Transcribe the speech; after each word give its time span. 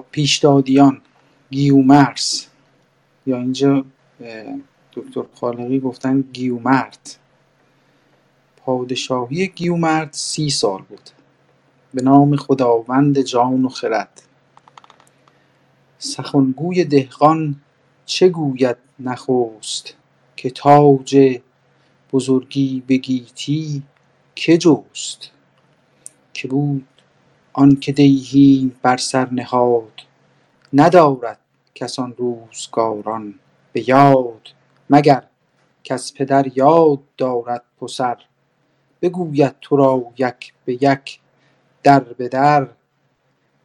پیشدادیان 0.00 1.00
گیومرس 1.50 2.46
یا 3.26 3.36
اینجا 3.36 3.84
دکتر 4.92 5.22
خالقی 5.34 5.80
گفتن 5.80 6.20
گیومرد. 6.20 7.16
پادشاهی 8.56 9.48
گیومرد 9.48 10.12
سی 10.12 10.50
سال 10.50 10.82
بود. 10.82 11.10
به 11.94 12.02
نام 12.02 12.36
خداوند 12.36 13.20
جان 13.20 13.64
و 13.64 13.68
خرد. 13.68 14.22
سخنگوی 15.98 16.84
دهقان 16.84 17.60
چه 18.06 18.28
گوید 18.28 18.76
نخست 18.98 19.94
که 20.36 20.50
تاج 20.50 21.38
بزرگی 22.12 22.82
به 22.86 22.96
گیتی 22.96 23.82
که 24.34 24.58
جست؟ 24.58 25.30
که 26.32 26.48
بود 26.48 26.86
آنکه 27.52 27.92
دیهیم 27.92 28.76
بر 28.82 28.96
سر 28.96 29.30
نهاد 29.30 29.92
ندارد 30.72 31.38
کس 31.74 31.98
آن 31.98 32.14
روزگاران 32.18 33.34
به 33.72 33.88
یاد 33.88 34.48
مگر 34.90 35.22
کز 35.84 36.14
پدر 36.14 36.46
یاد 36.54 36.98
دارد 37.16 37.62
پسر. 37.80 38.16
بگوید 39.02 39.54
تو 39.60 39.76
را 39.76 40.04
یک 40.18 40.54
به 40.64 40.72
یک 40.72 41.20
در 41.82 42.00
به 42.00 42.28
در 42.28 42.68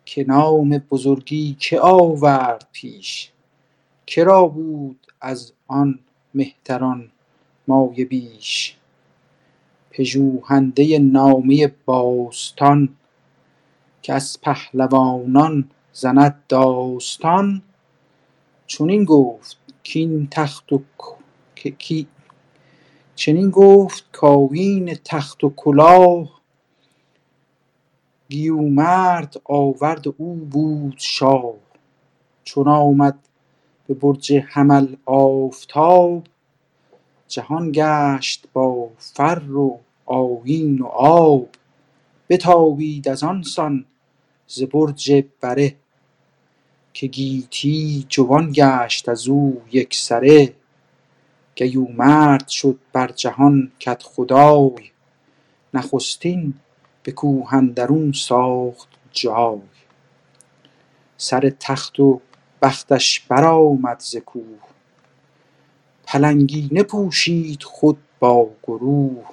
که 0.06 0.26
نام 0.28 0.70
بزرگی 0.70 1.58
که 1.60 1.80
آورد 1.82 2.68
پیش؟ 2.72 3.32
که 4.06 4.24
را 4.24 4.48
بود 4.48 5.08
از 5.22 5.54
آن 5.68 6.00
مهتران 6.34 7.12
مایه 7.68 8.06
بیش؟ 8.06 8.78
پژوهنده 9.92 11.00
نامه 11.00 11.68
باستان 11.86 12.90
که 14.08 14.14
از 14.14 14.42
پهلوانان 14.42 15.70
زند 15.94 16.44
داستان. 16.50 17.62
چنین 18.68 19.04
گفت 19.04 19.58
کاین 19.94 20.28
تخت 20.32 20.74
و 20.74 20.82
چنین 23.16 23.50
گفت 23.50 24.06
کاوین 24.12 24.98
تخت 25.06 25.44
و 25.44 25.54
کلاه. 25.56 26.42
گیومرد 28.30 29.42
آورد 29.46 30.08
او 30.18 30.36
بود 30.36 30.96
شاه. 30.98 31.54
چون 32.44 32.68
آمد 32.68 33.20
به 33.88 33.94
برج 33.94 34.34
حمل 34.34 34.96
آفتاب 35.06 36.24
جهان 37.28 37.72
گشت 37.76 38.48
با 38.54 38.90
فر 38.98 39.52
و 39.52 39.80
آیین 40.06 40.82
و 40.82 40.86
آب. 40.86 41.48
بتابید 42.30 43.10
از 43.10 43.24
آن 43.24 43.44
سان 43.44 43.86
ز 44.48 44.64
برج 44.64 45.24
بره 45.42 45.76
که 46.94 47.08
گیتی 47.08 48.06
جوان 48.10 48.52
گشت 48.56 49.10
از 49.10 49.28
او 49.28 49.62
یکسره 49.72 50.54
گیومرد 51.56 52.48
شد 52.48 52.80
بر 52.94 53.08
جهان 53.08 53.72
کدخدای 53.82 54.92
نخستین 55.74 56.54
به 57.04 57.12
کوه 57.12 57.54
اندرون 57.54 58.12
ساخت 58.12 58.88
جای. 59.12 59.60
سر 61.18 61.54
تخت 61.60 62.00
و 62.00 62.22
بختش 62.62 63.20
برآمد 63.20 64.00
ز 64.00 64.16
کوه 64.18 64.60
پلنگینه 66.04 66.84
پوشید 66.84 67.64
خود 67.64 67.98
با 68.20 68.50
گروه. 68.64 69.26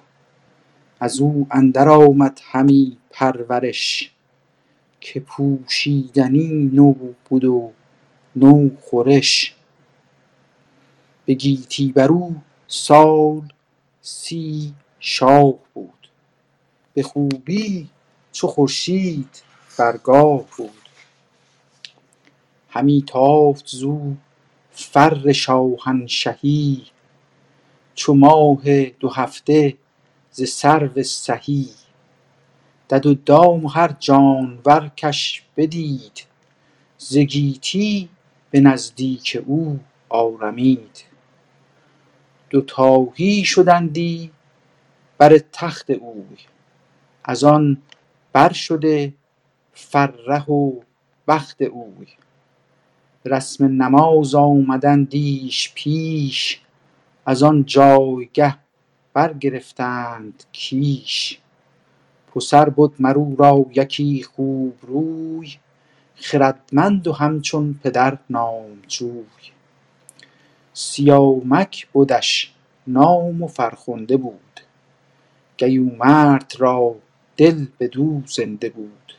ازو 1.01 1.47
اندر 1.51 1.89
آمد 1.89 2.41
همی 2.45 2.99
پرورش 3.11 4.14
که 5.07 5.21
پوشیدنی 5.21 6.71
نو 6.73 6.95
بد 7.31 7.45
و 7.45 7.73
نو 8.37 8.71
خورش. 8.81 9.55
به 11.27 11.35
گیتی 11.35 11.93
برو 11.93 12.35
سال 12.67 13.53
سی 14.03 14.75
شاه 15.01 15.55
بود. 15.75 16.09
به 16.95 17.03
خوبی 17.03 17.89
چو 18.33 18.47
خورشید 18.47 19.43
بر 19.79 19.97
گاه 19.97 20.45
بود. 20.57 20.89
همی 22.69 23.05
تافت 23.07 23.67
زو 23.67 24.15
فر 24.71 25.33
شاهنشهی. 25.33 26.83
چو 27.95 28.15
ماه 28.15 28.85
دو 28.85 29.09
هفته 29.09 29.77
ز 30.31 30.43
سرو 30.43 31.03
سهی. 31.03 31.69
دد 32.91 33.07
و 33.07 33.15
دام 33.15 33.67
هر 33.67 33.97
جانور 33.99 34.91
کش 34.97 35.43
بدید. 35.57 36.27
ز 36.99 37.19
گیتی 37.19 38.09
به 38.51 38.61
نزدیک 38.61 39.43
او 39.47 39.81
آرمید. 40.09 41.05
دوتایی 42.51 43.45
شدندی 43.45 44.31
بر 45.19 45.39
تخت 45.53 45.91
اوی. 45.91 46.37
از 47.25 47.45
آن 47.45 47.83
بر 48.33 48.53
شده 48.53 49.15
فرخ 49.73 50.49
و 50.49 50.71
بخت 51.29 51.63
اوی. 51.63 52.07
رسم 53.25 53.83
نماز 53.83 54.35
آمدندیش 54.35 55.73
پیش 55.75 56.61
از 57.27 57.43
آن 57.43 57.65
جایگه 57.65 58.57
برگرفتند 59.13 60.45
کیش. 60.53 61.39
پسر 62.35 62.69
بد 62.69 62.91
مر 62.99 63.15
او 63.15 63.37
را 63.39 63.67
یکی 63.75 64.23
خوبروی 64.23 65.55
خردمند 66.15 67.07
و 67.07 67.13
همچون 67.13 67.81
پدر 67.85 68.19
نامجوی 68.31 69.25
سیامک 70.73 71.89
بدش 71.95 72.53
نام 72.87 73.43
و 73.43 73.47
فرخنده 73.47 74.17
بود 74.17 74.61
گیومرد 75.57 76.53
را 76.59 76.97
دل 77.37 77.67
بدو 77.81 78.23
زنده 78.27 78.71
بود. 78.71 79.15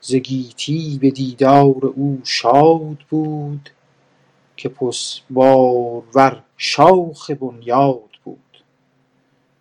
ز 0.00 0.14
گیتی 0.14 0.98
به 1.00 1.10
دیدار 1.10 1.86
او 1.86 2.20
شاد 2.24 2.98
بود 3.10 3.70
که 4.56 4.68
پسبارور 4.68 6.42
شاخ 6.56 7.30
بنیاد 7.30 8.10
بود. 8.24 8.64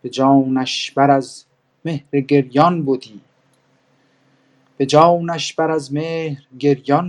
به 0.02 0.10
جانش 0.10 0.92
بر 0.92 1.12
از 1.12 1.46
مهر 1.86 2.20
گریان 2.20 2.86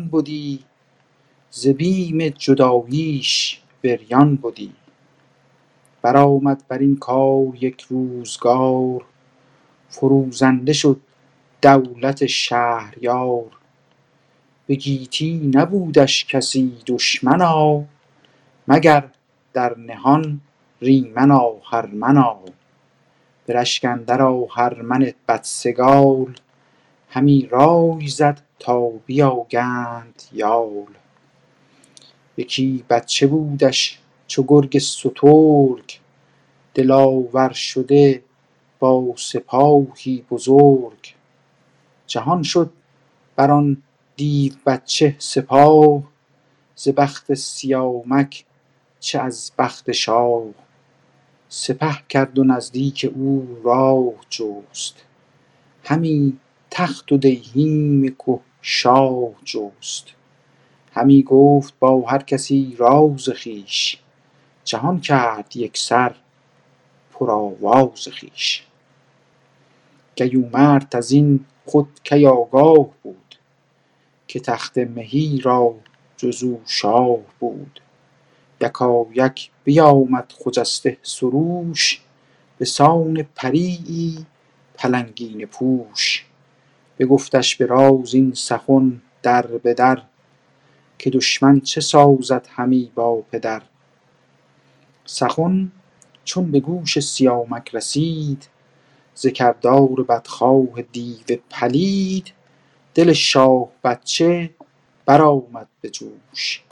بدی 0.09 0.65
ز 1.51 1.69
بیم 1.69 2.29
جداییش 2.29 3.61
بریان 3.83 4.37
بدی 4.37 4.73
برآمد 6.03 6.65
برین 6.69 6.97
کار 6.97 7.47
یک 7.61 7.81
روزگار. 7.81 9.05
فروزنده 9.89 10.73
شد 10.73 11.01
دولت 11.63 12.27
شهریار. 12.27 13.51
به 14.67 14.75
گیتی 14.75 15.51
نبودش 15.55 16.25
کسی 16.25 16.77
دشمنا 16.87 17.85
مگر 18.69 19.09
در 19.53 19.79
نهان 19.79 20.41
ریمن 20.83 21.31
آهرمنا. 21.31 22.39
به 23.53 23.59
رشک 23.59 23.85
آهرمن 24.09 25.13
بدسگال. 25.29 26.35
همی 27.09 27.49
رای 27.51 28.07
زد 28.09 28.41
تا 28.59 28.89
بیاگند 28.89 30.23
یال. 30.33 30.95
یکی 32.37 32.85
بچه 32.91 33.27
بودش 33.27 33.99
چو 34.27 34.45
گرگ 34.49 34.79
سترگ. 34.79 35.99
دلاور 36.75 37.53
شده 37.53 38.23
با 38.79 39.15
سپاهی 39.17 40.25
بزرگ. 40.31 41.15
جهان 42.07 42.43
شد 42.43 42.71
بران 43.37 43.83
دیو 44.17 44.53
بچه 44.67 45.17
سپاه. 45.19 46.03
ز 46.77 46.89
بخت 46.89 47.35
سیامک 47.35 48.45
چه 49.01 49.19
از 49.21 49.53
بخت 49.59 49.93
شاه. 49.93 50.45
سپه 51.55 51.99
کرد 52.09 52.39
و 52.39 52.45
نزدیک 52.45 53.11
او 53.15 53.61
راه 53.65 54.13
جست. 54.31 55.05
همی 55.85 56.39
تخت 56.71 57.13
و 57.13 57.17
دیهیم 57.17 58.17
که 58.19 58.39
شاه 58.63 59.31
جست. 59.45 60.07
همی 60.93 61.23
گفت 61.23 61.75
با 61.79 62.01
هر 62.01 62.23
کسی 62.23 62.77
راز 62.79 63.29
خویش. 63.29 63.99
جهان 64.65 65.01
کرد 65.01 65.57
پر 67.13 67.31
آواز 67.31 68.09
خویش. 68.09 68.67
گیومرد 70.17 70.97
ازین 70.97 71.45
خود 71.67 71.89
کی 72.05 72.27
آگاه 72.27 72.89
بود 73.03 73.35
که 74.29 74.41
تخت 74.41 74.79
مهی 74.79 75.41
را 75.45 75.75
جز 76.17 76.43
او 76.43 76.61
شاه 76.67 77.19
بود. 77.41 77.81
یکایک 78.63 79.51
بیامد 79.65 80.33
خجسته 80.45 80.99
سروش 81.03 82.01
بسان 82.61 83.23
پرییی 83.35 84.27
پلنگینه 84.75 85.47
پوش. 85.47 86.27
بگفتش 86.99 87.57
به 87.57 87.67
راز 87.67 88.15
این 88.15 88.35
سخن 88.35 89.03
در 89.23 89.47
به 89.47 89.75
در 89.75 90.03
که 90.99 91.11
دشمن 91.11 91.61
چه 91.61 91.81
سازد 91.81 92.47
همی 92.51 92.93
با 92.95 93.23
پدر. 93.33 93.63
سخن 95.05 95.73
چون 96.25 96.51
به 96.51 96.61
گوش 96.61 97.01
سیامک 97.01 97.75
رسید 97.75 98.49
ز 99.15 99.27
کردار 99.27 100.03
بدخواه 100.09 100.83
دیو 100.93 101.39
پلید 101.51 102.33
دل 102.95 103.13
شاه 103.13 103.69
بچه 103.85 104.51
برآمد 105.07 105.69
به 105.81 105.91
جوش. 105.91 106.63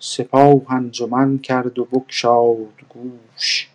سپاه 0.00 0.72
انجمن 0.72 1.38
کرد 1.38 1.78
و 1.78 1.84
بگشاد 1.84 2.82
گوش. 2.88 3.68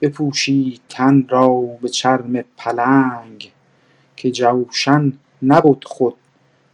بپوشید 0.00 0.80
تن 0.88 1.26
را 1.28 1.60
به 1.82 1.88
چرم 1.88 2.44
پلنگ 2.56 3.52
که 4.16 4.30
جوشن 4.30 5.12
نبد 5.42 5.84
خود 5.84 6.16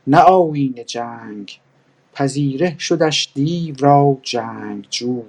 نه 0.06 0.18
آیین 0.18 0.84
جنگ. 0.86 1.60
پذیره 2.12 2.76
شدش 2.78 3.32
دیو 3.34 3.74
را 3.78 4.18
جنگجوی 4.22 5.22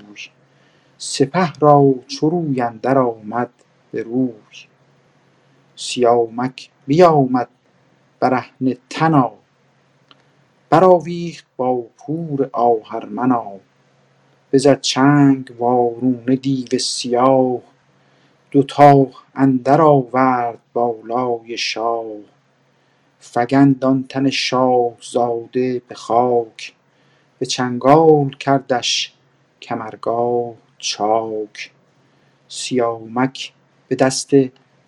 سپه 0.98 1.54
را 1.60 1.94
چو 2.08 2.30
روی 2.30 2.62
اندر 2.62 2.98
آمد 2.98 3.50
به 3.92 4.04
روی. 4.04 4.32
سیامک 5.76 6.70
بیامد 6.88 7.50
برهنه 8.20 8.78
تنا 8.90 9.41
برآویخت 10.71 11.45
با 11.57 11.81
پور 11.97 12.50
آهرمنا 12.53 13.51
بزد 14.53 14.81
چنگ 14.81 15.51
وارونه 15.59 16.35
دیو 16.35 16.79
سیاه 16.79 17.62
دو 18.51 18.63
تا 18.63 19.07
اندر 19.35 19.81
آورد 19.81 20.59
بالای 20.73 21.57
شاه. 21.57 22.06
فگند 23.19 23.85
آن 23.85 24.06
تن 24.09 24.29
شاه 24.29 24.94
زاده 25.01 25.81
به 25.88 25.95
خاک 25.95 26.73
به 27.39 27.45
چنگال 27.45 28.29
کردش 28.29 29.13
کمرگاه 29.62 30.53
چاک. 30.77 31.71
سیامک 32.47 33.53
به 33.88 33.95
دست 33.95 34.31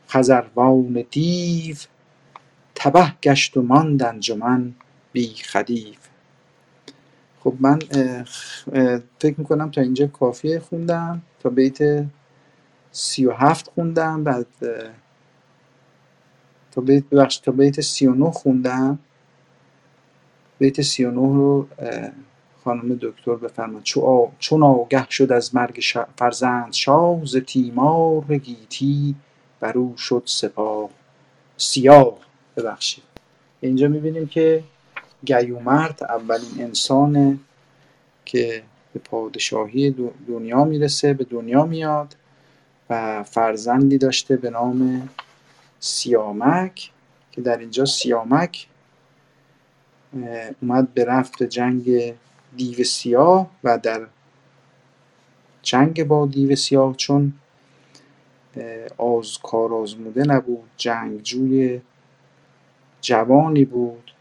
خزروان 0.08 1.04
دیو 1.12 1.76
تبه 2.76 3.14
گشت 3.24 3.58
و 3.58 3.62
ماند 3.62 4.04
انجمن. 4.04 4.74
بی 5.14 5.28
خدیو 5.28 5.96
خب 7.44 7.54
من 7.60 7.80
فکر 9.20 9.36
می‌کنم 9.38 9.72
تا 9.72 9.82
اینجا 9.82 10.08
کافیه 10.08 10.60
خوندم. 10.60 11.22
تا 11.40 11.50
بیت 11.50 12.06
سی 12.92 13.26
و 13.26 13.32
هفت 13.32 13.72
خوندم 13.76 14.24
بعد 14.24 14.48
تا 16.72 16.82
بیت 16.82 17.04
ببخش 17.04 17.38
تا 17.38 17.52
بیت 17.52 17.82
سی 17.82 18.08
و 18.08 18.14
نه 18.14 18.32
خوندم. 18.32 19.00
بیت 20.60 20.82
سی 20.82 21.06
و 21.06 21.12
نه 21.12 21.36
رو 21.36 21.68
خانم 22.64 23.00
دکتر 23.02 23.36
بفرماد 23.36 23.84
چون 24.40 24.64
آگه 24.64 25.10
شد 25.10 25.32
از 25.32 25.56
مرگ 25.56 25.84
فرزند 26.18 26.74
شاه 26.74 27.26
ز 27.26 27.38
تیمار 27.38 28.38
گیتی 28.38 29.16
بر 29.60 29.76
شد 29.98 30.24
سپاه. 30.26 30.90
سیاه 31.58 32.18
ببخشید. 32.58 33.04
اینجا 33.62 33.88
می‌بینیم 33.88 34.28
که 34.28 34.64
گیومرد 35.26 36.04
اولین 36.04 36.64
انسانه 36.64 37.38
که 38.26 38.64
به 38.94 39.00
پادشاهی 39.00 39.96
دنیا 40.28 40.64
می‌رسه 40.64 41.14
به 41.14 41.24
دنیا 41.24 41.66
میاد 41.66 42.16
و 42.90 43.24
فرزندی 43.24 43.98
داشته 43.98 44.36
به 44.36 44.50
نام 44.50 45.10
سیامک 45.80 46.92
که 47.32 47.42
در 47.42 47.58
اینجا 47.58 47.86
سیامک 47.86 48.68
اومد 50.62 50.94
به 50.94 51.06
رفت 51.06 51.44
جنگ 51.44 52.14
دیو 52.58 52.84
سیاه 52.84 53.52
و 53.64 53.78
در 53.78 54.08
جنگ 55.62 56.04
با 56.04 56.26
دیو 56.26 56.56
سیاه 56.56 56.96
چون 56.96 57.34
آز 58.98 59.38
کار 59.44 59.74
آزموده 59.74 60.24
نبود 60.24 60.70
جنگجوی 60.78 61.82
جوانی 63.02 63.66
بود. 63.66 64.13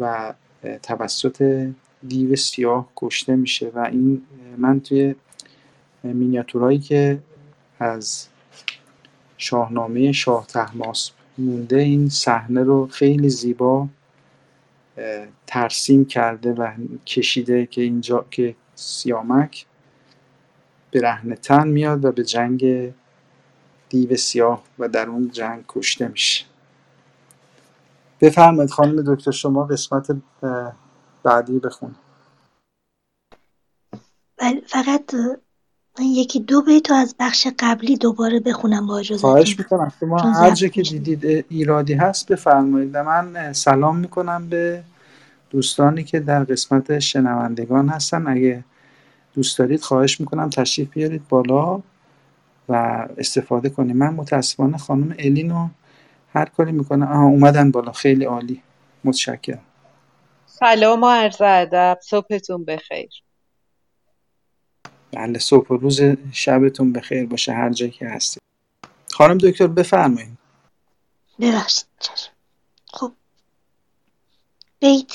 و 0.00 0.34
توسط 0.82 1.68
دیو 2.08 2.36
سیاه 2.36 2.88
کشته 2.96 3.36
میشه 3.36 3.70
و 3.74 3.78
این 3.78 4.22
من 4.56 4.80
توی 4.80 5.14
مینیاتورهایی 6.02 6.78
که 6.78 7.18
از 7.78 8.26
شاهنامه 9.38 10.12
شاه 10.12 10.46
تحماس 10.46 11.10
مونده 11.38 11.78
این 11.78 12.08
صحنه 12.08 12.62
رو 12.62 12.86
خیلی 12.86 13.28
زیبا 13.28 13.88
ترسیم 15.46 16.04
کرده 16.04 16.52
و 16.52 16.72
کشیده 17.06 17.66
که 17.66 17.80
اینجا 17.82 18.26
که 18.30 18.54
سیامک 18.74 19.66
به 20.90 21.18
تن 21.42 21.68
میاد 21.68 22.04
و 22.04 22.12
به 22.12 22.24
جنگ 22.24 22.92
دیو 23.88 24.16
سیاه 24.16 24.62
و 24.78 24.88
در 24.88 25.08
اون 25.08 25.30
جنگ 25.30 25.64
کشته 25.68 26.08
میشه. 26.08 26.44
بفرمایید 28.20 28.70
خانم 28.70 29.14
دکتر 29.14 29.30
شما 29.30 29.64
قسمت 29.64 30.16
بعدی 31.22 31.58
بخونید 31.58 31.96
بله 34.36 34.62
فقط 34.66 35.14
من 35.98 36.04
یکی 36.04 36.40
دو 36.40 36.62
بیت 36.62 36.90
از 36.90 37.14
بخش 37.18 37.46
قبلی 37.58 37.96
دوباره 37.96 38.40
بخونم 38.40 38.86
با 38.86 38.98
اجازه 38.98 39.20
خواهش 39.20 39.58
می‌کنم. 39.58 39.92
شما 40.00 40.18
هر 40.18 40.50
جا 40.50 40.68
که 40.68 40.82
دیدید 40.82 41.46
ایرادی 41.48 41.94
هست 41.94 42.32
بفرمایید. 42.32 42.96
من 42.96 43.52
سلام 43.52 43.96
می‌کنم 43.96 44.48
به 44.48 44.84
دوستانی 45.50 46.04
که 46.04 46.20
در 46.20 46.44
قسمت 46.44 46.98
شنوندگان 46.98 47.88
هستن. 47.88 48.26
اگه 48.26 48.64
دوست 49.34 49.58
دارید 49.58 49.82
خواهش 49.82 50.20
می‌کنم 50.20 50.50
تشریف 50.50 50.90
بیارید 50.90 51.28
بالا 51.28 51.82
و 52.68 52.72
استفاده 53.18 53.70
کنیم 53.70 53.96
من 53.96 54.14
متاسفانه 54.14 54.78
خانم 54.78 55.14
الینو 55.18 55.68
هر 56.34 56.44
کاری 56.44 56.72
می‌کنه. 56.72 57.06
آها 57.06 57.24
اومدن 57.24 57.70
بالا. 57.70 57.92
خیلی 57.92 58.24
عالی. 58.24 58.62
متشکرم. 59.04 59.64
سلام 60.46 61.02
و 61.02 61.10
عرض 61.10 61.42
ادب. 61.42 61.98
صبحتون 62.02 62.64
بخیر. 62.64 63.10
بله 65.12 65.38
صبح 65.38 65.68
و 65.68 65.76
روز 65.76 66.00
شبتون 66.32 66.92
بخیر 66.92 67.26
باشه 67.26 67.52
هر 67.52 67.70
جایی 67.70 67.92
که 67.92 68.08
هستید. 68.08 68.42
خانم 69.10 69.38
دکتر 69.38 69.66
بفرمایید. 69.66 70.38
ببخشید 71.40 71.86
خب. 72.86 73.12
بیت 74.78 75.12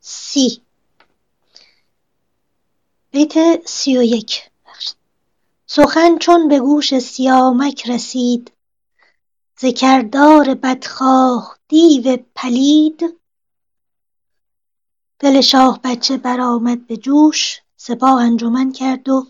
سی. 0.00 0.62
بیت 3.10 3.34
سی 3.66 3.98
و 3.98 4.02
یک. 4.02 4.50
سخن 5.66 6.18
چون 6.18 6.48
به 6.48 6.60
گوش 6.60 6.98
سیامک 6.98 7.90
رسید 7.90 8.52
ز 9.62 9.66
کردار 9.66 10.54
بدخواه 10.54 11.58
دیو 11.68 12.18
پلید. 12.34 13.18
دل 15.18 15.40
شاه 15.40 15.80
بچه 15.84 16.16
برآمد 16.16 16.86
به 16.86 16.96
جوش 16.96 17.60
سپاه 17.76 18.22
انجمن 18.22 18.72
کرد 18.72 19.08
و 19.08 19.26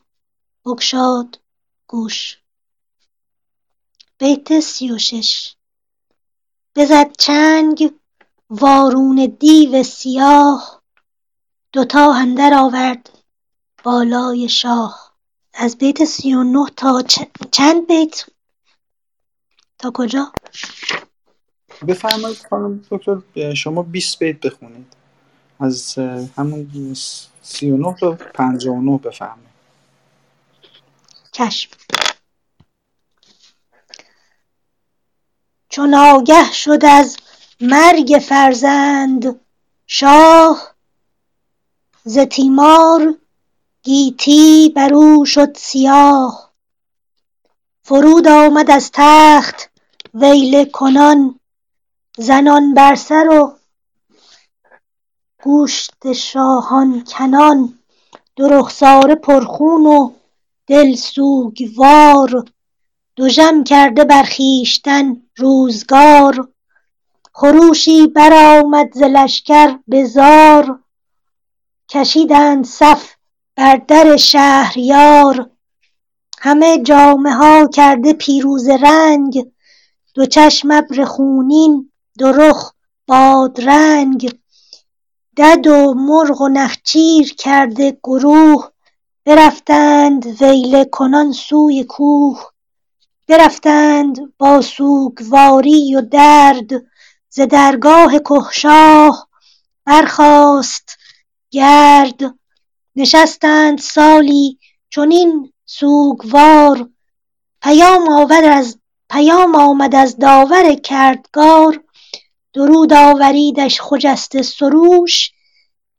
بگشاد 0.64 1.40
گوش. 1.86 2.38
بیت 4.18 4.60
سی 4.60 4.90
و 4.92 4.98
شش. 4.98 5.54
بزد 6.76 7.12
چنگ 7.18 7.94
وارون 8.50 9.36
دیو 9.40 9.82
سیاه. 9.82 10.82
دوتا 11.72 12.14
اندر 12.14 12.54
آورد 12.54 13.18
بالای 13.82 14.48
شاه. 14.48 15.14
از 15.54 15.78
بیت 15.78 16.04
سی 16.04 16.34
و 16.34 16.42
نه 16.42 16.66
تا 16.76 17.02
چند 17.50 17.86
بیت؟ 17.86 18.26
تا 19.82 19.90
کجا؟ 19.94 20.32
بفرمایید 21.88 22.46
خانم 22.50 22.84
دکتر 22.90 23.54
شما 23.54 23.82
20 23.82 24.18
بیت 24.18 24.40
بخونید. 24.40 24.86
از 25.60 25.98
همون 26.36 26.94
39 27.42 27.96
تا 28.00 28.12
59 28.12 28.98
بفرمایید. 28.98 29.52
چشم. 31.32 31.70
چون 35.68 35.94
آگه 35.94 36.52
شد 36.52 36.84
از 36.84 37.16
مرگ 37.60 38.22
فرزند 38.28 39.40
شاه 39.86 40.74
ز 42.04 42.18
تیمار 42.18 43.14
گیتی 43.82 44.72
بر 44.76 44.94
او 44.94 45.26
شد 45.26 45.56
سیاه. 45.56 46.52
فرود 47.82 48.28
آمد 48.28 48.70
از 48.70 48.90
تخت 48.92 49.71
ویله 50.14 50.64
کنان 50.64 51.40
زنان 52.18 52.74
بر 52.74 52.94
سر 52.94 53.28
و 53.28 53.52
گوشت 55.42 56.12
شاهان 56.12 57.04
کنان. 57.04 57.78
دو 58.36 58.48
رخساره 58.48 59.14
پرخون 59.14 59.86
و 59.86 60.10
دل 60.66 60.94
سوگوار. 60.94 62.44
دژم 63.16 63.64
کرده 63.64 64.04
بر 64.04 64.22
خویشتن 64.22 65.16
روزگار. 65.36 66.48
خروشی 67.32 68.06
برآمد 68.06 68.92
ز 68.94 69.02
لشکر 69.02 69.78
به 69.88 70.04
زار. 70.04 70.78
کشیدند 71.88 72.64
صف 72.64 73.14
بر 73.56 73.76
در 73.76 74.16
شهریار. 74.16 75.50
همه 76.38 76.82
جامه 76.82 77.34
ها 77.34 77.68
کرده 77.68 78.12
پیروزه 78.12 78.76
رنگ. 78.76 79.51
دو 80.14 80.26
چشم 80.26 80.70
ابر 80.70 81.04
خونین 81.04 81.92
دو 82.18 82.32
رخ 82.32 82.72
بادرنگ. 83.06 84.38
دد 85.36 85.66
و 85.66 85.94
مرغ 85.94 86.40
و 86.40 86.48
نخچیر 86.48 87.34
کرده 87.34 87.98
گروه 88.04 88.70
برفتند 89.24 90.42
ویله 90.42 90.84
کنان 90.84 91.32
سوی 91.32 91.84
کوه. 91.84 92.50
برفتند 93.28 94.34
با 94.38 94.60
سوگواری 94.60 95.96
و 95.96 96.00
درد 96.00 96.70
ز 97.28 97.40
درگاه 97.40 98.18
کهشاه. 98.18 99.28
برخاست 99.84 100.98
گرد 101.50 102.34
نشستند 102.96 103.78
سالی 103.78 104.58
چنین 104.90 105.52
سوگوار. 105.66 106.88
پیام 107.62 108.08
آمد 109.54 109.94
از 109.94 110.16
داور 110.18 110.74
کردگار. 110.74 111.84
درود 112.54 112.92
آوریدش 112.92 113.80
خجسته 113.80 114.42
سروش 114.42 115.30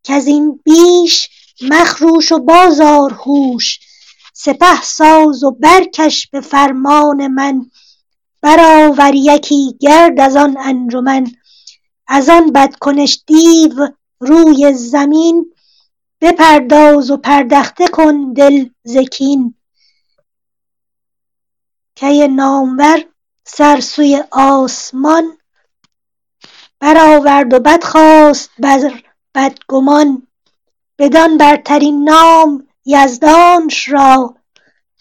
کزین 0.03 0.59
بیش 0.63 1.29
مخروش 1.61 2.31
و 2.31 2.39
بازآر 2.39 3.13
هوش. 3.13 3.79
سپه 4.33 4.81
ساز 4.81 5.43
و 5.43 5.51
برکش 5.51 6.27
به 6.27 6.41
فرمان 6.41 7.27
من 7.27 7.71
برآور 8.41 9.15
یکی 9.15 9.77
گرد 9.79 10.19
از 10.19 10.35
آن 10.35 10.57
انجمن. 10.57 11.27
از 12.07 12.29
آن 12.29 12.51
بدکنش 12.51 13.23
دیو 13.27 13.89
روی 14.19 14.73
زمین 14.73 15.53
بپرداز 16.21 17.11
و 17.11 17.17
پردخته 17.17 17.87
کن 17.87 18.33
دل 18.33 18.65
ز 18.83 18.97
کی 21.95 22.27
نامور 22.27 23.05
سر 23.45 23.79
سوی 23.79 24.23
آسمان 24.31 25.37
برآورد 26.79 27.53
و 27.53 27.59
بدخواست 27.59 28.49
بر 28.59 29.03
بدگمان 29.35 30.27
بدان 30.97 31.37
برترین 31.37 32.03
نام 32.03 32.67
یزدانش 32.85 33.89
را 33.89 34.35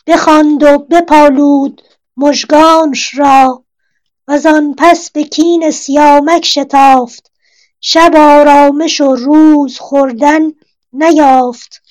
بخواند 0.06 0.62
و 0.62 0.78
بپالود 0.78 1.82
مژگانش 2.16 3.18
را. 3.18 3.64
وزان 4.28 4.74
پس 4.78 5.10
به 5.10 5.24
کین 5.24 5.70
سیامک 5.70 6.44
شتافت 6.44 7.30
شب 7.80 8.16
آرامش 8.16 9.00
و 9.00 9.14
روز 9.14 9.78
خوردن 9.78 10.52
نیافت. 10.92 11.82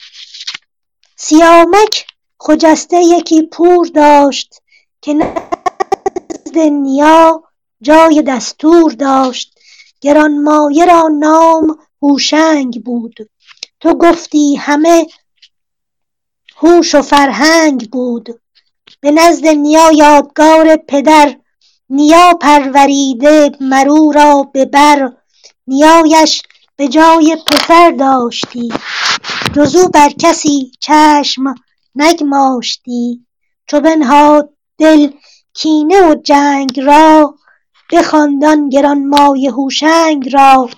سیامک 1.16 2.08
خجسته 2.40 2.98
یکی 2.98 3.42
پور 3.42 3.88
داشت 3.88 4.61
که 5.02 5.14
نزد 5.14 6.58
نیا 6.58 7.44
جای 7.82 8.22
دستور 8.28 8.92
داشت 8.92 9.60
گرانمایه 10.02 10.86
را 10.86 11.08
نام 11.20 11.78
هوشنگ 12.02 12.84
بود. 12.84 13.16
تو 13.80 13.94
گفتی 13.94 14.56
همه 14.56 15.08
هوش 16.58 16.96
و 16.96 17.02
فرهنگ 17.02 17.90
بود. 17.90 18.42
به 19.00 19.12
نزد 19.12 19.48
نیا 19.48 19.92
یادگار 19.92 20.76
پدر 20.76 21.38
نیا 21.90 22.34
پروریده 22.42 23.52
مر 23.62 23.90
او 23.90 24.12
را 24.12 24.44
به 24.54 24.66
بر. 24.66 25.12
نیایش 25.68 26.42
به 26.76 26.88
جای 26.88 27.38
پسر 27.48 27.92
داشتی. 27.92 28.74
جز 29.56 29.76
او 29.76 29.90
بر 29.90 30.10
کسی 30.10 30.72
چشم 30.80 31.56
نگماشتی. 31.96 33.26
چو 33.68 33.80
بنهاد 33.80 34.54
دل 34.82 35.10
کینه 35.54 36.10
و 36.10 36.16
جنگ 36.16 36.80
را 36.80 37.36
بخواند 37.92 38.46
آن 38.46 38.70
گرانمایه 38.70 39.52
هوشنگ 39.52 40.34
را. 40.34 40.70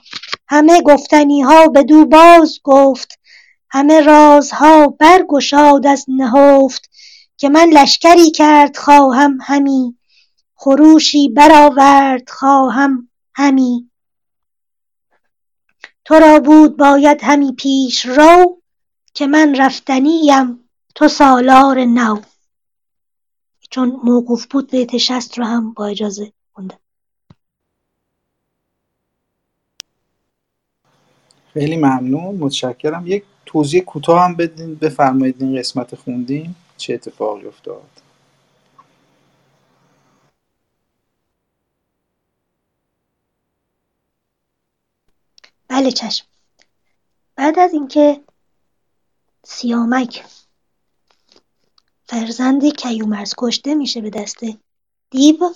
همه 0.48 0.82
گفتنی 0.82 1.42
ها 1.42 1.68
بدو 1.68 2.06
باز 2.06 2.60
گفت 2.64 3.20
همه 3.70 4.02
رازها 4.02 4.88
برگشاد 4.88 5.88
از 5.88 6.06
نهفت 6.08 6.90
که 7.38 7.50
من 7.50 7.70
لشکری 7.70 8.32
کرد 8.32 8.78
خواهم 8.78 9.38
همی 9.42 9.98
خروشی 10.56 11.30
برآورد 11.30 12.30
خواهم 12.30 13.10
همی. 13.36 13.90
تو 16.06 16.16
را 16.16 16.40
بود 16.40 16.78
باید 16.78 17.24
همی 17.24 17.52
پیشرو 17.52 18.62
که 19.14 19.28
من 19.28 19.56
رفتنی 19.56 20.32
ام 20.32 20.60
تو 20.96 21.08
سالار 21.08 21.86
نو. 21.86 22.33
چون 23.74 24.02
موقوف 24.04 24.46
بود 24.46 24.72
بیت 24.72 24.98
شصت 24.98 25.40
رو 25.40 25.46
هم 25.46 25.74
با 25.74 25.86
اجازه 25.88 26.34
خوندم 26.54 26.80
خیلی 31.54 31.78
ممنون 31.78 32.36
متشکرم. 32.36 33.08
یک 33.08 33.24
توضیح 33.46 33.84
کوتاه 33.84 34.26
هم 34.26 34.36
بدین 34.36 34.76
بفرمایید 34.76 35.44
این 35.44 35.60
قسمت 35.60 35.96
خوندیم 35.96 36.56
چه 36.78 36.94
اتفاقی 36.94 37.48
افتاد؟ 37.48 37.90
بله 45.68 45.92
چشم. 45.92 46.26
بعد 47.36 47.60
از 47.60 47.74
اینکه 47.74 48.24
سیامک 49.46 50.26
فرزند 52.14 52.66
کیومرث 52.66 53.34
کشته 53.38 53.76
میشه 53.76 54.02
به 54.02 54.10
دست 54.10 54.40
دیو. 55.10 55.54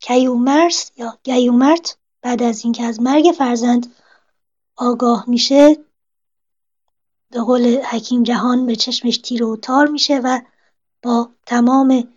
کیومرث 0.00 0.90
یا 0.96 1.18
گیومرت 1.22 1.98
بعد 2.22 2.42
از 2.42 2.64
اینکه 2.64 2.84
از 2.84 3.00
مرگ 3.00 3.24
فرزند 3.38 3.94
آگاه 4.76 5.24
میشه 5.28 5.76
به 7.30 7.40
قول 7.40 7.80
حکیم 7.80 8.22
جهان 8.22 8.66
به 8.66 8.76
چشمش 8.76 9.18
تیره 9.18 9.46
و 9.46 9.56
تار 9.56 9.86
میشه 9.86 10.18
و 10.18 10.40
با 11.02 11.30
تمام 11.46 12.08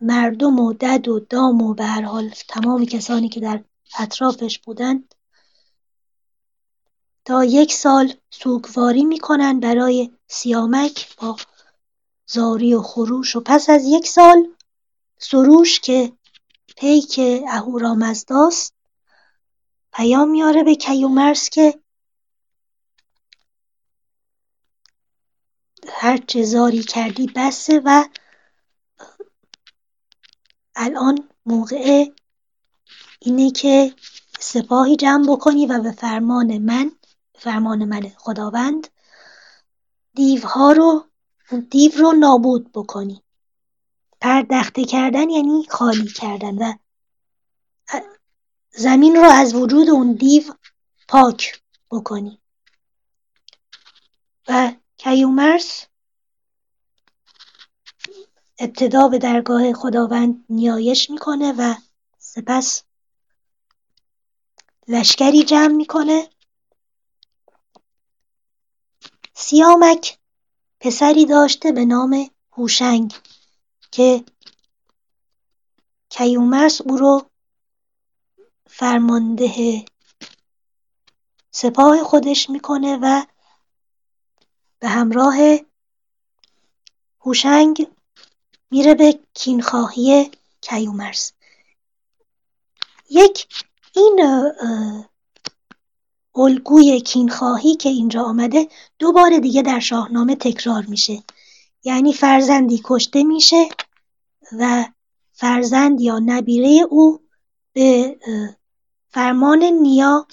مردم 0.00 0.58
و 0.58 0.72
دد 0.72 1.08
و 1.08 1.20
دام 1.20 1.62
و 1.62 1.74
به 1.74 1.84
هر 1.84 2.02
حال 2.02 2.28
تمام 2.48 2.84
کسانی 2.84 3.28
که 3.28 3.40
در 3.40 3.64
اطرافش 3.98 4.58
بودند 4.58 5.14
تا 7.24 7.44
یک 7.44 7.72
سال 7.72 8.14
سوگواری 8.30 9.04
می‌کنن 9.04 9.60
برای 9.60 10.10
سیامک 10.28 11.16
با 11.16 11.36
زاری 12.26 12.74
و 12.74 12.82
خروش. 12.82 13.36
و 13.36 13.40
پس 13.40 13.70
از 13.70 13.84
یک 13.84 14.06
سال 14.06 14.48
سروش 15.18 15.80
که 15.80 16.12
پیک 16.76 17.20
اهورامزداست 17.48 18.74
پیام 19.92 20.30
میاره 20.30 20.64
به 20.64 20.74
کیومرث 20.74 21.48
که 21.48 21.78
هرچه 25.88 26.42
زاری 26.42 26.82
کردی 26.82 27.32
بسه 27.36 27.80
و 27.84 28.04
الان 30.76 31.28
موقع 31.46 32.04
اینه 33.20 33.50
که 33.50 33.94
سپاهی 34.40 34.96
جمع 34.96 35.26
بکنی 35.32 35.66
و 35.66 35.82
به 35.82 35.92
فرمان 35.92 36.58
من 36.58 36.92
فرمان 37.42 37.84
من 37.84 38.08
خداوند 38.16 38.88
دیوها 40.14 40.72
رو 40.72 41.04
دیو 41.70 41.92
رو 41.96 42.12
نابود 42.12 42.72
بکنی. 42.72 43.22
پردخته 44.20 44.84
کردن 44.84 45.30
یعنی 45.30 45.66
خالی 45.70 46.06
کردن 46.06 46.54
و 46.58 46.72
زمین 48.70 49.16
رو 49.16 49.30
از 49.30 49.54
وجود 49.54 49.90
اون 49.90 50.12
دیو 50.12 50.42
پاک 51.08 51.62
بکنی. 51.90 52.38
و 54.48 54.72
کیومرث 54.96 55.84
ابتدا 58.58 59.08
به 59.08 59.18
درگاه 59.18 59.72
خداوند 59.72 60.44
نیایش 60.48 61.10
می‌کنه 61.10 61.52
و 61.58 61.74
سپس 62.18 62.82
لشکری 64.88 65.42
جمع 65.44 65.74
می‌کنه. 65.74 66.28
سیامک 69.34 70.18
پسری 70.80 71.26
داشته 71.26 71.72
به 71.72 71.84
نام 71.84 72.30
هوشنگ 72.52 73.14
که 73.90 74.24
کیومرث 76.08 76.80
او 76.80 76.96
رو 76.96 77.30
فرمانده 78.66 79.84
سپاه 81.50 82.02
خودش 82.02 82.50
می‌کنه 82.50 82.98
و 83.02 83.22
به 84.78 84.88
همراه 84.88 85.36
هوشنگ 87.20 87.88
میره 88.70 88.94
به 88.94 89.20
کینخواهی 89.34 90.30
کیومرس. 90.60 91.32
یک 93.10 93.64
این 93.94 94.20
الگوی 96.34 97.00
کینخواهی 97.00 97.76
که 97.76 97.88
اینجا 97.88 98.22
آمده 98.22 98.68
دو 98.98 99.12
بار 99.12 99.38
دیگه 99.38 99.62
در 99.62 99.80
شاهنامه 99.80 100.36
تکرار 100.36 100.84
میشه. 100.86 101.22
یعنی 101.84 102.12
فرزندی 102.12 102.80
کشته 102.84 103.22
میشه 103.22 103.68
و 104.58 104.84
فرزند 105.32 106.00
یا 106.00 106.18
نبیره 106.18 106.86
او 106.90 107.20
به 107.72 108.18
فرمان 109.08 109.62
نیا 109.62 110.26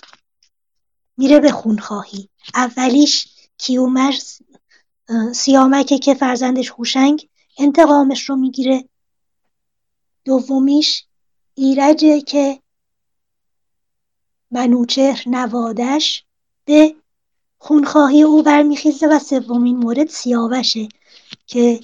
میره 1.18 1.40
به 1.40 1.52
خونخواهی. 1.52 2.30
اولیش 2.56 3.28
کیومرس 3.58 4.42
سیامکه 5.34 6.00
که 6.00 6.14
فرزندش 6.14 6.70
هوشنگ 6.70 7.30
انتقامش 7.58 8.30
رو 8.30 8.36
می‌گیره. 8.36 8.90
دومیش 10.26 11.06
ایرجه 11.54 12.22
که 12.22 12.62
منوچهر 14.52 15.24
نوادش 15.26 16.26
به 16.66 16.96
خونخواهی 17.58 18.24
او 18.24 18.44
برمیخیزه 18.44 19.08
و 19.08 19.20
سومین 19.20 19.78
مورد 19.78 20.08
سیاوشه 20.08 20.90
که 21.48 21.80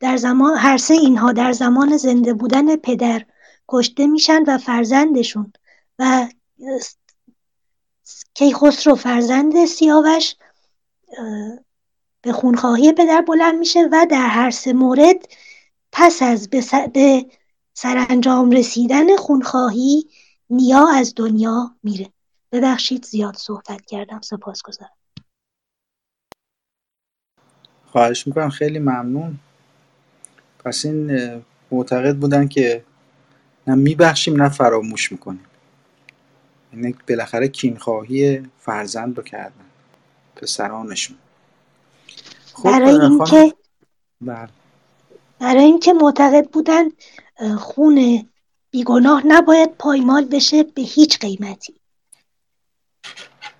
در 0.00 0.16
زمان 0.16 0.56
هر 0.58 0.76
سه 0.76 0.94
اینها 0.94 1.32
در 1.32 1.52
زمان 1.52 1.96
زنده 1.96 2.34
بودن 2.34 2.76
پدر 2.76 3.24
کشته 3.68 4.06
میشن 4.06 4.42
و 4.46 4.58
فرزندشون 4.58 5.52
و 5.98 6.28
کیخسرو 8.34 8.94
فرزند 8.94 9.64
سیاوش 9.64 10.34
به 12.22 12.32
خونخواهی 12.32 12.92
پدر 12.92 13.20
بلند 13.20 13.58
میشه 13.58 13.88
و 13.92 14.06
در 14.10 14.26
هر 14.26 14.50
سه 14.50 14.72
مورد 14.72 15.28
پس 15.92 16.22
از 16.22 16.50
به 16.50 17.26
سرانجام 17.74 18.50
رسیدن 18.50 19.16
خونخواهی 19.16 20.08
نیا 20.50 20.88
از 20.94 21.12
دنیا 21.16 21.74
میره. 21.82 22.12
ببخشید 22.52 23.04
زیاد 23.04 23.36
صحبت 23.36 23.86
کردم 23.86 24.20
سپاس 24.20 24.62
گذارم 24.62 24.90
خواهش 27.86 28.26
می‌کنم 28.26 28.50
خیلی 28.50 28.78
ممنون. 28.78 29.38
پس 30.64 30.84
این 30.84 31.42
معتقد 31.70 32.16
بودن 32.16 32.48
که 32.48 32.84
نه 33.66 33.74
میبخشیم 33.74 34.42
نه 34.42 34.48
فراموش 34.48 35.12
می‌کنیم. 35.12 35.44
اینه 36.72 36.94
بالاخره 37.08 37.48
کینخواهی 37.48 38.50
فرزند 38.58 39.16
رو 39.16 39.22
کردن. 39.22 39.64
پسرانشون 40.36 41.16
خب 42.52 42.64
برای 42.64 43.00
اینکه 43.00 43.54
بله. 44.20 44.48
برای 45.38 45.64
اینکه 45.64 45.92
معتقد 45.92 46.48
بودن 46.50 46.84
خون 47.58 48.28
بیگناه 48.76 49.22
نباید 49.26 49.70
پایمال 49.78 50.24
بشه 50.24 50.62
به 50.62 50.82
هیچ 50.82 51.18
قیمتی. 51.18 51.74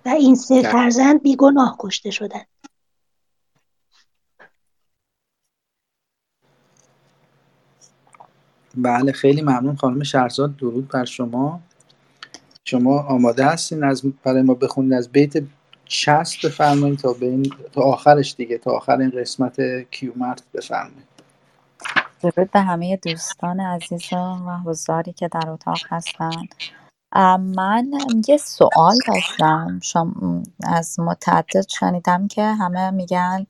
و 0.05 0.09
این 0.09 0.35
سه. 0.35 0.61
فرزند 0.61 1.21
بیگناه 1.21 1.75
کشته 1.79 2.11
شدن. 2.11 2.41
بله 8.75 9.11
خیلی 9.11 9.41
ممنون 9.41 9.75
خانم 9.75 10.03
شهرزاد. 10.03 10.55
درود 10.55 10.87
بر 10.87 11.05
شما. 11.05 11.61
شما 12.65 12.99
آماده 12.99 13.45
هستین 13.45 13.83
از 13.83 14.01
برای 14.23 14.41
ما 14.41 14.53
بخونید. 14.53 14.93
از 14.93 15.11
بیت 15.11 15.43
60 15.85 16.45
بفرمایید 16.45 16.99
تا 16.99 17.13
به 17.13 17.43
تا 17.71 17.81
آخرش 17.81 18.35
دیگه. 18.35 18.57
تا 18.57 18.71
آخر 18.71 18.97
این 18.97 19.09
قسمت 19.09 19.61
کیومرت 19.91 20.43
بفرمایید. 20.53 21.06
درود 22.21 22.51
به 22.51 22.61
همه 22.61 22.97
دوستان 22.97 23.59
عزیز 23.59 24.13
و 24.13 24.57
حضاری 24.65 25.13
که 25.13 25.27
در 25.27 25.49
اتاق 25.49 25.79
هستن 25.89 26.31
من 27.37 27.91
یه 28.27 28.37
سوال 28.37 28.95
داشتم 29.07 29.79
شما 29.83 30.43
از 30.63 30.99
متعدد 30.99 31.67
شنیدم 31.69 32.27
که 32.27 32.43
همه 32.43 32.91
میگن 32.91 33.45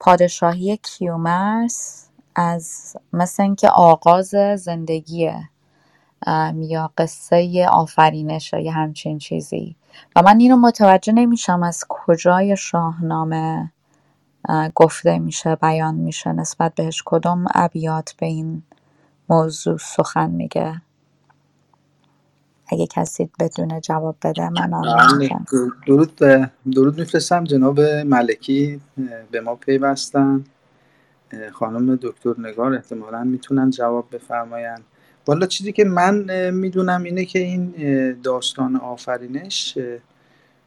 پادشاهی 0.00 0.76
کیومرس 0.76 2.08
از 2.34 2.96
مثل 3.12 3.42
اینکه 3.42 3.68
آغاز 3.68 4.34
زندگیه. 4.56 5.48
یا 6.54 6.90
قصه 6.98 7.66
آفرینش 7.68 8.52
یا 8.52 8.72
همچین 8.72 9.18
چیزی. 9.18 9.76
و 10.16 10.22
من 10.22 10.40
اینو 10.40 10.56
متوجه 10.56 11.12
نمیشم 11.12 11.62
از 11.62 11.84
کجای 11.88 12.56
شاهنامه. 12.56 13.72
گفته 14.74 15.18
میشه 15.18 15.56
بیان 15.56 15.94
میشه 15.94 16.32
نسبت 16.32 16.74
بهش 16.74 17.02
کدوم 17.06 17.44
ابیات 17.54 18.14
به 18.18 18.26
این 18.26 18.62
موضوع 19.28 19.78
سخن 19.78 20.30
میگه. 20.30 20.82
اگه 22.66 22.86
کسی 22.86 23.30
بدون 23.40 23.80
جواب 23.80 24.16
بده 24.24 24.48
من 24.48 24.70
بله، 24.70 25.30
درود 25.86 26.20
درود 26.72 26.98
میفرستم. 26.98 27.44
جناب 27.44 27.80
ملکی 27.80 28.80
به 29.30 29.40
ما 29.40 29.54
پیوستن. 29.54 30.44
خانم 31.52 31.98
دکتر 32.02 32.34
نگار 32.38 32.74
احتمالا 32.74 33.24
می‌تونن 33.24 33.70
جواب 33.70 34.08
بفرمایند. 34.12 34.84
والا 35.26 35.46
چیزی 35.46 35.72
که 35.72 35.84
من 35.84 36.50
می‌دونم 36.50 37.02
اینه 37.02 37.24
که 37.24 37.38
این 37.38 37.72
داستان 38.22 38.76
آفرینش 38.76 39.78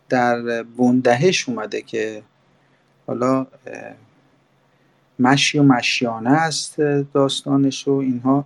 در 0.10 0.64
بندهش 0.64 1.50
اومده 1.50 1.82
که 1.82 2.24
حالا 3.08 3.48
مشی 5.20 5.60
و 5.60 5.64
مشیانه 5.64 6.32
است 6.32 6.82
داستانش 7.14 7.88
و 7.88 7.92
اینها. 7.92 8.46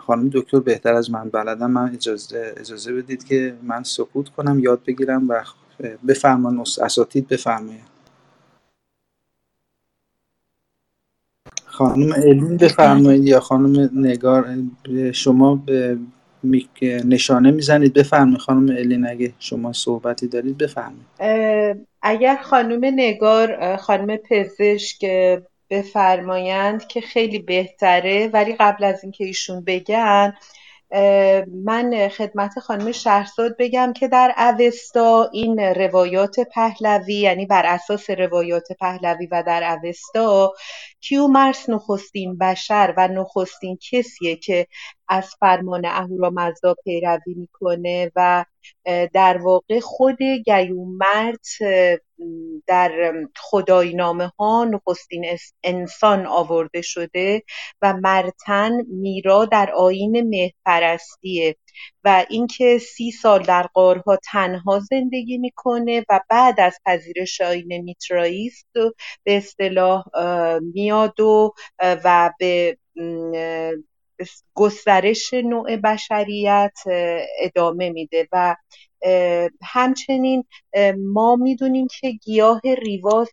خانم 0.00 0.30
دکتر 0.34 0.60
بهتر 0.60 0.94
از 0.94 1.10
من 1.10 1.28
بلدم. 1.28 1.70
من 1.70 1.94
اجازه, 1.94 2.54
اجازه 2.56 2.92
بدید 2.94 3.24
که 3.24 3.56
من 3.62 3.82
سکوت 3.82 4.28
کنم 4.28 4.58
یاد 4.58 4.84
بگیرم 4.86 5.28
و 5.28 5.44
بفرمان 6.08 6.60
اساتید 6.60 7.28
بفرمایید. 7.28 7.84
خانم 11.66 12.12
الین 12.12 12.56
بفرمایید 12.56 13.24
یا 13.24 13.40
خانم 13.40 13.90
نگار 13.94 14.56
شما 15.12 15.64
نشانه 16.82 17.50
می‌زنید. 17.50 17.92
بفرمایید 17.92 18.38
خانم 18.38 18.68
الین 18.68 19.06
اگه 19.06 19.32
شما 19.38 19.72
صحبتی 19.72 20.28
دارید 20.28 20.58
بفرمایید. 20.58 21.86
اگر 22.02 22.36
خانم 22.36 22.84
نگار 22.84 23.76
خانم 23.76 24.16
پزشک 24.16 25.04
بفرمایند 25.70 26.86
که 26.86 27.00
خیلی 27.00 27.38
بهتره 27.38 28.30
ولی 28.32 28.56
قبل 28.60 28.84
از 28.84 29.02
اینکه 29.02 29.24
ایشون 29.24 29.64
بگن 29.64 30.34
من 31.64 32.08
خدمت 32.08 32.58
خانم 32.58 32.92
شهرزاد 32.92 33.56
بگم 33.58 33.92
که 33.92 34.08
در 34.08 34.34
اوستا 34.38 35.30
این 35.32 35.58
روایات 35.58 36.40
پهلوی 36.40 37.14
یعنی 37.14 37.46
بر 37.46 37.66
اساس 37.66 38.10
روایات 38.10 38.72
پهلوی 38.80 39.26
و 39.26 39.42
در 39.46 39.78
اوستا 39.84 40.52
کیومرس 41.00 41.68
نخستین 41.68 42.38
بشر 42.38 42.94
و 42.96 43.08
نخستین 43.08 43.78
کسیه 43.90 44.36
که 44.36 44.66
از 45.08 45.34
فرمان 45.40 45.84
اهورامزدا 45.84 46.74
پیروی 46.84 47.34
می‌کنه 47.36 48.12
و 48.16 48.44
در 49.12 49.38
واقع 49.38 49.80
خود 49.80 50.22
گیومرت 50.22 51.46
در 52.66 53.12
خداینامه 53.36 54.26
ها 54.38 54.64
نخستین 54.64 55.26
انسان 55.62 56.26
آورده 56.26 56.82
شده 56.82 57.42
و 57.82 57.92
مرتن 57.92 58.72
میرا 58.86 59.44
در 59.44 59.72
آین 59.72 60.28
مهپرستیه 60.28 61.56
و 62.04 62.26
اینکه 62.30 62.78
سی 62.78 63.10
سال 63.10 63.42
در 63.42 63.62
قارها 63.62 64.18
تنها 64.32 64.78
زندگی 64.78 65.38
می‌کنه 65.38 66.04
و 66.08 66.20
بعد 66.30 66.60
از 66.60 66.78
پذیرش 66.86 67.40
آین 67.40 67.80
میترائیست 67.80 68.68
به 69.24 69.36
اصطلاح 69.36 70.04
میاد 70.74 71.20
و 71.20 71.54
و 71.80 72.32
به 72.38 72.78
گسترش 74.54 75.34
نوع 75.34 75.76
بشریت 75.76 76.78
ادامه 77.40 77.90
میده 77.90 78.28
و 78.32 78.56
همچنین 79.62 80.44
ما 80.98 81.36
می‌دونیم 81.36 81.86
که 82.00 82.10
گیاه 82.10 82.60
ریواز 82.64 83.28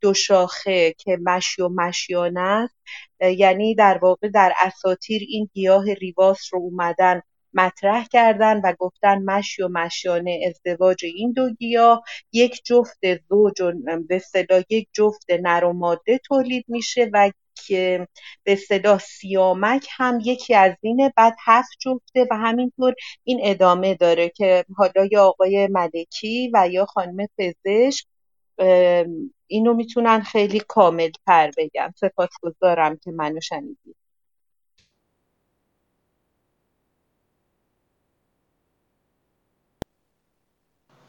دو 0.00 0.14
شاخه 0.14 0.94
که 0.98 1.18
مشی 1.22 1.62
و 1.62 1.68
مشیانه 1.68 2.40
است. 2.40 2.76
یعنی 3.20 3.74
در 3.74 3.98
واقع 4.02 4.28
در 4.28 4.52
اساتیر 4.60 5.22
این 5.28 5.48
گیاه 5.54 5.94
ریواس 5.94 6.38
رو 6.52 6.58
اومدن 6.58 7.22
مطرح 7.54 8.06
کردن 8.12 8.60
و 8.64 8.72
گفتن 8.78 9.22
مشی 9.22 9.62
و 9.62 9.68
مشیانه 9.68 10.40
ازدواج 10.46 11.04
این 11.04 11.32
دو 11.32 11.50
گیاه. 11.58 12.02
یک 12.32 12.60
جفت 12.64 12.98
زوج 13.28 13.62
به 14.08 14.18
صدا 14.18 14.62
یک 14.70 14.88
جفت 14.92 15.30
نر 15.30 15.64
و 15.64 15.72
ماده 15.72 16.18
تولید 16.18 16.64
میشه 16.68 17.10
و 17.12 17.30
که 17.66 18.08
به 18.44 18.56
صدا 18.56 18.98
سیامک 18.98 19.88
هم 19.90 20.18
یکی 20.24 20.54
از 20.54 20.72
اینه 20.80 21.12
بعد 21.16 21.36
هفت 21.46 21.70
جفته 21.80 22.26
و 22.30 22.36
همینطور 22.38 22.94
این 23.24 23.40
ادامه 23.42 23.94
داره 23.94 24.28
که 24.28 24.64
حالا 24.76 25.08
یا 25.12 25.24
آقای 25.24 25.68
ملکی 25.68 26.50
و 26.54 26.68
یا 26.68 26.86
خانم 26.86 27.28
پزشک 27.38 28.06
اینو 29.46 29.74
می‌تونن 29.74 30.20
خیلی 30.20 30.60
کامل 30.68 31.10
تر 31.26 31.50
بگن. 31.58 31.92
سپاسگزارم 31.96 32.96
که 32.96 33.10
منو 33.10 33.40
شنیدید 33.40 33.96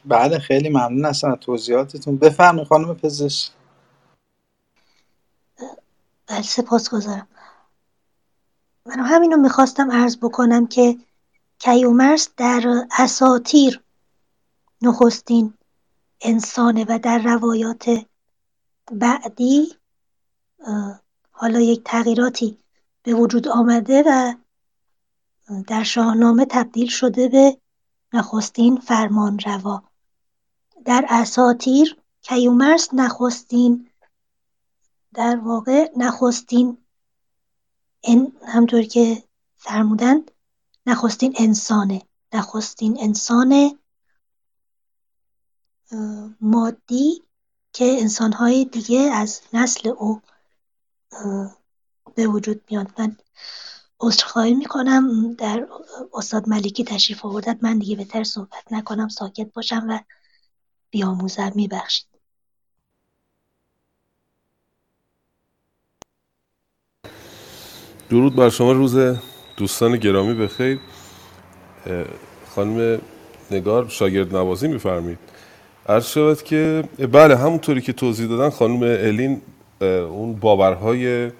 بعد 0.05 0.29
بله، 0.31 0.39
خیلی 0.39 0.69
ممنون 0.69 1.05
هستم 1.05 1.31
از 1.31 1.39
توضیحاتتون. 1.41 2.17
بفرمایید 2.17 2.67
خانم 2.67 2.95
پزشک. 2.95 3.51
بله 6.27 6.41
سپاس 6.41 6.89
گذارم 6.89 7.27
من 8.85 8.99
همینو 8.99 9.37
می‌خواستم 9.37 9.91
عرض 9.91 10.17
بکنم 10.17 10.67
که 10.67 10.97
کیومرس 11.59 12.29
در 12.37 12.85
اساتیر 12.99 13.83
نخستین 14.81 15.53
انسانه 16.21 16.85
و 16.89 16.99
در 16.99 17.17
روایات 17.17 18.05
بعدی 18.91 19.75
حالا 21.31 21.59
یک 21.59 21.81
تغییراتی 21.85 22.57
به 23.03 23.13
وجود 23.13 23.47
آمده 23.47 24.03
و 24.07 24.33
در 25.67 25.83
شاهنامه 25.83 26.45
تبدیل 26.45 26.87
شده 26.87 27.27
به 27.27 27.57
نخستین 28.13 28.77
فرمان 28.77 29.39
روا 29.39 29.83
در 30.85 31.05
اساتیر 31.09 31.97
کیومرس 32.21 32.89
نخستین 32.93 33.86
در 35.17 35.35
واقع 35.35 35.91
نخستین 35.95 36.77
همطور 38.47 38.83
که 38.83 39.23
فرمودند 39.55 40.31
نخستین 40.85 41.35
انسانه. 41.37 42.01
نخستین 42.33 42.97
انسان 43.01 43.79
مادی 46.41 47.23
که 47.73 47.85
انسانهای 47.99 48.65
دیگه 48.65 48.99
از 48.99 49.41
نسل 49.53 49.89
او 49.89 50.21
به 52.15 52.27
وجود 52.27 52.61
میاد. 52.69 52.87
من 52.97 53.17
عذرخواهی 53.99 54.53
می‌کنم. 54.53 55.33
در 55.33 55.67
استاد 56.13 56.49
ملیکی 56.49 56.83
تشریف 56.83 57.25
آوردد 57.25 57.57
من 57.61 57.79
دیگه 57.79 57.95
بهتر 57.95 58.23
صحبت 58.23 58.71
نکنم. 58.71 59.07
ساکت 59.07 59.53
باشم 59.53 59.85
و 59.89 59.99
بیاموزم. 60.89 61.51
میبخشید. 61.55 62.16
درود 68.09 68.35
بر 68.35 68.49
شما 68.49 68.71
روز 68.71 68.97
دوستان 69.57 69.97
گرامی 69.97 70.33
بخیر 70.33 70.79
خانم 72.55 73.01
نگار 73.51 73.85
شاگرد 73.89 74.35
نوازی 74.35 74.67
میفرمید 74.67 75.17
عرض 75.89 76.07
شود 76.07 76.43
که 76.43 76.83
بله 77.11 77.37
همونطوری 77.37 77.81
که 77.81 77.93
توضیح 77.93 78.27
دادن 78.27 78.49
خانم 78.49 78.83
الین 78.83 79.41
اون 79.81 80.33
باورهای 80.33 81.31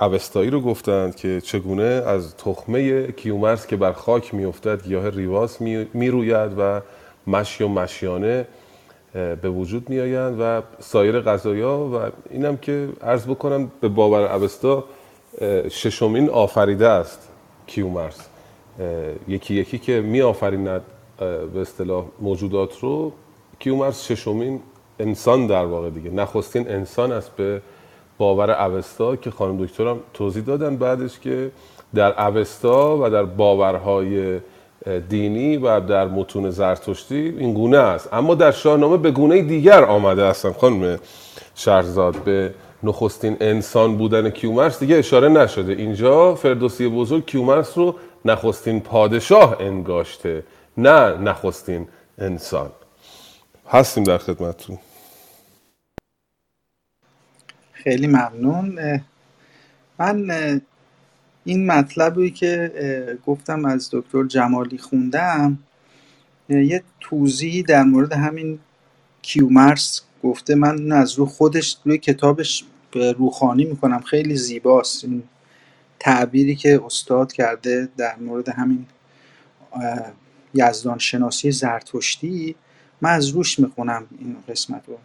اوستایی 0.00 0.50
رو 0.50 0.60
گفتند 0.60 1.16
که 1.16 1.40
چگونه 1.40 1.82
از 1.82 2.36
تخمه 2.36 3.12
کیومرس 3.12 3.66
که 3.66 3.76
بر 3.76 3.92
خاک 3.92 4.34
میافتد 4.34 4.82
گیاه 4.84 5.08
ریواس 5.08 5.60
می‌روید 5.94 6.58
و 6.58 6.80
مشی 7.26 7.64
و 7.64 7.68
مشیانه 7.68 8.46
به 9.12 9.50
وجود 9.50 9.90
میآیند 9.90 10.36
و 10.40 10.62
سایر 10.80 11.20
غذایا. 11.20 11.78
و 11.78 11.98
اینم 12.30 12.56
که 12.56 12.88
عرض 13.02 13.26
بکنم 13.26 13.70
به 13.80 13.88
باور 13.88 14.32
اوستا 14.32 14.84
ششمین 15.70 16.30
آفریده 16.30 16.88
است 16.88 17.28
کیومرس 17.66 18.28
یکی 19.28 19.54
یکی 19.54 19.78
که 19.78 20.00
می 20.00 20.22
آفریند 20.22 20.82
به 21.54 21.60
اصطلاح 21.60 22.04
موجودات 22.20 22.78
رو 22.78 23.12
کیومرس 23.58 24.04
ششمین 24.04 24.60
انسان 25.00 25.46
در 25.46 25.64
واقع 25.64 25.90
دیگه. 25.90 26.10
نخستین 26.10 26.68
انسان 26.68 27.12
است 27.12 27.30
به 27.36 27.62
باور 28.18 28.50
اوستا 28.50 29.16
که 29.16 29.30
خانم 29.30 29.64
دکترم 29.64 30.00
توضیح 30.14 30.42
دادن 30.42 30.76
بعدش 30.76 31.18
که 31.18 31.50
در 31.94 32.26
اوستا 32.28 32.98
و 33.02 33.10
در 33.10 33.24
باورهای 33.24 34.40
دینی 35.08 35.56
و 35.56 35.80
در 35.80 36.06
متون 36.06 36.50
زرتشتی 36.50 37.34
این 37.38 37.54
گونه 37.54 37.78
است. 37.78 38.08
اما 38.12 38.34
در 38.34 38.50
شاهنامه 38.50 38.96
به 38.96 39.10
گونه 39.10 39.42
دیگر 39.42 39.84
آمده 39.84 40.26
هستن 40.26 40.52
خانم 40.52 40.98
شهرزاد 41.54 42.16
به 42.16 42.54
نخستین 42.82 43.36
انسان 43.40 43.96
بودن 43.96 44.30
کیومرس 44.30 44.80
دیگه 44.80 44.96
اشاره 44.96 45.28
نشده. 45.28 45.72
اینجا 45.72 46.34
فردوسی 46.34 46.88
بزرگ 46.88 47.26
کیومرس 47.26 47.78
رو 47.78 47.94
نخستین 48.24 48.80
پادشاه 48.80 49.56
انگاشته 49.60 50.44
نه 50.76 51.16
نخستین 51.16 51.88
انسان. 52.18 52.70
هستیم 53.68 54.04
در 54.04 54.18
خدمتتون. 54.18 54.78
خیلی 57.72 58.06
ممنون. 58.06 59.00
من 59.98 60.30
این 61.44 61.66
مطلبی 61.66 62.30
که 62.30 62.72
گفتم 63.26 63.64
از 63.64 63.90
دکتر 63.92 64.24
جمالی 64.24 64.78
خوندم 64.78 65.58
یه 66.48 66.82
توضیحی 67.00 67.62
در 67.62 67.82
مورد 67.82 68.12
همین 68.12 68.58
کیومرس 69.22 70.02
گفته 70.22 70.54
من 70.54 70.92
از 70.92 71.14
رو 71.14 71.26
خودش 71.26 71.76
روی 71.84 71.98
کتابش 71.98 72.64
روخانی 72.94 73.64
می‌کنم. 73.64 74.00
خیلی 74.00 74.36
زیباست. 74.36 75.04
این 75.04 75.22
تعبیری 76.00 76.54
که 76.56 76.80
استاد 76.84 77.32
کرده 77.32 77.88
در 77.96 78.16
مورد 78.16 78.48
همین 78.48 78.86
یزدان 80.54 80.98
شناسی 80.98 81.50
زرتشتی 81.50 82.54
من 83.00 83.10
از 83.10 83.28
روش 83.28 83.58
می‌خونم 83.58 84.06
این 84.18 84.36
قسمت 84.48 84.82
رو. 84.86 84.98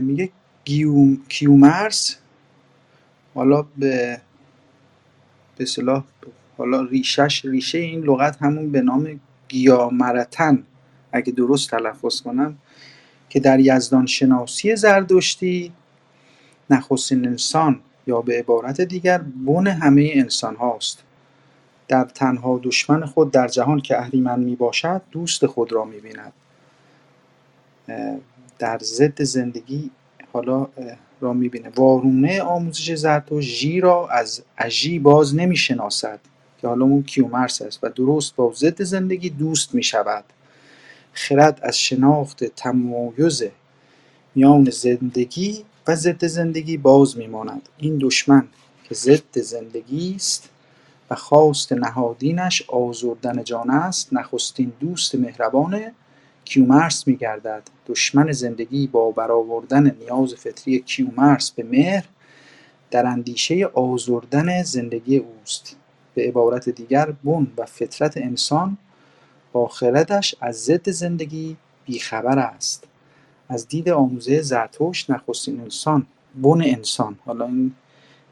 میگه 0.00 0.30
کیومرس 1.28 2.16
حالا 3.34 3.62
به 3.78 4.20
به 5.56 5.64
صلاح 5.64 6.04
حالا 6.58 6.82
ریشش 6.82 7.44
ریشه 7.44 7.78
این 7.78 8.00
لغت 8.00 8.42
همون 8.42 8.72
به 8.72 8.80
نام 8.80 9.20
گیامرتن. 9.48 10.64
اگه 11.12 11.32
درست 11.32 11.70
تلفظ 11.70 12.20
کنم 12.20 12.58
که 13.32 13.40
در 13.40 13.60
یزدان 13.60 14.06
شناسی 14.06 14.76
زردشتی 14.76 15.72
نخستین 16.70 17.26
انسان 17.28 17.80
یا 18.06 18.20
به 18.20 18.38
عبارت 18.38 18.80
دیگر 18.80 19.18
بن 19.18 19.66
همه 19.66 20.10
انسان 20.14 20.56
هاست. 20.56 21.02
در 21.88 22.04
تنها 22.04 22.60
دشمن 22.62 23.06
خود 23.06 23.30
در 23.30 23.48
جهان 23.48 23.80
که 23.80 23.98
اهریمن 23.98 24.40
می 24.40 24.56
باشد 24.56 25.02
دوست 25.10 25.46
خود 25.46 25.72
را 25.72 25.84
می 25.84 26.00
بیند. 26.00 26.32
در 28.58 28.78
ضد 28.78 29.22
زندگی 29.22 29.90
حالا 30.32 30.68
را 31.20 31.32
می‌بینه 31.32 31.68
وارونه 31.76 32.42
آموزش 32.42 32.94
زرتشت 32.94 33.40
ژی 33.40 33.80
را 33.80 34.08
از 34.08 34.42
اژی 34.58 34.98
باز 34.98 35.34
نمی‌شناسد 35.36 36.20
که 36.60 36.68
حالا 36.68 36.84
اون 36.84 37.02
کیومرس 37.02 37.62
است 37.62 37.84
و 37.84 37.88
درست 37.88 38.36
با 38.36 38.52
ضد 38.56 38.82
زندگی 38.82 39.30
دوست 39.30 39.74
می‌شود 39.74 40.24
خرد 41.12 41.60
از 41.62 41.78
شناخت 41.78 42.44
تمایز 42.44 43.42
میان 44.34 44.70
زندگی 44.70 45.64
و 45.86 45.94
ضد 45.94 46.26
زندگی 46.26 46.76
باز 46.76 47.18
میماند. 47.18 47.68
این 47.78 47.98
دشمن 47.98 48.48
که 48.84 48.94
ضد 48.94 49.38
زندگی 49.38 50.14
است 50.16 50.48
و 51.10 51.14
خواست 51.14 51.72
نهادینش 51.72 52.62
آزردن 52.68 53.44
جان 53.44 53.70
است 53.70 54.12
نخستین 54.12 54.72
دوست 54.80 55.14
مهربان 55.14 55.80
کیومرس 56.44 57.08
میگردد. 57.08 57.62
دشمن 57.86 58.32
زندگی 58.32 58.86
با 58.86 59.10
برآوردن 59.10 59.96
نیاز 60.00 60.34
فطری 60.34 60.80
کیومرس 60.80 61.50
به 61.50 61.62
مهر 61.62 62.04
در 62.90 63.06
اندیشه 63.06 63.66
آزردن 63.66 64.62
زندگی 64.62 65.16
اوست. 65.16 65.76
به 66.14 66.28
عبارت 66.28 66.68
دیگر 66.68 67.10
بن 67.10 67.46
و 67.56 67.66
فطرت 67.66 68.16
انسان 68.16 68.78
با 69.52 69.68
خردش 69.68 70.34
از 70.40 70.56
ضد 70.64 70.90
زندگی 70.90 71.56
بیخبر 71.84 72.38
است. 72.38 72.84
از 73.48 73.68
دید 73.68 73.88
آموزه 73.88 74.42
زرتشت 74.42 75.10
نخستین 75.10 75.60
انسان 75.60 76.06
بن 76.34 76.62
انسان. 76.62 77.18
حالا 77.24 77.46
این 77.46 77.74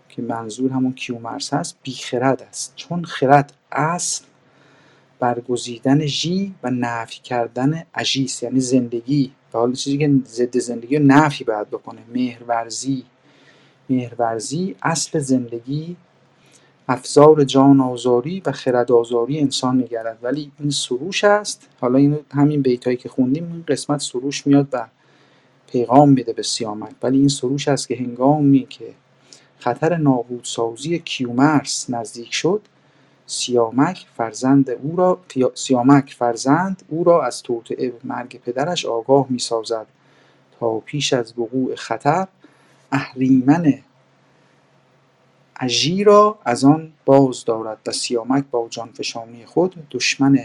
که 0.08 0.22
منظور 0.22 0.72
همون 0.72 0.92
کیومرس 0.92 1.54
هست 1.54 1.76
بیخرد 1.82 2.42
است. 2.42 2.72
چون 2.76 3.04
خرد 3.04 3.52
اصل 3.72 4.24
برگزیدن 5.18 6.06
ژی 6.06 6.54
و 6.62 6.70
نفی 6.70 7.20
کردن 7.20 7.82
اژیست 7.94 8.42
یعنی 8.42 8.60
زندگی. 8.60 9.32
و 9.54 9.58
حالا 9.58 9.72
چیزی 9.72 9.98
که 9.98 10.10
ضد 10.26 10.58
زندگی 10.58 10.96
رو 10.96 11.04
نفی 11.04 11.44
باید 11.44 11.70
بکنه. 11.70 12.00
مهرورزی. 12.14 13.04
مهرورزی 13.90 14.76
اصل 14.82 15.18
زندگی 15.18 15.96
افزار 16.90 17.44
جان 17.44 17.80
آزاری 17.80 18.42
و 18.46 18.52
خرد 18.52 18.92
آزاری 18.92 19.40
انسان 19.40 19.76
میگرد 19.76 20.18
ولی 20.22 20.52
این 20.60 20.70
سروش 20.70 21.24
است. 21.24 21.68
حالا 21.80 21.98
این 21.98 22.18
همین 22.30 22.62
بیتایی 22.62 22.96
که 22.96 23.08
خوندیم 23.08 23.52
این 23.52 23.64
قسمت 23.68 24.00
سروش 24.00 24.46
میاد 24.46 24.68
و 24.72 24.86
پیغام 25.66 26.08
میده 26.08 26.32
به 26.32 26.42
سیامک. 26.42 26.92
ولی 27.02 27.18
این 27.18 27.28
سروش 27.28 27.68
است 27.68 27.88
که 27.88 27.96
هنگامی 27.96 28.66
که 28.66 28.94
خطر 29.58 29.96
نابودسازی 29.96 30.98
کیومرس 30.98 31.90
نزدیک 31.90 32.34
شد 32.34 32.60
سیامک 33.26 34.06
فرزند 34.16 34.70
او 34.82 34.96
را 34.96 35.18
سیامک 35.54 36.16
فرزند 36.18 36.82
او 36.88 37.04
را 37.04 37.22
از 37.22 37.42
توطئه 37.42 37.92
مرگ 38.04 38.40
پدرش 38.40 38.86
آگاه 38.86 39.26
می‌سازد 39.28 39.86
تا 40.60 40.78
پیش 40.78 41.12
از 41.12 41.38
وقوع 41.38 41.74
خطر 41.74 42.26
اهریمن 42.92 43.74
اژی 45.62 46.04
را 46.04 46.38
از 46.44 46.64
آن 46.64 46.92
باز 47.04 47.44
دارد 47.44 47.78
و 47.86 47.92
سیامک 47.92 48.44
با 48.50 48.68
جانفشانی 48.70 49.46
خود 49.46 49.88
دشمن 49.90 50.38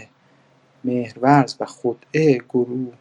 مهرورز 0.84 1.54
و 1.60 1.66
خدعه 1.66 2.38
گروه 2.38 2.92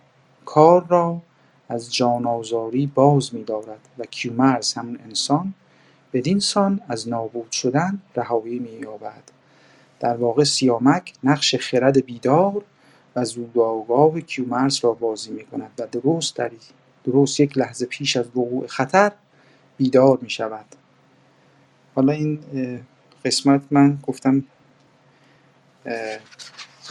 کار 0.46 0.86
را 0.88 1.22
از 1.70 1.94
جان 1.94 2.26
آزاری 2.26 2.88
باز 2.88 3.36
می‌دارد 3.36 3.80
و 3.98 4.06
کیومرث 4.06 4.78
همون 4.78 5.00
انسان 5.06 5.54
بدین 6.14 6.40
سان 6.40 6.82
از 6.88 7.10
نابود 7.10 7.52
شدن 7.52 8.02
رهایی 8.16 8.60
می‌یابد. 8.60 9.24
در 10.00 10.18
واقع 10.18 10.44
سیامک 10.44 11.14
نقش 11.24 11.56
خرد 11.56 12.06
بیدار 12.06 12.62
و 13.16 13.26
زودآگاه 13.26 14.22
کیومرث 14.22 14.86
را 14.86 14.94
بازی 14.94 15.32
می‌کند 15.32 15.72
و 15.80 15.88
درست 15.92 16.36
در 16.36 16.52
درست 17.04 17.40
یک 17.40 17.58
لحظه 17.58 17.86
پیش 17.86 18.18
از 18.18 18.26
وقوع 18.28 18.68
خطر 18.68 19.12
بیدار 19.78 20.20
می‌شود. 20.22 20.66
حالا 21.96 22.14
این 22.14 22.40
قسمت 23.26 23.62
من 23.72 23.98
گفتم 24.04 24.44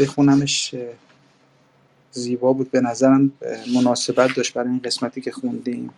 بخونمش 0.00 0.74
زیبا 2.12 2.52
بود. 2.52 2.70
به 2.70 2.80
نظرم 2.80 3.32
مناسبت 3.74 4.34
داشت 4.36 4.54
برای 4.54 4.68
این 4.70 4.80
قسمتی 4.84 5.20
که 5.20 5.30
خوندیم. 5.32 5.90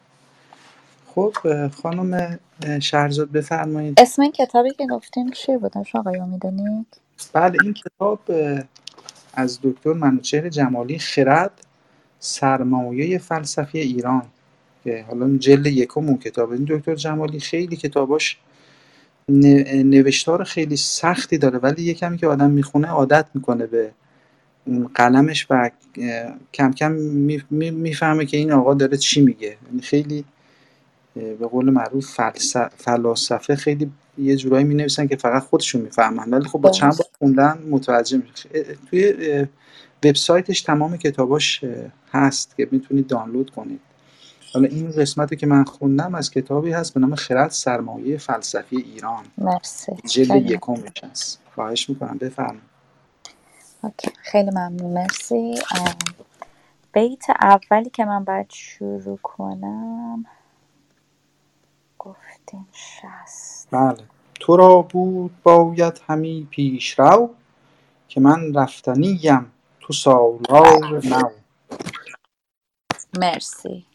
خب 1.07 1.35
خانم 1.69 2.39
شهرزاد 2.83 3.31
بفرمایید. 3.31 4.01
اسم 4.01 4.23
این 4.23 4.33
کتابی 4.33 4.71
که 4.71 4.87
گفتیم 4.87 5.31
چی 5.31 5.57
بودش 5.57 5.97
آقای 5.97 6.21
می‌دونید 6.21 6.87
بله 7.33 7.59
این 7.63 7.75
کتاب 7.75 8.21
از 9.35 9.59
دکتر 9.63 9.93
منوچهر 9.93 10.49
جمالی 10.49 10.99
خرد 10.99 11.67
سرمایه 12.21 13.19
فلسفی 13.19 13.79
ایران 13.81 14.27
که 14.85 15.05
حالا 15.09 15.37
جلد 15.39 15.67
یکم 15.67 16.09
اون 16.09 16.19
کتاب 16.19 16.51
این 16.53 16.67
دکتر 16.71 16.95
جمالی 16.95 17.41
خیلی 17.41 17.77
کتاباش 17.77 18.39
نوشتار 19.29 20.45
خیلی 20.45 20.77
سختی 20.77 21.39
داره 21.39 21.59
ولی 21.59 21.83
یه 21.83 21.95
کمی 21.95 22.19
که 22.19 22.27
آدم 22.27 22.51
می‌خونه 22.51 22.89
عادت 22.89 23.27
می‌کنه 23.35 23.67
به 23.67 23.91
اون 24.65 24.91
قلمش 24.95 25.47
و 25.51 25.71
کم 26.55 26.73
کم 26.73 26.93
می‌فهمه 27.51 28.27
که 28.27 28.37
این 28.37 28.53
آقا 28.53 28.75
داره 28.75 28.97
چی 28.97 29.21
میگه. 29.21 29.57
یعنی 29.67 29.83
خیلی 29.83 30.25
به 31.15 31.47
قول 31.51 31.71
معروف 31.71 32.21
فلاسفه 32.77 33.57
خیلی 33.57 33.91
یه 34.19 34.37
جورایی 34.37 34.65
می 34.65 34.75
نویسن 34.75 35.07
که 35.07 35.17
فقط 35.17 35.43
خودشون 35.43 35.81
می‌فهمن. 35.81 36.31
ولی 36.31 36.49
خب 36.49 36.59
با 36.59 36.71
چند 36.71 36.97
بار 36.97 37.07
خوندن 37.19 37.59
متوجه 37.71 38.19
میشه. 38.31 38.77
توی 38.91 39.15
وبسایتش 40.05 40.61
تمام 40.63 40.97
کتاباش 40.97 41.65
هست 42.13 42.57
که 42.57 42.69
می‌تونید 42.71 43.07
دانلود 43.07 43.51
کنید. 43.51 43.81
حالا 44.57 44.69
این 44.69 44.91
قسمتی 44.91 45.37
که 45.37 45.47
من 45.47 45.65
خوندم 45.65 46.15
از 46.15 46.31
کتابی 46.31 46.73
هست 46.73 46.95
به 46.95 47.01
نام 47.01 47.15
خرد 47.15 47.51
سرمایه 47.51 48.19
فلسفی 48.19 48.77
ایران. 48.77 49.25
مرسی. 49.39 49.93
جلد 49.93 50.51
یکمش 50.51 51.05
هست 51.05 51.43
خواهش 51.55 51.91
می‌کنم. 51.91 52.19
بفرمایید. 52.19 52.63
خیلی 54.23 54.51
ممنون. 54.51 54.93
مرسی. 54.93 55.55
بیت 56.93 57.25
اولی 57.31 57.91
که 57.91 58.05
من 58.05 58.25
باید 58.25 58.51
شروع 58.51 59.19
کنم. 59.23 60.25
گفتیم 61.99 62.67
شست. 62.73 63.69
بله. 63.71 64.05
تو 64.41 64.57
را 64.57 64.83
بود 64.83 65.43
باید 65.43 66.01
همی 66.09 66.49
پیش 66.51 66.99
رو 66.99 67.35
که 68.09 68.21
من 68.21 68.55
رفتنیم 68.55 69.53
تو 69.81 69.93
سالار 69.93 71.03
نو. 71.05 71.31
مرسی. 73.19 73.87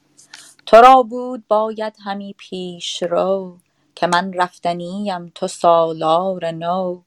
تو 0.72 0.78
را 0.78 1.04
بود 1.04 1.48
باید 1.48 1.96
همی 2.04 2.36
پیش 2.38 3.04
رو 3.04 3.58
که 3.96 4.08
من 4.08 4.34
رفتنیم 4.34 5.32
تو 5.36 5.48
سالار 5.48 6.52
نو. 6.52 7.02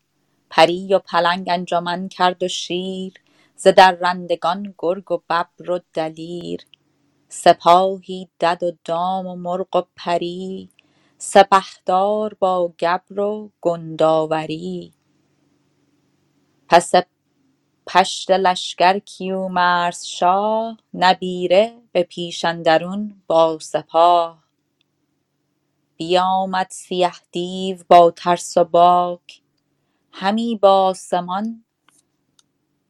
پری 0.50 0.94
و 0.94 0.98
پلنگ 0.98 1.46
انجمن 1.50 2.08
کرد 2.08 2.42
و 2.42 2.48
شیر 2.48 3.12
ز 3.56 3.68
درندگان 3.68 4.74
گرگ 4.78 5.12
و 5.12 5.18
ببر 5.18 5.70
و 5.70 5.80
دلیر. 5.94 6.66
سپاهی 7.28 8.28
دد 8.40 8.62
و 8.62 8.72
دام 8.84 9.26
و 9.26 9.36
مرغ 9.36 9.76
و 9.76 9.82
پری 9.96 10.70
سپهدار 11.18 12.34
با 12.34 12.72
گبر 12.80 13.20
و 13.20 13.50
گنداوری. 13.60 14.92
پس 16.68 16.92
پشت 17.86 18.30
لشکر 18.30 18.98
کیومرث 18.98 20.04
شاه 20.04 20.78
نبیره 20.94 21.83
به 21.94 22.04
پیش 22.04 22.46
اندرون 22.46 23.22
با 23.28 23.60
سپاه. 23.62 24.44
بیامد 25.96 26.68
سیه 26.70 27.12
دیو 27.32 27.78
با 27.88 28.12
ترس 28.12 28.58
و 28.58 28.64
باک. 28.64 29.42
همی 30.12 30.56
بآسمان 30.56 31.64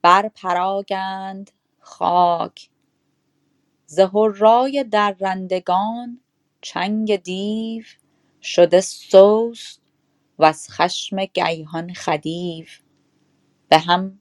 برپراگند 0.02 1.50
خاک. 1.80 2.70
ز 3.86 4.00
هرای 4.00 4.84
درندگان 4.92 6.20
چنگ 6.62 7.16
دیو 7.16 7.84
شده 8.42 8.82
سست 8.82 9.82
وز 10.38 10.68
خشم 10.70 11.24
گیهان 11.26 11.94
خدیو. 11.94 12.66
به 13.68 13.78
هم 13.78 14.20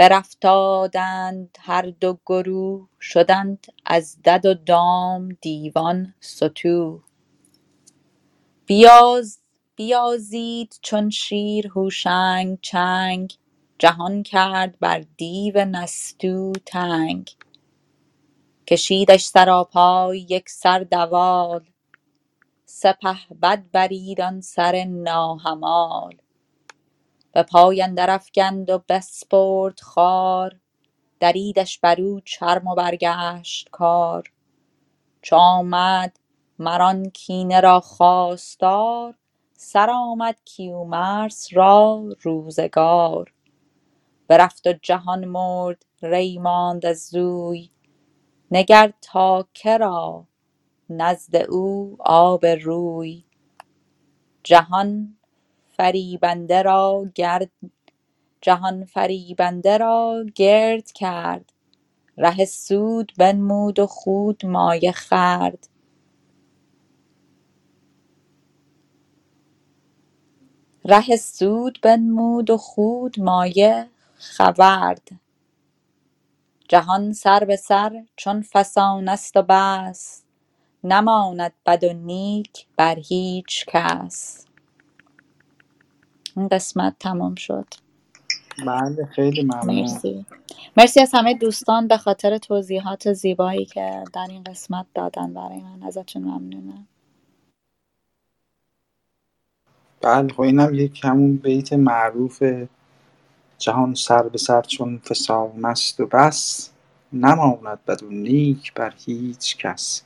برافتادند 0.00 1.58
هر 1.60 1.82
دو 1.82 2.18
گروه 2.26 2.88
شدند 3.00 3.66
از 3.86 4.18
دد 4.24 4.46
و 4.46 4.54
دام 4.54 5.28
دیوان 5.42 6.14
ستوه. 6.20 7.02
بیازید 9.76 10.78
چون 10.82 11.10
شیر 11.10 11.68
هوشنگ 11.68 12.58
چنگ 12.62 13.34
جهان 13.78 14.22
کرد 14.22 14.78
بر 14.80 15.04
دیو 15.16 15.64
نستوه 15.64 16.52
تنگ. 16.66 17.30
کشیدش 18.66 19.24
سراپای 19.24 20.26
یکسر 20.30 20.80
دوال 20.80 21.64
سپهبد 22.66 23.64
برید 23.72 24.20
آن 24.20 24.40
سر 24.40 24.84
ناهمال. 24.84 26.19
به 27.32 27.42
پای 27.42 27.82
اندر 27.82 28.10
افگند 28.10 28.70
و 28.70 28.82
بسپرد 28.88 29.80
خوار 29.80 30.60
دریدش 31.20 31.78
برو 31.78 32.20
چرم 32.20 32.66
و 32.66 32.74
برگشت 32.74 33.68
کار. 33.70 34.32
چو 35.22 35.36
آمد 35.36 36.16
مر 36.58 37.04
کینه 37.14 37.60
را 37.60 37.80
خواستار 37.80 39.14
سرآمد 39.52 40.36
کیومرث 40.44 41.48
را 41.52 42.04
روزگار. 42.20 43.32
برفت 44.28 44.66
و 44.66 44.72
جهان 44.72 45.24
مرد 45.24 45.84
ری 46.02 46.38
ماند 46.38 46.86
از 46.86 47.14
نگر 48.50 48.92
تا 49.02 49.48
که 49.54 49.78
را 49.78 50.26
نزد 50.90 51.36
او 51.36 51.96
آب 52.00 52.46
روی. 52.46 53.24
جهان 54.44 55.16
فریبنده 58.84 59.78
را 59.78 60.26
گرد 60.36 60.92
کرد. 60.92 61.52
ره 62.18 62.44
سود 62.44 63.12
بنمود 63.18 63.80
و 63.80 63.86
خود 63.86 64.46
مایه 64.46 64.92
خورد. 64.92 65.68
جهان 76.68 77.12
سر 77.12 77.44
به 77.44 77.56
سر 77.56 78.04
چون 78.16 78.42
فسانه 78.42 79.16
ست 79.16 79.36
و 79.36 79.42
بس. 79.48 80.24
نماند 80.84 81.52
بد 81.66 81.84
و 81.84 81.92
نیک 81.92 82.66
بر 82.76 82.96
هیچ 82.98 83.66
کس. 83.68 84.46
این 86.40 86.48
قسمت 86.48 86.96
تمام 87.00 87.34
شد. 87.34 87.66
بله 88.66 89.06
خیلی 89.06 89.42
ممنون. 89.42 89.80
مرسی. 89.80 90.26
مرسی 90.76 91.00
از 91.00 91.10
همه 91.14 91.34
دوستان 91.34 91.88
به 91.88 91.96
خاطر 91.96 92.38
توضیحات 92.38 93.12
زیبایی 93.12 93.64
که 93.64 94.04
در 94.12 94.26
این 94.30 94.42
قسمت 94.44 94.86
دادن 94.94 95.34
برای 95.34 95.60
من. 95.60 95.82
ازتون 95.82 96.22
ممنونم. 96.22 96.86
بله 100.00 100.32
خب 100.32 100.40
اینم 100.40 100.74
یک 100.74 101.04
همون 101.04 101.36
بیت 101.36 101.72
معروف 101.72 102.42
جهان 103.58 103.94
سر 103.94 104.22
به 104.22 104.38
سر 104.38 104.62
چون 104.62 104.98
فسانه 104.98 105.68
است 105.68 106.00
و 106.00 106.06
بس 106.06 106.70
نماند 107.12 107.84
بد 107.86 108.02
و 108.02 108.10
نیک 108.10 108.74
بر 108.74 108.94
هیچ 109.06 109.56
کس. 109.56 110.02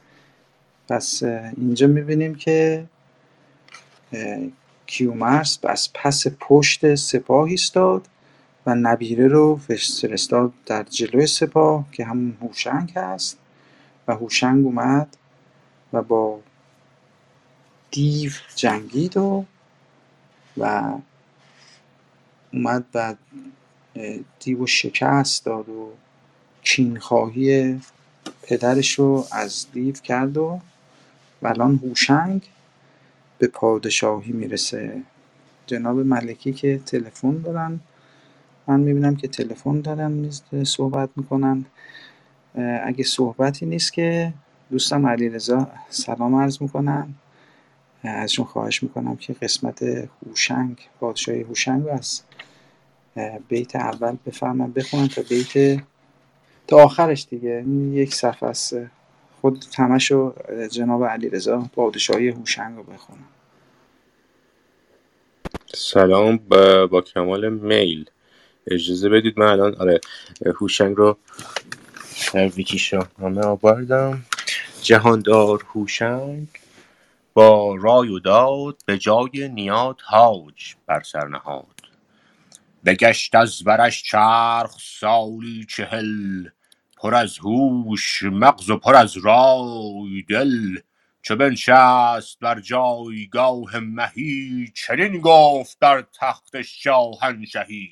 پس 0.88 1.22
اینجا 1.56 1.86
می‌بینیم 1.86 2.34
که 2.34 2.86
کیومرث 4.86 5.58
از 5.62 5.92
پس 5.94 6.26
پشت 6.40 6.94
سپاه 6.94 7.48
ایستاد 7.48 8.08
و 8.66 8.74
نبیره 8.74 9.28
رو 9.28 9.56
فرستاد 9.56 10.52
در 10.66 10.82
جلوی 10.82 11.26
سپاه 11.26 11.84
که 11.92 12.04
همون 12.04 12.36
هوشنگ 12.40 12.92
هست 12.96 13.38
و 14.08 14.14
هوشنگ 14.14 14.64
اومد 14.66 15.16
و 15.92 16.02
با 16.02 16.40
دیو 17.90 18.32
جنگید 18.56 19.16
و 19.16 19.44
و 20.56 20.92
اومد 22.52 22.84
و 22.94 23.14
دیو 24.40 24.66
شکست 24.66 25.44
داد 25.44 25.68
و 25.68 25.92
کینخواهی 26.62 27.80
پدرش 28.42 28.92
رو 28.92 29.26
از 29.32 29.66
دیو 29.72 29.94
کرد 29.94 30.36
و 30.36 30.60
الان 31.42 31.80
هوشنگ 31.84 32.42
به 33.38 33.46
پادشاهی 33.46 34.32
می‌رسه. 34.32 35.02
جناب 35.66 35.98
ملکی 35.98 36.52
که 36.52 36.80
تلفن 36.86 37.38
دارن. 37.38 37.80
من 38.66 38.80
می‌بینم 38.80 39.16
که 39.16 39.28
تلفن 39.28 39.80
دارن 39.80 40.30
صحبت 40.64 41.10
می‌کنن. 41.16 41.64
اگه 42.84 43.04
صحبتی 43.04 43.66
نیست 43.66 43.92
که 43.92 44.32
دوستم 44.70 45.06
علیرضا 45.06 45.68
سلام 45.88 46.34
عرض 46.34 46.62
می‌کنم. 46.62 47.14
ازشون 48.02 48.44
خواهش 48.44 48.82
می‌کنم 48.82 49.16
که 49.16 49.32
قسمت 49.32 49.82
هوشنگ 50.26 50.76
پادشاهی 51.00 51.42
هوشنگ 51.42 51.86
از 51.88 52.20
بیت 53.48 53.76
اول 53.76 54.16
بفهمم 54.26 54.72
بخونم 54.72 55.06
تا 55.06 55.22
بیت 55.22 55.82
تا 56.66 56.84
آخرش 56.84 57.26
دیگه. 57.30 57.64
یک 57.92 58.14
صفحه 58.14 58.48
است. 58.48 58.76
خود 59.44 59.64
همشو 59.78 60.34
جناب 60.70 61.04
علیرضا 61.04 61.70
پادشاهی 61.74 62.28
هوشنگ 62.28 62.76
رو 62.76 62.82
بخونم. 62.82 63.28
سلام 65.74 66.36
با, 66.36 66.86
با 66.86 67.00
کمال 67.00 67.48
میل. 67.48 68.10
اجازه 68.70 69.08
بدید 69.08 69.38
من 69.38 69.46
الان 69.46 69.74
آره 69.74 70.00
هوشنگ 70.60 70.96
رو 70.96 71.16
در 72.34 72.48
ویکی 72.48 72.78
شاهنامه 72.78 73.40
آوردم. 73.40 74.22
جهاندار 74.82 75.64
هوشنگ 75.74 76.48
با 77.34 77.74
رای 77.74 78.08
و 78.08 78.18
داد 78.18 78.76
به 78.86 78.98
جای 78.98 79.48
نیاد 79.48 80.00
هاج 80.00 80.74
بر 80.86 81.02
سر 81.02 81.26
نهاد. 81.26 81.80
بگشت 82.84 83.34
از 83.34 83.64
برش 83.64 84.02
چرخ 84.02 84.76
سالی 84.80 85.66
چهل 85.68 86.48
پر 87.04 87.14
از 87.14 87.38
هوش 87.38 88.22
مغز 88.22 88.70
و 88.70 88.76
پر 88.76 88.96
از 88.96 89.16
رای 89.16 90.22
دل. 90.28 90.78
چو 91.22 91.36
بنشست 91.36 92.38
بر 92.40 92.60
جایگاه 92.60 93.78
مهی 93.78 94.72
چنین 94.74 95.20
گفت 95.20 95.78
در 95.80 96.02
تخت 96.20 96.62
شاهنشهی. 96.62 97.90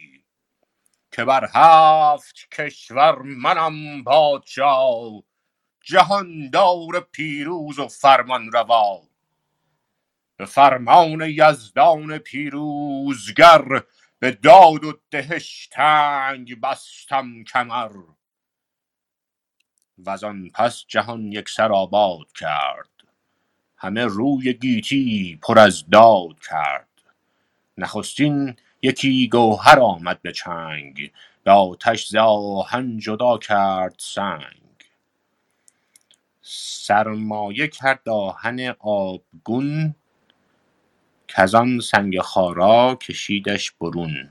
که 1.12 1.24
بر 1.24 1.48
هفت 1.54 2.48
کشور 2.52 3.22
منم 3.22 4.04
پادشاه 4.04 5.22
جهاندار 5.84 7.08
پیروز 7.12 7.78
و 7.78 7.88
فرمان 7.88 8.52
روا. 8.52 9.02
به 10.36 10.44
فرمان 10.44 11.20
یزدان 11.28 12.18
پیروزگر 12.18 13.82
به 14.18 14.30
داد 14.30 14.84
و 14.84 15.00
دهش 15.10 15.68
تنگ 15.72 16.60
بستم 16.60 17.44
کمر. 17.44 17.92
وزان 19.98 20.50
پس 20.54 20.84
جهان 20.88 21.32
یکسر 21.32 21.72
آباد 21.72 22.32
کرد. 22.32 22.88
همه 23.76 24.04
روی 24.04 24.52
گیتی 24.52 25.38
پر 25.42 25.58
از 25.58 25.90
داد 25.90 26.40
کرد. 26.50 26.88
نخستین 27.78 28.56
یکی 28.82 29.28
گوهر 29.28 29.80
آمد 29.80 30.22
به 30.22 30.32
چنگ 30.32 31.12
به 31.44 31.50
آتش 31.50 32.08
ز 32.08 32.14
آهن 32.14 32.98
جدا 32.98 33.38
کرد 33.38 33.94
سنگ. 33.98 34.62
سرمایه 36.42 37.68
کرد 37.68 38.08
آهن 38.08 38.74
آبگون 38.78 39.94
کزان 41.28 41.80
سنگ 41.80 42.20
خارا 42.20 42.94
کشیدش 42.96 43.72
برون. 43.72 44.30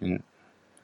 این 0.00 0.20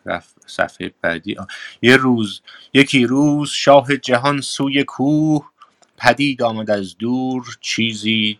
رفت 0.06 0.34
صفحه 0.46 0.92
بعدی. 1.02 1.38
آه. 1.38 1.46
یه 1.82 1.96
روز 1.96 2.42
یکی 2.74 3.04
روز 3.06 3.50
شاه 3.50 3.96
جهان 3.96 4.40
سوی 4.40 4.84
کوه 4.84 5.50
پدید 5.98 6.42
آمد 6.42 6.70
از 6.70 6.98
دور 6.98 7.58
چیزی 7.60 8.38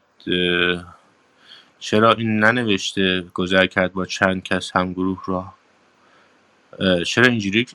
چرا 1.79 2.12
این 2.12 2.38
ننوشته 2.38 3.20
گذر 3.35 3.66
کرد 3.66 3.92
با 3.92 4.07
چند 4.07 4.42
کس 4.42 4.77
همگروه 4.77 5.22
را؟ 5.27 5.55
اه، 6.81 7.05
چرا 7.05 7.27
اینجوری؟ 7.27 7.66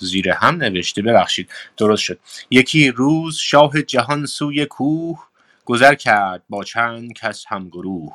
زیر 0.00 0.30
هم 0.30 0.54
نوشته 0.54 1.02
ببخشید 1.02 1.50
درست 1.76 2.02
شد. 2.02 2.18
یکی 2.50 2.90
روز 2.90 3.36
شاه 3.36 3.82
جهان 3.82 4.26
سوی 4.26 4.66
کوه 4.66 5.18
گذر 5.64 5.94
کرد 5.94 6.42
با 6.48 6.64
چند 6.64 7.12
کس 7.12 7.44
همگروه. 7.48 8.12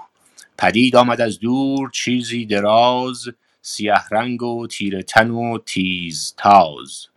پدید 0.58 0.96
آمد 0.96 1.22
از 1.22 1.40
دور 1.40 1.90
چیزی 1.92 2.46
دراز 2.46 3.30
سیه 3.62 4.08
رنگ 4.12 4.44
و 4.44 4.68
تیره 4.68 5.04
تن 5.04 5.30
و 5.30 5.58
تیز 5.58 6.34
تاز. 6.38 7.08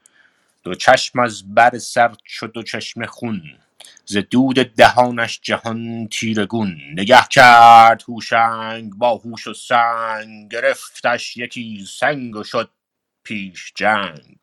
دو 0.62 0.74
چشم 0.74 1.18
از 1.18 1.54
بر 1.54 1.78
سر 1.78 2.14
شد 2.26 2.52
دو 2.52 2.62
چشم 2.62 3.06
خون 3.06 3.42
ز 4.04 4.16
دود 4.16 4.56
دهانش 4.56 5.40
جهان 5.42 6.08
تیرگون 6.08 6.80
نگه 6.92 7.26
کرد 7.30 8.02
هوشنگ 8.08 8.94
با 8.94 9.16
هوش 9.16 9.46
و 9.46 9.54
سنگ 9.54 10.52
گرفتش 10.52 11.36
یکی 11.36 11.86
سنگ 11.88 12.36
و 12.36 12.44
شد 12.44 12.70
پیش 13.22 13.72
جنگ. 13.74 14.36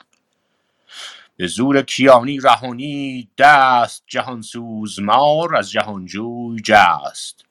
به 1.38 1.48
زور 1.48 1.82
کیانی 1.82 2.40
رهانی 2.40 3.30
دست 3.38 4.04
جهان 4.08 4.42
سوزمار 4.42 5.56
از 5.56 5.72
جهانجوی 5.72 6.62
جست. 6.64 7.47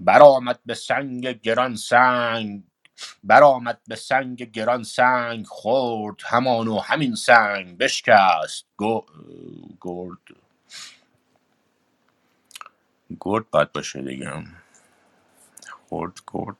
برآمد 0.00 0.60
به 0.66 0.74
سنگ 0.74 1.40
گران 1.40 1.76
سنگ 1.76 2.62
برآمد 3.24 3.80
به 3.88 3.96
سنگ 3.96 4.50
گران 4.52 4.82
سنگ 4.82 5.46
خورد 5.46 6.16
همان 6.24 6.68
و 6.68 6.78
همین 6.78 7.14
سنگ 7.14 7.78
بشکست. 7.78 8.66
گرد. 8.78 10.18
گرد 13.20 13.50
باید 13.50 13.72
باشه 13.72 14.02
دیگه. 14.02 14.44
خورد 15.88 16.18
گرد. 16.32 16.56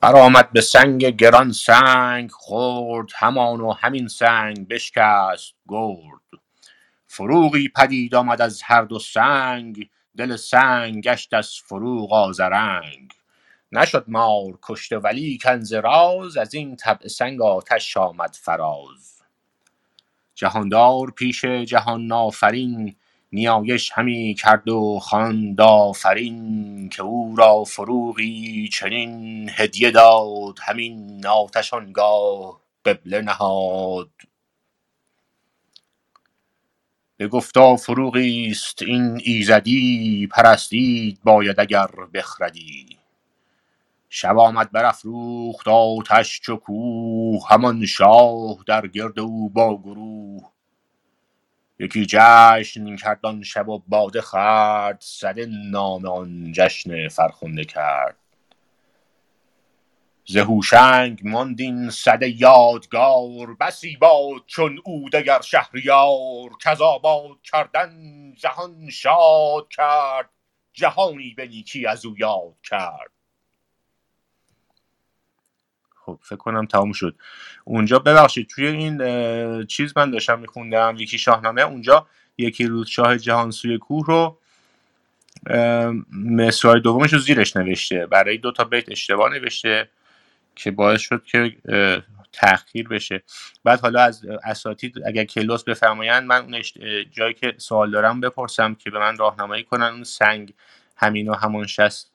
برآمد 0.00 0.52
به 0.52 0.60
سنگ 0.60 1.06
گران 1.06 1.52
سنگ 1.52 2.30
خورد 2.30 3.08
همان 3.14 3.60
و 3.60 3.72
همین 3.72 4.08
سنگ 4.08 4.68
بشکست. 4.68 5.54
گرد. 5.68 6.20
فروغی 7.06 7.68
پدید 7.68 8.14
آمد 8.14 8.42
از 8.42 8.62
هر 8.62 8.82
دو 8.82 8.98
سنگ 8.98 9.90
دل 10.16 10.36
سنگ 10.36 11.02
گشت 11.04 11.34
از 11.34 11.54
فروغ 11.64 12.12
آذرنگ. 12.12 13.12
نشد 13.72 14.04
مار 14.08 14.58
کشته 14.62 14.98
ولی 14.98 15.38
کنز 15.38 15.72
راز 15.72 16.36
از 16.36 16.54
این 16.54 16.76
طبع 16.76 17.08
سنگ 17.08 17.42
آتش 17.42 17.96
آمد 17.96 18.36
فراز. 18.40 19.22
جهاندار 20.34 21.10
پیش 21.10 21.44
جهان 21.44 22.12
آفرین 22.12 22.96
نیایش 23.32 23.92
همی 23.94 24.34
کرد 24.34 24.68
و 24.68 24.98
خواند 24.98 25.60
آفرین 25.60 26.88
که 26.88 27.02
او 27.02 27.36
را 27.36 27.64
فروغی 27.64 28.68
چنین 28.72 29.50
هدیه 29.54 29.90
داد. 29.90 30.58
همین 30.62 31.26
آتش 31.26 31.74
آنگاه 31.74 32.60
قبله 32.84 33.22
نهاد. 33.22 34.10
بگفتا 37.20 37.76
فروغی 37.76 38.48
است 38.50 38.82
این 38.82 39.20
ایزدی 39.24 40.26
پرستید 40.26 41.20
باید 41.24 41.60
اگر 41.60 41.86
بخردی. 42.14 42.98
شب 44.08 44.38
آمد 44.38 44.70
برافروخت 44.72 45.68
آتش 45.68 46.40
چو 46.40 46.56
کوه 46.56 47.48
همان 47.48 47.86
شاه 47.86 48.56
در 48.66 48.86
گرد 48.86 49.18
او 49.20 49.50
با 49.50 49.78
گروه. 49.78 50.50
یکی 51.78 52.06
جشن 52.08 52.96
کرد 52.96 53.26
آن 53.26 53.42
شب 53.42 53.68
و 53.68 53.82
باده 53.88 54.20
خورد 54.20 54.98
سده 55.00 55.46
نام 55.70 56.06
آن 56.06 56.52
جشن 56.52 57.08
فرخنده 57.08 57.64
کرد. 57.64 58.19
ز 60.30 60.36
هوشنگ 60.36 61.20
ماند 61.24 61.90
سده 61.90 62.40
یادگار 62.40 63.54
بسی 63.60 63.96
باد 63.96 64.42
چون 64.46 64.80
او 64.84 65.10
دگر 65.10 65.40
شهریار 65.40 66.50
کز 66.64 66.80
آباد 66.80 67.42
کردن 67.42 67.90
جهان 68.36 68.90
شاد 68.90 69.68
کرد 69.68 70.30
جهانی 70.72 71.34
به 71.36 71.46
نیکی 71.46 71.86
از 71.86 72.06
او 72.06 72.14
یاد 72.18 72.54
کرد. 72.62 73.10
خب 75.96 76.18
فکر 76.22 76.36
کنم 76.36 76.66
تموم 76.66 76.92
شد. 76.92 77.16
اونجا 77.64 77.98
ببخشید 77.98 78.48
توی 78.48 78.66
این 78.66 79.66
چیز 79.66 79.92
من 79.96 80.10
داشتم 80.10 80.38
میخوندم 80.38 80.94
یکی 80.98 81.18
شاهنامه 81.18 81.62
اونجا 81.62 82.06
یکی 82.38 82.66
روز 82.66 82.88
شاه 82.88 83.18
جهان 83.18 83.50
سوی 83.50 83.78
کوه 83.78 84.06
رو 84.06 84.38
مصرع 86.12 86.78
دومش 86.78 87.12
رو 87.12 87.18
زیرش 87.18 87.56
نوشته. 87.56 88.06
برای 88.06 88.38
دو 88.38 88.52
تا 88.52 88.64
بیت 88.64 88.88
اشتباه 88.88 89.30
نوشته. 89.32 89.90
که 90.54 90.70
باعث 90.70 91.00
شد 91.00 91.24
که 91.24 91.56
تأخیر 92.32 92.88
بشه. 92.88 93.22
بعد 93.64 93.80
حالا 93.80 94.00
از 94.00 94.24
اساتید 94.44 94.94
اگر 95.06 95.24
کلاس 95.24 95.64
بفرمایند 95.64 96.26
من 96.26 96.42
اون 96.42 96.62
جایی 97.12 97.34
که 97.34 97.54
سوال 97.58 97.90
دارم 97.90 98.20
بپرسم 98.20 98.74
که 98.74 98.90
به 98.90 98.98
من 98.98 99.16
راهنمایی 99.16 99.64
کنن 99.64 99.86
اون 99.86 100.04
سنگ 100.04 100.54
همین 100.96 101.28
و 101.28 101.34
همون 101.34 101.66
شست 101.66 102.12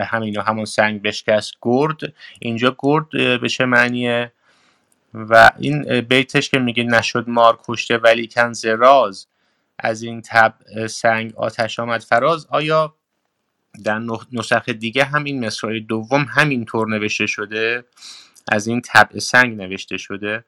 همین 0.00 0.38
و 0.38 0.42
همون 0.42 0.64
سنگ 0.64 1.02
بشکست 1.02 1.54
گرد. 1.62 1.98
اینجا 2.40 2.76
گرد 2.78 3.10
به 3.40 3.48
چه 3.48 3.64
معنیه؟ 3.64 4.32
و 5.14 5.50
این 5.58 6.00
بیتش 6.00 6.50
که 6.50 6.58
میگه 6.58 6.82
نشد 6.82 7.24
مار 7.28 7.58
کشته 7.68 7.98
ولی 7.98 8.26
کن 8.26 8.52
زراز 8.52 9.26
از 9.78 10.02
این 10.02 10.22
تب 10.22 10.54
سنگ 10.86 11.36
آتش 11.36 11.78
آمد 11.78 12.00
فراز. 12.00 12.46
آیا 12.50 12.94
در 13.84 14.02
نسخ 14.32 14.68
دیگه 14.68 15.04
هم 15.04 15.24
این 15.24 15.46
مصرع 15.46 15.80
دوم 15.80 16.26
همینطور 16.30 16.88
نوشته 16.88 17.26
شده. 17.26 17.84
از 18.52 18.66
این 18.66 18.80
طبع 18.80 19.18
سنگ 19.18 19.56
نوشته 19.56 19.96
شده. 19.96 20.44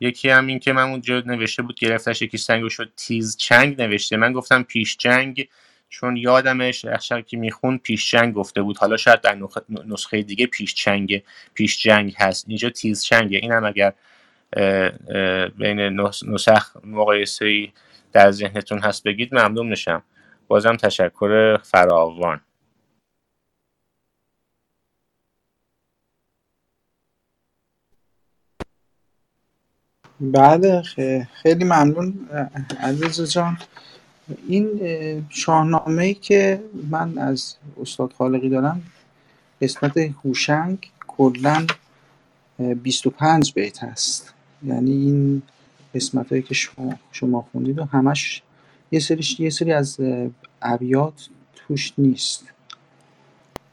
یکی 0.00 0.28
هم 0.28 0.46
این 0.46 0.58
که 0.58 0.72
من 0.72 0.82
اونجا 0.82 1.22
نوشته 1.26 1.62
بود 1.62 1.78
گرفتش 1.78 2.22
یکی 2.22 2.38
سنگ 2.38 2.68
شد 2.68 2.92
تیز 2.96 3.36
چنگ 3.36 3.82
نوشته. 3.82 4.16
من 4.16 4.32
گفتم 4.32 4.62
پیش 4.62 4.96
جنگ 4.96 5.48
چون 5.88 6.16
یادمش 6.16 6.84
اخشر 6.84 7.20
که 7.20 7.36
میخون 7.36 7.78
پیش 7.78 8.10
جنگ 8.10 8.34
گفته 8.34 8.62
بود. 8.62 8.78
حالا 8.78 8.96
شاید 8.96 9.20
در 9.20 9.38
نسخه 9.86 10.22
دیگه 10.22 10.46
پیش 10.46 10.74
چنگ 10.74 11.22
پیش 11.54 11.82
جنگ 11.82 12.14
هست. 12.18 12.44
اینجا 12.48 12.70
تیز 12.70 13.04
چنگه. 13.04 13.38
این 13.38 13.52
هم 13.52 13.64
اگر 13.64 13.92
بین 15.48 15.80
نسخ 16.26 16.76
مقایسه 16.84 17.68
در 18.12 18.30
ذهنتون 18.30 18.78
هست 18.78 19.04
بگید 19.04 19.34
ممنون 19.34 19.66
میشم. 19.66 20.02
بازم 20.50 20.76
تشکر 20.76 21.56
فراوان. 21.56 22.40
بله 30.20 30.82
خیلی 31.42 31.64
ممنون 31.64 32.28
عزیز 32.80 33.32
جان. 33.32 33.58
این 34.48 34.80
شاهنامه 35.28 36.02
ای 36.02 36.14
که 36.14 36.64
من 36.90 37.18
از 37.18 37.56
استاد 37.80 38.12
خالقی 38.12 38.48
دارم 38.48 38.82
قسمت 39.62 39.96
هوشنگ 39.96 40.90
کلا 41.06 41.66
25 42.58 43.54
بیت 43.54 43.82
هست 43.84 44.34
یعنی 44.62 44.90
این 44.90 45.42
قسمت 45.94 46.30
هایی 46.30 46.42
که 46.42 46.54
شما, 46.54 46.98
شما 47.12 47.48
خوندید 47.52 47.78
و 47.78 47.84
همش 47.84 48.42
یه 48.92 49.00
سریش 49.00 49.40
یه 49.40 49.50
سری 49.50 49.72
از 49.72 50.00
ابیات 50.62 51.28
توش 51.54 51.92
نیست. 51.98 52.52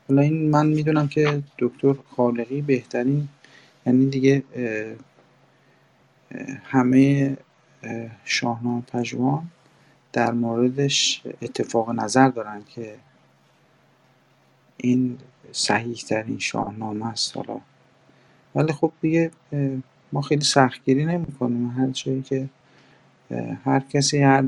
حالا 0.09 0.21
این 0.21 0.49
من 0.49 0.67
می‌دونم 0.67 1.07
که 1.07 1.43
دکتر 1.59 1.93
خالقی 2.15 2.61
بهترین 2.61 3.27
یعنی 3.85 4.05
دیگه 4.05 4.43
همه 6.63 7.37
شاهنامه 8.25 8.81
پژوهان 8.81 9.47
در 10.13 10.31
موردش 10.31 11.21
اتفاق 11.41 11.89
نظر 11.89 12.29
دارن 12.29 12.63
که 12.75 12.95
این 14.77 15.17
صحیح 15.51 15.95
ترین 15.95 16.39
شاهنامه 16.39 17.07
است 17.07 17.37
حالا. 17.37 17.59
ولی 18.55 18.73
خب 18.73 18.91
دیگه 19.01 19.31
ما 20.11 20.21
خیلی 20.21 20.43
سختگیری 20.43 21.05
نمی 21.05 21.25
کنیم 21.25 21.69
هر 21.69 21.87
جایی 21.87 22.21
که 22.21 22.49
هر 23.65 23.79
کسی 23.79 24.21
هر 24.21 24.43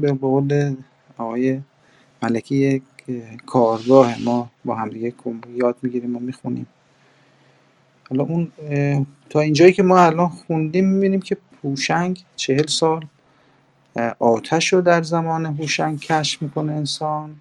به 0.00 0.12
قول 0.12 0.76
آقای 1.18 1.60
ملکی 2.22 2.56
یک 2.56 2.82
کارگاه 3.46 4.22
ما 4.22 4.50
با 4.64 4.74
هم 4.74 4.88
دیگه 4.88 5.12
یاد 5.54 5.76
می‌گیریم 5.82 6.16
و 6.16 6.18
می‌خونیم. 6.18 6.66
حالا 8.10 8.24
اون 8.24 8.52
تا 9.30 9.40
اینجایی 9.40 9.72
که 9.72 9.82
ما 9.82 9.98
الان 9.98 10.28
خوندیم 10.28 10.88
می‌بینیم 10.88 11.20
که 11.20 11.36
هوشنگ 11.64 12.24
چهل 12.36 12.66
سال 12.66 13.06
آتش 14.18 14.72
رو 14.72 14.80
در 14.80 15.02
زمان 15.02 15.46
هوشنگ 15.46 16.00
کشف 16.00 16.42
می‌کنه 16.42 16.72
انسان 16.72 17.36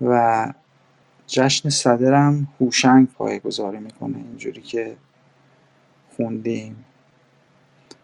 و 0.00 0.52
جشن 1.26 1.68
صدرم 1.68 2.48
هوشنگ 2.60 3.08
گذاری 3.38 3.78
می‌کنه. 3.78 4.16
اینجوری 4.16 4.60
که 4.60 4.96
خوندیم. 6.16 6.84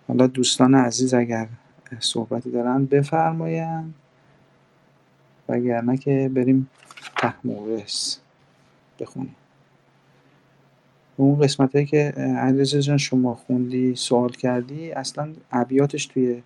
حالا 0.09 0.27
دوستان 0.27 0.75
عزیز 0.75 1.15
اگر 1.15 1.49
صحبتی 2.01 2.51
دارن 2.51 2.85
بفرمایند 2.85 3.95
وگرنه 5.49 5.97
که 5.99 6.31
بریم 6.35 6.71
تحمورس 7.17 8.21
بخونیم. 9.01 9.37
اون 11.17 11.41
قسمت 11.41 11.75
هایی 11.75 11.87
که 11.87 11.99
علیرضا 12.39 12.81
جان 12.81 12.97
شما 12.97 13.35
خوندی 13.35 13.95
سوال 13.97 14.31
کردی 14.31 14.93
اصلا 14.93 15.35
ابیاتش 15.53 16.07
توی 16.07 16.43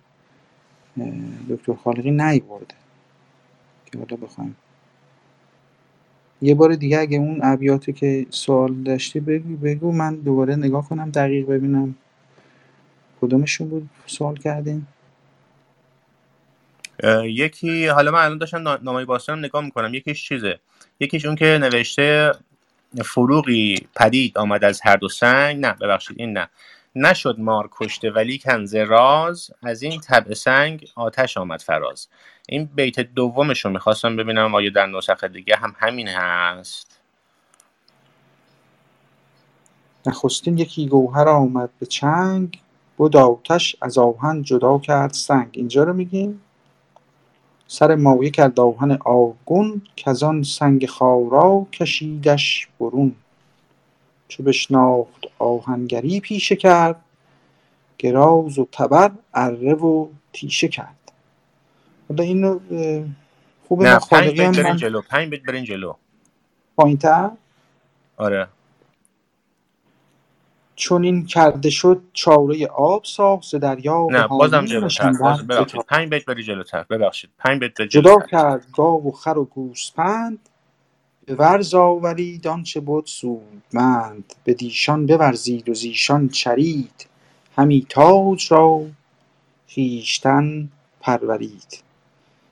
دکتر 1.49 1.73
خالقی 1.73 2.11
نیورده. 2.11 2.75
که 3.85 3.99
حالا 3.99 4.15
بخوایم. 4.17 4.55
یه 6.41 6.55
بار 6.55 6.75
دیگه 6.75 6.99
اگه 6.99 7.17
اون 7.17 7.39
ابیاتی 7.43 7.93
که 7.93 8.25
سوال 8.29 8.73
داشتی 8.73 9.19
بگو 9.19 9.55
بگو 9.55 9.91
من 9.91 10.15
دوباره 10.15 10.55
نگاه 10.55 10.89
کنم 10.89 11.11
دقیق 11.11 11.47
ببینم. 11.47 11.95
کدومشون 13.23 13.69
بود 13.69 13.89
سوال 14.05 14.37
کردین؟ 14.37 14.87
یکی 17.23 17.87
حالا 17.87 18.11
من 18.11 18.19
الان 18.19 18.37
داشتم 18.37 18.67
نامه 18.67 19.05
باستان 19.05 19.39
نگاه 19.39 19.63
می‌کنم. 19.63 19.93
یکیش 19.93 20.27
چیزه؟ 20.27 20.59
یکیش 20.99 21.25
اون 21.25 21.35
که 21.35 21.45
نوشته 21.45 22.31
فروغی 23.05 23.87
پدید 23.95 24.37
آمد 24.37 24.63
از 24.63 24.81
هر 24.83 24.95
دو 24.95 25.09
سنگ. 25.09 25.59
نه 25.65 25.73
ببخشید 25.73 26.19
این 26.19 26.37
نه. 26.37 26.49
نشد 26.95 27.35
مار 27.39 27.69
کشته 27.71 28.11
ولی 28.11 28.37
کنز 28.37 28.75
راز. 28.75 29.51
از 29.63 29.81
این 29.81 30.01
طبع 30.01 30.33
سنگ 30.33 30.89
آتش 30.95 31.37
آمد 31.37 31.61
فراز. 31.61 32.07
این 32.49 32.69
بیت 32.75 32.99
دومش 32.99 33.65
رو 33.65 33.71
می‌خواستم 33.71 34.15
ببینم. 34.15 34.55
آیا 34.55 34.69
در 34.69 34.85
نسخه 34.85 35.27
دیگه 35.27 35.55
هم 35.55 35.75
همین 35.79 36.07
هست؟ 36.07 36.99
نخستین 40.05 40.57
یکی 40.57 40.87
گوهر 40.87 41.29
آمد 41.29 41.69
به 41.79 41.85
چنگ. 41.85 42.59
بود 42.97 43.17
آتش 43.17 43.75
از 43.81 43.97
آهن 43.97 44.43
جدا 44.43 44.79
کرد 44.79 45.13
سنگ. 45.13 45.49
اینجا 45.51 45.83
رو 45.83 45.93
میگیم؟ 45.93 46.41
سر 47.67 47.95
مایه 47.95 48.29
کرد 48.29 48.59
آهن 48.59 48.91
آگون 49.05 49.81
آن 50.21 50.43
سنگ 50.43 50.85
خارا 50.85 51.67
کشیدش 51.71 52.67
برون. 52.79 53.15
چو 54.27 54.43
بشناخت 54.43 55.25
آهنگری 55.39 56.19
پیشه 56.19 56.55
کرد 56.55 57.01
گراز 57.97 58.59
و 58.59 58.67
تبر 58.71 59.11
اره 59.33 59.73
و 59.73 60.07
تیشه 60.33 60.67
کرد. 60.67 61.11
حالا 62.09 62.23
اینو 62.23 62.59
خوبه 63.67 63.85
نه 63.85 63.99
پنج 63.99 64.29
بیت 64.29 64.59
برین 64.59 64.75
جلو 64.75 65.01
پنج 65.01 65.29
بیت 65.29 65.43
برین 65.43 65.63
جلو. 65.63 65.93
پایینتر؟ 66.75 67.31
آره. 68.17 68.47
چون 70.75 71.03
این 71.03 71.25
کرده 71.25 71.69
شد 71.69 72.01
چاره 72.13 72.67
آب 72.67 73.03
ساخت 73.05 73.55
دریا 73.55 74.07
نه 74.11 74.27
بازم 74.27 74.65
جلوتر 74.65 75.13
باز 75.13 75.47
ببخشید. 75.47 75.81
پنج 75.81 76.09
بیت 76.09 76.25
بری 76.25 76.43
جلوتر 76.43 76.83
ببخشید. 76.89 77.29
پنج 77.37 77.59
بیت 77.59 77.81
جدا 77.81 78.19
کرد 78.19 78.65
گاو 78.73 79.07
و 79.07 79.11
خر 79.11 79.37
و 79.37 79.45
گوسپند 79.45 80.49
به 81.25 81.35
ورز 81.35 81.73
آورید 81.73 82.47
آنچه 82.47 82.79
بود 82.79 83.05
سودمند. 83.05 84.33
به 84.43 84.53
دیشان 84.53 85.05
بورزید 85.05 85.69
و 85.69 85.73
زیشان 85.73 86.29
چرید. 86.29 87.07
همی 87.57 87.85
تاج 87.89 88.51
را 88.51 88.81
خویشتن 89.73 90.69
پرورید. 91.01 91.83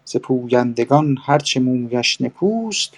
ز 0.06 0.18
پویندگان 0.18 1.18
هرچه 1.26 1.60
مویش 1.60 2.22
نکوست 2.22 2.98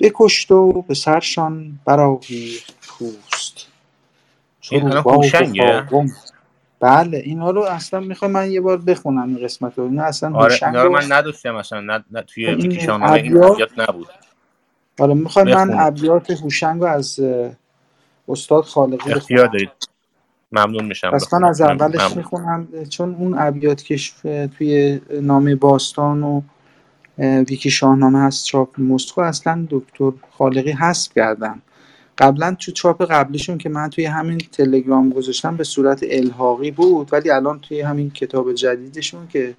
بکشت 0.00 0.50
و 0.50 0.82
به 0.82 0.94
سرشان 0.94 1.78
برآویخت 1.84 2.74
پوست. 2.88 3.66
این 4.70 4.84
الان 4.86 5.02
هوشنگه. 5.06 5.84
بله 6.80 7.18
اینا 7.18 7.50
رو 7.50 7.62
اصلا 7.62 8.00
می‌خوام 8.00 8.30
من 8.30 8.50
یه 8.50 8.60
بار 8.60 8.76
بخونم 8.76 9.28
این 9.28 9.44
قسمت 9.44 9.78
رو. 9.78 9.84
اینا 9.84 10.02
اصلا 10.02 10.34
آره 10.34 10.58
اینا 10.62 10.82
رو 10.82 10.92
من 10.92 11.12
نداشتم 11.12 11.56
اصلا 11.56 11.80
نه, 11.80 12.04
نه 12.10 12.22
توی 12.22 12.46
ویکیشنامه 12.46 13.12
این 13.12 13.36
ابیات 13.36 13.78
نبود. 13.78 14.06
حالا 14.98 15.14
می‌خوام 15.14 15.48
من 15.48 15.70
ابیات 15.78 16.30
هوشنگ 16.30 16.80
رو 16.80 16.86
از 16.86 17.20
استاد 18.28 18.64
خالقی 18.64 19.12
اختیار 19.12 19.46
دارید. 19.46 19.70
ممنون 20.52 20.84
میشم 20.84 21.10
پس 21.10 21.34
من 21.34 21.44
از 21.44 21.60
اولش 21.60 22.16
می‌خونم 22.16 22.68
چون 22.88 23.14
اون 23.14 23.38
ابیات 23.38 23.82
که 23.82 23.98
توی 24.58 25.00
نامه 25.20 25.54
باستان 25.54 26.22
و 26.22 26.42
ویکی 27.18 27.70
شاهنامه 27.70 28.18
هست 28.18 28.44
چاپ 28.44 28.80
مسکو 28.80 29.20
اصلا 29.20 29.66
دکتر 29.70 30.12
خالقی 30.38 30.72
هست 30.72 31.14
کردن. 31.14 31.62
قبلا 32.18 32.56
تو 32.60 32.72
چاپ 32.72 33.02
قبلیشون 33.02 33.58
که 33.58 33.68
من 33.68 33.90
توی 33.90 34.04
همین 34.04 34.38
تلگرام 34.38 35.10
گذاشتم 35.10 35.56
به 35.56 35.64
صورت 35.64 36.04
الحاقی 36.10 36.70
بود 36.70 37.12
ولی 37.12 37.30
الان 37.30 37.60
توی 37.60 37.80
همین 37.80 38.10
کتاب 38.10 38.52
جدیدشون 38.52 39.28
که 39.28 39.54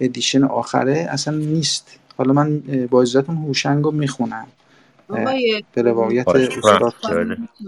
ادیشن 0.00 0.44
آخره 0.44 1.06
اصلا 1.10 1.36
نیست. 1.36 1.98
حالا 2.16 2.32
من 2.32 2.58
با 2.90 3.02
اجازهتون 3.02 3.36
هوشنگ 3.36 3.84
رو 3.84 3.90
می‌خونم. 3.90 4.46
به 5.74 5.82
روایت. 5.82 6.24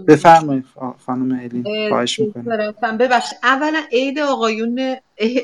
بفرمایید 0.07 0.65
خانم 1.05 1.39
الین 1.43 1.89
خواهش 1.89 2.19
می‌کنم. 2.19 2.97
ببخشید. 2.97 3.39
اولا 3.43 3.83
عید 3.91 4.19
آقایون 4.19 4.95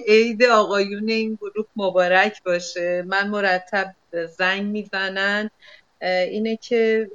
عید 0.07 0.43
آقایون 0.43 1.09
این 1.09 1.35
گروه 1.41 1.65
مبارک 1.75 2.43
باشه. 2.43 3.05
من 3.07 3.29
مرتب 3.29 3.95
زنگ 4.37 4.63
می‌زنن. 4.63 5.49
اینه 6.01 6.57
که 6.57 7.09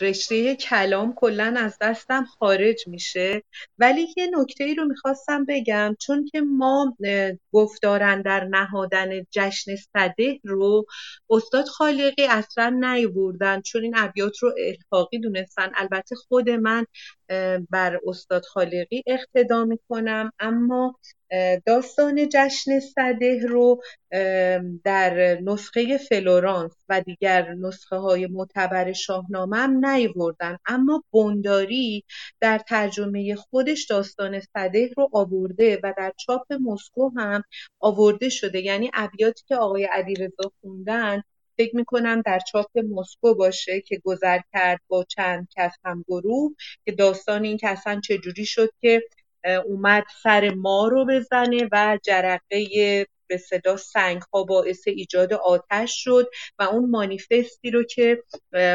رشته 0.00 0.56
کلام 0.56 1.14
کلا 1.14 1.54
از 1.58 1.78
دستم 1.80 2.24
خارج 2.24 2.88
میشه. 2.88 3.42
ولی 3.78 4.06
یه 4.16 4.30
نکته 4.38 4.64
ای 4.64 4.74
رو 4.74 4.84
می‌خواستم 4.84 5.44
بگم 5.44 5.96
چون 6.00 6.24
که 6.24 6.40
ما 6.40 6.96
گفتارن 7.52 8.22
در 8.22 8.44
نهادن 8.44 9.10
جشن 9.30 9.76
صده 9.76 10.40
رو 10.44 10.86
استاد 11.30 11.64
خالقی 11.68 12.26
اصلا 12.26 12.68
نیاوردن 12.80 13.60
چون 13.60 13.82
این 13.82 13.94
ابیات 13.96 14.38
رو 14.38 14.54
الحاقی 14.58 15.18
دونستن. 15.18 15.70
البته 15.74 16.16
خود 16.16 16.50
من 16.50 16.86
بر 17.70 18.00
استاد 18.06 18.44
خالقی 18.44 19.02
اقتدا 19.06 19.64
می‌کنم. 19.64 20.32
اما 20.38 20.98
داستان 21.66 22.28
جشن 22.32 22.80
صده 22.80 23.46
رو 23.46 23.82
در 24.84 25.38
نسخه 25.42 25.98
فلورانس 25.98 26.72
و 26.88 27.00
دیگر 27.00 27.54
نسخه 27.54 27.96
های 27.96 28.26
معتبر 28.26 28.92
شاهنامه 28.92 29.56
هم 29.56 29.86
نیاوردن. 29.86 30.58
اما 30.66 31.04
بنداری 31.12 32.04
در 32.40 32.58
ترجمه 32.58 33.34
خودش 33.34 33.86
داستان 33.86 34.40
صده 34.40 34.90
رو 34.96 35.10
آورده 35.12 35.80
و 35.82 35.94
در 35.98 36.12
چاپ 36.16 36.52
مسکو 36.52 37.10
هم 37.16 37.42
آورده 37.80 38.28
شده. 38.28 38.60
یعنی 38.60 38.90
ابیاتی 38.94 39.42
که 39.46 39.56
آقای 39.56 39.84
علیرضا 39.84 40.52
خوندن 40.60 41.22
فکر 41.58 41.76
می‌کنم 41.76 42.22
در 42.26 42.38
چاپ 42.38 42.78
مسکو 42.78 43.34
باشه 43.34 43.82
که 43.82 44.00
گذر 44.04 44.40
کرد 44.52 44.80
با 44.88 45.04
چند 45.04 45.48
کس 45.56 45.72
هم 45.84 46.04
گروه 46.08 46.52
که 46.86 46.92
داستان 46.92 47.44
این 47.44 47.56
که 47.56 47.68
اصلا 47.68 48.00
چجوری 48.00 48.46
شد 48.46 48.70
که 48.82 49.02
اومد 49.44 50.04
سر 50.22 50.50
ما 50.54 50.88
رو 50.88 51.06
بزنه 51.06 51.68
و 51.72 51.98
جرقه 52.02 53.06
به 53.28 53.36
صدا 53.36 53.76
سنگ 53.76 54.22
ها 54.22 54.44
باعث 54.44 54.82
ایجاد 54.86 55.32
آتش 55.32 56.04
شد 56.04 56.30
و 56.58 56.62
اون 56.62 56.90
مانیفستی 56.90 57.70
رو 57.70 57.84
که 57.84 58.22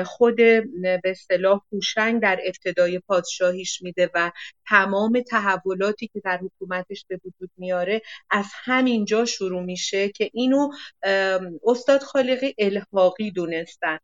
خود 0.05 0.35
به 0.35 1.01
اصطلاح 1.05 1.61
هوشنگ 1.71 2.21
در 2.21 2.39
ابتدای 2.45 2.99
پادشاهیش 2.99 3.81
میده 3.81 4.09
و 4.13 4.31
تمام 4.67 5.21
تحولاتی 5.21 6.07
که 6.07 6.21
در 6.25 6.37
حکومتش 6.37 7.05
به 7.07 7.19
وجود 7.25 7.49
میاره 7.57 8.01
از 8.29 8.45
همینجا 8.63 9.25
شروع 9.25 9.63
میشه 9.63 10.09
که 10.09 10.29
اینو 10.33 10.69
استاد 11.63 12.01
خالقی 12.01 12.55
الحاقی 12.57 13.31
دونستن. 13.31 13.99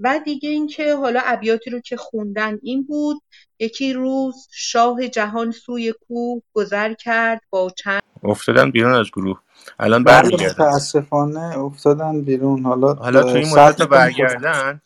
و 0.00 0.20
دیگه 0.24 0.48
اینکه 0.48 0.94
حالا 0.94 1.20
ابیاتی 1.24 1.70
رو 1.70 1.80
که 1.80 1.96
خوندن 1.96 2.58
این 2.62 2.82
بود 2.82 3.22
یکی 3.58 3.92
روز 3.92 4.48
شاه 4.52 5.08
جهان 5.08 5.50
سوی 5.50 5.94
کوه 6.08 6.42
گذر 6.52 6.94
کرد 6.94 7.40
با 7.50 7.70
چند 7.76 8.02
افتادن 8.22 8.70
بیرون 8.70 8.94
از 8.94 9.06
گروه. 9.06 9.40
الان 9.78 10.04
بله 10.04 10.22
برمیگردن. 10.22 10.64
متاسفانه 10.64 11.58
افتادن 11.58 12.22
بیرون. 12.22 12.62
حالا 12.62 12.94
حالا 12.94 13.22
تو 13.22 13.28
این 13.28 13.48
مدت 13.48 13.82
برگردن 13.82 14.80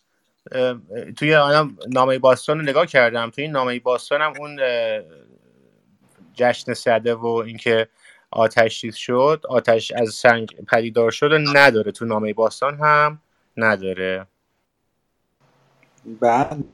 توی 1.17 1.35
الان 1.35 1.79
نامه 1.89 2.19
باستان 2.19 2.59
رو 2.59 2.65
نگاه 2.65 2.87
کردم. 2.87 3.31
توی 3.31 3.45
این 3.45 3.53
نامه 3.53 3.81
باستان 3.81 4.21
هم 4.21 4.33
اون 4.39 4.61
جشن 6.35 6.75
صده 6.75 7.15
و 7.15 7.27
اینکه 7.27 7.89
آتش 8.31 8.81
چیز 8.81 8.95
شد 8.95 9.45
آتش 9.49 9.93
از 9.93 10.15
سنگ 10.15 10.55
پدیدار 10.73 11.11
شد 11.11 11.33
و 11.33 11.39
نداره. 11.39 11.93
تو 11.93 12.05
نامه 12.05 12.33
باستان 12.33 12.75
هم 12.75 13.21
نداره. 13.57 14.27
بله. 16.21 16.65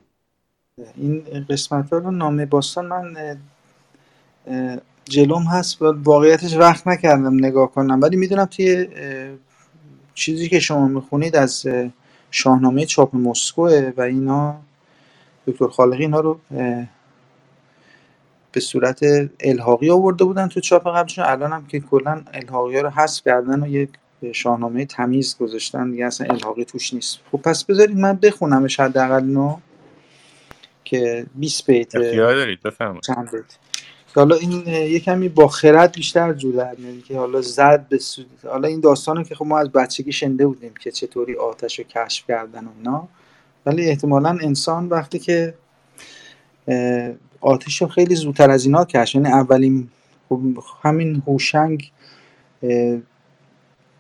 این 0.97 1.47
قسمت 1.51 1.93
ها 1.93 1.99
رو 1.99 2.11
نامه 2.11 2.47
باستان 2.47 2.87
من 2.87 3.37
جلوم 5.05 5.43
هست. 5.43 5.83
و 5.83 5.93
واقعیتش 6.03 6.57
وقت 6.57 6.87
نکردم 6.87 7.35
نگاه 7.35 7.73
کنم. 7.73 8.01
ولی 8.03 8.17
می‌دونم 8.17 8.45
توی 8.45 8.89
چیزی 10.15 10.49
که 10.49 10.61
شما 10.61 10.89
می‌خونید 10.89 11.37
از 11.37 11.67
اه، 11.67 11.91
شاهنامه 12.31 12.87
چاپ 12.87 13.17
مسکوه 13.17 13.93
و 13.97 14.01
اینا 14.01 14.61
دکتر 15.47 15.69
خالقی 15.69 16.03
اینا 16.03 16.21
رو 16.21 16.41
به 18.53 18.61
صورت 18.61 19.01
الحاقی 19.41 19.91
آورده 19.91 20.25
بودن 20.25 20.49
تو 20.49 20.61
چاپ 20.61 20.89
قبلشون. 20.89 21.25
الان 21.25 21.53
هم 21.53 21.67
که 21.67 21.81
کلا 21.81 22.23
الحاقی 22.35 22.77
ها 22.77 22.83
رو 22.83 22.91
حذف 22.91 23.25
کردن 23.25 23.63
و 23.63 23.67
یک 23.67 23.91
شاهنامه 24.33 24.85
تمیز 24.85 25.37
گذاشتن 25.39 25.91
دیگه 25.91 26.07
اصلا 26.07 26.27
الحاقی 26.27 26.65
توش 26.65 26.95
نیست. 26.95 27.19
خب 27.33 27.39
پس 27.39 27.65
بذارید 27.65 27.97
من 27.97 28.17
بخونمش 28.17 28.81
حداقل 28.81 29.25
اینو 29.25 29.57
که 30.85 31.27
20 31.35 31.67
بیت 31.67 31.97
اختیار 31.97 32.35
دارید 32.35 32.63
بفرمایید. 32.63 33.03
چند 33.03 33.31
بیت 33.31 33.45
که 34.15 34.21
حالا 34.21 34.37
این 34.37 34.67
یه 34.67 35.01
کمی 35.01 35.29
با 35.29 35.49
خرد 35.49 35.93
بیشتر 35.93 36.33
جور 36.33 36.55
در 36.55 36.77
که 37.09 37.19
حالا 37.19 37.41
زد 37.41 37.87
به 37.89 37.99
سو... 37.99 38.23
حالا 38.49 38.69
این 38.69 38.81
داستانو 38.81 39.23
که 39.23 39.35
خب 39.35 39.47
ما 39.47 39.59
از 39.59 39.73
بچگی 39.73 40.13
شنده 40.13 40.47
بودیم 40.47 40.73
که 40.81 40.91
چطوری 40.91 41.37
آتش 41.37 41.79
رو 41.79 41.85
کشف 41.85 42.27
کردن 42.29 42.65
و 42.65 42.69
اینا. 42.79 43.09
ولی 43.67 43.89
احتمالا 43.89 44.39
انسان 44.43 44.89
وقتی 44.89 45.19
که 45.19 45.55
آتش 47.41 47.83
رو 47.83 47.89
خیلی 47.89 48.15
زودتر 48.15 48.51
از 48.51 48.65
اینا 48.65 48.85
کشف 48.85 49.15
یعنی 49.15 49.29
اولین 49.29 49.89
خب 50.29 50.41
همین 50.83 51.23
هوشنگ 51.27 51.93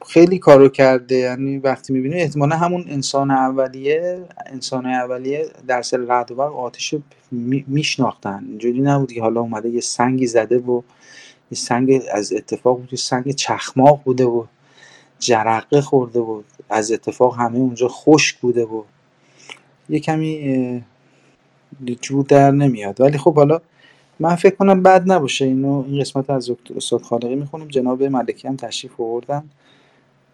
خیلی 0.08 0.38
کارو 0.38 0.68
کرده. 0.68 1.14
یعنی 1.14 1.58
وقتی 1.58 1.92
می‌بینی 1.92 2.14
احتمالا 2.14 2.56
همون 2.56 2.84
انسان 2.88 3.30
اولیه 3.30 4.24
انسان 4.46 4.86
اولیه 4.86 5.46
در 5.66 5.82
سر 5.82 5.96
رعد 5.96 6.30
و 6.30 6.34
برق 6.34 6.56
آتش 6.56 6.94
میشناختن. 7.66 8.44
اینجوری 8.48 8.80
نبود 8.80 9.12
که 9.12 9.20
حالا 9.20 9.40
اومده 9.40 9.68
یه 9.68 9.80
سنگی 9.80 10.26
زده 10.26 10.58
و 10.58 10.82
یه 11.50 11.58
سنگ 11.58 12.02
از 12.12 12.32
اتفاق 12.32 12.76
بود 12.76 12.94
سنگ 12.94 13.30
چخماق 13.30 14.02
بوده 14.04 14.24
و 14.24 14.44
جرقه 15.18 15.80
خورده 15.80 16.20
بود 16.20 16.44
از 16.70 16.92
اتفاق 16.92 17.36
همه 17.38 17.56
اونجا 17.58 17.88
خشک 17.88 18.38
بوده 18.38 18.64
و 18.64 18.82
یه 19.88 20.00
کمی 20.00 20.84
جور 22.00 22.24
در 22.24 22.50
نمیاد. 22.50 23.00
ولی 23.00 23.18
خب 23.18 23.34
حالا 23.34 23.60
من 24.18 24.34
فکر 24.34 24.54
کنم 24.54 24.82
بد 24.82 25.12
نباشه. 25.12 25.44
اینو 25.44 25.84
این 25.88 26.00
قسمت 26.00 26.30
از 26.30 26.50
دکتر 26.50 26.74
استاد 26.76 27.02
خالقی 27.02 27.34
می‌خونیم 27.34 27.68
جناب 27.68 28.02
ملکی 28.02 28.48
هم 28.48 28.56
تشریف 28.56 29.00
آوردن. 29.00 29.44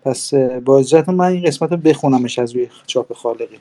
پس 0.07 0.34
با 0.34 0.78
اجازهتون 0.78 1.14
من 1.14 1.24
این 1.24 1.44
قسمت 1.44 1.70
رو 1.70 1.76
بخونمش 1.76 2.38
از 2.38 2.52
روی 2.52 2.68
چاپ 2.86 3.12
خالقی. 3.12 3.59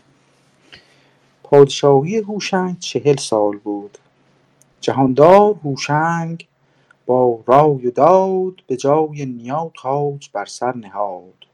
پادشاهی 1.43 2.17
هوشنگ 2.17 2.79
چهل 2.79 3.17
سال 3.17 3.57
بود. 3.57 3.97
جهاندار 4.81 5.55
هوشنگ 5.63 6.47
با 7.05 7.39
رای 7.47 7.87
و 7.87 7.91
داد 7.91 8.53
به 8.67 8.77
جای 8.77 9.25
نیا 9.25 9.71
تاج 9.81 10.29
بر 10.33 10.45
سر 10.45 10.75
نهاد. 10.75 11.45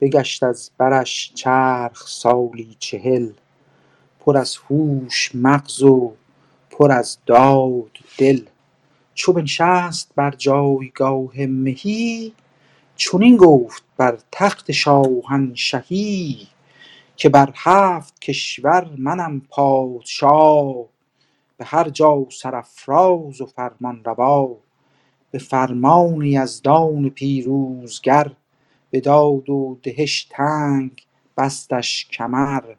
بگشت 0.00 0.42
از 0.42 0.70
برش 0.78 1.32
چرخ 1.34 2.06
سالی 2.08 2.76
چهل. 2.78 3.30
پر 4.20 4.36
از 4.36 4.56
هوش 4.56 5.30
مغز 5.34 5.82
و 5.82 6.12
پر 6.70 6.92
از 6.92 7.18
داد 7.26 7.90
دل. 8.18 8.40
چو 9.14 9.32
بنشست 9.32 10.10
بر 10.16 10.30
جایگاه 10.30 11.46
مهی 11.46 12.32
چنین 12.96 13.36
گفت 13.36 13.82
بر 13.96 14.18
تخت 14.32 14.72
شاهنشهی 14.72 16.48
که 17.16 17.28
بر 17.28 17.52
هفت 17.54 18.20
کشور 18.20 18.90
منم 18.98 19.42
پادشاه 19.50 20.84
به 21.56 21.64
هر 21.64 21.88
جا 21.88 22.26
سرافراز 22.30 23.40
و 23.40 23.46
فرمانروا 23.46 24.56
به 25.30 25.38
فرمان 25.38 26.22
یزدان 26.22 27.10
پیروزگر 27.10 28.32
به 28.90 29.00
داد 29.00 29.50
و 29.50 29.78
دهش 29.82 30.26
تنگ 30.30 31.06
بستش 31.36 32.08
کمر. 32.12 32.74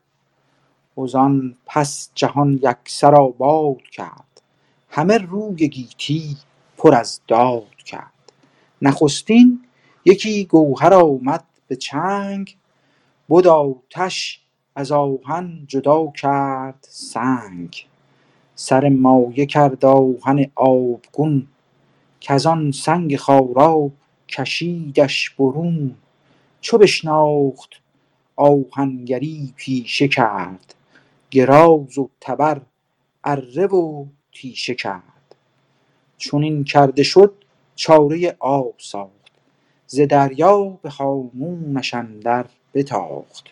وزان 0.98 1.58
پس 1.66 2.10
جهان 2.16 2.60
یکسر 2.64 3.16
آباد 3.16 3.82
کرد 3.82 4.42
همه 4.90 5.18
روی 5.18 5.68
گیتی 5.70 6.38
پر 6.78 6.96
از 6.96 7.20
داد 7.28 7.76
کرد. 7.86 8.12
نخستین 8.82 9.66
یکی 10.08 10.46
گوهر 10.46 10.94
آمد 10.94 11.44
به 11.68 11.76
چنگ 11.76 12.58
بد 13.30 13.48
آتش 13.48 14.42
از 14.76 14.92
آهن 14.92 15.66
جدا 15.68 16.08
کرد 16.08 16.88
سنگ. 16.90 17.88
سر 18.56 18.90
مایه 18.90 19.46
کرد 19.46 19.86
آهن 19.86 20.52
آبگون 20.56 21.48
کزان 22.22 22.72
سنگ 22.72 23.16
خارا 23.16 23.92
کشیدش 24.30 25.30
برون. 25.30 25.96
چو 26.62 26.78
بشناخت 26.78 27.82
آهنگری 28.36 29.54
پیشه 29.56 30.08
کرد 30.08 30.76
گراز 31.32 31.98
و 31.98 32.10
تبر 32.22 32.62
اره 33.24 33.68
و 33.68 34.06
تیشه 34.34 34.76
کرد. 34.76 35.36
چنین 36.18 36.64
کرده 36.64 37.04
شد 37.04 37.34
چاره 37.76 38.36
آب 38.40 38.76
ساخت 38.78 39.25
ز 39.88 40.00
دریا 40.00 40.64
به 40.82 40.90
هامونش 40.90 41.94
اندر 41.94 42.46
بتاخت. 42.74 43.46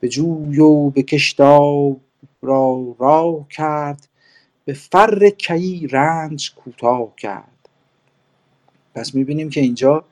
به 0.00 0.08
جوی 0.08 0.60
و 0.60 0.90
به 0.90 1.02
کشتاب 1.02 2.00
را 2.42 2.94
راه 2.98 3.48
کرد 3.48 4.08
به 4.64 4.72
فر 4.72 5.28
کیی 5.28 5.86
رنج 5.86 6.54
کوتاه 6.54 7.08
کرد. 7.16 7.68
پس 8.94 9.14
می‌بینیم 9.14 9.50
که 9.50 9.60
اینجا 9.60 10.04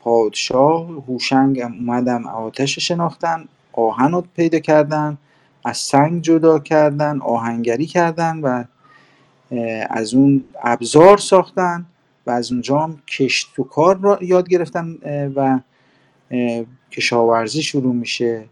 پادشاه 0.00 0.88
هوشنگ 0.88 1.60
اومدم 1.60 2.26
آتش 2.26 2.78
شناختن 2.78 3.48
آهن 3.72 4.12
رو 4.12 4.24
پیدا 4.36 4.58
کردن 4.58 5.18
از 5.64 5.76
سنگ 5.76 6.22
جدا 6.22 6.58
کردن 6.58 7.20
آهنگری 7.20 7.86
کردن 7.86 8.40
و 8.40 8.64
از 9.90 10.14
اون 10.14 10.44
ابزار 10.62 11.18
ساختن. 11.18 11.86
و 12.26 12.30
از 12.30 12.52
اونجا 12.52 12.78
هم 12.78 13.02
کشت 13.18 13.58
و 13.58 13.62
کار 13.62 13.98
را 13.98 14.18
یاد 14.22 14.48
گرفتن 14.48 14.98
و 15.36 15.60
کشاورزی 16.92 17.62
شروع 17.62 17.94
میشه. 17.94 18.44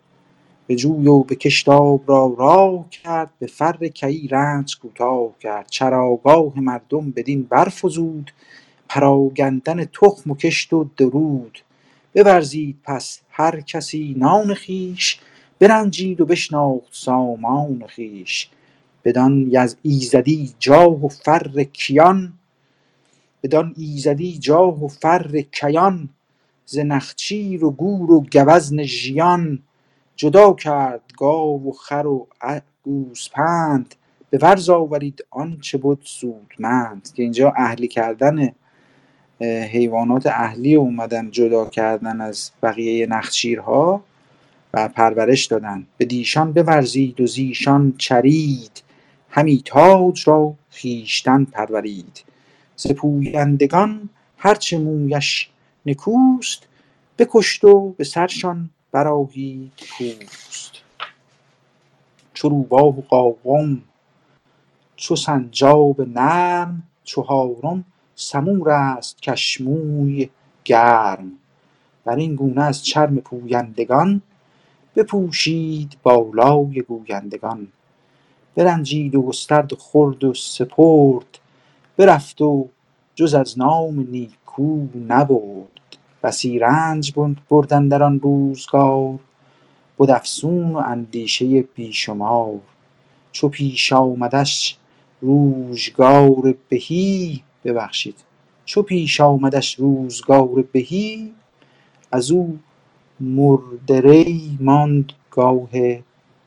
به 0.66 0.77
جوی 0.77 1.07
و 1.09 1.23
به 1.23 1.35
کشتاب 1.35 2.03
را 2.07 2.35
راه 2.39 2.91
کرد 2.91 3.31
به 3.39 3.47
فر 3.47 3.89
کی 3.89 4.29
رنج 4.29 4.79
کوتاه 4.79 5.39
کرد. 5.41 5.66
چراگاه 5.71 6.61
مردم 6.61 7.11
بدین 7.11 7.43
برفزود 7.43 8.33
پراگندن 8.89 9.85
تخم 9.85 10.31
و 10.31 10.35
کشت 10.35 10.73
و 10.73 10.89
درود. 10.97 11.59
بورزید 12.14 12.77
پس 12.85 13.21
هر 13.31 13.61
کسی 13.61 14.14
نان 14.19 14.55
خویش 14.55 15.21
برنجید 15.59 16.21
و 16.21 16.27
بشناخت 16.27 16.89
سامان 16.91 17.85
خویش. 17.95 18.49
بدان 19.05 19.53
ایزدی 19.83 20.51
جاه 20.59 21.05
و 21.05 21.09
فر 21.09 21.64
کیان 21.73 22.33
بدان 23.43 23.74
ایزدی 23.76 24.39
جاه 24.39 24.84
و 24.84 24.89
فر 24.89 25.41
کیان 25.53 26.09
ز 26.66 26.78
نخچیر 26.78 27.64
و 27.64 27.70
گور 27.70 28.11
و 28.11 28.24
گوزن 28.32 28.82
ژیان. 28.82 29.62
جدا 30.16 30.53
کرد 30.53 31.03
گاو 31.18 31.68
و 31.68 31.72
خر 31.72 32.07
و 32.07 32.26
گوسپند 32.82 33.95
به 34.30 34.39
ورز 34.43 34.70
آورید 34.70 35.24
آنچه 35.30 35.78
بود 35.78 36.01
سودمند. 36.05 37.09
که 37.14 37.22
اینجا 37.22 37.53
اهلی 37.57 37.89
کردن 37.89 38.53
حیوانات 39.41 40.26
اهلی 40.26 40.74
اومدن 40.74 41.30
جدا 41.30 41.66
کردن 41.66 42.20
از 42.20 42.51
بقیه 42.62 43.07
نخچیرها 43.07 44.05
و 44.74 44.89
پرورش 44.89 45.47
دادن. 45.47 45.86
به 45.97 46.05
دیشان 46.05 46.53
بورزید 46.53 47.20
و 47.20 47.26
زیشان 47.26 47.95
چرید 47.99 48.82
همی 49.30 49.62
تاج 49.64 50.28
را 50.28 50.55
خویشتن 50.70 51.45
پرورید. 51.45 52.24
ز 52.79 52.93
پویندگان 52.93 54.09
هرچه 54.37 54.79
مویش 54.79 55.51
نکوست 55.87 56.66
بکشت 57.18 57.64
و 57.64 57.91
به 57.91 58.05
سرشان 58.05 58.70
برآهید 58.93 59.72
پوست 59.99 60.72
چو 62.35 62.49
روباه 62.49 62.99
و 62.99 63.01
قاقم 63.01 63.83
چو 64.97 65.16
سنجاب 65.16 66.01
نرم 66.01 66.83
چو 67.05 67.24
سمور 68.14 68.70
است 68.70 69.22
کشموی 69.22 70.31
گرم. 70.64 71.33
بر 72.05 72.16
این 72.16 72.35
گونه 72.35 72.62
از 72.62 72.85
چرم 72.85 73.16
پویندگان 73.16 74.22
بپوشید 74.97 75.97
بالای 76.03 76.83
گویندگان. 76.83 77.68
برنجید 78.55 79.14
و 79.14 79.22
گسترد 79.22 79.72
و 79.72 79.76
خورد 79.76 80.24
و 80.24 80.35
سپرد 80.35 81.39
برفت 81.99 82.40
و 82.40 82.68
جز 83.14 83.34
از 83.34 83.59
نام 83.59 84.01
نیکو 84.11 84.86
نبرد. 85.09 85.68
بسی 86.22 86.59
رنج 86.59 87.12
برد 87.51 87.72
اندر 87.72 88.03
آن 88.03 88.20
روزگار 88.20 89.18
بد 89.99 90.11
افسون 90.11 90.72
و 90.72 90.76
اندیشه 90.76 91.62
بیشمار 91.62 92.61
چو 93.32 93.49
پیش 93.49 93.92
آمدش 93.92 94.76
روزگار 95.20 96.55
بهی 96.68 97.42
ببخشید 97.64 98.16
چو 98.64 98.82
پیش 98.82 99.20
آمدش 99.20 99.74
روزگار 99.74 100.64
بهی 100.72 101.32
از 102.12 102.30
او 102.30 102.59
مردری 103.20 104.59
ماند 104.61 105.12
گاه 105.30 105.68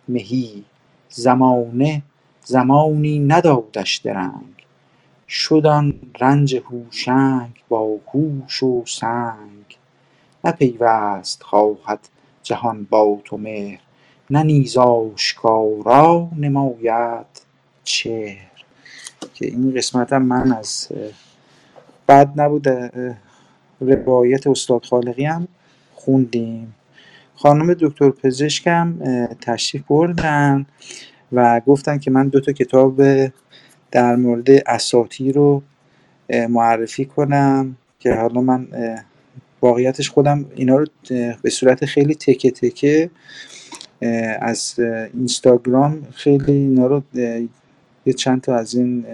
مهی. 0.07 0.63
زمانه 1.09 2.01
زمانی 2.45 3.19
ندادش 3.19 3.97
درنگ. 3.97 4.60
شد 5.33 5.65
آن 5.65 5.93
رنج 6.19 6.55
هوشنگ 6.55 7.63
با 7.69 7.99
هوش 8.13 8.63
و 8.63 8.83
سنگ. 8.87 9.77
نپیوست 10.43 11.43
خواهد 11.43 11.99
جهان 12.43 12.87
با 12.89 13.19
تو 13.25 13.37
مهر 13.37 13.79
نه 14.29 14.43
نیز 14.43 14.77
آشکارا 14.77 16.29
نماید 16.37 17.25
چهر. 17.83 18.51
که 19.33 19.45
این 19.45 19.73
قسمت 19.75 20.13
هم 20.13 20.21
من 20.21 20.51
از 20.51 20.89
بد 22.07 22.41
نبود 22.41 22.67
روایت 23.81 24.47
استاد 24.47 24.85
خالقی 24.85 25.25
هم 25.25 25.47
خوندیم. 25.93 26.75
خانم 27.35 27.73
دکتر 27.73 28.09
پزشکم 28.09 28.97
تشریف 29.41 29.83
بردن 29.87 30.65
و 31.31 31.59
گفتن 31.59 31.97
که 31.97 32.11
من 32.11 32.27
دو 32.27 32.39
تا 32.39 32.51
کتاب 32.51 33.01
در 33.91 34.15
مورد 34.15 34.49
اساطیر 34.49 35.35
رو 35.35 35.61
معرفی 36.49 37.05
کنم 37.05 37.75
که 37.99 38.13
حالا 38.13 38.41
من 38.41 38.67
واقعیتش 39.61 40.09
خودم 40.09 40.45
اینا 40.55 40.77
رو 40.77 40.85
به 41.41 41.49
صورت 41.49 41.85
خیلی 41.85 42.15
تکه 42.15 42.51
تکه 42.51 43.09
از 44.41 44.79
اینستاگرام 45.13 46.07
خیلی 46.13 46.51
اینا 46.51 46.87
رو 46.87 47.01
یه 48.05 48.13
چند 48.13 48.41
تا 48.41 48.55
از 48.55 48.75
این 48.75 49.05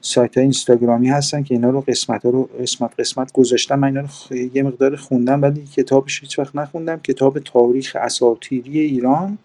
سایت 0.00 0.34
های 0.34 0.42
اینستاگرامی 0.42 1.08
هستن 1.08 1.42
که 1.42 1.54
اینا 1.54 1.70
رو 1.70 1.80
قسمت 1.80 2.24
رو 2.24 2.42
قسمت 2.60 2.90
قسمت 2.98 3.32
گذاشتم. 3.32 3.78
من 3.78 3.88
اینا 3.88 4.00
رو 4.00 4.36
یه 4.36 4.62
مقدار 4.62 4.96
خوندم 4.96 5.42
ولی 5.42 5.64
کتابش 5.64 6.20
هیچ 6.20 6.38
وقت 6.38 6.56
نخوندم. 6.56 7.00
کتاب 7.00 7.38
تاریخ 7.38 7.96
اساطیری 8.00 8.80
ایران 8.80 9.38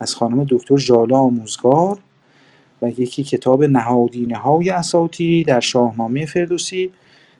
از 0.00 0.14
خانم 0.14 0.46
دکتر 0.50 0.76
ژاله 0.76 1.16
آموزگار. 1.16 1.98
و 2.82 2.88
یکی 2.88 3.22
کتاب 3.22 3.64
نهادینه 3.64 4.36
های 4.36 4.70
اساطیری 4.70 5.44
در 5.44 5.60
شاهنامه 5.60 6.26
فردوسی 6.26 6.90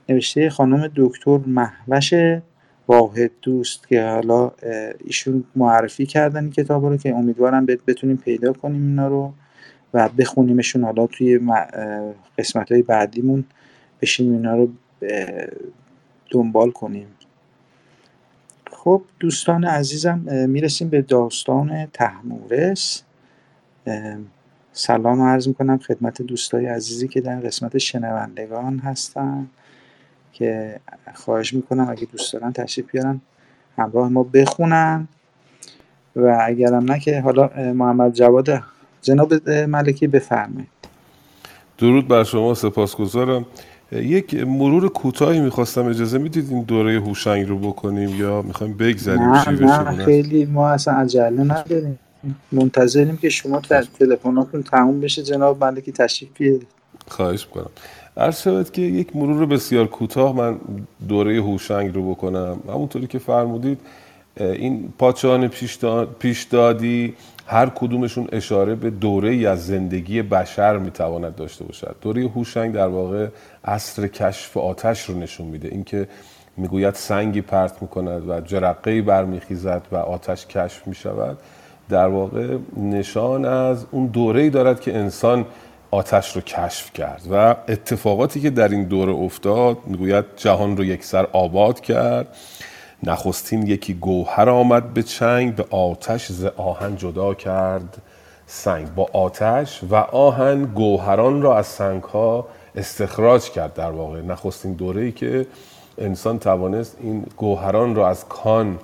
نوشته 0.08 0.50
خانم 0.50 0.90
دکتر 0.96 1.38
محوش 1.46 2.14
واحد 2.88 3.30
دوست 3.42 3.88
که 3.88 4.02
حالا 4.02 4.52
ایشون 5.04 5.44
معرفی 5.56 6.06
کردن 6.06 6.42
این 6.42 6.52
کتاب 6.52 6.84
رو 6.84 6.96
که 6.96 7.14
امیدوارم 7.14 7.66
بتونیم 7.66 8.16
پیدا 8.16 8.52
کنیم 8.52 8.82
اینا 8.82 9.08
رو 9.08 9.32
و 9.94 10.08
بخونیمشون 10.08 10.84
حالا 10.84 11.06
توی 11.06 11.40
قسمت 12.38 12.72
های 12.72 12.82
بعدیمون 12.82 13.44
بشیم 14.02 14.32
اینا 14.32 14.56
رو 14.56 14.68
دنبال 16.30 16.70
کنیم. 16.70 17.06
خب 18.72 19.02
دوستان 19.20 19.64
عزیزم 19.64 20.18
می‌رسیم 20.48 20.88
به 20.88 21.02
داستان 21.02 21.86
تحمورس. 21.86 23.02
سلام 24.78 25.22
عرض 25.22 25.48
می‌کنم 25.48 25.78
خدمت 25.78 26.22
دوستای 26.22 26.66
عزیزی 26.66 27.08
که 27.08 27.20
در 27.20 27.40
قسمت 27.40 27.78
شنوندگان 27.78 28.78
هستن 28.78 29.46
که 30.32 30.80
خواهش 31.14 31.54
می‌کنم 31.54 31.88
اگه 31.90 32.06
دوست 32.12 32.32
دارن 32.32 32.52
تشریف 32.52 32.90
بیارن 32.90 33.20
همراه 33.78 34.08
ما 34.08 34.22
بخونن. 34.22 35.08
و 36.16 36.38
اگرم 36.46 36.84
نه 36.92 37.00
که 37.00 37.20
حالا 37.20 37.50
محمد 37.72 38.12
جواد 38.12 38.62
جناب 39.02 39.48
ملکی 39.50 40.06
بفرمایید. 40.06 40.68
درود 41.78 42.08
بر 42.08 42.24
شما 42.24 42.54
سپاسگزارم. 42.54 43.46
یک 43.92 44.34
مرور 44.34 44.88
کوتاهی 44.88 45.40
می‌خواستم 45.40 45.86
اجازه 45.86 46.18
می‌دید 46.18 46.50
این 46.50 46.62
دوره 46.62 47.00
هوشنگ 47.00 47.48
رو 47.48 47.58
بکنیم 47.58 48.20
یا 48.20 48.42
می‌خوایم 48.42 48.76
بگذاریم 48.76 49.22
نه 49.22 49.50
نه 49.50 50.04
خیلی 50.04 50.44
ما 50.44 50.68
اصلا 50.68 50.94
عجله 50.94 51.44
نداریم. 51.44 51.98
منتظریم 52.52 53.16
که 53.16 53.28
شما 53.28 53.60
تلفناتون 53.98 54.62
تموم 54.62 55.00
بشه 55.00 55.22
جناب 55.22 55.64
ملکی 55.64 55.92
تشریف 55.92 56.30
بیارید. 56.38 56.66
خواهش 57.08 57.46
می‌کنم. 57.46 57.70
عرض 58.16 58.42
شود 58.42 58.70
که 58.70 58.82
یک 58.82 59.16
مرور 59.16 59.46
بسیار 59.46 59.86
کوتاه 59.86 60.36
من 60.36 60.58
دوره 61.08 61.42
هوشنگ 61.42 61.94
رو 61.94 62.10
بکنم. 62.10 62.60
همونطوری 62.68 63.06
که 63.06 63.18
فرمودید 63.18 63.80
این 64.36 64.92
پادشاهان 64.98 65.50
پیشدادی 66.18 67.14
هر 67.46 67.68
کدومشون 67.68 68.28
اشاره 68.32 68.74
به 68.74 68.90
دوره 68.90 69.30
ای 69.30 69.46
از 69.46 69.66
زندگی 69.66 70.22
بشر 70.22 70.78
می‌تواند 70.78 71.36
داشته 71.36 71.64
باشد. 71.64 71.96
دوره 72.00 72.22
هوشنگ 72.28 72.74
در 72.74 72.86
واقع 72.86 73.28
عصر 73.64 74.06
کشف 74.06 74.56
آتش 74.56 75.04
رو 75.04 75.18
نشون 75.18 75.46
میده. 75.46 75.68
اینکه 75.68 76.08
می‌گوید 76.56 76.94
سنگی 76.94 77.40
پرت 77.40 77.82
می‌کند 77.82 78.28
و 78.28 78.40
جرقه 78.40 79.02
برمیخیزد 79.02 79.82
و 79.92 79.96
آتش 79.96 80.46
کشف 80.46 80.86
می‌شود. 80.86 81.38
در 81.88 82.06
واقع 82.06 82.56
نشان 82.76 83.44
از 83.44 83.86
اون 83.90 84.06
دوره 84.06 84.42
ای 84.42 84.50
دارد 84.50 84.80
که 84.80 84.96
انسان 84.96 85.46
آتش 85.90 86.36
رو 86.36 86.42
کشف 86.42 86.92
کرد 86.92 87.22
و 87.30 87.56
اتفاقاتی 87.68 88.40
که 88.40 88.50
در 88.50 88.68
این 88.68 88.84
دوره 88.84 89.12
افتاد 89.12 89.78
می‌گوید 89.86 90.24
جهان 90.36 90.76
رو 90.76 90.84
یکسر 90.84 91.26
آباد 91.32 91.80
کرد 91.80 92.36
نخستین 93.02 93.66
یکی 93.66 93.94
گوهر 93.94 94.48
آمد 94.48 94.94
به 94.94 95.02
چنگ 95.02 95.54
به 95.54 95.64
آتش 95.70 96.32
ز 96.32 96.44
آهن 96.44 96.96
جدا 96.96 97.34
کرد 97.34 98.02
سنگ. 98.46 98.94
با 98.94 99.08
آتش 99.12 99.80
و 99.90 99.94
آهن 99.94 100.64
گوهران 100.64 101.42
را 101.42 101.58
از 101.58 101.66
سنگ 101.66 102.02
ها 102.02 102.46
استخراج 102.74 103.50
کرد 103.50 103.74
در 103.74 103.90
واقع. 103.90 104.20
نخستین 104.20 104.72
دوره 104.72 105.02
ای 105.02 105.12
که 105.12 105.46
انسان 105.98 106.38
توانست 106.38 106.96
این 107.00 107.26
گوهران 107.36 107.94
را 107.94 108.08
از 108.08 108.28
کان 108.28 108.78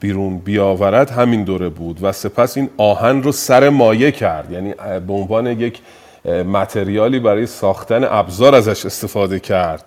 بیرون 0.00 0.38
بیاورد 0.38 1.10
همین 1.10 1.44
دوره 1.44 1.68
بود 1.68 1.98
و 2.02 2.12
سپس 2.12 2.56
این 2.56 2.70
آهن 2.76 3.22
رو 3.22 3.32
سر 3.32 3.68
مایه 3.68 4.12
کرد. 4.12 4.52
یعنی 4.52 4.74
به 5.06 5.12
عنوان 5.12 5.46
یک 5.46 5.80
متریالی 6.24 7.18
برای 7.18 7.46
ساختن 7.46 8.04
ابزار 8.04 8.54
ازش 8.54 8.86
استفاده 8.86 9.40
کرد 9.40 9.84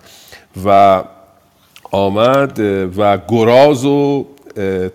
و 0.65 1.03
آمد 1.91 2.59
و 2.97 3.17
گراز 3.27 3.85
و 3.85 4.27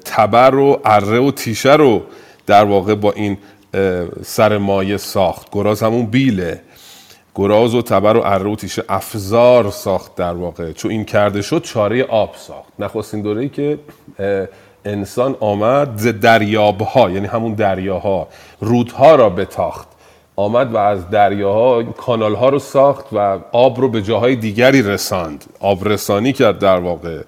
تبر 0.05 0.55
و 0.55 0.81
اره 0.85 1.19
و 1.19 1.31
تیشه 1.31 1.73
رو 1.73 2.03
در 2.47 2.65
واقع 2.65 2.95
با 2.95 3.13
این 3.13 3.39
سر 4.23 4.59
مایه 4.59 4.97
ساخت. 4.97 5.49
گراز 5.53 5.83
همون 5.83 6.07
بیله. 6.07 6.61
گراز 7.35 7.75
و 7.75 7.83
تبر 7.83 8.17
و 8.17 8.23
اره 8.25 8.51
و 8.51 8.57
تیشه 8.57 8.85
افزار 8.89 9.71
ساخت 9.71 10.15
در 10.15 10.33
واقع. 10.33 10.73
چون 10.73 10.91
این 10.91 11.05
کرده 11.05 11.43
شد 11.43 11.63
چاره 11.63 12.05
آب 12.05 12.35
ساخت. 12.37 12.73
نخستین 12.79 13.23
دوره 13.23 13.43
ای 13.43 13.49
که 13.49 13.79
انسان 14.87 15.37
آمد 15.41 15.89
ز 15.97 16.07
دریابها 16.07 17.11
یعنی 17.11 17.27
همون 17.27 17.55
دریاها 17.55 18.29
رودها 18.61 19.15
را 19.15 19.31
بتاخت. 19.31 19.89
آمد 20.37 20.75
و 20.75 20.77
از 20.77 21.11
دریاها 21.11 21.83
کانال 21.83 22.35
ها 22.35 22.49
رو 22.49 22.59
ساخت 22.59 23.07
و 23.13 23.39
آب 23.53 23.81
رو 23.81 23.89
به 23.89 24.03
جاهای 24.03 24.37
دیگری 24.37 24.83
رساند. 24.83 25.45
آب 25.61 25.89
رسانی 25.89 26.33
کرد 26.33 26.59
در 26.59 26.79
واقع. 26.79 27.23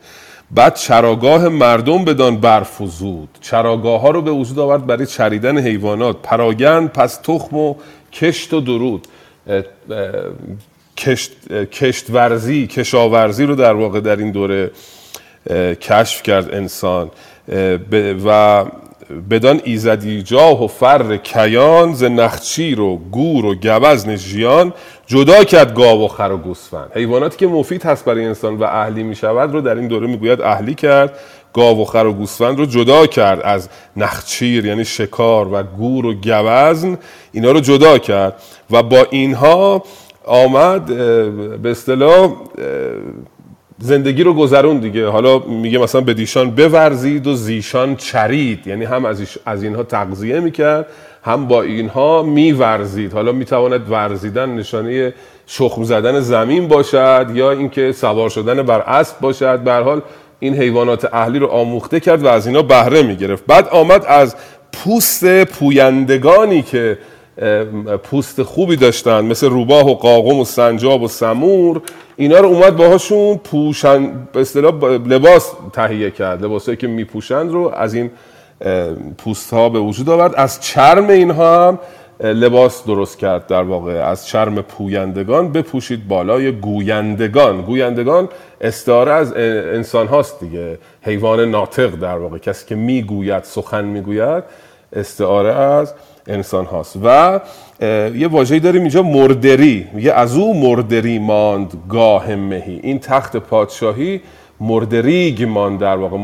بعد 0.51 0.75
چراگاه 0.75 1.49
مردم 1.49 2.05
بدان 2.05 2.37
برفزود. 2.37 3.29
چراگاه 3.41 4.01
ها 4.01 4.11
رو 4.11 4.23
به 4.23 4.31
وجود 4.31 4.59
آورد 4.59 4.87
برای 4.87 5.07
چریدن 5.07 5.59
حیوانات. 5.59 6.17
پراگند 6.23 6.93
پس 6.93 7.17
تخم 7.17 7.57
و 7.57 7.75
کشت 8.13 8.55
و 8.55 8.61
درود. 8.61 9.07
کشت، 10.97 11.53
کشت 11.53 12.11
ورزی 12.11 12.67
کشاورزی 12.67 13.45
رو 13.45 13.55
در 13.55 13.73
واقع 13.73 14.01
در 14.01 14.17
این 14.17 14.33
دوره 14.33 14.71
کشف 15.81 16.23
کرد 16.23 16.55
انسان. 16.55 17.11
و 18.27 18.65
بدان 19.31 19.61
ایزدی 19.65 20.23
جاه 20.23 20.65
و 20.65 20.67
فر 20.67 21.17
کیان 21.17 21.93
ز 21.93 22.05
نخچیر 22.05 22.81
و 22.81 22.97
گور 22.97 23.45
و 23.45 23.55
گوزن 23.55 24.17
ژیان 24.17 24.73
جدا 25.07 25.45
کرد 25.45 25.75
گاو 25.75 26.05
و 26.05 26.09
خر 26.09 26.31
و 26.33 26.37
گوسفند. 26.37 26.91
حیواناتی 26.95 27.37
که 27.37 27.47
مفید 27.47 27.83
هست 27.83 28.05
برای 28.05 28.25
انسان 28.25 28.57
و 28.57 28.65
اهلی 28.65 29.03
می 29.03 29.15
شود 29.15 29.53
رو 29.53 29.61
در 29.61 29.75
این 29.75 29.89
دوره 29.89 30.07
می‌گوید 30.07 30.43
اهلی 30.43 30.75
کرد 30.75 31.19
گاو 31.53 31.83
و 31.83 31.85
خر 31.85 32.07
و 32.07 32.13
گوسفند 32.13 32.59
رو 32.59 32.67
جدا 32.67 33.07
کرد 33.07 33.41
از 33.45 33.69
نخچیر 33.97 34.67
یعنی 34.67 34.85
شکار 34.85 35.49
و 35.53 35.63
گور 35.63 36.07
و 36.07 36.15
گوزن 36.15 36.99
اینا 37.33 37.51
رو 37.51 37.61
جدا 37.61 37.99
کرد. 37.99 38.35
و 38.71 38.83
با 38.83 39.07
اینها 39.11 39.83
آمد 40.25 40.87
به 41.63 41.71
اصطلاح 41.71 42.33
زندگی 43.79 44.23
رو 44.23 44.35
گذرون 44.35 44.79
دیگه. 44.79 45.07
حالا 45.07 45.39
میگه 45.39 45.79
مثلا 45.79 46.01
به 46.01 46.15
دیشان 46.15 46.51
بورزید 46.51 47.27
و 47.27 47.35
زیشان 47.35 47.97
چرید. 47.97 48.67
یعنی 48.67 48.85
هم 48.85 49.05
از, 49.05 49.23
از 49.47 49.63
اینها 49.63 49.83
تغذیه 49.83 50.41
می‌کرد 50.41 50.87
هم 51.23 51.49
با 51.49 51.63
اینها 51.63 52.23
میورزید. 52.23 53.13
حالا 53.13 53.33
می‌تواند 53.33 53.91
ورزیدن 53.91 54.55
نشانه 54.55 55.15
شخم 55.47 55.85
زدن 55.85 56.21
زمین 56.21 56.69
باشد 56.69 57.27
یا 57.35 57.51
اینکه 57.51 57.93
سوار 57.93 58.31
شدن 58.31 58.63
بر 58.63 58.81
اسب 58.81 59.21
باشد. 59.21 59.59
به 59.59 59.73
حال 59.73 60.01
این 60.41 60.55
حیوانات 60.55 61.15
اهلی 61.15 61.39
رو 61.39 61.47
آموخته 61.47 62.01
کرد 62.01 62.23
و 62.23 62.29
از 62.29 62.47
اینا 62.47 62.63
بهره 62.63 63.03
می‌گرفت. 63.03 63.45
بعد 63.47 63.69
آمد 63.69 64.05
از 64.09 64.37
پوست 64.73 65.45
پویندگانی 65.45 66.63
که 66.63 66.99
پوست 68.03 68.43
خوبی 68.43 68.77
داشتن 68.77 69.25
مثل 69.25 69.49
روباه 69.49 69.91
و 69.91 69.95
قاقم 69.95 70.39
و 70.39 70.45
سنجاب 70.45 71.03
و 71.03 71.09
سمور. 71.09 71.83
اینا 72.17 72.39
رو 72.39 72.49
اومد 72.49 72.77
باهاشون 72.77 73.37
پوشن 73.37 74.13
به 74.33 74.41
اصطلاح 74.41 74.75
لباس 74.85 75.53
تهیه 75.73 76.11
کرد. 76.11 76.45
لباسایی 76.45 76.77
که 76.77 76.87
میپوشند 76.87 77.51
رو 77.51 77.73
از 77.77 77.95
این 77.95 78.11
پوست 79.19 79.53
ها 79.53 79.69
به 79.69 79.79
وجود 79.79 80.11
آورد. 80.11 80.35
از 80.37 80.61
چرم 80.61 81.09
اینها 81.09 81.69
هم 81.69 81.79
لباس 82.21 82.85
درست 82.87 83.19
کرد 83.19 83.47
در 83.47 83.63
واقع. 83.63 83.93
از 83.93 84.27
چرم 84.27 84.63
پویندگان 84.63 85.53
بپوشید 85.53 86.09
بالای 86.09 86.53
گویندگان. 86.53 87.63
گویندگان 87.63 88.29
استعاره 88.61 89.13
از 89.13 89.33
انسان 89.75 90.07
هاست 90.07 90.41
دیگه. 90.41 90.79
حیوان 91.03 91.41
ناطق 91.41 91.91
در 91.91 92.17
واقع. 92.19 92.39
کسی 92.39 92.67
که 92.67 92.75
می‌گوید 92.75 93.45
سخن 93.45 93.85
می‌گوید 93.85 94.45
استعاره 94.93 95.55
از 95.55 95.95
انسان 96.29 96.65
هاست. 96.65 96.97
و 97.05 97.41
یه 98.15 98.29
واژه‌ای 98.29 98.61
داریم 98.61 98.81
اینجا 98.81 99.03
مردری. 99.03 99.87
میگه 99.93 100.13
از 100.13 100.37
او 100.37 100.61
مردری 100.61 101.19
ماند 101.19 101.73
گاه 101.89 102.35
مهی. 102.35 102.81
این 102.83 102.99
تخت 102.99 103.37
پادشاهی 103.37 104.21
مردریگ 104.61 105.43
ماند 105.43 105.81
در 105.81 105.97
واقع. 105.97 106.17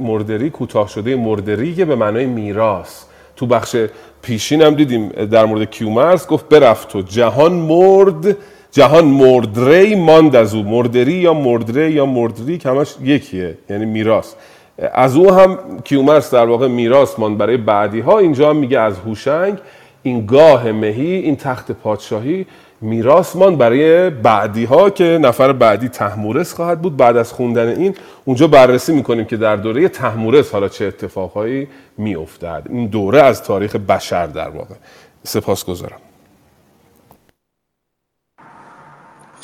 مردری 0.00 0.50
کوتاه 0.50 0.88
شده 0.88 1.16
مردریگ 1.16 1.86
به 1.86 1.96
معنای 1.96 2.26
میراث. 2.26 3.02
تو 3.36 3.46
بخش 3.46 3.76
پیشین 4.22 4.62
هم 4.62 4.74
دیدیم 4.74 5.08
در 5.08 5.44
مورد 5.44 5.70
کیومرس 5.70 6.26
گفت 6.26 6.48
برفت 6.48 6.96
و 6.96 7.02
جهان 7.02 7.52
مرد 7.52 8.36
جهان 8.72 9.04
مردری 9.04 9.94
ماند 9.94 10.36
از 10.36 10.54
او. 10.54 10.62
مردری 10.62 11.12
یا 11.12 11.34
مردری 11.34 11.92
یا 11.92 12.06
مردری 12.06 12.60
همش 12.64 12.94
یکیه 13.04 13.58
یعنی 13.70 13.84
میراث. 13.84 14.34
از 14.78 15.16
او 15.16 15.34
هم 15.34 15.58
کیومرس 15.84 16.34
در 16.34 16.46
واقع 16.46 16.68
میراث 16.68 17.18
ماند 17.18 17.38
برای 17.38 17.56
بعدی 17.56 18.00
ها 18.00 18.18
اینجا 18.18 18.50
هم 18.50 18.56
میگه 18.56 18.80
از 18.80 18.98
هوشنگ 18.98 19.58
این 20.02 20.26
گاه 20.26 20.72
مهی 20.72 21.14
این 21.14 21.36
تخت 21.36 21.72
پادشاهی 21.72 22.46
میراث 22.80 23.36
ماند 23.36 23.58
برای 23.58 24.10
بعدی 24.10 24.64
ها 24.64 24.90
که 24.90 25.18
نفر 25.22 25.52
بعدی 25.52 25.88
تحمورس 25.88 26.54
خواهد 26.54 26.82
بود. 26.82 26.96
بعد 26.96 27.16
از 27.16 27.32
خوندن 27.32 27.68
این 27.68 27.94
اونجا 28.24 28.46
بررسی 28.46 28.92
می‌کنیم 28.94 29.24
که 29.24 29.36
در 29.36 29.56
دوره 29.56 29.88
تحمورس 29.88 30.52
حالا 30.52 30.68
چه 30.68 30.84
اتفاقهایی 30.84 31.68
میافتد. 31.98 32.62
این 32.68 32.86
دوره 32.86 33.22
از 33.22 33.42
تاریخ 33.42 33.76
بشر 33.76 34.26
در 34.26 34.48
واقع. 34.48 34.74
سپاس 35.22 35.64
گذارم 35.64 35.98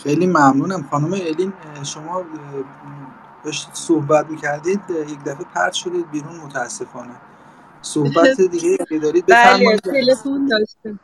خیلی 0.03 0.26
ممنونم. 0.26 0.85
خانم 0.91 1.12
الین 1.12 1.53
شما 1.82 2.22
داشتید 3.45 3.74
صحبت 3.74 4.30
می‌کردید 4.30 4.80
یک 4.90 5.24
دفعه 5.24 5.45
پرت 5.55 5.72
شدید 5.72 6.11
بیرون 6.11 6.36
متاسفانه. 6.36 7.16
صحبت 7.82 8.40
دیگه 8.40 8.78
اگه 8.90 8.99
دارید 8.99 9.26
بله 9.26 9.78
تلفن 9.78 10.47
داشتم. 10.47 11.01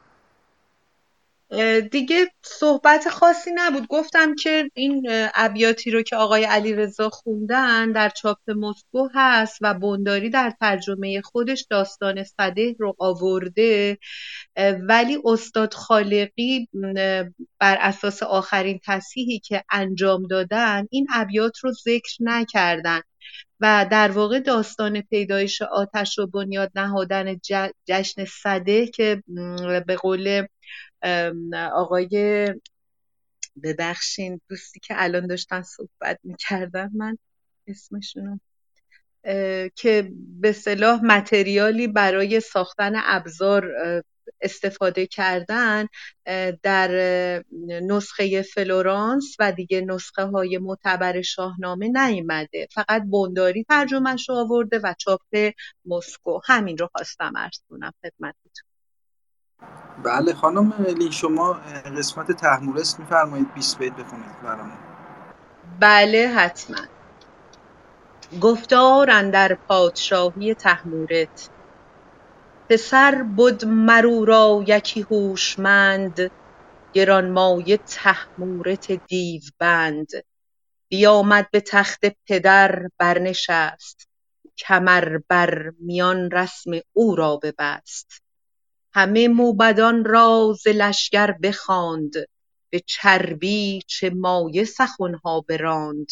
دیگه 1.90 2.26
صحبت 2.42 3.08
خاصی 3.08 3.50
نبود. 3.54 3.86
گفتم 3.86 4.34
که 4.34 4.70
این 4.74 5.08
ابیاتی 5.34 5.90
رو 5.90 6.02
که 6.02 6.16
آقای 6.16 6.44
علی 6.44 6.74
رضا 6.74 7.08
خوندن 7.08 7.92
در 7.92 8.08
چاپ 8.08 8.38
مسکو 8.56 9.08
هست 9.14 9.58
و 9.60 9.74
بنداری 9.74 10.30
در 10.30 10.52
ترجمه 10.60 11.20
خودش 11.20 11.66
داستان 11.70 12.24
صده 12.24 12.74
رو 12.78 12.96
آورده. 12.98 13.98
ولی 14.88 15.18
استاد 15.24 15.74
خالقی 15.74 16.68
بر 17.60 17.78
اساس 17.80 18.22
آخرین 18.22 18.80
تصحیحی 18.86 19.38
که 19.38 19.64
انجام 19.70 20.26
دادن 20.26 20.86
این 20.90 21.06
ابیات 21.14 21.58
رو 21.58 21.72
ذکر 21.72 22.16
نکردن 22.20 23.00
و 23.60 23.86
در 23.90 24.10
واقع 24.10 24.40
داستان 24.40 25.00
پیدایش 25.00 25.62
آتش 25.62 26.18
و 26.18 26.26
بنیاد 26.26 26.70
نهادن 26.74 27.40
جشن 27.86 28.24
صده 28.24 28.86
که 28.86 29.22
به 29.86 29.96
قول 29.96 30.46
آقای 31.72 32.46
ببخشین 33.62 34.40
دوستی 34.48 34.80
که 34.80 34.94
الان 34.96 35.26
داشتن 35.26 35.62
صحبت 35.62 36.18
می‌کردن 36.24 36.90
من 36.94 37.18
اسمشونو 37.66 38.38
که 39.76 40.12
به 40.40 40.52
صلاح 40.52 41.04
متریالی 41.04 41.86
برای 41.86 42.40
ساختن 42.40 42.92
ابزار 42.96 43.72
استفاده 44.40 45.06
کردن 45.06 45.86
در 46.62 46.90
نسخه 47.82 48.42
فلورانس 48.42 49.36
و 49.38 49.52
دیگه 49.52 49.80
نسخه 49.80 50.24
های 50.24 50.58
معتبر 50.58 51.22
شاهنامه 51.22 51.88
نیامده 51.88 52.68
فقط 52.72 53.02
بنداری 53.10 53.64
ترجمهش 53.64 54.28
رو 54.28 54.34
آورده 54.34 54.78
و 54.78 54.94
چاپ 54.98 55.52
مسکو. 55.84 56.40
همین 56.44 56.78
رو 56.78 56.88
خواستم 56.94 57.32
ارز 57.36 57.58
کنم 57.70 57.92
خدمتتون. 58.02 58.69
بله 60.04 60.34
خانم 60.34 60.72
لی 60.98 61.12
شما 61.12 61.60
قسمت 61.98 62.32
تحمورست 62.32 63.00
میفرمایید 63.00 63.54
20 63.54 63.78
بیت 63.78 63.92
بخونید 63.92 64.42
برامون. 64.42 64.78
بله 65.80 66.32
حتما. 66.36 66.76
گفتار 68.40 69.30
در 69.30 69.58
پادشاهی 69.68 70.54
تحمورت. 70.54 71.50
پسر 72.68 73.22
بد 73.38 73.64
مرو 73.64 74.24
را 74.24 74.64
یکی 74.66 75.00
هوشمند 75.10 76.30
گرانمایه 76.92 77.76
تحمورت 77.76 78.92
دیو 78.92 79.42
بند 79.58 80.10
بیامد 80.88 81.50
به 81.50 81.60
تخت 81.60 82.00
پدر 82.26 82.88
برنشست 82.98 84.08
کمر 84.58 85.18
بر 85.28 85.72
میان 85.80 86.30
رسم 86.30 86.70
او 86.92 87.16
را 87.16 87.36
ببست. 87.36 88.22
همه 88.92 89.28
موبدان 89.28 90.04
را 90.04 90.56
ز 90.64 90.68
لشکر 90.68 91.32
بخواند 91.32 92.12
به 92.70 92.80
چربی 92.86 93.82
چه 93.86 94.10
مایه 94.10 94.64
سخنها 94.64 95.40
براند. 95.40 96.10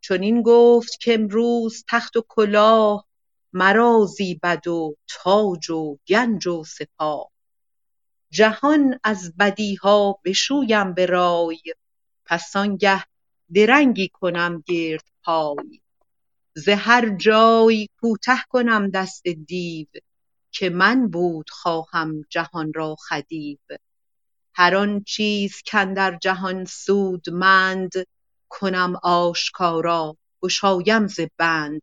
چنین 0.00 0.42
گفت 0.42 1.04
کامروز 1.04 1.84
تخت 1.88 2.16
و 2.16 2.24
کلاه 2.28 3.06
مرا 3.52 4.06
زیبد 4.16 4.68
و 4.68 4.96
تاج 5.08 5.70
و 5.70 5.96
گنج 6.08 6.46
و 6.46 6.64
سپاه. 6.64 7.30
جهان 8.30 9.00
از 9.04 9.36
بدیها 9.38 10.20
بشویم 10.24 10.94
به 10.94 11.06
رای 11.06 11.60
پس 12.24 12.56
آنگه 12.56 13.04
درنگی 13.54 14.08
کنم 14.08 14.64
گردپای. 14.66 15.80
ز 16.54 16.68
هر 16.68 17.16
جای 17.16 17.88
کوته 18.00 18.36
کنم 18.48 18.90
دست 18.90 19.28
دیو 19.28 19.86
که 20.58 20.70
من 20.70 21.08
بود 21.08 21.50
خواهم 21.50 22.22
جهان 22.30 22.72
را 22.74 22.96
خدیو. 23.08 23.58
هر 24.54 24.76
آن 24.76 25.04
چیز 25.04 25.62
کاندر 25.72 26.18
جهان 26.22 26.64
سودمند 26.64 27.92
کنم 28.48 28.96
آشکارا 29.02 30.16
گشایم 30.42 31.06
ز 31.06 31.20
بند. 31.36 31.82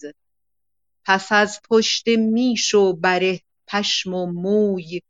پس 1.05 1.31
از 1.31 1.59
پشت 1.69 2.07
میش 2.07 2.73
و 2.73 2.93
بره 2.93 3.39
پشم 3.67 4.13
و 4.13 4.25
موی 4.25 5.01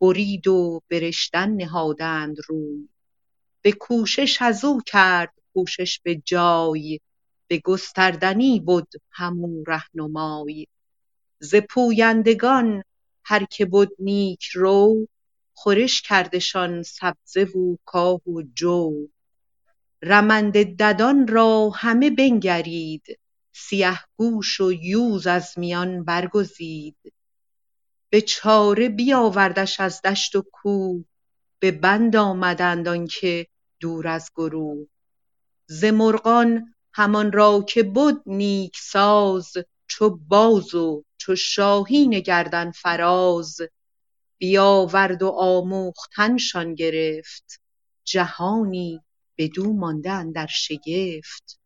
برید 0.00 0.46
و 0.46 0.80
به 0.88 1.00
رشتن 1.00 1.50
نهادند 1.50 2.36
روی. 2.48 2.88
به 3.62 3.72
کوشش 3.72 4.42
ازو 4.42 4.80
کرد 4.86 5.34
کوشش 5.54 6.00
به 6.00 6.22
جای 6.24 7.00
به 7.46 7.58
گستردنی 7.64 8.60
بد 8.60 8.88
همو 9.10 9.64
رهنمای. 9.66 10.66
ز 11.38 11.54
پویندگان 11.70 12.82
هر 13.24 13.44
که 13.44 13.66
بد 13.66 13.88
نیک 13.98 14.44
رو 14.54 15.08
خورش 15.54 16.02
کردشان 16.02 16.82
سبزه 16.82 17.44
و 17.44 17.76
کاه 17.84 18.20
و 18.28 18.42
جو. 18.54 18.92
رمنده 20.02 20.64
ددان 20.64 21.28
را 21.28 21.70
همه 21.70 22.10
بنگرید 22.10 23.18
سیه 23.52 23.98
گوش 24.16 24.60
و 24.60 24.72
یوز 24.72 25.26
از 25.26 25.54
میان 25.56 26.04
برگزید. 26.04 27.14
به 28.10 28.20
چاره 28.20 28.88
بیاوردش 28.88 29.80
از 29.80 30.02
دشت 30.02 30.36
و 30.36 30.44
کوه 30.52 31.04
به 31.58 31.70
بند 31.70 32.16
آمدند 32.16 32.88
آنکه 32.88 33.46
دور 33.80 34.08
از 34.08 34.30
گروه. 34.36 34.86
ز 35.66 35.84
مرغان 35.84 36.74
همان 36.92 37.32
را 37.32 37.64
که 37.68 37.82
بد 37.82 38.16
نیک 38.26 38.76
ساز 38.76 39.52
چو 39.86 40.18
باز 40.28 40.74
و 40.74 41.04
چو 41.24 41.36
شاهین 41.36 42.20
گردن 42.20 42.70
فراز 42.70 43.60
بیاورد 44.38 45.22
و 45.22 45.28
آموختنشان 45.28 46.74
گرفت. 46.74 47.60
جهانی 48.04 49.00
بدو 49.38 49.72
مانده 49.72 50.10
اندر 50.10 50.46
شگفت. 50.46 51.60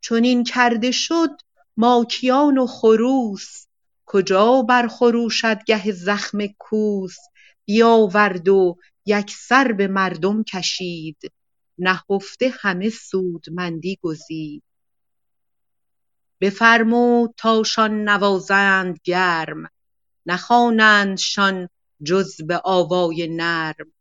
چنین 0.00 0.44
کرده 0.44 0.90
شد 0.90 1.30
ماکیان 1.76 2.58
و 2.58 2.66
خروس. 2.66 3.66
کجا 4.06 4.62
برخروشد 4.62 5.64
گه 5.66 5.92
زخم 5.92 6.46
کوس؟ 6.58 7.16
بیاورد 7.64 8.48
و 8.48 8.76
یکسر 9.06 9.72
به 9.72 9.88
مردم 9.88 10.42
کشید. 10.42 11.32
نهفته 11.78 12.52
همه 12.60 12.90
سودمندی 12.90 13.98
گزید. 14.02 14.62
بفرمود 16.40 17.34
تاشان 17.36 18.08
نوازند 18.08 18.98
گرم 19.04 19.70
نخوانندشان 20.26 21.68
جز 22.02 22.42
به 22.42 22.60
آوای 22.64 23.28
نرم. 23.30 23.92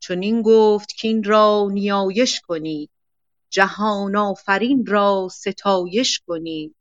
چنین 0.00 0.42
گفت 0.42 0.88
کاین 1.02 1.24
را 1.24 1.68
نیایش 1.72 2.40
کنید 2.40 2.90
جهان 3.50 4.16
آفرین 4.16 4.86
را 4.86 5.28
ستایش 5.32 6.20
کنید. 6.26 6.76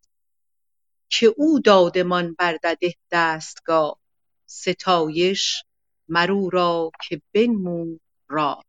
که 1.09 1.33
او 1.37 1.59
دادمان 1.59 2.35
بر 2.39 2.57
دده 2.63 2.93
دستگاه 3.11 3.99
ستایش 4.45 5.63
مر 6.07 6.31
او 6.31 6.49
را 6.49 6.91
که 7.07 7.21
بنمود 7.33 8.01
راه. 8.27 8.65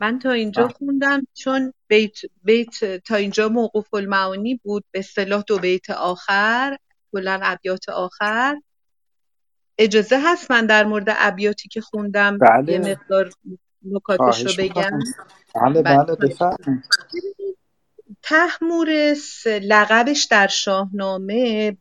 من 0.00 0.18
تا 0.18 0.30
اینجا 0.30 0.68
خوندم 0.68 1.26
چون 1.34 1.72
بیت, 1.88 2.18
بیت 2.44 2.84
تا 3.04 3.16
اینجا 3.16 3.48
موقوف 3.48 3.94
المعانی 3.94 4.60
بود 4.64 4.84
به 4.90 4.98
اصطلاح 4.98 5.42
دو 5.46 5.58
بیت 5.58 5.90
آخر 5.90 6.76
کلا 7.12 7.40
ابیات 7.42 7.88
آخر. 7.88 8.60
اجازه 9.78 10.18
هست 10.24 10.50
من 10.50 10.66
در 10.66 10.84
مورد 10.84 11.06
ابیاتی 11.08 11.68
که 11.68 11.80
خوندم 11.80 12.38
بله. 12.38 12.72
یه 12.72 12.78
مقدار 12.78 13.30
نکاتش 13.82 14.46
رو 14.46 14.52
بگم. 14.58 14.98
بله 15.54 15.82
بله. 15.82 16.14
بفرمایید. 16.14 16.84
تحمورس 18.22 19.46
لقبش 19.46 20.24
در 20.24 20.46
شاهنامه 20.46 21.76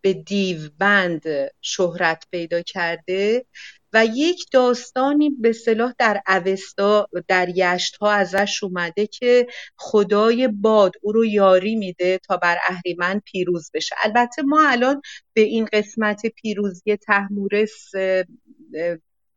به 0.00 0.12
دیوبند 0.26 1.22
شهرت 1.60 2.24
پیدا 2.30 2.62
کرده. 2.62 3.46
و 3.92 4.06
یک 4.06 4.46
داستانی 4.52 5.30
به 5.30 5.52
صلاح 5.52 5.92
در 5.98 6.22
اوستا 6.28 7.08
در 7.28 7.48
یشت 7.56 7.96
ها 7.96 8.12
ازش 8.12 8.62
اومده 8.62 9.06
که 9.06 9.46
خدای 9.76 10.48
باد 10.48 10.92
او 11.02 11.12
رو 11.12 11.24
یاری 11.24 11.76
میده 11.76 12.18
تا 12.18 12.36
بر 12.36 12.58
اهریمن 12.68 13.20
پیروز 13.24 13.70
بشه. 13.74 13.96
البته 14.04 14.42
ما 14.42 14.68
الان 14.68 15.02
به 15.34 15.40
این 15.40 15.68
قسمت 15.72 16.26
پیروزی 16.26 16.96
تحمورس 16.96 17.90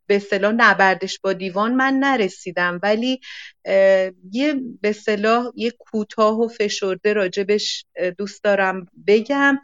به 0.07 0.15
اصطلاح 0.15 0.51
نبردش 0.51 1.19
با 1.19 1.33
دیوان 1.33 1.73
من 1.75 1.93
نرسیدم 1.93 2.79
ولی 2.83 3.19
یه 4.31 4.53
به 4.81 4.89
اصطلاح 4.89 5.51
یه 5.55 5.71
کوتاه 5.79 6.39
و 6.39 6.47
فشرده 6.47 7.13
راجبش 7.13 7.85
دوست 8.17 8.43
دارم 8.43 8.87
بگم. 9.07 9.59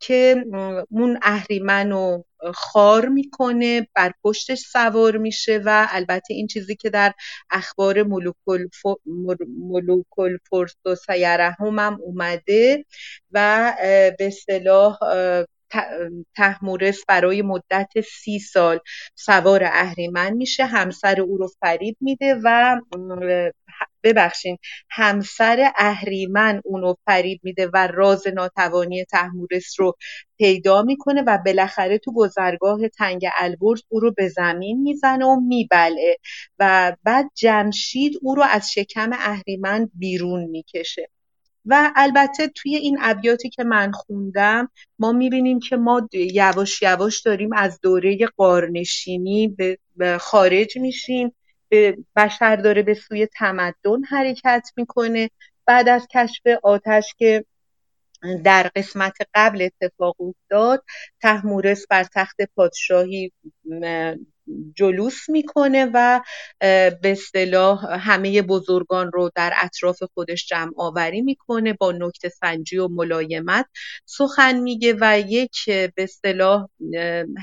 که 0.00 0.44
اون 0.90 1.18
اهریمن 1.22 1.90
رو 1.90 2.24
خار 2.54 3.08
می‌کنه 3.08 3.88
بر 3.94 4.12
پشتش 4.24 4.58
سوار 4.58 5.16
میشه 5.16 5.60
و 5.64 5.86
البته 5.90 6.34
این 6.34 6.46
چیزی 6.46 6.76
که 6.76 6.90
در 6.90 7.12
اخبار 7.50 8.02
ملوکل 9.46 10.36
فرس 10.50 10.76
و 10.84 10.94
سیرهم 10.94 11.78
هم 11.78 11.98
اومده 12.02 12.84
و 13.32 13.72
به 14.18 14.26
اصطلاح 14.26 14.98
تحمورس 16.36 17.04
برای 17.08 17.42
مدت 17.42 17.90
سی 18.22 18.38
سال 18.38 18.80
سوار 19.14 19.64
اهریمن 19.64 20.32
میشه 20.32 20.64
همسر 20.64 21.20
او 21.20 21.36
رو 21.36 21.48
فریب 21.60 21.96
میده 22.00 22.40
و 22.44 22.80
ببخشین 24.06 24.58
همسر 24.90 25.72
اهریمن 25.76 26.60
اونو 26.64 26.94
فریب 27.06 27.40
میده 27.42 27.70
و 27.72 27.86
راز 27.86 28.26
ناتوانی 28.34 29.04
تحمورس 29.04 29.74
رو 29.78 29.96
پیدا 30.38 30.82
می‌کنه 30.82 31.22
و 31.26 31.38
بالاخره 31.46 31.98
تو 31.98 32.12
گذرگاه 32.12 32.88
تنگ 32.88 33.26
البرز 33.36 33.82
او 33.88 34.00
رو 34.00 34.12
به 34.12 34.28
زمین 34.28 34.82
می‌زنه 34.82 35.26
و 35.26 35.40
میبلعه 35.40 36.16
و 36.58 36.96
بعد 37.04 37.30
جمشید 37.34 38.18
او 38.22 38.34
رو 38.34 38.42
از 38.50 38.72
شکم 38.72 39.10
اهریمن 39.12 39.90
بیرون 39.94 40.44
می‌کشه. 40.44 41.10
و 41.68 41.92
البته 41.96 42.48
توی 42.48 42.76
این 42.76 42.98
ابیاتی 43.00 43.50
که 43.50 43.64
من 43.64 43.92
خوندم 43.92 44.68
ما 44.98 45.12
می‌بینیم 45.12 45.60
که 45.60 45.76
ما 45.76 46.08
یواش 46.12 46.82
یواش 46.82 47.20
داریم 47.20 47.52
از 47.52 47.80
دوره 47.82 48.18
قارنشینی 48.36 49.56
به 49.96 50.18
خارج 50.18 50.78
میشیم. 50.78 51.34
بشر 52.16 52.56
داره 52.56 52.82
به 52.82 52.94
سوی 52.94 53.26
تمدن 53.26 54.04
حرکت 54.08 54.70
می‌کنه. 54.76 55.30
بعد 55.66 55.88
از 55.88 56.06
کشف 56.14 56.42
آتش 56.62 57.14
که 57.18 57.44
در 58.44 58.70
قسمت 58.76 59.16
قبل 59.34 59.68
اتفاق 59.82 60.16
افتاد 60.20 60.84
تحمورس 61.22 61.86
بر 61.90 62.04
تخت 62.04 62.36
پادشاهی 62.56 63.32
جلوس 64.74 65.28
می‌کنه 65.28 65.90
و 65.94 66.20
به 66.60 66.98
اصطلاح 67.04 67.86
همه 68.00 68.42
بزرگان 68.42 69.10
رو 69.12 69.30
در 69.34 69.52
اطراف 69.62 70.02
خودش 70.14 70.46
جمع 70.46 70.72
آوری 70.76 71.22
می‌کنه 71.22 71.72
با 71.72 71.92
نکته 71.92 72.28
سنجی 72.28 72.78
و 72.78 72.88
ملایمت. 72.88 73.66
سخن 74.04 74.60
میگه 74.60 74.96
و 75.00 75.20
یک 75.28 75.64
به 75.66 76.02
اصطلاح 76.02 76.68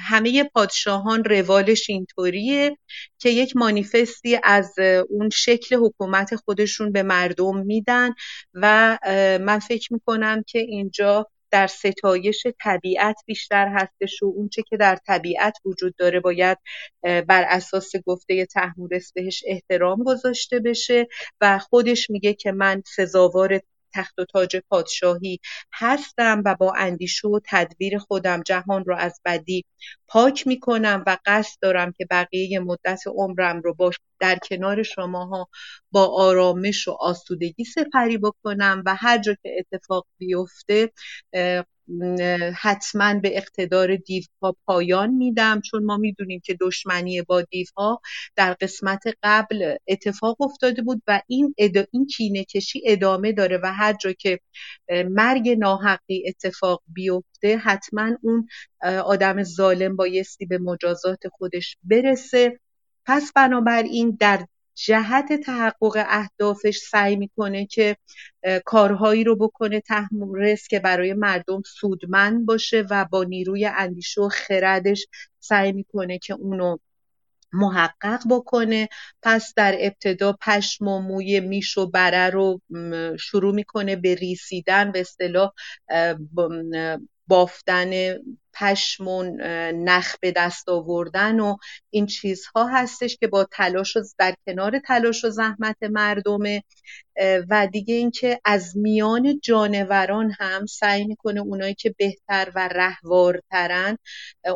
همه 0.09 0.43
پادشاهان 0.43 1.23
روالش 1.23 1.89
اینطوریه 1.89 2.77
که 3.17 3.29
یک 3.29 3.55
مانیفستی 3.55 4.39
از 4.43 4.75
اون 5.09 5.29
شکل 5.29 5.75
حکومت 5.75 6.35
خودشون 6.35 6.91
به 6.91 7.03
مردم 7.03 7.57
میدن 7.57 8.09
و 8.53 8.97
من 9.41 9.59
فکر 9.59 9.93
می‌کنم 9.93 10.43
که 10.47 10.59
اینجا 10.59 11.27
در 11.53 11.67
ستایش 11.67 12.47
طبیعت 12.63 13.15
بیشتر 13.25 13.67
هستش 13.67 14.23
و 14.23 14.25
اونچه 14.25 14.61
که 14.61 14.77
در 14.77 14.95
طبیعت 15.07 15.57
وجود 15.65 15.95
داره 15.95 16.19
باید 16.19 16.57
بر 17.03 17.45
اساس 17.49 17.91
گفته 18.05 18.45
تحمورس 18.45 19.13
بهش 19.13 19.43
احترام 19.47 20.03
گذاشته 20.03 20.59
بشه 20.59 21.07
و 21.41 21.59
خودش 21.59 22.09
میگه 22.09 22.33
که 22.33 22.51
من 22.51 22.83
سزاوار 22.85 23.59
تخت 23.93 24.19
و 24.19 24.25
تاج 24.25 24.57
پادشاهی 24.69 25.39
هستم 25.73 26.41
و 26.45 26.55
با 26.55 26.73
اندیشه 26.77 27.27
و 27.27 27.39
تدبیر 27.45 27.97
خودم 27.97 28.41
جهان 28.41 28.85
رو 28.85 28.95
از 28.95 29.21
بدی 29.25 29.65
پاک 30.07 30.47
می‌کنم 30.47 31.03
و 31.07 31.17
قصد 31.25 31.57
دارم 31.61 31.91
که 31.91 32.05
بقیه 32.11 32.59
مدت 32.59 32.99
عمرم 33.07 33.61
رو 33.61 33.73
با 33.73 33.91
در 34.19 34.39
کنار 34.49 34.83
شماها 34.83 35.49
با 35.91 36.07
آرامش 36.07 36.87
و 36.87 36.91
آسودگی 36.91 37.63
سپری 37.63 38.17
بکنم 38.17 38.83
و 38.85 38.95
هر 38.95 39.17
جا 39.17 39.35
که 39.43 39.55
اتفاق 39.59 40.07
بیفته 40.17 40.91
حتما 42.55 43.13
به 43.13 43.37
اقتدار 43.37 43.95
دیوها 43.95 44.55
پایان 44.65 45.09
میدم 45.09 45.61
چون 45.61 45.85
ما 45.85 45.97
می‌دونیم 45.97 46.41
که 46.43 46.57
دشمنی 46.61 47.21
با 47.21 47.41
دیوها 47.41 48.01
در 48.35 48.53
قسمت 48.53 49.03
قبل 49.23 49.75
اتفاق 49.87 50.41
افتاده 50.41 50.81
بود 50.81 51.01
و 51.07 51.21
این, 51.27 51.55
این 51.91 52.05
کینه 52.05 52.43
کشی 52.43 52.81
ادامه 52.85 53.31
داره 53.31 53.59
و 53.63 53.73
هر 53.73 53.93
جا 53.93 54.13
که 54.13 54.39
مرگ 55.09 55.49
ناحقی 55.49 56.23
اتفاق 56.27 56.83
بیفته 56.87 57.57
حتما 57.57 58.11
اون 58.21 58.47
آدم 58.83 59.43
ظالم 59.43 59.95
بایستی 59.95 60.45
به 60.45 60.57
مجازات 60.57 61.27
خودش 61.27 61.77
برسه. 61.83 62.59
پس 63.05 63.31
بنابراین 63.35 64.17
در 64.19 64.45
جهت 64.75 65.33
تحقق 65.33 66.05
اهدافش 66.07 66.77
سعی 66.77 67.15
می‌کنه 67.15 67.65
که 67.65 67.97
کارهایی 68.65 69.23
رو 69.23 69.35
بکنه 69.35 69.79
تحمورس 69.79 70.67
که 70.67 70.79
برای 70.79 71.13
مردم 71.13 71.61
سودمند 71.65 72.45
باشه 72.45 72.85
و 72.89 73.05
با 73.05 73.23
نیروی 73.23 73.65
اندیشه 73.65 74.21
و 74.21 74.29
خردش 74.29 75.05
سعی 75.39 75.71
می‌کنه 75.71 76.19
که 76.19 76.33
اونو 76.33 76.77
محقق 77.53 78.21
بکنه. 78.29 78.89
پس 79.21 79.53
در 79.55 79.75
ابتدا 79.79 80.37
پشم 80.41 80.87
و 80.87 80.99
موی 80.99 81.39
میش 81.39 81.77
و 81.77 81.91
بره 81.91 82.29
رو 82.29 82.61
شروع 83.19 83.55
می‌کنه 83.55 83.95
به 83.95 84.15
ریسیدن 84.15 84.91
به 84.91 84.99
اصطلاح 84.99 85.51
بافتن 87.27 87.91
پشم 88.53 89.07
و 89.07 89.23
نخ 89.73 90.15
به 90.21 90.31
دست 90.31 90.69
آوردن 90.69 91.39
و 91.39 91.57
این 91.89 92.05
چیزها 92.05 92.67
هستش 92.67 93.17
که 93.17 93.27
با 93.27 93.47
تلاش 93.51 93.97
و 93.97 94.03
در 94.17 94.35
کنار 94.47 94.79
تلاش 94.79 95.25
و 95.25 95.29
زحمت 95.29 95.77
مردمه. 95.83 96.63
و 97.49 97.67
دیگه 97.71 97.95
اینکه 97.95 98.39
از 98.45 98.77
میان 98.77 99.39
جانوران 99.43 100.31
هم 100.39 100.65
سعی 100.65 101.03
می‌کنه 101.05 101.41
اونایی 101.41 101.73
که 101.73 101.95
بهتر 101.97 102.51
و 102.55 102.67
رهوارترن 102.67 103.97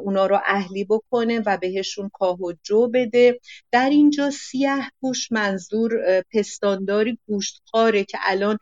اونا 0.01 0.25
رو 0.25 0.39
اهلی 0.45 0.85
بکنه 0.85 1.39
و 1.45 1.57
بهشون 1.57 2.09
کاه 2.13 2.41
و 2.41 2.53
جو 2.63 2.87
بده. 2.87 3.39
در 3.71 3.89
اینجا 3.89 4.29
سیه 4.31 4.91
گوش 5.01 5.31
منظور 5.31 6.21
پستانداری 6.33 7.19
گوشتخاره 7.27 8.03
که 8.03 8.17
الان 8.21 8.57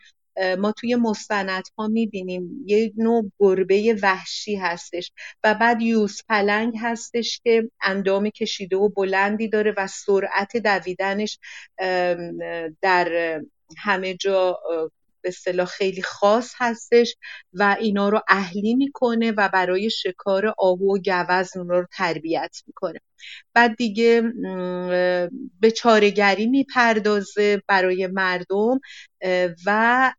ما 0.60 0.72
توی 0.72 0.96
مستندها 0.96 1.88
می‌بینیم 1.88 2.64
یه 2.66 2.94
نوع 2.98 3.32
گربه 3.40 4.00
وحشی 4.04 4.56
هستش 4.56 5.12
و 5.44 5.54
بعد 5.54 5.82
یوز 5.82 6.22
پلنگ 6.30 6.74
هستش 6.82 7.42
که 7.44 7.72
اندام 7.82 8.30
کشیده 8.30 8.78
و 8.78 8.90
بلندی 8.90 9.50
داره 9.50 9.74
و 9.78 9.88
سرعت 9.88 10.58
دویدنش 10.58 11.40
در 12.82 13.42
همه 13.78 14.14
جا 14.14 14.60
به 15.22 15.30
اصطلاح 15.30 15.68
خیلی 15.68 16.02
خاص 16.02 16.54
هستش 16.58 17.16
و 17.54 17.76
اینا 17.80 18.10
رو 18.10 18.22
اهلی 18.28 18.76
می‌کنه 18.76 19.32
و 19.32 19.50
برای 19.54 19.90
شکار 19.90 20.54
آهو 20.58 20.96
و 20.96 21.00
گوز 21.28 21.58
اونا 21.58 21.80
رو 21.80 21.88
تربیت 21.98 22.58
می‌کنه. 22.68 23.00
بعد 23.54 23.76
دیگه 23.76 24.22
به 25.60 25.72
چارگری 25.72 26.48
می‌پردازه 26.48 27.62
برای 27.68 28.08
مردم 28.08 28.80
و 29.66 30.12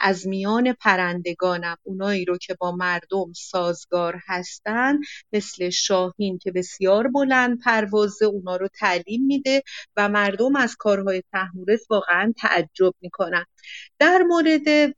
از 0.00 0.26
میان 0.26 0.72
پرندگانم 0.72 1.76
اونایی 1.82 2.24
رو 2.24 2.38
که 2.38 2.54
با 2.60 2.72
مردم 2.72 3.32
سازگار 3.36 4.20
هستن 4.26 4.98
مثل 5.32 5.70
شاهین 5.70 6.38
که 6.38 6.52
بسیار 6.52 7.08
بلند 7.08 7.60
پروازه 7.60 8.24
اونا 8.24 8.56
رو 8.56 8.68
تعلیم 8.68 9.26
میده 9.26 9.62
و 9.96 10.08
مردم 10.08 10.56
از 10.56 10.76
کارهای 10.76 11.22
تحمورس 11.32 11.80
واقعا 11.90 12.32
تعجب 12.38 12.94
می‌کنن. 13.00 13.44
در 13.98 14.22
مورد 14.22 14.94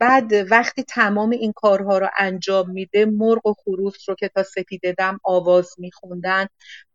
بعد 0.00 0.32
وقتی 0.50 0.82
تمام 0.82 1.30
این 1.30 1.52
کارها 1.56 1.98
رو 1.98 2.08
انجام 2.18 2.70
میده 2.70 3.04
مرغ 3.06 3.46
و 3.46 3.54
خروس 3.64 4.08
رو 4.08 4.14
که 4.14 4.28
تا 4.28 4.42
سپیده 4.42 4.92
دم 4.98 5.20
آواز 5.24 5.74
میخوندن 5.78 6.46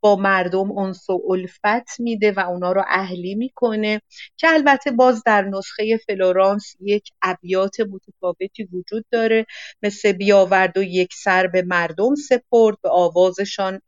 با 0.02 0.16
مردم 0.16 0.78
انس 0.78 1.10
و 1.10 1.22
الفت 1.30 2.00
میده 2.00 2.32
و 2.32 2.40
اونا 2.40 2.72
رو 2.72 2.84
اهلی 2.88 3.36
می‌کنه 3.36 4.02
که 4.38 4.48
البته 4.50 4.92
باز 4.92 5.24
در 5.26 5.42
نسخه 5.42 5.98
فلورانس 6.08 6.76
یک 6.82 7.10
ابیات 7.22 7.80
متفاوتی 7.80 8.64
وجود 8.74 9.06
داره. 9.12 9.46
مثل 9.84 10.12
بیاورد 10.12 10.78
و 10.78 10.84
یک 10.84 11.14
سر 11.14 11.48
به 11.48 11.62
مردم 11.62 12.16
سپرد 12.16 12.78
به 12.84 12.90
آوازشان 12.90 13.82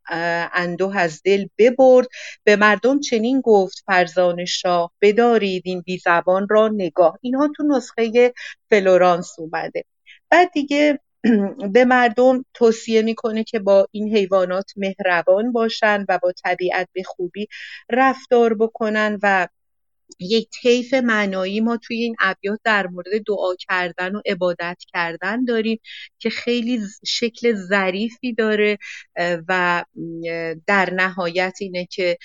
اندوه 0.53 0.97
از 0.97 1.21
دل 1.25 1.47
ببرد. 1.57 2.07
به 2.43 2.55
مردم 2.55 2.99
چنین 2.99 3.41
گفت 3.41 3.83
فرزان 3.85 4.45
شاه 4.45 4.91
بدارید 5.01 5.61
این 5.65 5.81
بی 5.81 5.97
زبان 5.97 6.47
را 6.49 6.67
نگاه. 6.67 7.19
اینها 7.21 7.49
تو 7.55 7.63
نسخه 7.63 8.33
فلورانس 8.69 9.04
اومده. 9.37 9.83
بعد 10.29 10.51
دیگه 10.53 10.99
به 11.73 11.85
مردم 11.85 12.45
توصیه 12.53 13.01
می‌کنه 13.01 13.43
که 13.43 13.59
با 13.59 13.87
این 13.91 14.15
حیوانات 14.17 14.71
مهربان 14.77 15.51
باشن 15.51 16.05
و 16.09 16.19
با 16.23 16.33
طبیعت 16.43 16.89
به 16.93 17.03
خوبی 17.03 17.47
رفتار 17.89 18.53
بکنن 18.53 19.19
و 19.23 19.47
یک 20.19 20.49
طیف 20.61 20.93
معنایی 20.93 21.61
ما 21.61 21.77
توی 21.77 21.97
این 21.97 22.15
ابیات 22.19 22.59
در 22.63 22.87
مورد 22.87 23.23
دعا 23.27 23.55
کردن 23.59 24.15
و 24.15 24.21
عبادت 24.25 24.77
کردن 24.93 25.45
داریم 25.45 25.79
که 26.19 26.29
خیلی 26.29 26.81
شکل 27.05 27.53
ظریفی 27.53 28.33
داره 28.33 28.77
و 29.47 29.83
در 30.67 30.93
نهایت 30.93 31.57
اینه 31.61 31.85
که 31.85 32.17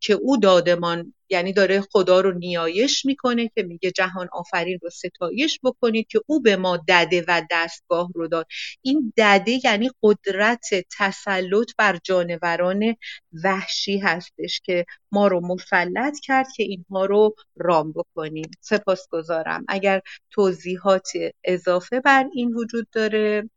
که 0.00 0.12
او 0.14 0.36
دادمان 0.36 1.14
یعنی 1.30 1.52
داره 1.52 1.80
خدا 1.80 2.20
رو 2.20 2.32
نیایش 2.32 3.04
می‌کنه 3.06 3.48
که 3.54 3.62
میگه 3.62 3.90
جهان 3.90 4.28
آفرین 4.32 4.78
رو 4.82 4.90
ستایش 4.90 5.60
بکنید 5.62 6.06
که 6.08 6.20
او 6.26 6.42
به 6.42 6.56
ما 6.56 6.84
دده 6.88 7.24
و 7.28 7.42
دستگاه 7.50 8.10
رو 8.14 8.28
داد. 8.28 8.46
این 8.82 9.12
دده 9.16 9.60
یعنی 9.64 9.90
قدرت 10.02 10.64
تسلط 10.98 11.70
بر 11.78 11.98
جانوران 12.04 12.96
وحشی 13.44 13.98
هستش 13.98 14.60
که 14.64 14.84
ما 15.12 15.28
رو 15.28 15.40
مسلط 15.46 16.20
کرد 16.22 16.46
که 16.56 16.62
اینها 16.62 17.04
رو 17.06 17.34
رام 17.56 17.92
بکنیم. 17.92 18.50
سپاسگزارم. 18.60 19.64
اگر 19.68 20.00
توضیحات 20.30 21.08
اضافه 21.44 22.00
بر 22.00 22.26
این 22.34 22.54
وجود 22.54 22.88
داره 22.92 23.50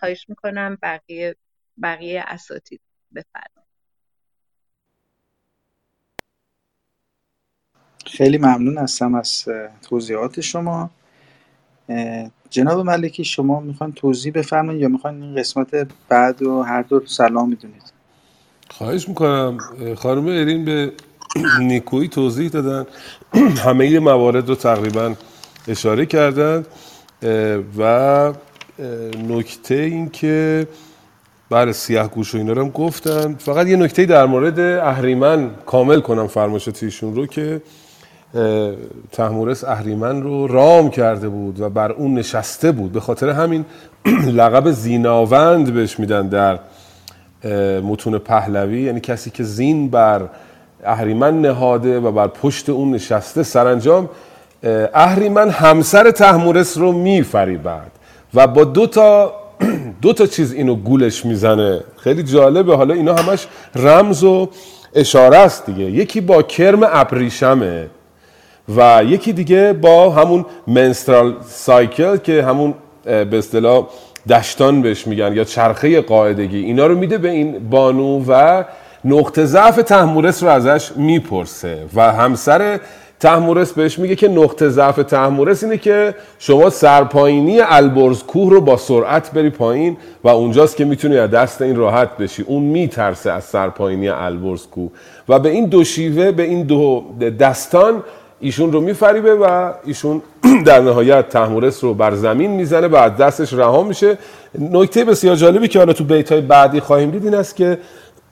خواهش 0.00 0.26
می‌کنم 0.28 0.78
بقیه 0.82 1.36
بقیه 1.82 2.24
اساتید 2.26 2.80
بفرمایید. 3.14 3.59
خیلی 8.06 8.38
ممنون 8.38 8.78
هستم 8.78 9.14
از 9.14 9.44
توضیحات 9.88 10.40
شما. 10.40 10.90
جناب 12.50 12.80
ملکی 12.80 13.24
شما 13.24 13.60
می‌خوان 13.60 13.92
توضیح 13.92 14.32
بفرمایید 14.32 14.82
یا 14.82 14.88
می‌خوان 14.88 15.22
این 15.22 15.34
قسمت 15.36 15.86
بعد 16.08 16.42
و 16.42 16.62
هر 16.62 16.82
دو 16.82 17.02
سلام 17.06 17.48
می‌دونید؟ 17.48 17.92
خواهش 18.70 19.08
می‌کنم. 19.08 19.58
خانم 19.96 20.26
ارین 20.26 20.64
به 20.64 20.92
نیکویی 21.60 22.08
توضیح 22.08 22.48
دادن. 22.48 22.86
همه 23.64 23.98
موارد 23.98 24.48
رو 24.48 24.54
تقریبا 24.54 25.14
اشاره 25.68 26.06
کردن 26.06 26.64
و 27.78 28.32
نکته 29.28 29.74
این 29.74 30.10
که 30.10 30.66
بله 31.50 31.72
سیاه 31.72 32.08
گوش 32.08 32.34
و 32.34 32.38
اینا 32.38 32.52
رو 32.52 32.62
هم 32.62 32.70
گفتن. 32.70 33.34
فقط 33.34 33.66
یه 33.66 33.76
نکته 33.76 34.06
در 34.06 34.26
مورد 34.26 34.60
اهریمن 34.60 35.50
کامل 35.66 36.00
کنم 36.00 36.26
فرمایشات 36.26 36.82
ایشون 36.82 37.14
رو 37.14 37.26
که 37.26 37.62
تحمورس 39.12 39.64
اهریمن 39.64 40.22
رو 40.22 40.46
رام 40.46 40.90
کرده 40.90 41.28
بود 41.28 41.60
و 41.60 41.68
بر 41.68 41.92
اون 41.92 42.14
نشسته 42.14 42.72
بود. 42.72 42.92
به 42.92 43.00
خاطر 43.00 43.28
همین 43.30 43.64
لقب 44.40 44.70
زیناوند 44.70 45.74
بهش 45.74 45.98
میدن 45.98 46.28
در 46.28 46.58
متون 47.80 48.18
پهلوی. 48.18 48.82
یعنی 48.82 49.00
کسی 49.00 49.30
که 49.30 49.42
زین 49.44 49.90
بر 49.90 50.22
اهریمن 50.84 51.40
نهاده 51.40 52.00
و 52.00 52.12
بر 52.12 52.26
پشت 52.26 52.68
اون 52.68 52.90
نشسته 52.90 53.42
سرانجام 53.42 54.08
اهریمن 54.94 55.50
همسر 55.50 56.10
تحمورس 56.10 56.78
رو 56.78 56.92
میفریبد 56.92 57.90
و 58.34 58.46
با 58.46 58.64
دو 58.64 58.86
تا 58.86 59.32
دو 60.02 60.12
تا 60.12 60.26
چیز 60.26 60.52
اینو 60.52 60.74
گولش 60.74 61.26
می‌زنه. 61.26 61.80
خیلی 61.96 62.22
جالبه. 62.22 62.76
حالا 62.76 62.94
اینا 62.94 63.14
همش 63.14 63.46
رمز 63.74 64.24
و 64.24 64.48
اشاره 64.94 65.36
است 65.36 65.66
دیگه. 65.66 65.84
یکی 65.84 66.20
با 66.20 66.42
کرم 66.42 66.80
ابریشمه. 66.82 67.86
و 68.76 69.02
یکی 69.04 69.32
دیگه 69.32 69.72
با 69.72 70.10
همون 70.10 70.46
منسترال 70.66 71.34
سایکل 71.46 72.16
که 72.16 72.42
همون 72.42 72.74
به 73.04 73.38
اصطلاح 73.38 73.86
دشتان 74.28 74.82
بهش 74.82 75.06
میگن 75.06 75.32
یا 75.32 75.44
چرخه 75.44 76.00
قاعدگی 76.00 76.58
اینا 76.58 76.86
رو 76.86 76.98
میده 76.98 77.18
به 77.18 77.30
این 77.30 77.68
بانو 77.70 78.24
و 78.28 78.64
نقطه 79.04 79.44
ضعف 79.44 79.76
تحمورس 79.76 80.42
رو 80.42 80.48
ازش 80.48 80.92
می‌پرسه 80.96 81.78
و 81.94 82.12
همسر 82.12 82.80
تحمورس 83.20 83.72
بهش 83.72 83.98
میگه 83.98 84.16
که 84.16 84.28
نقطه 84.28 84.68
ضعف 84.68 84.96
تحمورس 84.96 85.64
اینه 85.64 85.78
که 85.78 86.14
شما 86.38 86.70
سرپایینی 86.70 87.60
البرز 87.60 88.22
کوه 88.22 88.50
رو 88.50 88.60
با 88.60 88.76
سرعت 88.76 89.32
بری 89.32 89.50
پایین 89.50 89.96
و 90.24 90.28
اونجاست 90.28 90.76
که 90.76 90.84
می‌تونی 90.84 91.18
از 91.18 91.30
دست 91.30 91.62
این 91.62 91.76
راحت 91.76 92.16
بشی. 92.16 92.42
اون 92.42 92.62
میترسه 92.62 93.32
از 93.32 93.44
سرپایینی 93.44 94.08
البرز 94.08 94.66
کوه. 94.66 94.90
و 95.28 95.38
به 95.38 95.48
این 95.48 95.66
دو 95.66 95.84
شیوه 95.84 96.32
به 96.32 96.42
این 96.42 96.62
دو 96.62 97.04
دستان 97.40 98.02
ایشون 98.40 98.72
رو 98.72 98.80
میفریبه 98.80 99.34
و 99.34 99.72
ایشون 99.84 100.22
در 100.66 100.80
نهایت 100.80 101.28
تحمورس 101.28 101.84
رو 101.84 101.94
بر 101.94 102.14
زمین 102.14 102.50
می‌زنه 102.50 102.86
و 102.88 102.96
از 102.96 103.16
دستش 103.16 103.52
رها 103.52 103.82
میشه. 103.82 104.18
نکته 104.58 105.04
بسیار 105.04 105.36
جالبی 105.36 105.68
که 105.68 105.78
حالا 105.78 105.92
تو 105.92 106.04
بیت 106.04 106.32
های 106.32 106.40
بعدی 106.40 106.80
خواهیم 106.80 107.10
دید 107.10 107.24
این 107.24 107.34
است 107.34 107.56
که 107.56 107.78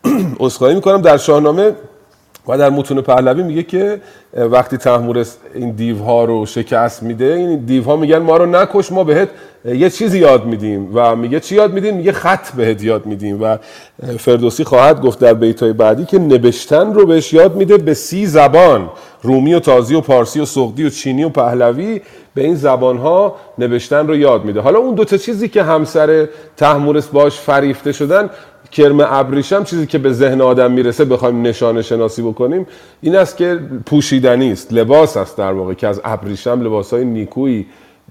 اصخایی 0.40 0.74
می‌کنم 0.74 1.00
در 1.00 1.16
شاهنامه 1.16 1.72
و 2.48 2.58
در 2.58 2.70
متون 2.70 3.00
پهلوی 3.00 3.42
میگه 3.42 3.62
که 3.62 4.00
وقتی 4.36 4.76
تحمورس 4.76 5.36
این 5.54 5.70
دیوها 5.70 6.24
رو 6.24 6.46
شکست 6.46 7.02
میده 7.02 7.24
این 7.24 7.56
دیوها 7.56 7.96
میگن 7.96 8.18
ما 8.18 8.36
رو 8.36 8.46
نکش 8.46 8.92
ما 8.92 9.04
بهت 9.04 9.28
یه 9.64 9.90
چیزی 9.90 10.18
یاد 10.18 10.44
میدیم. 10.44 10.90
و 10.94 11.16
میگه 11.16 11.40
چی 11.40 11.54
یاد 11.54 11.72
میدیم؟ 11.72 11.96
میگه 11.96 12.12
خط 12.12 12.52
بهت 12.52 12.82
یاد 12.82 13.06
میدیم. 13.06 13.42
و 13.42 13.56
فردوسی 14.18 14.64
خواهد 14.64 15.00
گفت 15.00 15.18
در 15.18 15.34
بیتای 15.34 15.72
بعدی 15.72 16.04
که 16.04 16.18
نوشتن 16.18 16.94
رو 16.94 17.06
بهش 17.06 17.32
یاد 17.32 17.56
میده 17.56 17.78
به 17.78 17.94
سی 17.94 18.26
زبان 18.26 18.90
رومی 19.22 19.54
و 19.54 19.60
تازی 19.60 19.94
و 19.94 20.00
پارسی 20.00 20.40
و 20.40 20.44
سغدی 20.44 20.84
و 20.84 20.90
چینی 20.90 21.24
و 21.24 21.28
پهلوی 21.28 22.00
به 22.34 22.44
این 22.44 22.54
زبان 22.54 22.98
ها 22.98 23.36
نوشتن 23.58 24.06
رو 24.06 24.16
یاد 24.16 24.44
میده. 24.44 24.60
حالا 24.60 24.78
اون 24.78 24.94
دوتا 24.94 25.16
چیزی 25.16 25.48
که 25.48 25.62
همسر 25.62 26.28
تحمورس 26.56 27.06
باش 27.06 27.40
فریفته 27.40 27.92
شدن 27.92 28.30
کرم 28.70 29.00
ابریشم 29.00 29.64
چیزی 29.64 29.86
که 29.86 29.98
به 29.98 30.12
ذهن 30.12 30.40
آدم 30.40 30.72
می‌رسه 30.72 31.04
بخوایم 31.04 31.42
نشانه 31.42 31.82
شناسی 31.82 32.22
بکنیم 32.22 32.66
این 33.00 33.16
است 33.16 33.36
که 33.36 33.60
پوشیدنی 33.86 34.52
است 34.52 34.72
لباس 34.72 35.16
است 35.16 35.36
در 35.36 35.52
واقع 35.52 35.74
که 35.74 35.88
از 35.88 36.00
ابریشم 36.04 36.62
لباس 36.62 36.94
های 36.94 37.04
نیکویی 37.04 37.66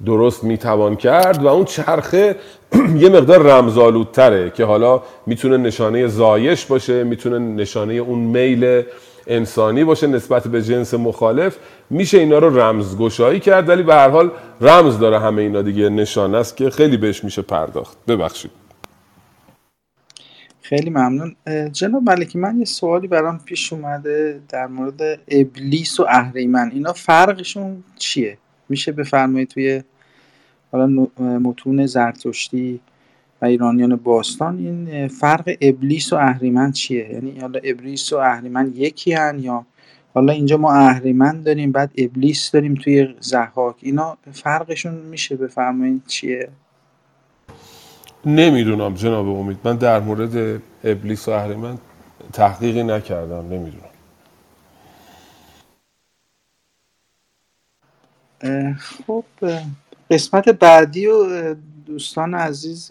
درست 0.05 0.43
می‌توان 0.43 0.95
کرد 0.95 1.43
و 1.43 1.47
اون 1.47 1.65
چرخه 1.65 2.35
یه 3.03 3.09
مقدار 3.09 3.41
رمزالودتره 3.41 4.49
که 4.49 4.65
حالا 4.65 5.01
می‌تونه 5.25 5.57
نشانه 5.57 6.07
زایش 6.07 6.65
باشه 6.65 7.03
می‌تونه 7.03 7.39
نشانه 7.39 7.93
اون 7.93 8.19
میل 8.19 8.83
انسانی 9.27 9.83
باشه 9.83 10.07
نسبت 10.07 10.47
به 10.47 10.61
جنس 10.61 10.93
مخالف. 10.93 11.57
میشه 11.89 12.17
اینا 12.17 12.39
رو 12.39 12.59
رمزگشایی 12.59 13.39
کرد 13.39 13.69
ولی 13.69 13.83
به 13.83 13.93
هر 13.93 14.09
حال 14.09 14.31
رمز 14.61 14.99
داره 14.99 15.19
همه 15.19 15.41
اینا 15.41 15.61
دیگه. 15.61 15.89
نشانه 15.89 16.37
است 16.37 16.57
که 16.57 16.69
خیلی 16.69 16.97
بهش 16.97 17.23
میشه 17.23 17.41
پرداخت. 17.41 17.97
ببخشید. 18.07 18.66
خیلی 20.69 20.89
ممنون. 20.89 21.35
جناب 21.71 22.03
ملکی 22.03 22.37
من 22.37 22.59
یه 22.59 22.65
سوالی 22.65 23.07
برام 23.07 23.39
پیش 23.45 23.73
اومده 23.73 24.41
در 24.49 24.67
مورد 24.67 25.19
ابلیس 25.27 25.99
و 25.99 26.05
اهریمن. 26.09 26.71
اینا 26.73 26.93
فرقشون 26.93 27.83
چیه؟ 27.97 28.37
میشه 28.69 28.91
بفرمایید 28.91 29.47
توی 29.47 29.83
حالا 30.71 31.07
متون 31.19 31.85
زرتشتی 31.85 32.79
و 33.41 33.45
ایرانیان 33.45 33.95
باستان 33.95 34.57
این 34.57 35.07
فرق 35.07 35.57
ابلیس 35.61 36.13
و 36.13 36.15
اهریمن 36.15 36.71
چیه؟ 36.71 37.09
یعنی 37.13 37.39
حالا 37.39 37.59
ابلیس 37.63 38.13
و 38.13 38.15
اهریمن 38.15 38.71
یکی 38.75 39.13
هن 39.13 39.39
یا 39.39 39.65
حالا 40.13 40.33
اینجا 40.33 40.57
ما 40.57 40.73
اهریمن 40.73 41.41
داریم 41.41 41.71
بعد 41.71 41.91
ابلیس 41.97 42.51
داریم 42.51 42.75
توی 42.75 43.15
زحاک. 43.19 43.75
اینا 43.81 44.17
فرقشون 44.31 44.93
میشه 44.93 45.35
بفرمایید 45.35 46.01
چیه؟ 46.07 46.49
نمی‌دونم 48.27 48.93
جناب 48.93 49.27
امید. 49.27 49.57
من 49.63 49.75
در 49.75 49.99
مورد 49.99 50.61
ابلیس 50.83 51.27
و 51.27 51.31
اهریمن 51.31 51.77
تحقیقی 52.33 52.83
نکردم. 52.83 53.45
نمی‌دونم. 53.49 53.83
خب 58.79 59.23
قسمت 60.11 60.49
بعدی 60.49 61.07
و 61.07 61.55
دوستان 61.85 62.33
عزیز 62.33 62.87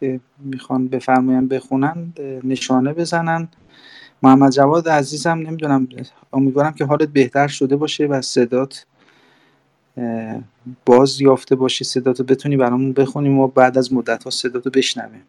که 0.00 0.20
می‌خوان 0.38 0.88
بفرماین 0.88 1.48
بخونن 1.48 2.12
نشانه 2.44 2.92
بزنن 2.92 3.48
محمد 4.22 4.52
جواد 4.52 4.88
عزیزم 4.88 5.38
نمی‌دونم 5.38 5.88
امیدوارم 6.32 6.72
که 6.72 6.84
حالت 6.84 7.08
بهتر 7.08 7.48
شده 7.48 7.76
باشه 7.76 8.06
و 8.06 8.22
صدات 8.22 8.86
باز 10.86 11.20
یافته 11.20 11.56
باشی 11.56 11.84
صداتو 11.84 12.24
بتونی 12.24 12.56
برامون 12.56 12.92
بخونیم 12.92 13.38
و 13.38 13.48
بعد 13.48 13.78
از 13.78 13.92
مدت 13.92 14.24
ها 14.24 14.30
صداتو 14.30 14.70
بشنویم. 14.70 15.22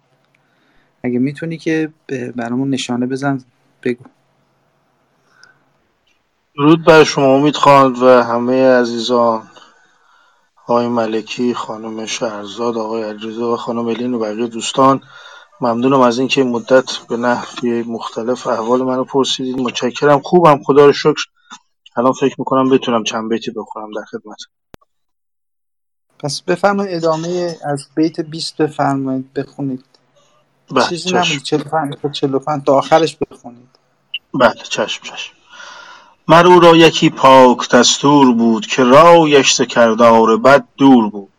اگه 1.04 1.20
می‌تونی 1.20 1.58
که 1.58 1.94
برامون 2.36 2.70
نشانه 2.70 3.06
بزن 3.06 3.44
بگو. 3.84 4.04
درود 6.56 6.86
بر 6.86 7.04
شما 7.04 7.36
امید 7.36 7.56
خان 7.56 7.94
و 7.94 8.24
همه 8.24 8.68
عزیزان. 8.68 9.48
آقای 10.68 10.88
ملکی 10.88 11.54
خانم 11.54 12.06
شهرزاد 12.06 12.78
آقای 12.78 13.04
علیرضا 13.04 13.54
و 13.54 13.58
خانم 13.58 13.88
الین 13.88 14.14
و 14.14 14.20
بقیه 14.20 14.48
دوستان 14.48 15.02
ممنونم 15.62 16.02
از 16.02 16.20
اینکه 16.20 16.44
مدت 16.44 16.92
به 17.10 17.18
نحوی 17.18 17.84
مختلف 17.84 18.48
احوال 18.48 18.82
منو 18.82 19.04
پرسیدید. 19.04 19.60
متشکرم. 19.60 20.20
خوبم. 20.20 20.64
خدا 20.64 20.86
رو 20.86 20.94
شکر. 20.94 21.26
الان 21.98 22.12
فکر 22.12 22.36
می‌کنم 22.38 22.70
بتونم 22.70 23.04
چند 23.04 23.30
بیتی 23.30 23.52
بخونم 23.52 23.92
در 23.96 24.06
خدمت. 24.12 24.38
پس 26.20 26.42
بفرمایید 26.42 26.96
ادامه 26.96 27.58
از 27.66 27.88
بیت 27.96 28.20
20 28.20 28.58
بفرمایید 28.58 29.34
بخونید. 29.34 29.86
بله 30.72 30.88
چیزی 30.88 31.12
نمونید 31.12 31.44
45 31.44 31.96
45 32.12 32.64
تا 32.66 32.74
آخرش 32.74 33.18
بخونید. 33.32 33.70
بله 34.34 34.54
چشم 34.54 35.04
چشم. 35.04 35.34
مر 36.28 36.48
او 36.48 36.60
را 36.60 36.76
یکی 36.76 37.10
پاک 37.10 37.70
دستور 37.70 38.34
بود 38.34 38.68
که 38.68 38.84
رایش 38.84 39.54
ز 39.54 39.62
کردار 39.62 40.38
بد 40.38 40.66
دور 40.78 41.10
بود. 41.10 41.30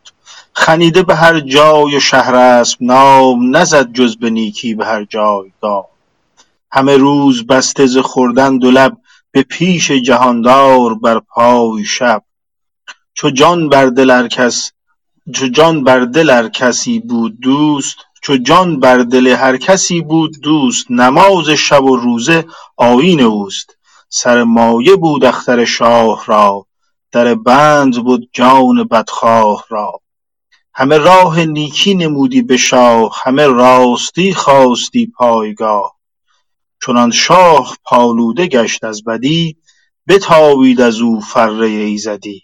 خنیده 0.52 1.02
به 1.02 1.14
هر 1.14 1.40
جای 1.40 1.96
و 1.96 2.00
شهر 2.00 2.34
اسب 2.34 2.78
نام 2.80 3.56
نزد 3.56 3.92
جز 3.92 4.16
به 4.16 4.30
نیکی 4.30 4.74
به 4.74 4.86
هر 4.86 5.04
جای 5.04 5.52
گام 5.60 5.84
همه 6.72 6.96
روز 6.96 7.46
بسته 7.46 7.86
ز 7.86 7.98
خوردن 7.98 8.58
دو 8.58 8.70
لب 8.70 8.96
به 9.32 9.42
پیش 9.42 9.90
جهاندار 9.90 10.94
بر 10.94 11.18
پای 11.18 11.84
شب. 11.84 12.22
چو 13.14 13.30
جان 13.30 13.68
بر 13.68 13.86
دل 13.86 14.10
هر 14.10 14.28
کس 14.28 14.72
چو 15.34 15.46
جان 15.48 15.84
بر 15.84 16.00
دل 16.00 16.30
هر 16.30 16.48
کسی 16.48 17.00
بود 17.00 17.40
دوست 17.40 17.96
چو 18.22 18.36
جان 18.36 18.80
بر 18.80 18.98
دل 18.98 19.26
هر 19.26 19.56
کسی 19.56 20.00
بود 20.00 20.40
دوست 20.42 20.90
نماز 20.90 21.48
شب 21.48 21.84
و 21.84 21.96
روزه 21.96 22.44
آیین 22.76 23.20
اوست. 23.20 23.76
سر 24.08 24.42
مایه 24.42 24.96
بود 24.96 25.24
اختر 25.24 25.64
شاه 25.64 26.24
را 26.26 26.66
در 27.12 27.34
بند 27.34 28.04
بود 28.04 28.28
جان 28.32 28.84
بدخواه 28.84 29.64
را. 29.68 30.00
همه 30.74 30.98
راه 30.98 31.44
نیکی 31.44 31.94
نمودی 31.94 32.42
به 32.42 32.56
شاه 32.56 33.20
همه 33.24 33.46
راستی 33.46 34.34
خواستی 34.34 35.12
پایگاه. 35.16 35.96
چنان 36.86 37.10
شاه 37.10 37.76
پالوده 37.84 38.46
گشت 38.46 38.84
از 38.84 39.04
بدی 39.04 39.56
بتابید 40.08 40.80
از 40.80 41.00
او 41.00 41.20
فره 41.20 41.66
ایزدی. 41.66 42.42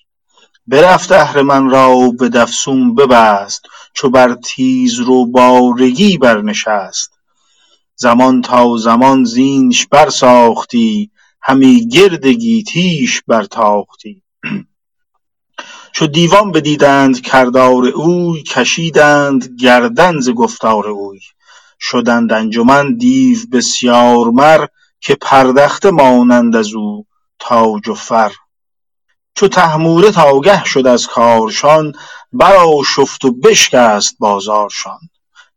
برفت 0.66 1.12
اهرمن 1.12 1.70
را 1.70 2.12
به 2.19 2.28
دفسون 2.28 2.94
ببست 2.94 3.62
چو 3.94 4.10
بر 4.10 4.35
تیزرو 4.35 5.27
بارگی 5.27 6.19
برنشست. 6.19 7.10
زمان 7.97 8.43
تا 8.43 8.77
زمان 8.77 9.24
زینش 9.24 9.86
برساختی 9.86 11.10
همی 11.43 11.89
گرد 11.89 12.27
گیتیش 12.27 13.23
برتاختی. 13.27 14.23
چو 15.94 16.06
دیوان 16.06 16.52
بدیدند 16.52 17.20
کردار 17.20 17.86
اوی 17.86 18.43
کشیدند 18.43 19.56
گردن 19.60 20.20
ز 20.20 20.31
گفتار 20.31 20.89
اوی. 20.89 21.20
شدند 21.80 22.32
انجمن 22.32 22.96
دیو 22.96 23.38
بسیار 23.52 24.30
مر 24.30 24.66
که 25.00 25.14
پردخته 25.14 25.90
مانند 25.90 26.56
از 26.56 26.74
او 26.74 27.06
تاج 27.38 27.88
و 27.88 27.94
فر. 27.94 28.32
چو 29.34 29.48
طهمورث 29.48 30.18
آگه 30.18 30.64
شد 30.64 30.86
از 30.86 31.06
کارشان 31.06 31.92
برآشفت 32.32 33.24
و 33.24 33.32
بشکست 33.32 34.16
بازارشان. 34.18 34.98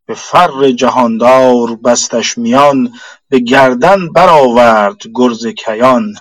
به 0.06 0.14
فر 0.14 0.70
جهاندار 0.70 1.76
بستش 1.76 2.38
میان 2.38 2.92
به 3.28 3.38
گردن 3.38 4.08
برآورد 4.08 5.02
گرز 5.14 5.46
کیان. 5.46 6.14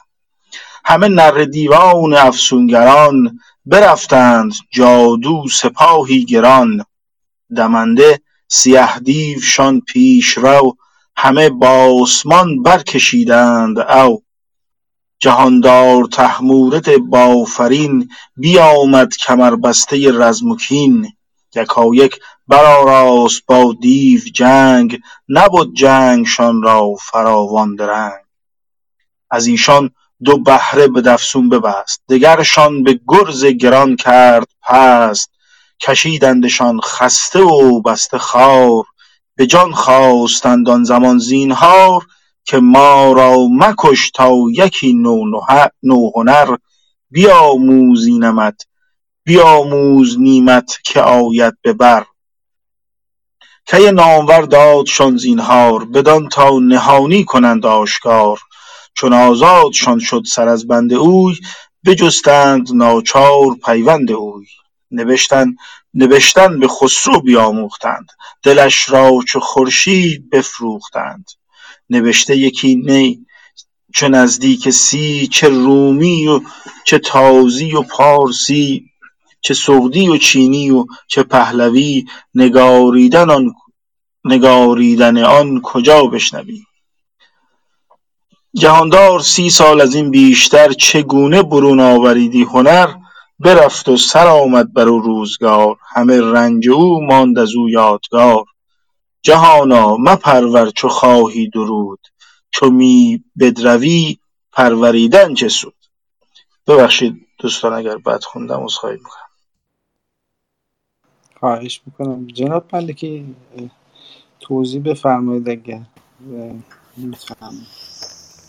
همه 0.85 1.07
نره 1.07 1.45
دیوان 1.45 2.13
افسونگران 2.13 3.39
برفتند 3.65 4.53
جادو 4.71 5.43
سپاهی 5.51 6.25
گران. 6.25 6.85
دمنده 7.55 8.21
سیه 8.53 8.99
دیوشان 8.99 9.81
پیشرو 9.81 10.77
همه 11.15 11.49
بآسمان 11.49 12.63
برکشیدند 12.63 13.79
او. 13.79 14.23
جهاندار 15.19 16.03
طهمورث 16.05 16.89
بافرین 17.09 18.09
بیامد 18.37 19.15
کمربسته 19.17 20.11
رزم 20.11 20.51
و 20.51 20.55
کین 20.55 21.13
یکایک 21.55 22.19
برآراست 22.47 23.41
با 23.45 23.75
دیو 23.81 24.21
جنگ 24.33 24.99
نبد 25.29 25.73
جنگشان 25.73 26.61
را 26.61 26.95
فراوان 26.95 27.75
درنگ. 27.75 28.21
از 29.29 29.47
ایشان 29.47 29.89
دو 30.23 30.37
بهره 30.37 30.87
به 30.87 31.01
دفسون 31.01 31.49
ببست 31.49 32.01
دگرشان 32.09 32.83
به 32.83 32.99
گرز 33.07 33.45
گران 33.45 33.95
کرد 33.95 34.47
پست. 34.61 35.31
کشیدندشان 35.81 36.79
خسته 36.79 37.39
و 37.39 37.81
بسته 37.81 38.17
خوار 38.17 38.83
به 39.35 39.47
جان 39.47 39.71
خواستند 39.71 40.69
آن 40.69 40.83
زمان 40.83 41.17
زینهار 41.17 42.05
که 42.45 42.57
ما 42.57 43.11
را 43.11 43.47
مکش 43.51 44.11
تا 44.11 44.33
یکی 44.53 44.93
نوهنر 45.83 46.55
بیاموز 47.11 48.07
اینمت 48.07 48.65
بیاموز 49.25 50.19
نیمت 50.19 50.77
که 50.83 51.01
آید 51.01 51.53
به 51.61 51.73
بر. 51.73 52.05
کی 53.65 53.91
نامور 53.91 54.41
دادشان 54.41 55.17
زینهار 55.17 55.85
بدان 55.85 56.29
تا 56.29 56.59
نهانی 56.59 57.23
کنند 57.23 57.65
آشکار. 57.65 58.39
چون 58.93 59.13
آزادشان 59.13 59.99
شد 59.99 60.21
سر 60.27 60.47
از 60.47 60.67
بند 60.67 60.93
اوی 60.93 61.35
بجستند 61.85 62.67
ناچار 62.73 63.55
پیوند 63.65 64.11
اوی. 64.11 64.45
نوشتن 64.91 65.55
نوشتن 65.93 66.59
به 66.59 66.67
خسرو 66.67 67.21
بیاموختند. 67.21 68.07
دلش 68.43 68.89
را 68.89 69.19
چو 69.27 69.39
خورشید 69.39 70.29
بفروختند. 70.29 71.25
نوشته 71.89 72.37
یکی 72.37 72.75
نی 72.75 73.25
چو 73.93 74.07
نزدیک 74.07 74.69
سی 74.69 75.27
چه 75.27 75.49
رومی 75.49 76.27
و 76.27 76.41
چه 76.85 76.99
تازی 76.99 77.71
و 77.71 77.81
پارسی 77.81 78.85
چه 79.41 79.53
سغدی 79.53 80.07
و 80.07 80.17
چینی 80.17 80.69
و 80.69 80.85
چه 81.07 81.23
پهلوی. 81.23 82.05
نگاریدن 82.35 83.29
آن 83.29 83.53
نگاریدن 84.25 85.17
آن 85.17 85.61
کجا 85.61 86.03
بشنوی؟ 86.03 86.63
جهاندار 88.53 89.19
سی 89.19 89.49
سال 89.49 89.81
از 89.81 89.95
این 89.95 90.11
بیشتر 90.11 90.73
چگونه 90.73 91.43
برون 91.43 91.79
آوریدی 91.79 92.43
هنر؟ 92.43 92.89
برفت 93.43 93.89
و 93.89 93.97
سر 93.97 94.27
آمد 94.27 94.73
بر 94.73 94.87
او 94.87 94.99
روزگار. 94.99 95.77
همه 95.95 96.21
رنج 96.21 96.69
او 96.69 97.05
ماند 97.05 97.39
از 97.39 97.55
او 97.55 97.69
یادگار. 97.69 98.45
جهانا 99.21 99.97
مپرور 99.97 100.69
چو 100.69 100.87
خواهی 100.87 101.49
درود. 101.49 101.99
چو 102.51 102.69
می 102.69 103.23
بدروی 103.39 104.17
پروریدن 104.51 105.33
چه 105.33 105.49
سود؟ 105.49 105.73
ببخشید 106.67 107.27
دوستان 107.37 107.73
اگر 107.73 107.97
بد 107.97 108.23
خوندم 108.23 108.63
عذرخواهی 108.63 108.97
می‌کنم. 108.97 109.29
خواهش 111.39 111.81
می‌کنم. 111.85 112.27
جناب 112.27 112.65
ملکی 112.73 113.35
توضیح 114.39 114.81
بفرمایید 114.81 115.49
اگر 115.49 115.81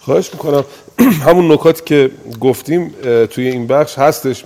خواهش 0.05 0.33
می‌کنم. 0.33 0.65
همون 1.27 1.53
نکاتی 1.53 1.83
که 1.85 2.11
گفتیم 2.41 2.95
توی 3.31 3.49
این 3.49 3.67
بخش 3.67 3.99
هستش. 3.99 4.45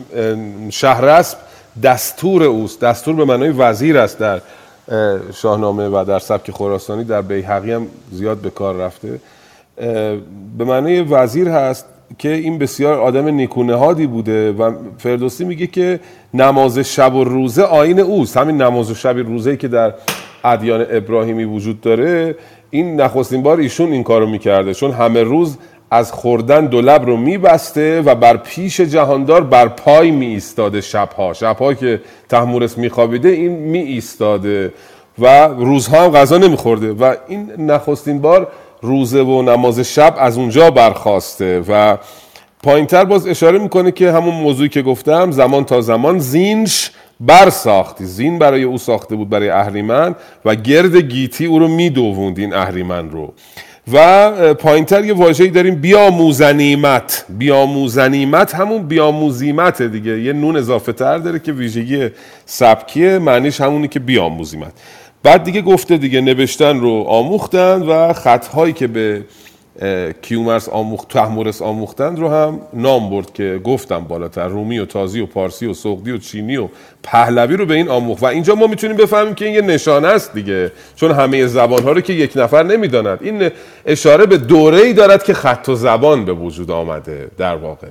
شهرسب 0.71 1.39
دستور 1.83 2.43
اوست. 2.45 2.81
دستور 2.81 3.15
به 3.15 3.25
معنای 3.25 3.51
وزیر 3.51 3.99
است 3.99 4.19
در 4.19 4.41
شاهنامه 5.33 5.89
و 5.89 6.05
در 6.09 6.19
سبک 6.19 6.51
خراسانی. 6.51 7.05
در 7.05 7.23
بیهقی 7.23 7.73
هم 7.73 7.87
زیاد 8.13 8.39
به 8.39 8.51
کار 8.51 8.75
رفته. 8.75 9.21
به 10.59 10.65
معنای 10.65 11.01
وزیر 11.03 11.49
هست. 11.49 11.85
که 12.19 12.29
این 12.29 12.59
بسیار 12.59 12.99
آدم 12.99 13.29
نیکونهادی 13.29 14.07
بوده 14.07 14.53
و 14.53 14.73
فردوسی 14.99 15.45
میگه 15.45 15.67
که 15.67 16.01
نماز 16.35 16.79
شب 16.79 17.15
و 17.15 17.25
روزه 17.25 17.63
آین 17.63 18.01
اوست. 18.01 18.37
همین 18.37 18.63
نماز 18.63 18.91
و 18.91 18.95
شب 18.95 19.17
روزه 19.19 19.57
که 19.57 19.69
در 19.69 19.95
ادیان 20.45 20.87
ابراهیمی 20.91 21.45
وجود 21.45 21.81
داره 21.81 22.37
این 22.71 23.01
نخستین 23.01 23.43
بار 23.43 23.59
ایشون 23.59 23.93
این 23.93 24.03
کارو 24.03 24.27
می‌کرده. 24.27 24.75
چون 24.75 24.91
همه 24.91 25.23
روز 25.23 25.59
از 25.91 26.13
خوردن 26.13 26.67
دو 26.67 26.81
لب 26.81 27.07
رو 27.07 27.17
میبسته 27.17 28.03
و 28.03 28.15
بر 28.15 28.37
پیش 28.37 28.81
جهاندار 28.81 29.45
بر 29.45 29.69
پای 29.69 30.11
می 30.11 30.27
ایستاده 30.27 30.81
شبها. 30.81 31.33
شبها 31.33 31.75
که 31.75 32.01
تحمورس 32.29 32.79
میخوابیده 32.79 33.29
این 33.29 33.53
می 33.53 33.79
ایستاده 33.79 34.73
و 35.19 35.49
روزها 35.49 36.05
هم 36.05 36.11
غذا 36.11 36.39
نمیخورده. 36.39 36.93
و 36.93 37.15
این 37.29 37.53
نخستین 37.59 38.21
بار 38.21 38.49
روزه 38.87 39.23
و 39.23 39.43
نماز 39.43 39.81
شب 39.81 40.15
از 40.19 40.39
اونجا 40.39 40.71
برخواسته 40.71 41.65
و 41.69 41.99
پایینتر 42.63 43.05
باز 43.05 43.27
اشاره 43.27 43.59
می‌کنه 43.59 43.93
که 43.93 44.13
همون 44.13 44.35
موضوعی 44.35 44.69
که 44.69 44.83
گفتم 44.83 45.31
زمان 45.31 45.65
تا 45.65 45.81
زمان 45.81 46.19
زینش 46.19 46.91
بر 47.21 47.51
ساختی 47.51 48.05
زین 48.05 48.39
برای 48.39 48.63
او 48.63 48.79
ساخته 48.79 49.17
بود 49.17 49.29
برای 49.29 49.49
اهریمن 49.49 50.15
و 50.45 50.55
گرد 50.55 50.97
گیتی 50.97 51.47
او 51.47 51.59
رو 51.59 51.69
میدووند 51.69 52.39
این 52.39 52.55
اهریمن 52.55 53.11
رو. 53.11 53.33
و 53.93 54.55
پایینتر 54.55 55.05
یه 55.05 55.15
واژه‌ای 55.15 55.51
داریم 55.51 55.75
بیاموزنیمت. 55.75 57.25
بیاموزنیمت 57.29 58.55
همون 58.55 58.83
بیاموزیمت 58.83 59.83
دیگه. 59.83 60.21
یه 60.21 60.33
نون 60.33 60.57
اضافه 60.57 60.93
تر 60.93 61.19
داره 61.19 61.39
که 61.39 61.53
ویژگی 61.53 62.09
سبکیه 62.47 63.19
معنیش 63.19 63.61
همونی 63.61 63.89
که 63.89 64.01
بیاموزیمت. 64.01 64.73
بعد 65.27 65.45
دیگه 65.45 65.63
گفته 65.63 65.97
دیگه 65.97 66.21
نوشتن 66.21 66.81
رو 66.81 67.05
آموختن 67.09 67.83
و 67.83 68.13
خطهایی 68.13 68.73
که 68.73 68.87
به 68.87 69.25
کیومرس 70.23 70.69
آموخت 70.69 71.09
تحمورس 71.09 71.63
آموختند 71.63 72.19
رو 72.19 72.29
هم 72.29 72.61
نام 72.75 73.11
برد 73.11 73.33
که 73.33 73.61
گفتم 73.65 73.99
بالاتر. 73.99 74.49
رومی 74.49 74.79
و 74.79 74.85
تازی 74.85 75.21
و 75.21 75.27
پارسی 75.27 75.67
و 75.67 75.75
سغدی 75.75 76.11
و 76.11 76.19
چینی 76.19 76.57
و 76.57 76.69
پهلوی 77.03 77.57
رو 77.57 77.67
به 77.67 77.75
این 77.75 77.89
آموخت. 77.89 78.23
و 78.23 78.27
اینجا 78.27 78.55
ما 78.55 78.67
می‌تونیم 78.67 78.97
بفهمیم 78.97 79.35
که 79.35 79.45
این 79.45 79.55
یه 79.55 79.61
نشانه 79.61 80.09
است 80.09 80.35
دیگه. 80.35 80.73
چون 80.97 81.11
همه 81.11 81.47
زبان 81.47 81.83
ها 81.83 81.93
رو 81.93 82.01
که 82.01 82.13
یک 82.13 82.33
نفر 82.37 82.63
نمی‌داند. 82.63 83.19
این 83.23 83.51
اشاره 83.87 84.27
به 84.27 84.37
دوره 84.37 84.79
ای 84.79 84.93
دارد 84.93 85.25
که 85.25 85.35
خط 85.35 85.69
و 85.69 85.75
زبان 85.75 86.25
به 86.25 86.33
وجود 86.33 86.71
آمده 86.71 87.31
در 87.39 87.57
واقع. 87.57 87.89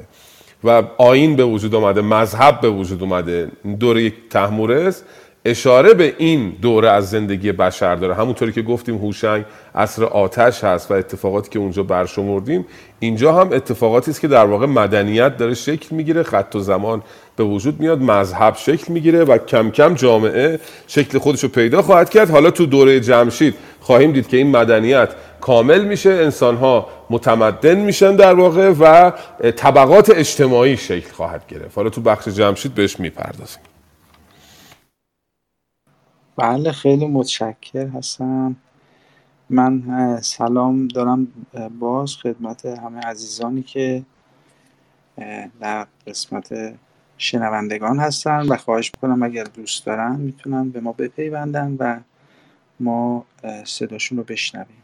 و 0.63 0.83
آین 0.97 1.35
به 1.35 1.43
وجود 1.43 1.75
آمده 1.75 2.01
مذهب 2.01 2.61
به 2.61 2.69
وجود 2.69 3.03
آمده 3.03 3.47
دوره 3.79 4.13
تحمورس 4.29 5.03
اشاره 5.45 5.93
به 5.93 6.13
این 6.17 6.49
دوره 6.61 6.89
از 6.89 7.09
زندگی 7.09 7.51
بشر 7.51 7.95
داره. 7.95 8.15
همونطوری 8.15 8.51
که 8.51 8.61
گفتیم 8.61 8.97
هوشنگ 8.97 9.45
عصر 9.75 10.03
آتش 10.03 10.63
هست 10.63 10.91
و 10.91 10.93
اتفاقاتی 10.93 11.49
که 11.49 11.59
اونجا 11.59 11.83
برشمردیم 11.83 12.65
اینجا 12.99 13.33
هم 13.33 13.49
اتفاقاتی 13.53 14.11
است 14.11 14.21
که 14.21 14.27
در 14.27 14.45
واقع 14.45 14.65
مدنیت 14.65 15.37
داره 15.37 15.53
شکل 15.53 15.95
می‌گیره 15.95 16.23
خط 16.23 16.55
و 16.55 16.59
زمان 16.59 17.03
به 17.35 17.43
وجود 17.43 17.79
میاد 17.79 18.01
مذهب 18.01 18.55
شکل 18.55 18.93
می‌گیره 18.93 19.23
و 19.23 19.37
کم 19.37 19.71
کم 19.71 19.93
جامعه 19.93 20.59
شکل 20.87 21.19
خودش 21.19 21.43
رو 21.43 21.49
پیدا 21.49 21.81
خواهد 21.81 22.09
کرد. 22.09 22.29
حالا 22.29 22.51
تو 22.51 22.65
دوره 22.65 22.99
جمشید 22.99 23.55
خواهیم 23.81 24.11
دید 24.11 24.27
که 24.27 24.37
این 24.37 24.51
مدنیت 24.57 25.09
کامل 25.41 25.83
میشه 25.83 26.09
انسان 26.09 26.55
ها 26.55 26.87
متمدن 27.09 27.75
میشن 27.75 28.15
در 28.15 28.33
واقع 28.33 28.69
و 28.79 29.11
طبقات 29.51 30.09
اجتماعی 30.09 30.77
شکل 30.77 31.11
خواهد 31.11 31.47
گرفت. 31.47 31.77
حالا 31.77 31.89
تو 31.89 32.01
بخش 32.01 32.27
جمشید 32.27 32.75
بهش 32.75 32.99
می‌پردازیم. 32.99 33.74
بله 36.37 36.71
خیلی 36.71 37.07
متشکر 37.07 37.87
هستم. 37.87 38.55
من 39.49 39.83
سلام 40.21 40.87
دارم 40.87 41.27
باز 41.79 42.15
خدمت 42.15 42.65
همه 42.65 42.99
عزیزانی 42.99 43.61
که 43.63 44.03
در 45.59 45.87
قسمت 46.07 46.73
شنوندگان 47.17 47.99
هستن 47.99 48.47
و 48.47 48.57
خواهش 48.57 48.91
می‌کنم 48.95 49.23
اگر 49.23 49.43
دوست 49.43 49.85
دارن 49.85 50.15
می‌تونن 50.15 50.69
به 50.69 50.79
ما 50.79 50.91
بپیوندن 50.91 51.75
و 51.79 51.99
ما 52.79 53.25
صداشون 53.63 54.17
رو 54.17 54.23
بشنویم. 54.23 54.83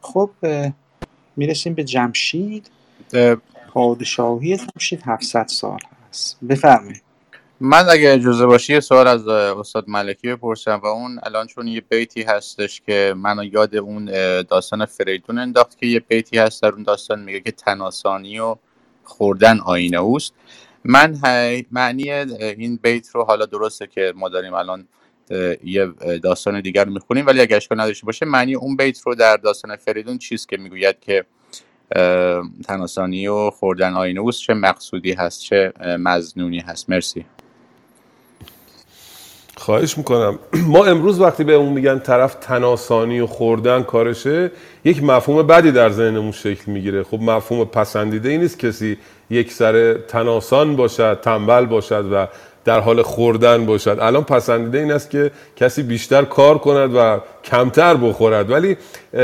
خب 0.00 0.30
می‌رسیم 1.36 1.74
به 1.74 1.84
جمشید. 1.84 2.70
پادشاهی 3.68 4.56
جمشید 4.56 5.02
700 5.04 5.46
سال 5.46 5.80
هست. 6.08 6.38
بفرمایید. 6.48 7.02
من 7.60 7.88
اگه 7.90 8.12
اجازه 8.12 8.46
باشه 8.46 8.72
یه 8.72 8.80
سوال 8.80 9.06
از 9.06 9.28
استاد 9.28 9.84
ملکی 9.88 10.28
بپرسم 10.28 10.80
و 10.82 10.86
اون 10.86 11.20
الان 11.22 11.46
چون 11.46 11.68
یه 11.68 11.80
بیتی 11.80 12.22
هستش 12.22 12.80
که 12.80 13.14
منو 13.16 13.44
یاد 13.44 13.76
اون 13.76 14.04
داستان 14.42 14.84
فریدون 14.84 15.38
انداخت 15.38 15.78
که 15.78 15.86
یه 15.86 16.00
بیتی 16.00 16.38
هست 16.38 16.62
در 16.62 16.68
اون 16.68 16.82
داستان 16.82 17.20
میگه 17.22 17.40
که 17.40 17.52
تناسانی 17.52 18.38
و 18.38 18.56
خوردن 19.04 19.60
آینه 19.60 19.96
اوست. 19.96 20.34
من 20.84 21.18
معنی 21.70 22.10
این 22.10 22.78
بیت 22.82 23.08
رو 23.14 23.24
حالا 23.24 23.46
درسته 23.46 23.86
که 23.86 24.12
ما 24.16 24.28
داریم 24.28 24.54
الان 24.54 24.88
یه 25.64 25.86
داستان 26.22 26.60
دیگر 26.60 26.84
می‌خونیم 26.84 27.26
ولی 27.26 27.40
اگه 27.40 27.56
اشکال 27.56 27.80
نداشته 27.80 28.06
باشه 28.06 28.26
معنی 28.26 28.54
اون 28.54 28.76
بیت 28.76 29.00
رو 29.06 29.14
در 29.14 29.36
داستان 29.36 29.76
فریدون 29.76 30.18
چیست 30.18 30.48
که 30.48 30.56
می‌گوید 30.56 31.00
که 31.00 31.24
تناسانی 32.68 33.28
و 33.28 33.50
خوردن 33.50 33.94
آینه 33.94 34.20
اوست؟ 34.20 34.40
چه 34.40 34.54
مقصودی 34.54 35.12
هست؟ 35.12 35.40
چه 35.40 35.72
مزنونی 35.80 36.60
هست؟ 36.60 36.90
مرسی. 36.90 37.26
خواهش 39.56 39.98
می‌کنم. 39.98 40.38
ما 40.74 40.84
امروز 40.84 41.20
وقتی 41.20 41.44
به 41.44 41.52
اون 41.54 41.72
میگن 41.72 41.98
طرف 41.98 42.34
تناسانی 42.34 43.20
و 43.20 43.26
خوردن 43.26 43.82
کارشه 43.82 44.50
یک 44.84 45.02
مفهوم 45.02 45.42
بدی 45.42 45.72
در 45.72 45.90
ذهنمون 45.90 46.32
شکل 46.32 46.72
می‌گیره. 46.72 47.02
خب 47.02 47.20
مفهوم 47.20 47.64
پسندیده 47.64 48.28
ای 48.28 48.38
نیست 48.38 48.58
کسی 48.58 48.98
یک 49.30 49.52
سر 49.52 49.94
تناسان 49.94 50.76
باشد 50.76 51.18
تنبل 51.22 51.66
باشد 51.66 52.12
و 52.12 52.26
در 52.66 52.80
حال 52.80 53.02
خوردن 53.02 53.66
باشد. 53.66 53.98
الان 54.00 54.24
پسندیده 54.24 54.78
این 54.78 54.92
است 54.92 55.10
که 55.10 55.30
کسی 55.56 55.82
بیشتر 55.82 56.22
کار 56.22 56.58
کند 56.58 56.94
و 56.94 57.20
کمتر 57.44 57.94
بخورد. 57.94 58.50
ولی 58.50 58.76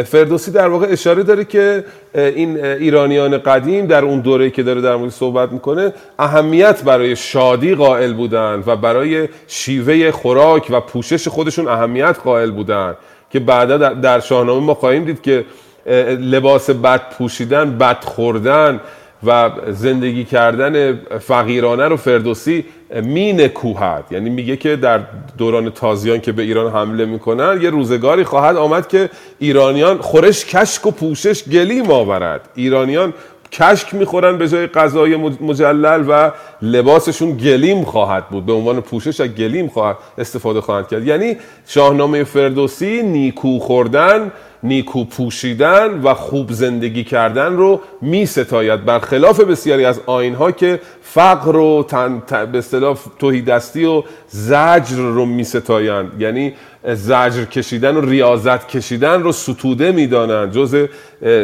فردوسی 0.05 0.51
در 0.51 0.69
واقع 0.69 0.87
اشاره 0.91 1.23
داره 1.23 1.45
که 1.45 1.85
این 2.15 2.65
ایرانیان 2.65 3.39
قدیم 3.39 3.87
در 3.87 4.05
اون 4.05 4.21
دوره 4.21 4.51
که 4.51 4.63
داره 4.63 4.81
در 4.81 4.97
مورد 4.97 5.11
صحبت 5.11 5.53
می‌کنه 5.53 5.93
اهمیت 6.19 6.83
برای 6.83 7.17
شادی 7.17 7.75
قائل 7.75 8.13
بودن 8.13 8.63
و 8.67 8.77
برای 8.77 9.29
شیوه 9.47 10.11
خوراک 10.11 10.67
و 10.71 10.81
پوشش 10.81 11.29
خودشون 11.29 11.69
اهمیت 11.69 12.19
قائل 12.25 12.51
بودن 12.51 12.97
که 13.31 13.41
بعدا 13.41 13.79
در 13.79 14.21
شاهنامه 14.21 14.67
ما 14.67 14.75
خواهیم 14.75 15.05
دید 15.05 15.23
که 15.23 15.45
لباس 16.21 16.71
بد 16.71 17.01
پوشیدن 17.19 17.79
بد 17.79 18.05
خوردن 18.05 18.81
و 19.27 19.51
زندگی 19.69 20.25
کردن 20.25 21.01
فقیرانه 21.21 21.89
رو 21.89 21.97
فردوسی 21.97 22.65
می 23.03 23.33
نکوهد 23.33 24.05
یعنی 24.11 24.31
میگه 24.31 24.57
که 24.57 24.77
در 24.77 25.01
دوران 25.39 25.71
تازیان 25.71 26.21
که 26.21 26.33
به 26.33 26.43
ایران 26.43 26.73
حمله 26.73 27.05
می‌کنن 27.05 27.59
یه 27.63 27.71
روزگاری 27.71 28.25
خواهد 28.25 28.57
آمد 28.57 28.89
که 28.89 29.11
ایرانیان 29.39 29.99
خورش 29.99 30.45
کشک 30.45 30.87
و 30.87 30.91
پوشش 30.91 31.45
گلیم 31.49 31.91
آورد. 31.91 32.49
ایرانیان 32.55 33.15
کشک 33.53 33.95
می‌خورن 33.95 34.39
به 34.39 34.49
جای 34.49 34.67
غذای 34.67 35.17
مجلل 35.17 36.05
و 36.09 36.31
لباسشون 36.63 37.37
گلیم 37.37 37.85
خواهد 37.85 38.29
بود. 38.29 38.47
به 38.47 38.53
عنوان 38.53 38.81
پوشش 38.81 39.21
از 39.21 39.29
گلیم 39.29 39.69
خواهد 39.69 39.97
استفاده 40.19 40.61
خواهد 40.61 40.89
کرد. 40.89 41.07
یعنی 41.07 41.37
شاهنامه 41.67 42.25
فردوسی 42.25 43.03
نیکو 43.03 43.59
خوردن 43.59 44.33
نیکو 44.63 45.05
پوشیدن 45.05 46.01
و 46.03 46.15
خوب 46.15 46.53
زندگی 46.53 47.05
کردن 47.05 47.53
رو 47.53 47.81
می 48.01 48.27
ستاید 48.27 48.85
برخلاف 48.85 49.41
بسیاری 49.41 49.85
از 49.85 50.01
آینها 50.07 50.53
که 50.53 50.81
فقر 51.03 51.57
و 51.57 51.83
تن، 51.89 52.23
به 52.53 52.59
اصطلاح 52.59 52.99
توهیدستی 53.19 53.85
و 53.85 54.03
زجر 54.29 54.97
رو 54.97 55.27
می 55.27 55.45
ستایند 55.45 56.21
یعنی 56.21 56.55
زجر 56.85 57.45
کشیدن 57.45 57.97
و 57.97 58.01
ریاضت 58.01 58.69
کشیدن 58.69 59.23
رو 59.23 59.33
ستوده 59.33 59.93
می‌دانند 59.93 60.53
جز 60.53 60.89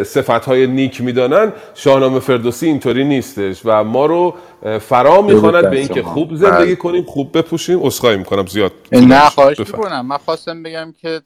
صفتهای 0.06 0.66
نیک 0.66 1.00
می‌دانند 1.00 1.52
شاهنامه 1.74 2.20
فردوسی 2.20 2.66
اینطوری 2.66 3.04
نیستش 3.04 3.60
و 3.64 3.84
ما 3.84 4.06
رو 4.06 4.34
فرا 4.80 5.22
می‌خواند 5.22 5.70
به 5.70 5.78
اینکه 5.78 6.02
خوب 6.02 6.34
زندگی 6.34 6.64
بله. 6.64 6.76
کنیم 6.76 7.02
خوب 7.02 7.38
بپوشیم. 7.38 7.82
اسخای 7.82 8.16
می‌کنم. 8.16 8.46
زیاد 8.46 8.72
نه 8.92 9.28
خواهش. 9.28 9.58
می‌کنم. 9.58 10.06
من 10.06 10.16
خواستم 10.16 10.62
بگم 10.62 10.94
که 11.02 11.20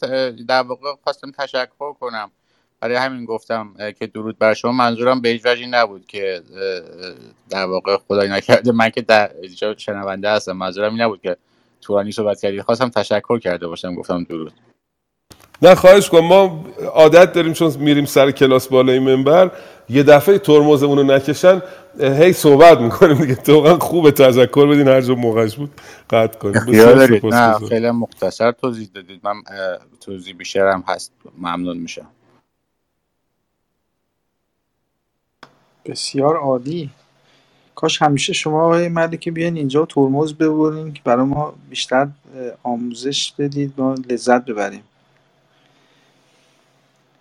در 0.49 0.63
واقع 0.63 0.89
خواستم 1.05 1.31
تشکر 1.39 1.93
کنم. 2.01 2.31
برای 2.81 2.97
همین 2.97 3.25
گفتم 3.25 3.75
که 3.99 4.07
درود 4.07 4.39
بر 4.39 4.55
شما. 4.55 4.73
منظورم 4.73 5.21
به 5.21 5.29
هیچ 5.29 5.47
وجهی 5.47 5.67
نبود 5.67 6.07
که 6.07 6.43
در 7.51 7.67
واقع 7.67 7.97
خدای 8.09 8.29
نکرده. 8.29 8.73
من 8.73 8.91
که 8.91 9.01
در 9.01 9.31
شنونده 9.77 10.31
هستم. 10.31 10.53
منظورم 10.53 10.93
این 10.93 11.03
نبود 11.03 11.21
که 11.23 11.37
طولانی 11.83 12.13
صحبت 12.13 12.41
کردید 12.41 12.63
خواستم 12.63 12.89
تشکر 12.89 13.39
کرده 13.39 13.67
باشم 13.67 13.95
گفتم 13.95 14.25
درود. 14.25 14.53
نه 15.63 15.75
خواهش 15.75 16.09
کنم 16.09 16.27
ما 16.27 16.65
عادت 16.95 17.33
داریم 17.33 17.53
چون 17.53 17.73
میریم 17.79 18.05
سر 18.05 18.31
کلاس 18.31 18.69
بالای 18.69 18.99
منبر 18.99 19.51
یه 19.89 20.03
دفعه 20.03 20.39
ترمزمون 20.39 20.99
رو 20.99 21.05
نکشن 21.05 21.63
هی 22.01 22.33
صحبت 22.33 22.81
می‌کنیم 22.81 23.17
دیگه. 23.17 23.53
واقعا 23.53 23.79
خوبه 23.79 24.11
تذکر 24.11 24.67
بدین 24.67 24.89
هر 24.89 25.01
جا 25.01 25.15
موقعش 25.15 25.57
بود 25.57 25.71
قطع 26.11 26.39
کنیم. 26.39 27.35
نه. 27.35 27.59
خیلی 27.59 27.91
مختصر 27.91 28.53
توضیح 28.53 28.89
دادید. 28.95 29.21
من 29.25 29.35
توضیح 30.01 30.35
بیشتر 30.35 30.67
هم 30.67 30.85
هست. 30.89 31.13
ممنون 31.39 31.79
میشم. 31.79 32.07
بسیار 35.85 36.37
عالی. 36.37 36.91
کاش 37.83 38.03
همیشه 38.03 38.33
شما 38.33 38.63
آقای 38.63 38.89
ملکی 38.89 39.31
بیاین 39.31 39.57
اینجا 39.57 39.83
و 39.83 39.87
ترمز 39.87 40.33
ببرین 40.35 40.93
که 40.93 41.01
برای 41.05 41.25
ما 41.25 41.55
بیشتر 41.71 42.09
آموزش 42.63 43.33
بدید 43.39 43.73
ما 43.77 43.95
لذت 44.11 44.45
ببریم. 44.45 44.83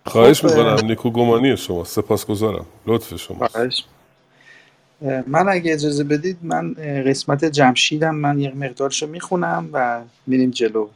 خواهش 0.06 0.40
خب، 0.40 0.48
می‌کنم 0.48 0.86
نیکوگمانی 0.86 1.56
شما 1.56 1.84
سپاسگزارم 1.84 2.66
لطف 2.86 3.16
شما. 3.16 3.48
خواهش. 3.48 3.84
اه، 5.02 5.22
من 5.26 5.48
اگه 5.48 5.72
اجازه 5.72 6.04
بدید 6.04 6.38
من 6.42 6.74
قسمت 7.06 7.44
جمشیدم 7.44 8.14
من 8.14 8.38
یک 8.38 8.56
مقدارشو 8.56 9.06
می‌خونم 9.06 9.68
و 9.72 10.02
میریم 10.26 10.50
جلو. 10.50 10.88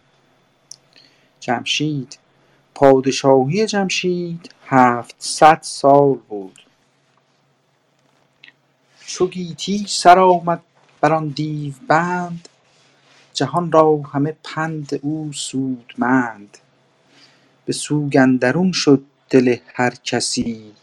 جمشید 1.40 2.18
پادشاهی 2.74 3.66
جمشید 3.66 4.50
هفتصد 4.66 5.58
سال 5.62 6.14
بود. 6.28 6.65
چو 9.06 9.28
گیتی 9.28 9.86
سر 9.88 10.20
آمد 10.20 10.62
بر 11.02 11.14
آن 11.14 11.28
دیو 11.28 11.74
بند 11.88 12.48
جهان 13.34 13.72
را 13.72 14.02
همه 14.14 14.36
پند 14.44 15.00
او 15.02 15.32
سودمند 15.34 16.58
به 17.66 17.72
سوگ 17.72 18.16
اندرون 18.16 18.72
شد 18.72 19.04
دل 19.30 19.56
هر 19.74 19.90
کسی 19.90 20.74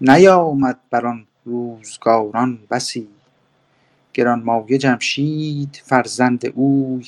نیامد 0.00 0.80
بر 0.90 1.06
آن 1.06 1.26
روزگاران 1.44 2.58
بسی. 2.70 3.08
گرانمایه 4.14 4.78
جمشید 4.78 5.82
فرزند 5.84 6.46
اوی 6.46 7.06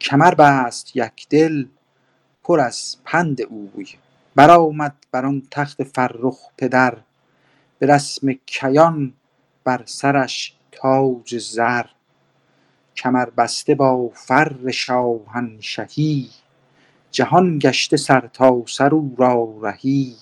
کمر 0.00 0.34
بست 0.34 0.96
یک 0.96 1.28
دل 1.30 1.66
پر 2.44 2.60
از 2.60 2.96
پند 3.04 3.42
اوی. 3.42 3.88
برآمد 4.36 4.96
بر 5.12 5.26
آن 5.26 5.42
تخت 5.50 5.84
فرخ 5.84 6.38
پدر 6.58 6.98
به 7.80 7.86
رسم 7.86 8.32
کیان 8.46 9.14
بر 9.66 9.82
سرش 9.84 10.54
تاج 10.72 11.38
زر 11.38 11.86
کمر 12.96 13.30
بسته 13.30 13.74
با 13.74 14.10
فر 14.14 14.70
شاهنشهی 14.70 16.28
جهان 17.10 17.58
گشته 17.58 17.96
سرتاسر 17.96 18.94
او 18.94 19.14
را 19.18 19.54
رهی. 19.62 20.16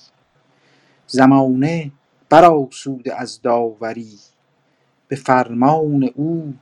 زمانه 1.06 1.90
برآسوده 2.28 3.20
از 3.20 3.42
داوری 3.42 4.18
به 5.08 5.16
فرمان 5.16 6.10
او 6.14 6.54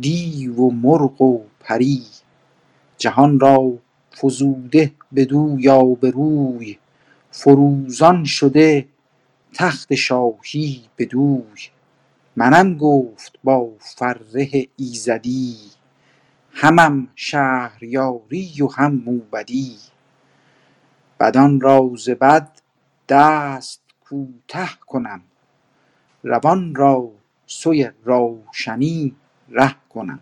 دیو 0.00 0.54
و 0.54 0.70
مرغ 0.70 1.22
و 1.22 1.44
پری. 1.60 2.02
جهان 2.98 3.40
را 3.40 3.72
فزوده 4.16 4.92
بدوی 5.14 5.68
آبروی 5.68 6.78
فروزان 7.30 8.24
شده 8.24 8.88
تخت 9.54 9.94
شاهی 9.94 10.82
بدوی 10.98 11.75
منم 12.36 12.78
گفت 12.78 13.38
با 13.44 13.72
فره 13.80 14.48
ایزدی 14.76 15.56
همم 16.50 17.08
شهریاری 17.14 18.62
و 18.62 18.68
هم 18.68 18.94
موبدی. 19.06 19.76
بدان 21.20 21.60
را 21.60 21.90
ز 21.98 22.10
بد 22.10 22.60
دست 23.08 23.82
کوته 24.04 24.68
کنم 24.86 25.22
روان 26.22 26.74
را 26.74 27.12
سوی 27.46 27.90
روشنی 28.04 29.16
ره 29.48 29.74
کنم. 29.88 30.20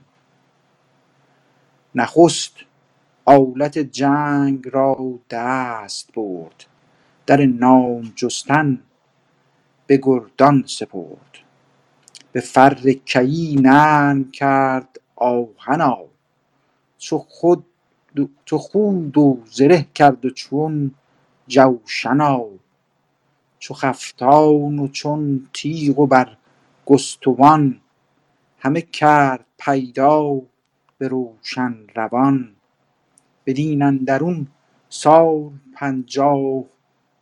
نخست 1.95 2.55
آلت 3.25 3.79
جنگ 3.79 4.69
را 4.73 5.21
دست 5.31 6.13
برد 6.15 6.65
در 7.27 7.47
نام 7.47 8.13
جستن 8.17 8.83
به 9.87 10.01
گردان 10.03 10.65
سپرد. 10.67 11.44
به 12.35 12.41
فر 12.41 12.75
کیی 12.93 13.57
نرم 13.57 14.31
کرد 14.31 15.01
آهنا. 15.17 15.99
چو 16.99 17.19
خود 17.19 17.67
چو 18.45 18.59
خود 18.59 19.19
و 19.19 19.43
زره 19.45 19.87
کرد 19.95 20.25
و 20.25 20.31
چون 20.31 20.95
جوشنا. 21.47 22.45
چو 23.59 23.75
خفتان 23.75 24.79
و 24.79 24.89
چون 24.89 25.49
تیغ 25.53 25.99
و 25.99 26.07
بر 26.07 26.37
گستوان. 26.87 27.81
همه 28.59 28.81
کرد 28.81 29.45
پیدا 29.59 30.41
به 30.99 31.09
روشن 31.09 31.75
روان. 31.95 32.55
بدین 33.47 33.83
اندرون 33.83 34.47
سال 34.89 35.51
پنجاه 35.75 36.65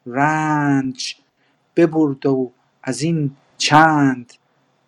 رنج 0.06 1.16
ببرد 1.76 2.26
و 2.26 2.52
از 2.82 3.02
این 3.02 3.36
چند 3.59 4.32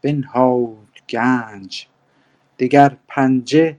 بنهاد 0.05 0.89
گنج 1.09 1.87
دگر 2.59 2.97
پنجه 3.09 3.77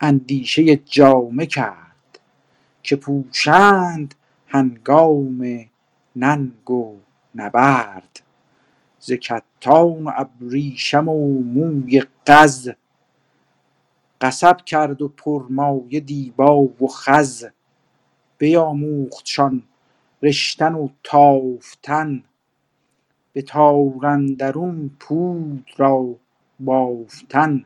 اندیشه 0.00 0.76
جامه 0.76 1.46
کرد 1.46 2.18
که 2.82 2.96
پوشند 2.96 4.14
هنگام 4.46 5.66
ننگ 6.16 6.70
و 6.70 6.96
نبرد. 7.34 8.22
ز 8.98 9.12
کتان 9.12 10.04
و 10.04 10.10
ابریشم 10.16 11.08
و 11.08 11.42
موی 11.42 12.02
قز 12.26 12.70
قصب 14.20 14.56
کرد 14.56 15.02
و 15.02 15.08
پرمایه 15.08 16.00
دیبا 16.00 16.60
و 16.60 16.88
خز. 16.88 17.44
بیاموختشان 18.38 19.62
رشتن 20.22 20.74
و 20.74 20.88
تافتن 21.02 22.24
به 23.32 23.42
تار 23.42 24.06
اندرون 24.06 24.90
پود 25.00 25.70
را 25.76 26.14
بافتن. 26.60 27.64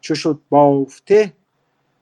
چو 0.00 0.14
شد 0.14 0.40
بافته 0.50 1.32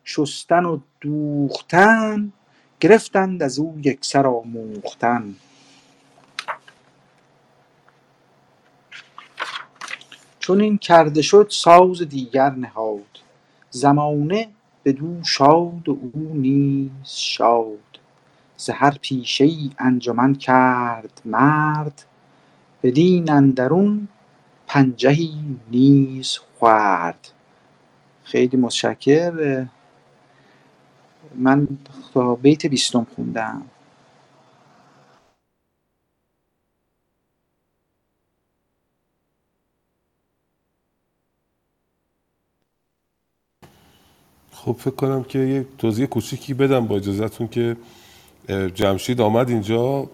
شستن 0.04 0.64
و 0.64 0.78
دوختن 1.00 2.32
گرفتند 2.80 3.42
از 3.42 3.58
او 3.58 3.80
یکسر 3.84 4.26
آموختن. 4.26 5.34
چون 10.38 10.60
این 10.60 10.78
کرده 10.78 11.22
شد 11.22 11.46
ساز 11.50 12.02
دیگر 12.02 12.50
نهاد. 12.50 13.18
زمانه 13.70 14.48
بدو 14.84 15.24
شاد 15.24 15.88
و 15.88 15.98
او 16.02 16.30
نیز 16.34 16.90
شاد. 17.04 17.78
ز 18.56 18.70
هر 18.70 18.98
پیشه 19.02 19.44
ای 19.44 19.70
انجمن 19.78 20.34
کرد 20.34 21.22
مرد 21.24 22.04
بدین 22.82 23.30
اندرون 23.30 24.08
پنجهی 24.66 25.34
نیز 25.70 26.38
خورد. 26.38 27.32
خیلی 28.24 28.56
متشکر 28.56 29.66
من 31.34 31.68
تا 32.14 32.34
بیت 32.34 32.66
بیستم 32.66 33.06
خوندم. 33.16 33.62
خب 44.52 44.72
فکر 44.72 44.94
کنم 44.94 45.24
که 45.24 45.38
یه 45.38 45.66
توضیح 45.78 46.06
کوچیکی 46.06 46.54
بدم 46.54 46.86
با 46.86 46.96
اجازهتون 46.96 47.48
که 47.48 47.76
جمشید 48.74 49.20
آمد 49.20 49.50
اینجا 49.50 50.10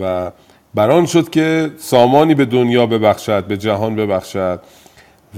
و 0.00 0.32
بران 0.76 1.06
شد 1.06 1.30
که 1.30 1.70
سامانی 1.78 2.34
به 2.34 2.44
دنیا 2.44 2.86
ببخشد 2.86 3.44
به 3.44 3.56
جهان 3.56 3.96
ببخشد 3.96 4.60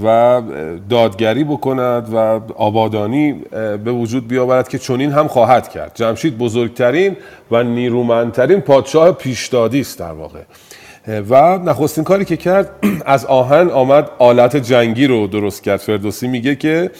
و 0.04 0.42
دادگری 0.90 1.44
بکند 1.44 2.14
و 2.14 2.16
آبادانی 2.56 3.32
به 3.84 3.92
وجود 3.92 4.28
بیاورد 4.28 4.68
که 4.68 4.78
چنین 4.78 5.12
هم 5.12 5.28
خواهد 5.28 5.68
کرد. 5.68 5.92
جمشید 5.94 6.38
بزرگترین 6.38 7.16
و 7.50 7.62
نیرومندترین 7.62 8.60
پادشاه 8.60 9.12
پیشدادی 9.12 9.80
است 9.80 9.98
در 9.98 10.12
واقع. 10.12 10.40
و 11.30 11.58
نخستین 11.58 12.04
کاری 12.04 12.24
که 12.24 12.36
کرد 12.36 12.70
از 13.06 13.26
آهن 13.26 13.70
آمد 13.70 14.10
آلت 14.18 14.56
جنگی 14.56 15.06
رو 15.06 15.26
درست 15.26 15.62
کرد. 15.62 15.80
فردوسی 15.80 16.28
میگه 16.28 16.56
که 16.56 16.90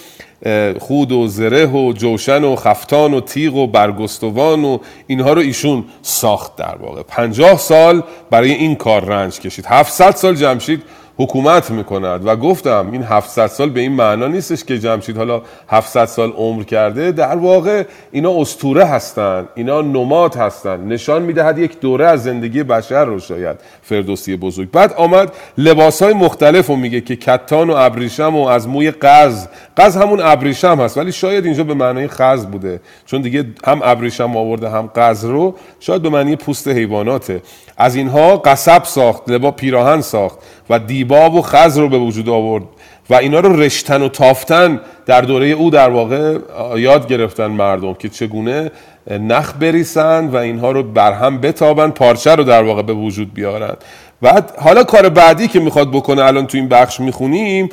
خود 0.79 1.13
و 1.13 1.27
زره 1.27 1.67
و 1.67 1.93
جوشن 1.93 2.45
و 2.45 2.57
خفتان 2.57 3.15
و 3.15 3.21
تیغ 3.21 3.55
و 3.55 3.67
برگستوان 3.67 4.65
و 4.65 4.79
اینها 5.07 5.33
رو 5.33 5.41
ایشون 5.41 5.85
ساخت 6.03 6.57
در 6.57 6.77
واقع. 6.81 7.03
پنجاه 7.03 7.59
سال 7.59 8.03
برای 8.31 8.53
این 8.53 8.75
کار 8.75 9.05
رنج 9.05 9.41
کشید. 9.41 9.67
700 9.69 10.11
سال 10.11 10.35
جمشید 10.35 10.83
حکومت 11.19 11.71
می‌کند. 11.71 12.27
و 12.27 12.37
گفتم 12.37 12.89
این 12.93 13.03
700 13.03 13.47
سال 13.47 13.71
به 13.71 13.81
این 13.81 13.93
معنا 13.93 14.27
نیستش 14.27 14.65
که 14.65 14.79
جمشید 14.79 15.17
حالا 15.17 15.43
700 15.69 16.05
سال 16.05 16.33
عمر 16.33 16.63
کرده. 16.63 17.13
در 17.13 17.37
واقع 17.37 17.83
اینا 18.11 18.41
استوره 18.41 18.85
هستند 18.85 19.49
اینا 19.55 19.81
نماد 19.81 20.37
هستند 20.37 20.93
نشان 20.93 21.23
می‌دهد 21.23 21.59
یک 21.59 21.81
دوره 21.81 22.07
از 22.07 22.23
زندگی 22.23 22.63
بشر 22.63 23.05
رو 23.05 23.19
شاید 23.21 23.57
فردوسی 23.83 24.37
بزرگ. 24.37 24.71
بعد 24.71 24.93
آمد 24.93 25.33
لباس 25.59 26.03
های 26.03 26.13
مختلف 26.13 26.67
رو 26.67 26.77
میگه 26.77 27.01
که 27.01 27.17
کتان 27.17 27.71
و 27.71 27.75
ابریشم 27.77 28.37
و 28.37 28.47
از 28.47 28.69
موی 28.69 28.91
قز. 28.91 29.47
قز 29.77 29.97
همون 29.97 30.21
ابریشم 30.21 30.81
هست. 30.81 30.99
ولی 30.99 31.13
شاید 31.13 31.45
اینجا 31.45 31.65
به 31.65 31.75
معنای 31.75 32.09
خز 32.09 32.47
بوده. 32.47 32.81
چون 33.07 33.23
دیگه 33.23 33.45
هم 33.65 33.81
ابریشم 33.85 34.37
آورده 34.37 34.69
هم 34.71 34.91
قز 34.97 35.25
رو. 35.25 35.55
شاید 35.81 36.03
به 36.03 36.09
معنی 36.09 36.37
پوست 36.37 36.69
حیواناته. 36.69 37.43
از 37.77 37.97
اینها 37.97 38.37
قصب 38.37 38.85
ساخت 38.85 39.31
لبا 39.31 39.51
پیراهن 39.51 40.01
ساخت. 40.01 40.39
و 40.71 40.79
دیباب 40.79 41.35
و 41.35 41.43
خز 41.43 41.79
رو 41.79 41.89
به 41.89 41.99
وجود 41.99 42.29
آورد 42.29 42.65
و 43.11 43.15
اینا 43.15 43.41
رو 43.41 43.61
رشتن 43.61 44.03
و 44.03 44.09
تافتن 44.09 44.81
در 45.07 45.21
دوره 45.21 45.47
او 45.47 45.71
در 45.71 45.91
واقع 45.91 46.39
یاد 46.77 47.09
گرفتن 47.09 47.47
مردم 47.47 47.95
که 47.95 48.09
چگونه 48.09 48.71
نخ 49.11 49.53
بریسند 49.61 50.35
و 50.35 50.37
اینها 50.37 50.71
رو 50.71 50.83
برهم 50.83 51.41
بتابند 51.41 51.95
پارچه 51.95 52.35
رو 52.35 52.45
در 52.45 52.63
واقع 52.63 52.83
به 52.83 52.93
وجود 52.93 53.35
بیارند 53.35 53.77
و 54.23 54.43
حالا 54.59 54.85
کار 54.85 55.09
بعدی 55.09 55.49
که 55.49 55.61
می‌خواد 55.61 55.91
بکنه 55.91 56.25
الان 56.25 56.47
تو 56.47 56.59
این 56.59 56.69
بخش 56.69 57.01
می‌خونیم 57.01 57.69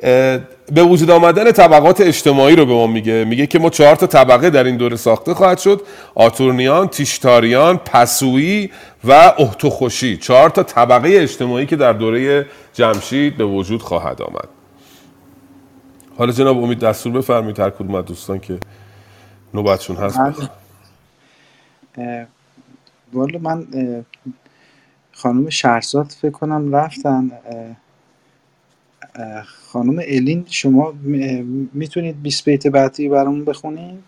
به 0.00 0.82
وجود 0.82 1.10
آمدن 1.10 1.52
طبقات 1.52 2.00
اجتماعی 2.00 2.56
رو 2.56 2.66
به 2.66 2.72
ما 2.72 2.86
میگه. 2.86 3.24
میگه 3.24 3.46
که 3.46 3.58
ما 3.58 3.70
چهار 3.70 3.96
تا 3.96 4.06
طبقه 4.06 4.50
در 4.50 4.64
این 4.64 4.76
دوره 4.76 4.96
ساخته 4.96 5.34
خواهد 5.34 5.58
شد. 5.58 5.82
آتورنیان، 6.14 6.88
تیشتاریان، 6.88 7.76
پسویی 7.76 8.70
و 9.04 9.12
احتوخوشی 9.38 10.16
چهار 10.16 10.50
تا 10.50 10.62
طبقه 10.62 11.08
اجتماعی 11.12 11.66
که 11.66 11.76
در 11.76 11.92
دوره 11.92 12.46
جمشید 12.72 13.36
به 13.36 13.44
وجود 13.44 13.82
خواهد 13.82 14.22
آمد. 14.22 14.48
حالا 16.18 16.32
جناب 16.32 16.64
امید 16.64 16.78
دستور 16.78 17.12
بفرمایید. 17.12 17.60
هر 17.60 17.70
کدوم 17.70 17.94
از 17.94 18.04
دوستان 18.04 18.38
که 18.38 18.58
نوبتشون 19.54 19.96
هست 19.96 20.18
والا 23.12 23.38
من 23.38 23.66
خانم 25.12 25.50
شهرزاد 25.50 26.06
فکر 26.06 26.30
کنم 26.30 26.74
رفتن 26.74 27.30
خانم 29.72 29.98
الین 29.98 30.46
شما 30.48 30.92
می‌تونید 31.72 32.22
20 32.22 32.44
بیت 32.44 32.66
بعدی 32.66 33.08
برامون 33.08 33.44
بخونید؟ 33.44 34.04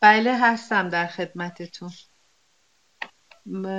بله 0.00 0.38
هستم 0.38 0.88
در 0.88 1.06
خدمتتون. 1.06 1.90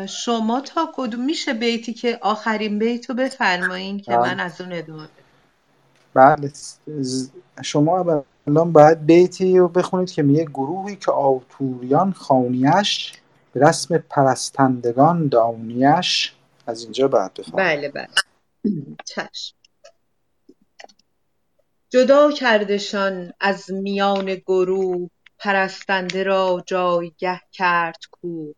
شما 0.07 0.61
تا 0.61 0.91
کدوم 0.95 1.25
میشه 1.25 1.53
بیتی 1.53 1.93
که 1.93 2.19
آخرین 2.21 2.79
بیت 2.79 3.09
رو 3.09 3.15
بفرمایین 3.15 3.99
که 3.99 4.17
من 4.17 4.39
از 4.39 4.61
اون 4.61 4.73
ادامه 4.73 5.07
بله. 6.13 6.51
شما 7.63 8.23
الان 8.47 8.71
باید 8.71 9.05
بیتی 9.05 9.57
رو 9.57 9.67
بخونید 9.67 10.11
که 10.11 10.23
میگه 10.23 10.45
گروهی 10.45 10.95
که 10.95 11.11
آتوریان 11.11 12.11
خانیش 12.11 13.13
رسم 13.56 13.98
پرستندگان 13.98 15.27
دانیش 15.27 16.34
از 16.68 16.84
اینجا 16.84 17.07
بعد 17.07 17.38
بله 17.53 17.90
بله. 17.90 18.07
چشم. 19.06 19.56
جدا 21.90 22.32
کردشان 22.32 23.34
از 23.40 23.72
میان 23.72 24.36
گروه 24.36 25.10
پرستنده 25.40 26.23
را 26.23 26.64
جایگه 26.68 27.41
کرد 27.52 27.99
کو. 28.11 28.53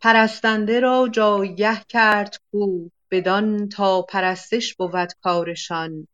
پرستنده 0.00 0.80
را 0.80 1.08
جایگه 1.12 1.80
کرد 1.88 2.40
کو. 2.52 2.88
بدان 3.10 3.68
تا 3.68 4.02
پرستش 4.02 4.74
بود 4.74 5.12
کارشان. 5.22 6.08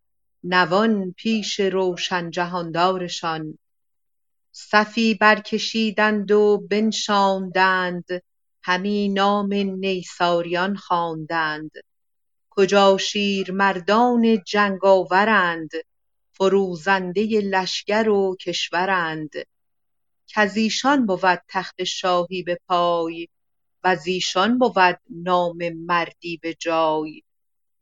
نوان 0.44 1.12
پیش 1.12 1.60
روشن 1.60 2.31
جهاندارشان. 2.31 3.59
صفی 4.52 5.14
برکشیدند 5.14 6.30
و 6.30 6.66
بنشاندند. 6.70 8.04
همی 8.62 9.08
نام 9.08 9.52
نیساریان 9.54 10.76
خواندند. 10.76 11.70
کجا 12.50 12.98
شیرمردان 12.98 14.42
جنگاورند 14.46 15.70
فروزنده 16.32 17.22
لشکر 17.40 18.08
و 18.08 18.36
کشورند. 18.40 19.30
کز 20.28 20.56
ایشان 20.56 21.06
بود 21.06 21.42
تخت 21.48 21.84
شاهی 21.84 22.42
به 22.42 22.58
پای 22.68 23.28
وز 23.84 24.06
ایشان 24.06 24.58
بود 24.58 25.00
نام 25.10 25.58
مردی 25.86 26.36
به 26.42 26.54
جای. 26.54 27.22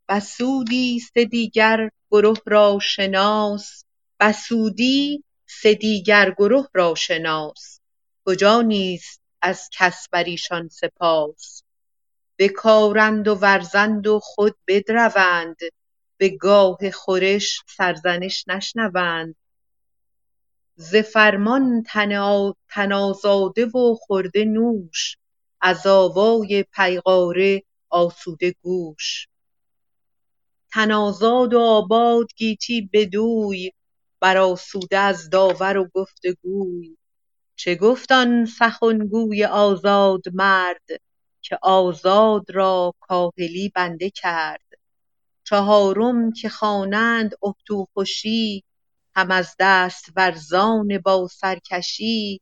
بسودی 0.08 0.98
سه 0.98 1.24
دیگر 1.24 1.90
گره 2.10 2.32
را 2.46 2.78
شناس 2.82 3.84
بسودی 4.20 5.24
سه 5.52 5.74
دیگر 5.74 6.34
گره 6.38 6.68
را 6.74 6.94
شناس. 6.94 7.80
کجا 8.26 8.62
نیست 8.62 9.22
از 9.42 9.68
کس 9.72 10.08
بر 10.12 10.24
ایشان 10.24 10.68
سپاس؟ 10.68 11.62
بکارند 12.38 13.28
و 13.28 13.34
ورزند 13.34 14.06
و 14.06 14.20
خود 14.22 14.56
بدروند 14.66 15.56
به 16.16 16.28
گاه 16.28 16.90
خورش 16.90 17.60
سرزنش 17.76 18.44
نشنوند. 18.48 19.36
ز 20.74 20.96
فرمان 20.96 21.82
تن 22.68 22.92
آزاده 22.92 23.66
و 23.66 23.94
خورده 23.94 24.44
نوش 24.44 25.16
از 25.60 25.86
آوای 25.86 26.64
پیغاره 26.74 27.62
آسوده 27.88 28.54
گوش. 28.62 29.28
تن 30.72 30.92
آزاد 30.92 31.54
و 31.54 31.58
آباد 31.58 32.26
گیتی 32.36 32.90
بدوی 32.92 33.72
برآسوده 34.20 34.98
از 34.98 35.30
داور 35.30 35.76
و 35.76 35.88
گفت 35.94 36.26
گوی 36.42 36.96
چه 37.56 37.74
گفت 37.74 38.12
آن 38.12 38.46
سخن 38.46 38.98
گوی 38.98 39.44
آزادمرد 39.44 40.86
که 41.42 41.58
آزاد 41.62 42.50
را 42.50 42.94
کاهلی 43.00 43.72
بنده 43.74 44.10
کرد؟ 44.10 44.66
چهارم 45.44 46.32
که 46.32 46.48
خوانند 46.48 47.34
اهتوخوشی 47.42 48.64
هم 49.14 49.30
از 49.30 49.56
دست 49.58 50.04
ورزان 50.16 50.98
با 50.98 51.28
سرکشی. 51.28 52.40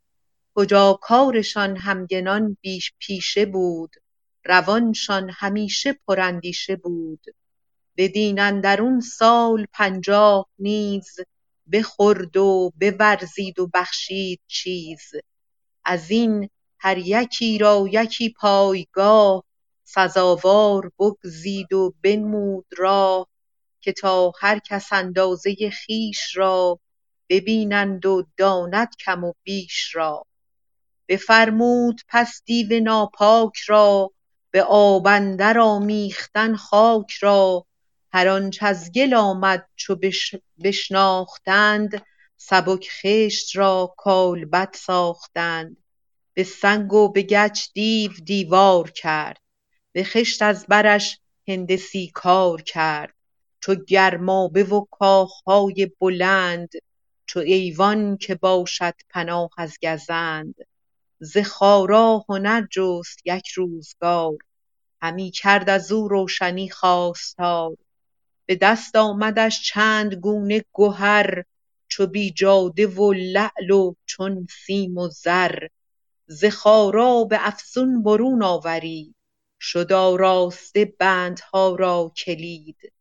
کجا 0.54 0.98
کارشان 1.02 1.76
همگنان 1.76 2.56
پیشه 2.98 3.46
بود 3.46 3.90
روانشان 4.44 5.30
همیشه 5.32 6.00
پراندیشه 6.06 6.76
بود. 6.76 7.20
بدین 7.96 8.40
اندرون 8.40 9.00
سال 9.00 9.66
پنجاه 9.72 10.46
نیز 10.58 11.16
بخورد 11.72 12.36
و 12.36 12.72
بورزید 12.80 13.58
و 13.58 13.70
بخشید 13.74 14.40
چیز. 14.46 15.12
ازین 15.84 16.48
هر 16.78 16.98
یکی 16.98 17.58
را 17.58 17.88
یکی 17.92 18.34
پایگاه 18.40 19.44
سزاوار 19.84 20.92
بگزید 20.98 21.72
و 21.72 21.94
بنمود 22.02 22.66
راه 22.78 23.28
که 23.80 23.92
تا 23.92 24.32
هر 24.40 24.58
کس 24.58 24.92
اندازه 24.92 25.56
خویش 25.86 26.36
را 26.36 26.80
ببینند 27.28 28.06
و 28.06 28.26
داند 28.36 28.88
کم 28.96 29.24
و 29.24 29.32
بیش 29.42 29.94
را. 29.94 30.26
بفرمود 31.08 32.00
پس 32.08 32.42
دیو 32.44 32.80
ناپاک 32.80 33.56
را 33.66 34.10
به 34.50 34.62
آب 34.62 35.06
اندر 35.06 35.58
آمیختن 35.58 36.56
خاک 36.56 37.12
را 37.20 37.66
هر 38.12 38.28
آنچ 38.28 38.62
از 38.62 38.92
گل 38.92 39.14
آمد 39.14 39.68
چو 39.76 39.96
بشناختند 40.64 42.02
سبک 42.36 42.88
خشت 42.90 43.56
را 43.56 43.94
کالبد 43.96 44.74
ساختند. 44.74 45.76
به 46.34 46.44
سنگ 46.44 46.92
و 46.92 47.12
به 47.12 47.22
گچ 47.22 47.66
دیو 47.74 48.12
دیوار 48.24 48.90
کرد 48.90 49.40
به 49.92 50.04
خشت 50.04 50.42
از 50.42 50.66
برش 50.66 51.20
هندسی 51.48 52.10
کار 52.14 52.62
کرد. 52.62 53.14
چو 53.60 53.74
گرمابه 53.74 54.64
و 54.64 54.84
کاخهای 54.90 55.90
بلند 56.00 56.68
چو 57.26 57.40
ایوان 57.40 58.16
که 58.16 58.34
باشد 58.34 58.94
پناه 59.10 59.50
از 59.58 59.78
گزند. 59.82 60.54
ز 61.18 61.38
خارا 61.38 62.24
هنر 62.28 62.66
جست 62.70 63.20
یک 63.24 63.48
روزگار 63.48 64.36
همی 65.02 65.30
کرد 65.30 65.70
ازو 65.70 66.08
روشنی 66.08 66.70
خواستار. 66.70 67.76
به 68.48 68.56
دست 68.56 68.96
آمدش 68.96 69.62
چند 69.62 70.14
گونه 70.14 70.64
گهر 70.74 71.44
چو 71.88 72.06
بیجاده 72.06 72.86
و 72.86 73.12
لعل 73.12 73.70
و 73.70 73.94
چون 74.06 74.46
سیم 74.66 74.98
و 74.98 75.08
زر. 75.08 75.66
ز 76.26 76.44
خارا 76.44 77.24
به 77.24 77.38
افسون 77.40 78.02
برون 78.02 78.42
آورید 78.42 79.16
شد 79.60 79.92
آراسته 79.92 80.84
بندها 80.84 81.74
را 81.74 82.12
کلید. 82.16 82.92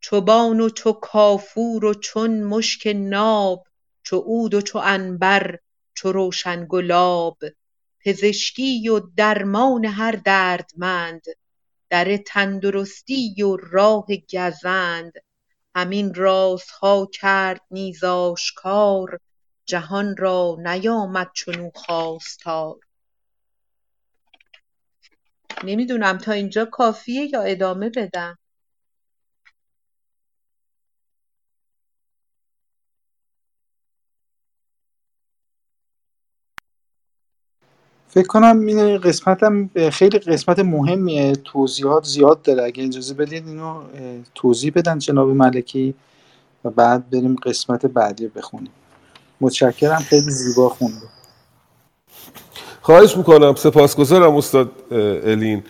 چوبان 0.00 0.60
و 0.60 0.68
چو 0.68 0.92
کافور 0.92 1.84
و 1.84 1.94
چون 1.94 2.42
مشک 2.42 2.92
ناب 2.96 3.66
چو 4.02 4.18
عود 4.18 4.54
و 4.54 4.60
چو 4.60 4.78
عنبر 4.78 5.58
چو 5.94 6.12
روشن 6.12 6.66
گلاب. 6.68 7.38
پزشکی 8.04 8.88
و 8.88 9.00
درمان 9.16 9.84
هر 9.84 10.12
دردمند 10.12 11.24
در 11.90 12.16
تندرستی 12.16 13.42
و 13.42 13.56
راه 13.56 14.06
گزند. 14.32 15.12
همین 15.74 16.14
رازها 16.14 17.08
کرد 17.12 17.60
نیز 17.70 18.04
آشکار 18.04 19.20
جهان 19.66 20.16
را 20.16 20.56
نیامد 20.58 21.30
چنو 21.34 21.70
خواستار. 21.74 22.76
نمی‌دونم 25.64 26.18
تا 26.18 26.32
اینجا 26.32 26.64
کافیه 26.64 27.28
یا 27.32 27.42
ادامه 27.42 27.90
بدم. 27.90 28.38
فکر 38.18 38.26
کنم 38.26 38.66
این 38.66 38.98
قسمتم 38.98 39.70
خیلی 39.92 40.18
قسمت 40.18 40.58
مهمیه. 40.58 41.32
توضیحات 41.32 42.04
زیاد 42.04 42.42
داره. 42.42 42.64
اگه 42.64 42.84
اجازه 42.84 43.14
بدید 43.14 43.46
اینو 43.46 43.82
توضیح 44.34 44.72
بدن 44.74 44.98
جناب 44.98 45.28
ملکی 45.28 45.94
و 46.64 46.70
بعد 46.70 47.10
بریم 47.10 47.36
قسمت 47.36 47.86
بعدی 47.86 48.24
رو 48.24 48.30
بخونیم. 48.36 48.70
متشکرم. 49.40 49.98
خیلی 49.98 50.30
زیبا 50.30 50.68
خونده 50.68 51.06
خواهش 52.80 53.16
می‌کنم. 53.16 53.54
سپاسگزارم 53.54 54.36
استاد 54.36 54.70
الین. 55.26 55.62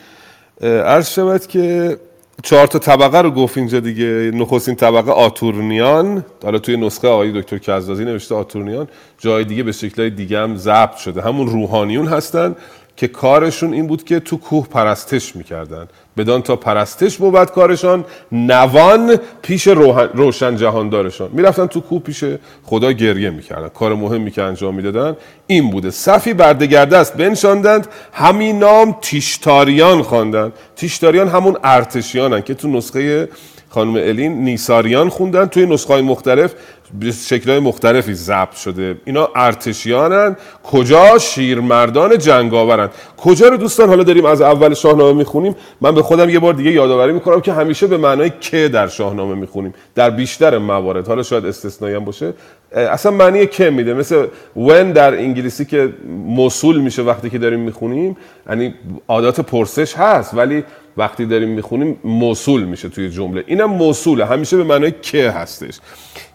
عرض 0.62 1.08
شود 1.08 1.46
که 1.46 1.96
چهار 2.42 2.66
تا 2.66 2.78
طبقه 2.78 3.18
رو 3.18 3.30
گفت 3.30 3.58
اینجا 3.58 3.80
دیگه. 3.80 4.30
نخستین 4.34 4.74
طبقه 4.74 5.10
آتورنیان. 5.10 6.24
حالا 6.42 6.58
توی 6.58 6.76
نسخه 6.76 7.08
آقای 7.08 7.42
دکتر 7.42 7.58
کزازی 7.58 8.04
نوشته 8.04 8.34
آتورنیان. 8.34 8.88
جای 9.18 9.44
دیگه 9.44 9.62
به 9.62 9.72
شکلهای 9.72 10.10
دیگه 10.10 10.38
هم 10.38 10.56
ضبط 10.56 10.96
شده. 10.96 11.22
همون 11.22 11.46
روحانیون 11.46 12.06
هستن 12.06 12.56
که 12.96 13.08
کارشون 13.08 13.72
این 13.72 13.86
بود 13.86 14.04
که 14.04 14.20
تو 14.20 14.36
کوه 14.36 14.66
پرستش 14.66 15.36
می‌کردن. 15.36 15.88
بدان 16.18 16.42
تا 16.42 16.56
پرستش 16.56 17.16
بود 17.16 17.50
کارشان 17.50 18.04
نوان 18.32 19.16
پیش 19.42 19.68
روشن 20.14 20.56
جهاندارشان. 20.56 21.28
می‌رفتن 21.32 21.66
تو 21.66 21.80
کوه 21.80 22.02
پیش 22.02 22.24
خدا 22.64 22.92
گریه 22.92 23.30
می‌کردن. 23.30 23.68
کار 23.68 23.94
مهمی 23.94 24.30
که 24.30 24.42
انجام 24.42 24.74
می‌دادن 24.74 25.16
این 25.46 25.70
بوده. 25.70 25.90
صفی 25.90 26.34
بردگرده 26.34 26.96
است 26.96 27.16
بنشاندند. 27.16 27.86
همین 28.12 28.58
نام 28.58 28.96
تیشتاریان 29.00 30.02
خواندند. 30.02 30.52
تیشتاریان 30.76 31.28
همون 31.28 31.56
ارتشیانن 31.64 32.42
که 32.42 32.54
تو 32.54 32.68
نسخه 32.68 33.28
خانم 33.70 33.94
الین 33.94 34.44
نیساریان 34.44 35.08
خوندن. 35.08 35.46
توی 35.46 35.66
نسخه 35.66 35.92
های 35.92 36.02
مختلف 36.02 36.54
به 37.00 37.12
شکلهای 37.12 37.58
مختلفی 37.58 38.14
ضبط 38.14 38.54
شده. 38.54 38.96
اینا 39.04 39.28
ارتشیانن. 39.36 40.36
کجا 40.64 41.18
شیرمردان 41.18 42.18
جنگاورن؟ 42.18 42.88
کجا 43.16 43.48
رو 43.48 43.56
دوستان 43.56 43.88
حالا 43.88 44.02
داریم 44.02 44.24
از 44.24 44.42
اول 44.42 44.74
شاهنامه 44.74 45.12
می‌خونیم؟ 45.12 45.56
من 45.80 45.94
به 45.94 46.02
خودم 46.02 46.30
یه 46.30 46.38
بار 46.38 46.54
دیگه 46.54 46.70
یادآوری 46.70 47.12
می‌کنم 47.12 47.40
که 47.40 47.52
همیشه 47.52 47.86
به 47.86 47.96
معنای 47.96 48.32
که 48.40 48.68
در 48.68 48.88
شاهنامه 48.88 49.34
می‌خونیم. 49.34 49.74
در 49.94 50.10
بیشتر 50.10 50.58
موارد. 50.58 51.08
حالا 51.08 51.22
شاید 51.22 51.46
استثنایی 51.46 51.94
هم 51.94 52.04
باشه 52.04 52.32
اصلا 52.72 53.12
معنی 53.12 53.46
که 53.46 53.70
میده. 53.70 53.94
مثل 53.94 54.26
when 54.56 54.94
در 54.94 55.14
انگلیسی 55.14 55.64
که 55.64 55.92
موصول 56.26 56.78
میشه 56.80 57.02
وقتی 57.02 57.30
که 57.30 57.38
داریم 57.38 57.60
می‌خونیم 57.60 58.16
یعنی 58.48 58.74
عادات 59.08 59.40
پرسش 59.40 59.94
هست 59.94 60.34
ولی 60.34 60.64
وقتی 60.96 61.26
داریم 61.26 61.48
می‌خونیم 61.48 62.00
موصول 62.04 62.64
میشه 62.64 62.88
توی 62.88 63.10
جمله. 63.10 63.44
اینم 63.46 63.70
موصوله. 63.70 64.26
همیشه 64.26 64.56
به 64.56 64.64
معنای 64.64 64.92
که 65.02 65.30
هستش. 65.30 65.78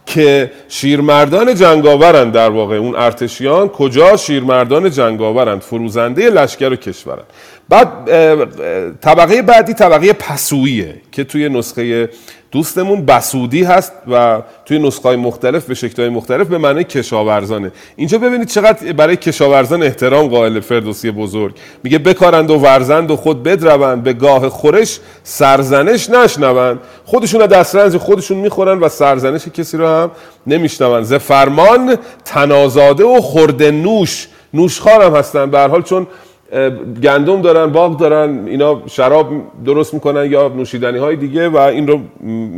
که 0.06 0.52
شیرمردان 0.70 1.56
جنگاورند 1.56 2.34
در 2.34 2.50
واقع. 2.50 2.76
اون 2.76 2.96
ارتشیان 2.96 3.70
کجا 3.70 4.18
شیرمردان 4.18 4.90
جنگاورند؟ 4.90 5.62
فروزنده 5.62 6.30
لشکر 6.30 6.72
و 6.74 6.76
کشورند. 6.76 7.26
بعد 7.70 7.88
طبقه 9.02 9.42
بعدی 9.42 9.74
طبقه 9.74 10.14
پسوییه 10.14 10.96
که 11.12 11.24
توی 11.24 11.50
نسخه 11.50 12.10
دوستمون 12.52 13.06
بسودی 13.06 13.64
هست 13.64 13.94
و 14.12 14.42
توی 14.66 14.80
نسخه 14.80 15.04
های 15.04 15.18
مختلف 15.18 15.66
به 15.66 15.74
شکل 15.74 16.10
مختلف 16.10 16.48
به 16.48 16.58
معنی 16.58 16.84
کشاورزانه. 16.84 17.72
اینجا 17.96 18.18
ببینید 18.18 18.48
چقدر 18.48 18.94
برای 18.94 19.16
کشاورزان 19.16 19.84
احترام 19.84 20.28
قائل 20.28 20.60
فردوسی 20.60 21.12
بزرگ. 21.12 21.56
میگه 21.84 22.00
بکارند 22.00 22.52
و 22.52 22.56
ورزند 22.56 23.12
و 23.12 23.16
خود 23.16 23.44
بدروند 23.44 24.04
به 24.04 24.14
گاه 24.14 24.50
خورش 24.50 25.00
سرزنش 25.24 26.10
نشنوند. 26.10 26.80
خودشون 27.06 27.42
از 27.80 27.96
خودشون 27.96 28.38
می‌خورن 28.38 28.80
و 28.80 28.90
سرزنش 28.90 29.48
کسی 29.48 29.78
رو 29.78 29.88
هم 29.88 30.12
نمیشنوند. 30.48 31.04
ز 31.04 31.14
فرمان 31.14 31.98
تنازاده 32.26 33.04
و 33.04 33.22
خورده 33.22 33.72
نوش. 33.72 34.28
هم 35.02 35.16
هستن. 35.16 35.52
به 35.52 35.60
حال 35.60 35.82
چون 35.82 36.08
گندم 37.04 37.42
دارن 37.42 37.72
باغ 37.72 38.00
دارن 38.00 38.48
اینا 38.48 38.82
شراب 38.88 39.32
درست 39.66 39.94
می‌کنن 39.94 40.32
یا 40.32 40.48
نوشیدنی 40.48 40.98
های 40.98 41.16
دیگه 41.16 41.50
و 41.50 41.58
این 41.58 41.88
رو 41.88 42.00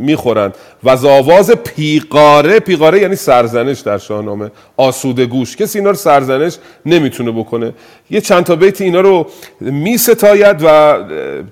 می‌خورن. 0.06 0.52
و 0.84 0.96
زاواز 0.96 1.50
پیقاره 1.50 2.60
پیقاره 2.60 3.00
یعنی 3.00 3.16
سرزنش 3.16 3.80
در 3.80 3.98
شاهنامه 3.98 4.50
آسوده 4.76 5.26
گوش. 5.26 5.56
کسی 5.56 5.78
اینا 5.78 5.90
رو 5.90 5.96
سرزنش 5.96 6.58
نمی‌تونه 6.86 7.32
بکنه. 7.32 7.72
یه 8.10 8.20
چند 8.20 8.44
تا 8.44 8.56
بیت 8.56 8.80
اینا 8.80 9.00
رو 9.00 9.26
میستاید 9.60 10.56
و 10.64 10.98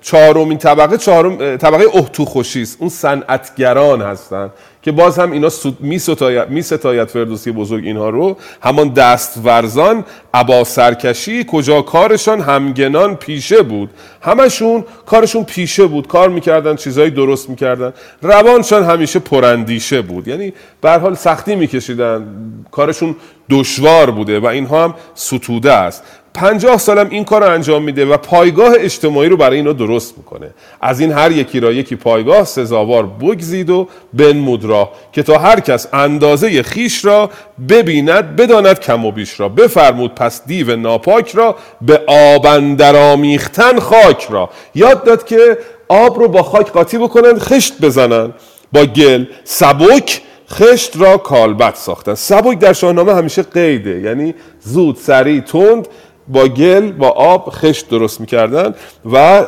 چهارمین 0.01 0.57
طبقه 0.57 0.97
چهارم 0.97 1.57
طبقه 1.57 1.85
اهتوخوشی 1.97 2.61
است. 2.61 2.77
اون 2.79 2.89
صنعتگران 2.89 4.01
هستن. 4.01 4.49
که 4.85 4.91
باز 4.91 5.19
هم 5.19 5.31
اینا 5.31 5.49
می 5.79 5.99
ستاید, 5.99 6.49
می 6.49 6.61
ستاید 6.61 7.07
فردوسی 7.07 7.51
بزرگ 7.51 7.85
اینها 7.85 8.09
رو. 8.09 8.37
همان 8.61 8.89
دست 8.89 9.39
ورزان 9.43 10.05
عبا 10.33 10.63
سرکشی 10.63 11.45
کجا 11.51 11.81
کارشان 11.81 12.41
همگنان 12.41 13.15
پیشه 13.15 13.61
بود. 13.61 13.89
همشون 14.21 14.85
کارشون 15.05 15.43
پیشه 15.43 15.85
بود. 15.85 16.07
کار 16.07 16.29
می‌کردن 16.29 16.75
چیزایی 16.75 17.11
درست 17.11 17.49
می‌کردن. 17.49 17.93
روانشان 18.21 18.83
همیشه 18.83 19.19
پراندیشه 19.19 20.01
بود. 20.01 20.27
یعنی 20.27 20.53
به 20.81 20.91
حال 20.91 21.15
سختی 21.15 21.55
میکشیدن. 21.55 22.27
کارشون 22.71 23.15
دشوار 23.49 24.11
بوده 24.11 24.39
و 24.39 24.45
اینها 24.45 24.83
هم 24.83 24.93
ستوده 25.15 25.73
است. 25.73 26.03
پنجاه 26.35 26.77
سالم 26.77 27.09
این 27.09 27.23
کار 27.23 27.43
رو 27.43 27.53
انجام 27.53 27.83
میده 27.83 28.05
و 28.05 28.17
پایگاه 28.17 28.73
اجتماعی 28.79 29.29
رو 29.29 29.37
برای 29.37 29.57
اینا 29.57 29.73
درست 29.73 30.17
می‌کنه. 30.17 30.49
از 30.81 30.99
این 30.99 31.11
هر 31.11 31.31
یکی 31.31 31.59
را 31.59 31.71
یکی 31.71 31.95
پایگاه 31.95 32.43
سزاوار 32.43 33.05
بگزید 33.05 33.69
و 33.69 33.87
بنمود 34.13 34.65
را 34.65 34.89
که 35.11 35.23
تا 35.23 35.37
هر 35.37 35.59
کس 35.59 35.87
اندازه 35.93 36.63
خیش 36.63 37.05
را 37.05 37.29
ببیند 37.69 38.35
بداند 38.35 38.79
کم 38.79 39.05
و 39.05 39.11
بیش 39.11 39.39
را. 39.39 39.49
بفرمود 39.49 40.15
پس 40.15 40.45
دیو 40.45 40.75
ناپاک 40.75 41.31
را 41.31 41.55
به 41.81 42.01
آبندر 42.07 42.95
آمیختن 42.95 43.79
خاک 43.79 44.27
را. 44.29 44.49
یاد 44.75 45.03
داد 45.03 45.25
که 45.25 45.57
آب 45.87 46.19
رو 46.19 46.27
با 46.27 46.43
خاک 46.43 46.71
قاطی 46.71 46.97
بکنن 46.97 47.39
خشت 47.39 47.81
بزنن 47.81 48.33
با 48.71 48.85
گل 48.85 49.25
سبک 49.43 50.21
خشت 50.49 50.97
را 50.97 51.17
کالبد 51.17 51.73
ساختن 51.75 52.15
سبک 52.15 52.59
در 52.59 52.73
شاهنامه 52.73 53.15
همیشه 53.15 53.41
قیده 53.41 54.01
یعنی 54.01 54.35
زود 54.61 54.97
سریع 54.97 55.41
تند 55.41 55.87
با 56.27 56.47
گل 56.47 56.91
با 56.91 57.09
آب 57.09 57.49
خشت 57.49 57.89
درست 57.89 58.21
می‌کردن 58.21 58.75
و 59.11 59.45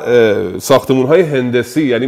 ساختمون 0.59 1.05
های 1.05 1.21
هندسی 1.21 1.83
یعنی 1.83 2.07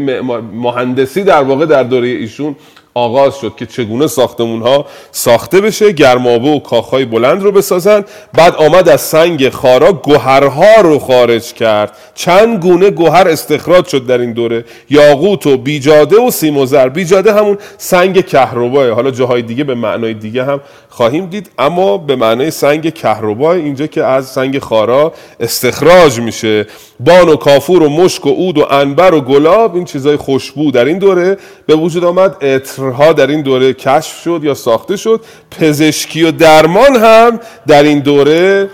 مهندسی 0.54 1.24
در 1.24 1.44
واقع 1.44 1.66
در 1.66 1.84
دوره 1.84 2.08
ایشون 2.08 2.56
آغاز 2.94 3.40
شد 3.40 3.54
که 3.58 3.66
چگونه 3.66 4.08
ساختمون 4.08 4.62
ها 4.62 4.86
ساخته 5.12 5.62
بشه 5.62 5.92
گرمابه 5.92 6.50
و 6.50 6.60
کاخهای 6.60 7.06
بلند 7.06 7.44
رو 7.44 7.52
بسازن. 7.52 8.06
بعد 8.34 8.56
آمد 8.56 8.90
از 8.90 9.02
سنگ 9.02 9.50
خارا 9.50 9.94
گوهرها 9.94 10.82
رو 10.82 11.00
خارج 11.00 11.54
کرد. 11.54 11.92
چند 12.16 12.62
گونه 12.62 12.90
گوهر 12.90 13.28
استخراج 13.28 13.88
شد 13.88 14.06
در 14.06 14.18
این 14.18 14.34
دوره. 14.34 14.66
یاقوت 14.90 15.48
و 15.48 15.58
بیجاده 15.58 16.22
و 16.22 16.32
سیم 16.32 16.58
و 16.58 16.66
زر 16.66 16.90
بیجاده 16.90 17.34
همون 17.34 17.58
سنگ 17.78 18.26
کهرباه 18.26 18.90
حالا 18.90 19.12
جاهای 19.12 19.42
دیگه 19.42 19.64
به 19.64 19.76
معنای 19.76 20.14
دیگه 20.14 20.44
هم 20.46 20.62
خواهیم 20.90 21.26
دید. 21.26 21.50
اما 21.60 21.98
به 21.98 22.16
معنای 22.16 22.52
سنگ 22.52 22.94
کهربا 22.94 23.54
اینجا 23.54 23.88
که 23.88 24.04
از 24.04 24.28
سنگ 24.28 24.60
خارا 24.60 25.14
استخراج 25.40 26.20
میشه. 26.20 26.68
بان 27.00 27.30
و 27.30 27.36
کافور 27.36 27.84
و 27.84 27.90
مشک 27.90 28.26
و 28.26 28.30
عود 28.30 28.58
و 28.58 28.66
انبر 28.70 29.14
و 29.14 29.22
گلاب 29.22 29.76
این 29.76 29.86
چیزای 29.86 30.18
خوشبو 30.18 30.72
در 30.72 30.86
این 30.86 30.98
دوره. 30.98 31.38
به 31.66 31.76
وجود 31.76 32.04
آمد 32.04 32.46
عطرها 32.46 33.14
در 33.14 33.28
این 33.28 33.42
دوره 33.42 33.74
کشف 33.74 34.22
شد 34.22 34.42
یا 34.44 34.54
ساخته 34.54 34.98
شد. 34.98 35.22
پزشکی 35.60 36.24
و 36.24 36.32
درمان 36.32 36.96
هم 36.96 37.40
در 37.68 37.84
این 37.84 38.00
دوره 38.00 38.70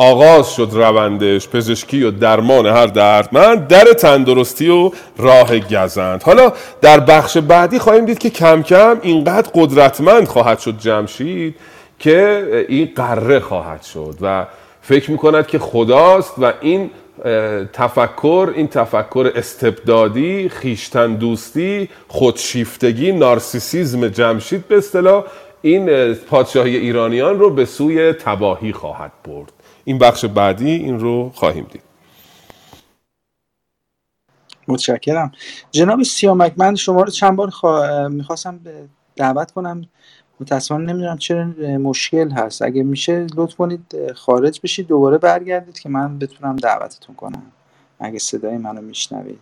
آغاز 0.00 0.54
شد 0.54 0.68
روندش 0.72 1.48
پزشکی 1.48 2.02
و 2.02 2.10
درمان 2.10 2.66
هر 2.66 2.86
دردمند 2.86 3.68
در 3.68 3.84
تندرستی 3.84 4.68
و 4.68 4.90
راه 5.16 5.58
گزند. 5.58 6.22
حالا 6.22 6.52
در 6.80 7.00
بخش 7.00 7.36
بعدی 7.36 7.78
خواهیم 7.78 8.04
دید 8.04 8.18
که 8.18 8.30
کم 8.30 8.62
کم 8.62 8.98
اینقدر 9.02 9.50
قدرتمند 9.54 10.28
خواهد 10.28 10.58
شد 10.58 10.78
جمشید 10.78 11.54
که 11.98 12.44
این 12.68 12.90
قره 12.96 13.40
خواهد 13.40 13.82
شد 13.82 14.14
و 14.20 14.46
فکر 14.82 15.10
می‌کند 15.10 15.46
که 15.46 15.58
خداست 15.58 16.34
و 16.38 16.52
این 16.60 16.90
تفکر 17.72 18.52
این 18.56 18.68
تفکر 18.68 19.32
استبدادی 19.34 20.48
خیشتن 20.48 21.14
دوستی 21.14 21.88
خودشیفتگی 22.08 23.12
نارسیسیزم 23.12 24.08
جمشید 24.08 24.68
به 24.68 24.76
اصطلاح 24.76 25.24
این 25.62 26.14
پادشاهی 26.14 26.76
ایرانیان 26.76 27.38
رو 27.38 27.50
به 27.50 27.64
سوی 27.64 28.12
تباهی 28.12 28.72
خواهد 28.72 29.12
برد. 29.24 29.59
این 29.90 29.98
بخش 29.98 30.24
بعدی 30.24 30.70
این 30.70 31.00
رو 31.00 31.30
خواهیم 31.34 31.66
دید. 31.72 31.82
متشکرم. 34.68 35.32
جناب 35.70 36.02
سیامک 36.02 36.52
من 36.56 36.74
شما 36.74 37.02
رو 37.02 37.10
چند 37.10 37.36
بار 37.36 37.50
خوا... 37.50 38.08
می‌خواستم 38.08 38.60
دعوت 39.16 39.50
کنم. 39.50 39.88
متاسفانه 40.40 40.92
نمی‌دونم 40.92 41.18
چرا 41.18 41.44
مشکل 41.78 42.30
هست. 42.30 42.62
اگه 42.62 42.82
میشه 42.82 43.26
لطف 43.36 43.54
کنید 43.54 44.12
خارج 44.12 44.60
بشید 44.62 44.86
دوباره 44.86 45.18
برگردید 45.18 45.78
که 45.78 45.88
من 45.88 46.18
بتونم 46.18 46.56
دعوتتون 46.56 47.16
کنم. 47.16 47.52
اگه 47.98 48.18
صدای 48.18 48.56
منو 48.56 48.80
میشنوید. 48.80 49.40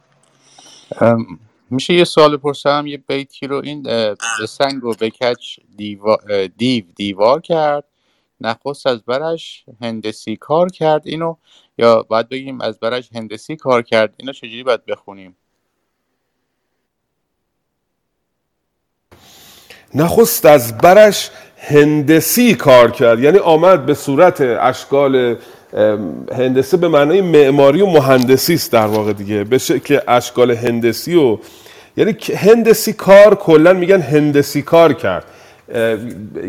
میشه 1.70 1.94
یه 1.94 2.04
سوال 2.04 2.36
بپرسم؟ 2.36 2.84
یه 2.86 2.96
بیتی 2.96 3.46
رو 3.46 3.60
این 3.64 3.82
به 3.82 4.46
سنگ 4.48 4.84
و 4.84 4.94
بکچ 5.00 5.58
دیو 6.56 6.82
دیوار 6.96 7.40
کرد؟ 7.40 7.84
نخست 8.40 8.86
از 8.86 9.02
برش 9.02 9.64
هندسی 9.80 10.36
کار 10.36 10.68
کرد 10.68 11.02
اینو 11.04 11.36
یا 11.78 12.02
باید 12.02 12.28
بگیم 12.28 12.60
از 12.60 12.78
برش 12.80 13.08
هندسی 13.14 13.56
کار 13.56 13.82
کرد 13.82 14.14
اینو 14.16 14.32
چجوری 14.32 14.62
باید 14.62 14.86
بخونیم؟ 14.86 15.36
نخست 19.94 20.46
از 20.46 20.78
برش 20.78 21.30
هندسی 21.56 22.54
کار 22.54 22.90
کرد 22.90 23.20
یعنی 23.20 23.38
آمد 23.38 23.86
به 23.86 23.94
صورت 23.94 24.40
اشکال 24.40 25.36
هندسه 26.32 26.76
به 26.76 26.88
معنای 26.88 27.20
معماری 27.20 27.80
و 27.80 27.86
مهندسی 27.86 28.54
است 28.54 28.72
در 28.72 28.86
واقع 28.86 29.12
دیگه 29.12 29.44
به 29.44 29.58
شکل 29.58 30.00
اشکال 30.08 30.50
هندسی 30.50 31.14
و 31.14 31.38
یعنی 31.96 32.16
هندسی 32.36 32.92
کار 32.92 33.34
کلا 33.34 33.72
میگن 33.72 34.00
هندسی 34.00 34.62
کار 34.62 34.92
کرد. 34.92 35.24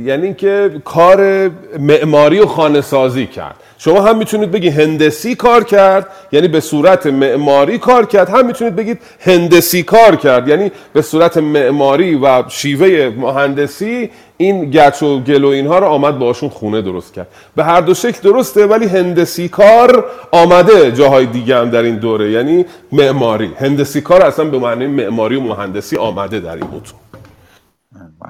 یعنی 0.05 0.25
اینکه 0.25 0.81
کار 0.85 1.49
معماری 1.79 2.39
و 2.39 2.45
خانه 2.45 2.81
سازی 2.81 3.27
کرد. 3.27 3.55
شما 3.77 4.01
هم 4.01 4.17
می‌تونید 4.17 4.51
بگید 4.51 4.73
هندسی 4.73 5.35
کار 5.35 5.63
کرد 5.63 6.07
یعنی 6.31 6.47
به 6.47 6.59
صورت 6.59 7.07
معماری 7.07 7.77
کار 7.77 8.05
کرد. 8.05 8.29
هم 8.29 8.45
می‌تونید 8.45 8.75
بگید 8.75 9.01
هندسی 9.19 9.83
کار 9.83 10.15
کرد 10.15 10.47
یعنی 10.47 10.71
به 10.93 11.01
صورت 11.01 11.37
معماری 11.37 12.15
و 12.15 12.43
شیوه 12.49 13.13
مهندسی 13.17 14.09
این 14.37 14.71
گچ 14.71 15.03
و 15.03 15.19
گل 15.19 15.43
و 15.43 15.47
اینها 15.47 15.79
رو 15.79 15.85
آمد 15.85 16.19
باشون 16.19 16.49
خونه 16.49 16.81
درست 16.81 17.13
کرد. 17.13 17.27
به 17.55 17.63
هر 17.63 17.81
دو 17.81 17.93
شکل 17.93 18.31
درسته 18.31 18.65
ولی 18.65 18.85
هندسی 18.85 19.49
کار 19.49 20.05
آمده 20.31 20.91
جاهای 20.91 21.25
دیگه 21.25 21.57
هم 21.57 21.69
در 21.69 21.81
این 21.81 21.95
دوره. 21.95 22.31
یعنی 22.31 22.65
معماری. 22.91 23.51
هندسی 23.57 24.01
کار 24.01 24.21
اصلا 24.21 24.45
به 24.45 24.59
معنی 24.59 24.87
معماری 24.87 25.35
و 25.35 25.41
مهندسی 25.41 25.97
آمده 25.97 26.39
در 26.39 26.55
این 26.55 26.63
متون 26.63 26.99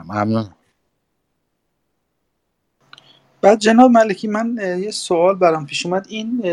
ممنون. 0.09 0.45
بعد 3.41 3.59
جناب 3.59 3.91
ملکی 3.91 4.27
من 4.27 4.57
یه 4.83 4.91
سوال 4.91 5.35
برام 5.35 5.65
پیش 5.65 5.85
اومد. 5.85 6.05
این 6.09 6.43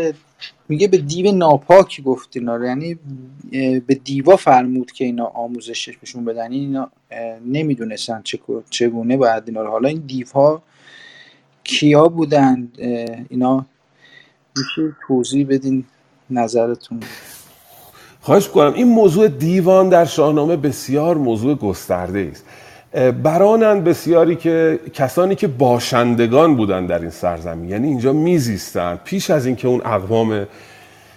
میگه 0.69 0.87
به 0.87 0.97
دیو 0.97 1.31
ناپاک 1.31 2.03
گفت 2.03 2.29
اینا 2.37 2.65
یعنی 2.65 2.99
به 3.87 3.95
دیوا 4.03 4.35
فرمود 4.35 4.91
که 4.91 5.05
اینا 5.05 5.25
آموزشش 5.25 5.97
بهشون 5.97 6.25
بدن. 6.25 6.51
اینا 6.51 6.91
نمی‌دونستن 7.45 8.23
چگونه 8.69 9.17
باید 9.17 9.43
اینا 9.47 9.61
رو. 9.61 9.69
حالا 9.69 9.89
این 9.89 10.03
دیوها 10.07 10.63
کیا 11.63 12.07
بودن؟ 12.07 12.67
اینا 13.29 13.65
میشه 14.57 14.95
توضیح 15.07 15.47
بدین 15.49 15.85
نظرتون؟ 16.29 16.99
خواهش 18.21 18.47
کنم 18.47 18.73
این 18.73 18.87
موضوع 18.87 19.27
دیوان 19.27 19.89
در 19.89 20.05
شاهنامه 20.05 20.55
بسیار 20.55 21.17
موضوع 21.17 21.55
گسترده 21.55 22.29
است 22.31 22.45
برانند 23.23 23.83
بسیاری 23.83 24.35
که 24.35 24.79
کسانی 24.93 25.35
که 25.35 25.47
باشندگان 25.47 26.55
بودن 26.55 26.85
در 26.85 26.99
این 26.99 27.09
سرزمین 27.09 27.69
یعنی 27.69 27.87
اینجا 27.87 28.13
میزیستن 28.13 28.99
پیش 29.03 29.29
از 29.29 29.45
اینکه 29.45 29.67
اون 29.67 29.81
اقوام 29.85 30.47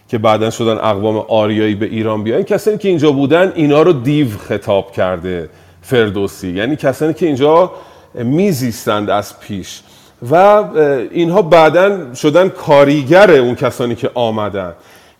که 0.08 0.18
بعدا 0.18 0.50
شدن 0.50 0.78
اقوام 0.78 1.16
آریایی 1.16 1.74
به 1.74 1.86
ایران 1.86 2.24
بیان 2.24 2.42
کسانی 2.42 2.78
که 2.78 2.88
اینجا 2.88 3.12
بودن 3.12 3.52
اینا 3.54 3.82
رو 3.82 3.92
دیو 3.92 4.28
خطاب 4.38 4.92
کرده 4.92 5.48
فردوسی. 5.82 6.50
یعنی 6.50 6.76
کسانی 6.76 7.14
که 7.14 7.26
اینجا 7.26 7.72
میزیستند 8.14 9.10
از 9.10 9.40
پیش. 9.40 9.82
و 10.30 10.64
اینها 11.10 11.42
بعدا 11.42 12.14
شدن 12.14 12.48
کاریگر 12.48 13.30
اون 13.30 13.54
کسانی 13.54 13.94
که 13.94 14.10
آمدن. 14.14 14.72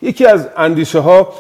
یکی 0.03 0.27
از 0.27 0.49
اندیشه 0.57 0.99
ها 0.99 1.33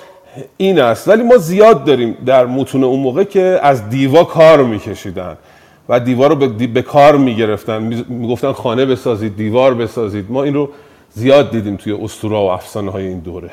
این 0.56 0.80
است. 0.80 1.08
ولی 1.08 1.22
ما 1.22 1.36
زیاد 1.36 1.84
داریم 1.84 2.16
در 2.26 2.46
متون 2.46 2.84
اون 2.84 3.00
موقع 3.00 3.24
که 3.24 3.60
از 3.62 3.88
دیوا 3.88 4.24
کار 4.24 4.64
میکشیدن 4.64 5.36
و 5.88 6.00
دیوار 6.00 6.30
رو 6.30 6.36
به, 6.36 6.66
به 6.66 6.82
کار 6.82 7.16
می‌گرفتن. 7.16 7.82
می‌گفتن 8.08 8.52
خانه 8.52 8.86
بسازید 8.86 9.36
دیوار 9.36 9.74
بسازید. 9.74 10.30
ما 10.30 10.42
این 10.42 10.54
رو 10.54 10.70
زیاد 11.10 11.50
دیدیم 11.50 11.76
توی 11.76 11.92
اسطوره 11.92 12.36
و 12.36 12.40
افسانه 12.40 12.90
های 12.90 13.06
این 13.06 13.18
دوره. 13.18 13.50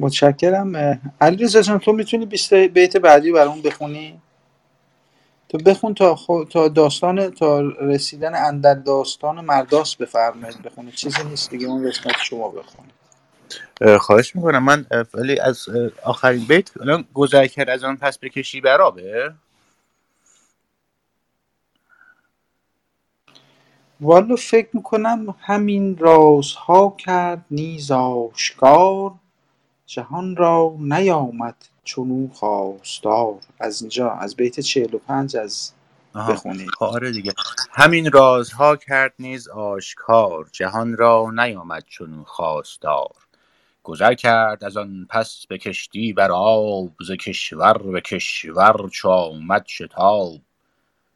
متشکرم. 0.00 1.00
علیرضا 1.20 1.62
جان 1.62 1.78
تو 1.78 1.92
می‌تونی 1.92 2.26
بیت 2.68 2.96
بعدی 2.96 3.32
برامون 3.32 3.62
بخونی؟ 3.62 4.20
تو 5.50 5.58
بخون 5.58 5.94
تا, 5.94 6.18
تا 6.50 6.68
داستان 6.68 7.30
تا 7.30 7.60
رسیدن 7.60 8.34
اندر 8.34 8.74
داستان 8.74 9.44
مرداس 9.44 9.96
بفرمایید 9.96 10.62
بخونید. 10.62 10.94
چیزی 10.94 11.24
نیست 11.24 11.50
دیگه 11.50 11.66
اون 11.66 11.88
قسمت 11.88 12.16
شما 12.22 12.48
بخونید. 12.48 13.00
خواهش 13.98 14.36
می‌کنم. 14.36 14.64
من 14.64 14.86
ولی 15.14 15.40
از 15.40 15.66
آخرین 16.04 16.44
بیت 16.44 16.70
الان 16.80 17.04
گذر 17.14 17.46
کرد 17.46 17.68
از 17.68 17.84
آن 17.84 17.96
پس 17.96 18.18
بکشی 18.18 18.60
برابه؟ 18.60 19.34
والا 24.00 24.36
فکر 24.36 24.68
می‌کنم 24.72 25.34
همین 25.40 25.96
رازها 25.98 26.96
کرد 26.98 27.44
نیز 27.50 27.90
آشکار. 27.90 29.12
جهان 29.90 30.36
را 30.36 30.76
نیامد 30.78 31.56
چونو 31.84 32.28
خواستار. 32.28 33.34
از 33.60 33.82
اینجا 33.82 34.10
از 34.10 34.36
بیت 34.36 34.60
45 34.60 35.36
از. 35.36 35.72
بخونید. 36.14 36.70
آره 36.80 37.12
دیگه. 37.12 37.32
همین 37.70 38.12
رازها 38.12 38.76
کرد 38.76 39.14
نیز 39.18 39.48
آشکار. 39.48 40.48
جهان 40.52 40.96
را 40.96 41.30
نیامد 41.34 41.84
چون 41.86 42.24
خواستار. 42.26 43.14
گذر 43.82 44.14
کرد 44.14 44.64
از 44.64 44.76
آن 44.76 45.06
پس 45.10 45.46
به 45.48 45.58
کشتی 45.58 46.12
بر 46.12 46.30
آب 46.32 46.90
ز 47.06 47.10
کشور 47.10 47.78
به 47.78 48.00
کشور 48.00 48.88
چو 48.92 49.08
آمد 49.08 49.64
شتاب. 49.66 50.40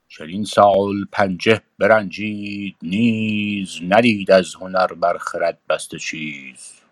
چنین 0.09 0.45
سال 0.45 1.05
پنجه 1.13 1.61
برنجید 1.79 2.77
نیز 2.83 3.79
ندید 3.89 4.31
از 4.31 4.55
هنر 4.55 4.87
بر 4.87 5.19
خرد 5.19 5.59
بسته 5.69 5.99
چیز. 5.99 6.84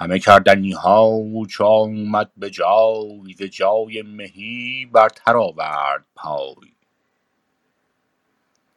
همه 0.00 0.18
کردنی 0.18 0.72
ها 0.72 1.20
چو 1.50 1.64
آمد 1.64 2.32
به 2.36 2.50
جای 2.50 3.34
ز 3.38 3.42
جای 3.42 4.02
مهی 4.02 4.86
برتر 4.92 5.36
آورد 5.36 6.06
پای. 6.14 6.72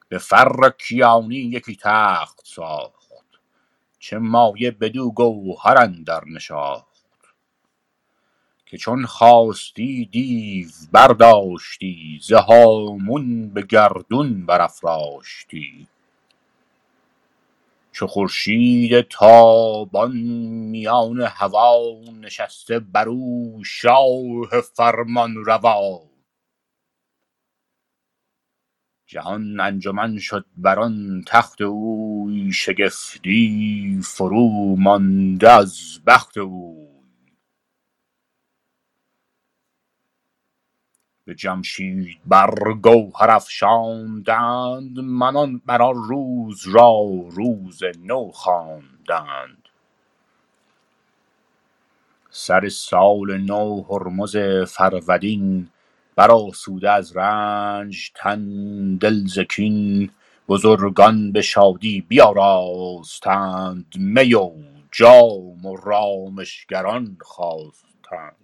به 0.10 0.18
فر 0.18 0.70
کیانی 0.80 1.36
یکی 1.36 1.78
تخت 1.82 2.42
ساخت 2.46 3.02
چه 4.00 4.18
مایه 4.18 4.72
بدو 4.72 5.12
گوهر 5.12 5.78
اندر 5.78 6.22
نشاخت. 6.26 6.92
که 8.66 8.78
چون 8.78 9.06
خواستی 9.06 10.06
دیو 10.06 10.68
برداشتی 10.92 12.20
ز 12.22 12.34
هامون 12.34 13.50
به 13.50 13.62
گردون 13.62 14.46
برافراشتی. 14.46 15.88
چو 17.92 18.08
خورشید 18.08 19.02
تابان 19.02 20.18
میان 20.72 21.22
هوا 21.22 22.02
نشسته 22.22 22.80
بر 22.80 23.10
او 23.10 23.62
شاه 23.66 24.62
فرمانروا 24.76 26.12
جهان 29.08 29.60
انجمن 29.60 30.18
شد 30.20 30.46
بر 30.58 30.80
آن 30.80 31.24
تخت 31.28 31.62
اوی 31.62 32.54
شگفتی 32.54 34.00
فرو 34.04 34.76
مانده 34.76 35.52
از 35.52 36.00
بخت 36.08 36.38
اوی 36.38 36.91
به 41.32 41.36
جمشید 41.36 42.18
بر 42.26 42.74
گوهر 42.74 43.30
افشاندند 43.30 45.00
منان 45.00 45.62
بر 45.66 45.82
آن 45.82 45.96
روز 45.96 46.68
را 46.68 47.02
روز 47.30 47.80
نو 48.04 48.32
خواندند. 48.32 49.70
سر 52.30 52.70
سال 52.70 53.38
نو 53.38 53.84
هرمز 53.90 54.38
فرودین 54.68 55.68
برآسوده 56.16 56.92
از 56.92 57.18
رنج 57.18 58.12
تن 58.16 58.96
دل 58.96 59.26
ز 59.28 59.40
کین 59.40 60.12
بزرگان 60.50 61.32
به 61.32 61.42
شادی 61.42 62.02
بیاراستند 62.02 63.86
می 63.98 64.34
و 64.34 64.52
جام 64.92 65.66
و 65.66 65.76
رامشگران 65.76 67.18
خواستند. 67.22 68.41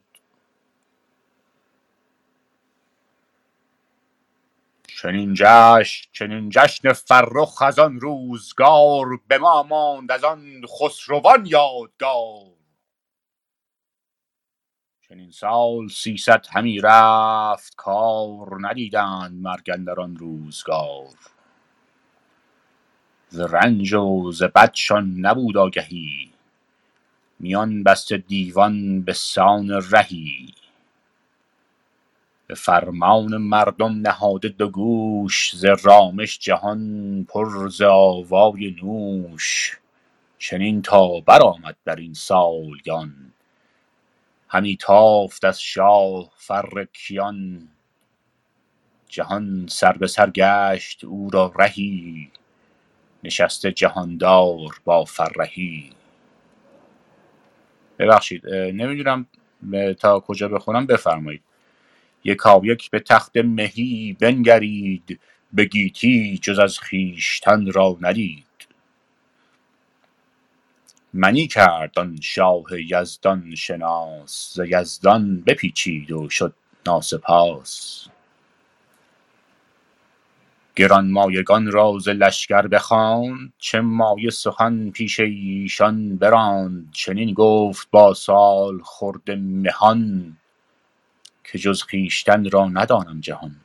چنین 5.02 5.34
جشن 5.34 6.10
چنین 6.12 6.50
جشن 6.50 6.94
فرخ 6.94 7.62
از 7.62 7.80
آن 7.80 8.00
روزگار 8.00 9.06
به 9.28 9.38
ما 9.38 9.64
ماند 9.64 10.12
از 10.12 10.24
آن 10.24 10.62
خسروان 10.68 11.46
یادگار. 11.46 12.46
چنین 15.02 15.32
سال 15.32 15.88
سیصد 15.88 16.46
همی 16.52 16.80
رفت 16.82 17.76
کار 17.78 18.58
ندیدند 18.62 19.34
مرگ 19.42 19.70
اندر 19.74 20.00
آن 20.00 20.18
روزگار. 20.18 21.16
ز 23.30 23.40
رنج 23.40 23.94
و 23.94 24.32
ز 24.32 24.44
بدشان 24.44 25.16
نبود 25.20 25.58
آگهی 25.58 26.34
میان 27.40 27.84
بسته 27.84 28.18
دیوان 28.18 29.02
به 29.02 29.14
سان 29.14 29.72
رهی. 29.72 30.54
به 32.48 32.56
فرمان 32.56 33.38
مردم 33.38 33.94
نهاده 34.02 34.50
دو 34.50 34.70
گوش 34.70 35.56
ز 35.56 35.66
رامش 35.66 36.40
جهان 36.40 37.26
پر 37.30 37.70
ز 37.70 37.82
آوای 37.82 38.76
نوش. 38.84 39.80
چنین 40.40 40.82
تا 40.82 41.20
برآمد 41.20 41.76
در 41.86 41.96
این 41.96 42.14
سالیان 42.14 43.34
همی 44.50 44.78
تافت 44.78 45.46
از 45.46 45.62
شاه 45.62 46.32
فر 46.38 46.86
کیان. 46.94 47.68
جهان 49.10 49.68
سر 49.70 49.94
به 49.94 50.08
سر 50.08 50.30
گشت 50.30 51.04
او 51.06 51.30
را 51.30 51.54
رهی 51.60 52.32
نشسته 53.24 53.72
جهاندار 53.72 54.82
با 54.86 55.06
فرهی 55.06 55.92
ببخشید 58.00 58.48
نمی‌دونم 58.50 59.28
تا 60.00 60.20
کجا 60.20 60.48
بخونم 60.48 60.86
بفرمایید. 60.88 61.44
یکایک 62.28 62.92
به 62.92 63.02
تخت 63.02 63.38
مهی 63.38 64.18
بنگرید 64.22 65.22
به 65.54 65.66
گیتی 65.66 66.40
جز 66.44 66.60
از 66.60 66.80
خویشتن 66.80 67.74
را 67.74 67.98
ندید. 68.02 68.46
منی 71.14 71.48
کرد 71.48 72.00
آن 72.00 72.22
شاه 72.22 72.66
یزدان 72.92 73.56
شناس 73.56 74.54
ز 74.56 74.62
یزدان 74.68 75.42
بپیچید 75.42 76.12
و 76.12 76.30
شد 76.30 76.56
ناسپاس. 76.88 78.08
گرانمایگان 80.78 81.72
را 81.72 82.00
ز 82.00 82.10
لشکر 82.10 82.68
بخواند 82.68 83.54
چه 83.60 83.82
مایه 83.82 84.30
سخن 84.30 84.92
پیش 84.92 85.20
ایشان 85.20 86.18
براند. 86.18 86.90
چنین 86.94 87.34
گفت 87.34 87.88
با 87.92 88.14
سال 88.14 88.80
خورده 88.84 89.36
مهان 89.36 90.38
که 91.52 91.60
جز 91.60 91.82
خویشتن 91.82 92.50
را 92.50 92.66
ندانم 92.66 93.22
جهان. 93.22 93.56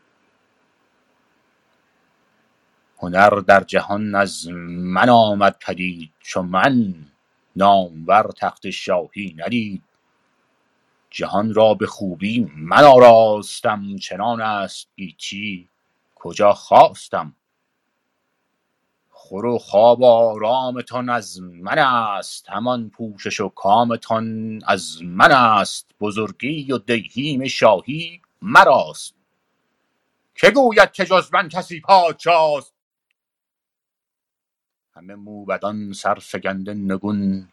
هنر 2.98 3.30
در 3.30 3.60
جهان 3.60 4.14
از 4.14 4.48
من 4.48 5.08
آمد 5.08 5.56
پدید 5.60 6.12
چو 6.20 6.42
من 6.42 6.94
نامور 7.56 8.30
تخت 8.36 8.70
شاهی 8.70 9.34
ندید. 9.38 9.82
جهان 11.10 11.54
را 11.54 11.74
به 11.74 11.86
خوبی 11.86 12.52
من 12.56 12.84
آراستم 12.84 13.96
چنان 13.96 14.40
است 14.40 14.88
گیتی 14.96 15.68
کجا 16.14 16.52
خواستم؟ 16.52 17.34
خور 19.32 19.46
و 19.46 19.58
خواب 19.58 20.04
آرامتان 20.04 21.08
از 21.08 21.40
من 21.42 21.78
است. 21.78 22.50
همان 22.50 22.90
پوشش 22.90 23.40
و 23.40 23.48
کامتان 23.48 24.60
از 24.66 25.02
من 25.02 25.32
است. 25.32 25.90
بزرگی 26.00 26.72
و 26.72 26.78
دیهیم 26.78 27.48
شاهی 27.48 28.22
مراست. 28.42 29.14
که 30.34 30.50
گوید 30.50 30.92
که 30.92 31.04
جز 31.04 31.30
من 31.34 31.48
کسی 31.48 31.80
پادشاست؟ 31.80 32.74
همه 34.94 35.14
موبدان 35.14 35.92
سرفگنده 35.92 36.74
نگون. 36.74 37.48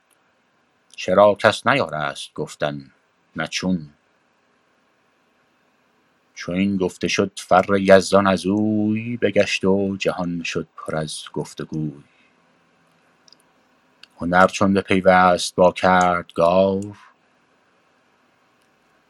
چرا 0.96 1.36
کس 1.36 1.68
نیارست 1.68 2.34
گفتن 2.34 2.92
نه 3.36 3.48
چون؟ 3.48 3.94
چو 6.40 6.52
این 6.52 6.78
گفته 6.78 7.08
شد 7.08 7.32
فر 7.36 7.66
یزدان 7.80 8.28
از 8.28 8.46
اوی 8.46 9.18
بگشت 9.18 9.66
و 9.66 9.98
جهان 9.98 10.44
شد 10.44 10.68
پر 10.78 10.96
از 10.96 11.24
گفتگوی. 11.34 12.04
هنر 14.18 14.48
چون 14.48 14.74
بپیوست 14.74 15.56
با 15.56 15.72
کردگار 15.72 16.98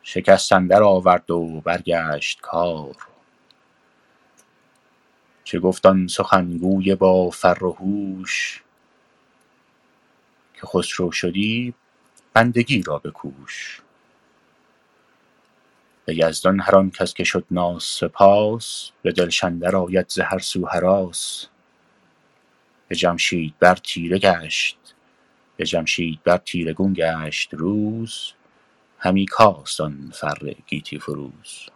شکست 0.04 0.54
اندر 0.54 0.84
آورد 0.84 1.32
و 1.32 1.62
برگشت 1.62 2.42
کار. 2.42 2.96
چه 5.44 5.60
گفت 5.60 5.86
آن 5.86 6.08
سخنگوی 6.08 6.96
با 6.96 7.30
فر 7.30 7.64
و 7.64 7.72
هوش؟ 7.72 8.64
که 10.54 10.68
خسرو 10.68 11.12
شدی 11.12 11.74
بندگی 12.34 12.82
را 12.82 13.00
بکوش. 13.00 13.82
به 16.10 16.18
یزدان 16.18 16.60
هر 16.60 16.76
آن 16.76 16.92
کس 16.92 17.14
که 17.14 17.24
شد 17.24 17.46
ناسپاس 17.52 18.92
به 19.02 19.12
دلش 19.12 19.44
اندر 19.44 19.76
آید 19.76 20.10
ز 20.10 20.20
هر 20.20 20.40
سو 20.40 20.66
هراس. 20.66 21.48
به 22.88 22.96
جمشید 22.96 23.54
بر 23.60 23.76
تیره 23.76 24.20
گشت 24.20 24.96
به 25.58 25.66
جمشید 25.66 26.20
بر 26.24 26.38
تیره 26.38 26.74
گون 26.74 26.94
گشت 26.94 27.54
روز 27.54 28.34
همی 29.00 29.26
کاست 29.26 29.82
آن 29.82 30.12
فر 30.14 30.54
گیتی 30.68 31.00
فروز. 31.00 31.70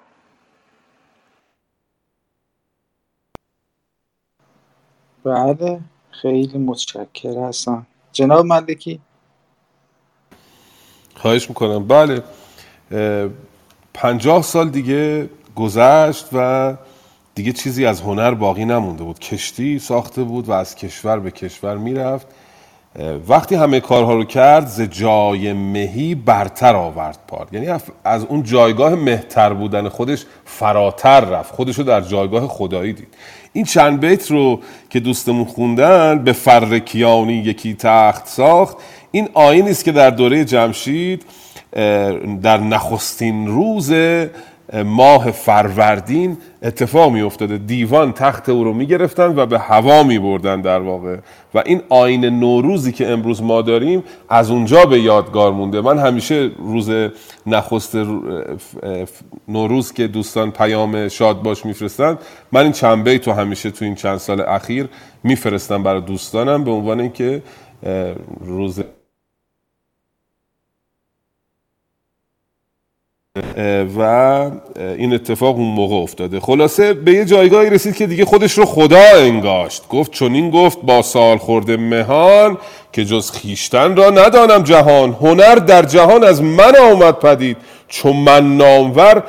بله 5.23 5.81
خیلی 6.11 6.57
متشکر 6.57 7.37
هستم 7.37 7.87
جناب 8.11 8.45
ملکی؟ 8.45 9.01
خواهش 11.15 11.49
می‌کنم. 11.49 11.87
بله 11.87 12.23
پنجاه 13.93 14.41
سال 14.41 14.69
دیگه 14.69 15.29
گذشت 15.55 16.25
و 16.33 16.73
دیگه 17.35 17.51
چیزی 17.51 17.85
از 17.85 18.01
هنر 18.01 18.33
باقی 18.33 18.65
نمونده 18.65 19.03
بود. 19.03 19.19
کشتی 19.19 19.79
ساخته 19.79 20.23
بود 20.23 20.49
و 20.49 20.51
از 20.51 20.75
کشور 20.75 21.19
به 21.19 21.31
کشور 21.31 21.77
می‌رفت. 21.77 22.27
وقتی 23.27 23.55
همه 23.55 23.79
کارها 23.79 24.13
رو 24.13 24.23
کرد 24.23 24.67
ز 24.67 24.81
جای 24.81 25.53
مهی 25.53 26.15
برتر 26.15 26.75
آورد 26.75 27.19
پار 27.27 27.47
یعنی 27.51 27.79
از 28.03 28.25
اون 28.25 28.43
جایگاه 28.43 28.95
مهتر 28.95 29.53
بودن 29.53 29.89
خودش 29.89 30.25
فراتر 30.45 31.19
رفت. 31.19 31.55
خودش 31.55 31.77
رو 31.77 31.83
در 31.83 32.01
جایگاه 32.01 32.47
خدایی 32.47 32.93
دید. 32.93 33.13
این 33.53 33.65
چند 33.65 33.99
بیت 33.99 34.31
رو 34.31 34.59
که 34.89 34.99
دوستمون 34.99 35.45
خوندن 35.45 36.23
به 36.23 36.33
فرکیانی 36.33 37.33
یکی 37.33 37.73
تخت 37.73 38.27
ساخت. 38.27 38.77
این 39.15 39.29
آینی 39.33 39.69
است 39.69 39.85
که 39.85 39.91
در 39.91 40.09
دوره 40.09 40.45
جمشید 40.45 41.25
در 42.41 42.57
نخستین 42.57 43.47
روز 43.47 43.93
ماه 44.85 45.31
فروردین 45.31 46.37
اتفاق 46.63 47.11
می 47.11 47.21
افتاده 47.21 47.57
دیوان 47.57 48.13
تخت 48.13 48.49
او 48.49 48.63
رو 48.63 48.73
می 48.73 48.85
گرفتن 48.85 49.35
و 49.35 49.45
به 49.45 49.59
هوا 49.59 50.03
می 50.03 50.19
بردن 50.19 50.61
در 50.61 50.79
واقع. 50.79 51.17
و 51.53 51.63
این 51.65 51.81
آین 51.89 52.25
نوروزی 52.25 52.91
که 52.91 53.07
امروز 53.07 53.43
ما 53.43 53.61
داریم 53.61 54.03
از 54.29 54.51
اونجا 54.51 54.85
به 54.85 54.99
یادگار 54.99 55.51
مونده. 55.51 55.81
من 55.81 55.99
همیشه 55.99 56.51
روز 56.59 56.89
نخست 57.45 57.97
نوروز 59.47 59.93
که 59.93 60.07
دوستان 60.07 60.51
پیام 60.51 61.07
شاد 61.07 61.41
باش 61.41 61.65
میفرستن 61.65 62.17
من 62.51 62.61
این 62.61 62.71
چند 62.71 63.17
تو 63.17 63.31
همیشه 63.31 63.71
تو 63.71 63.85
این 63.85 63.95
چند 63.95 64.17
سال 64.17 64.41
اخیر 64.41 64.89
میفرستم 65.23 65.83
برای 65.83 66.01
دوستانم 66.01 66.63
به 66.63 66.71
عنوان 66.71 66.99
اینکه 66.99 67.41
روز 68.41 68.81
و 73.97 74.01
این 74.97 75.13
اتفاق 75.13 75.55
اون 75.55 75.67
موقع 75.67 75.95
افتاده. 75.95 76.39
خلاصه 76.39 76.93
به 76.93 77.13
یه 77.13 77.25
جایگاهی 77.25 77.69
رسید 77.69 77.95
که 77.95 78.07
دیگه 78.07 78.25
خودش 78.25 78.57
رو 78.57 78.65
خدا 78.65 79.01
انگاشت. 79.15 79.87
گفت 79.87 80.11
چون 80.11 80.33
این 80.33 80.49
گفت 80.49 80.81
با 80.81 81.01
سال 81.01 81.37
خورده 81.37 81.77
مهان 81.77 82.57
که 82.91 83.05
جز 83.05 83.31
خیشتن 83.31 83.95
را 83.95 84.09
ندانم 84.09 84.63
جهان. 84.63 85.11
هنر 85.21 85.55
در 85.55 85.81
جهان 85.81 86.23
از 86.23 86.41
من 86.41 86.75
آمد 86.75 87.19
پدید. 87.19 87.57
چون 87.87 88.15
من 88.15 88.57
نامور 88.57 89.23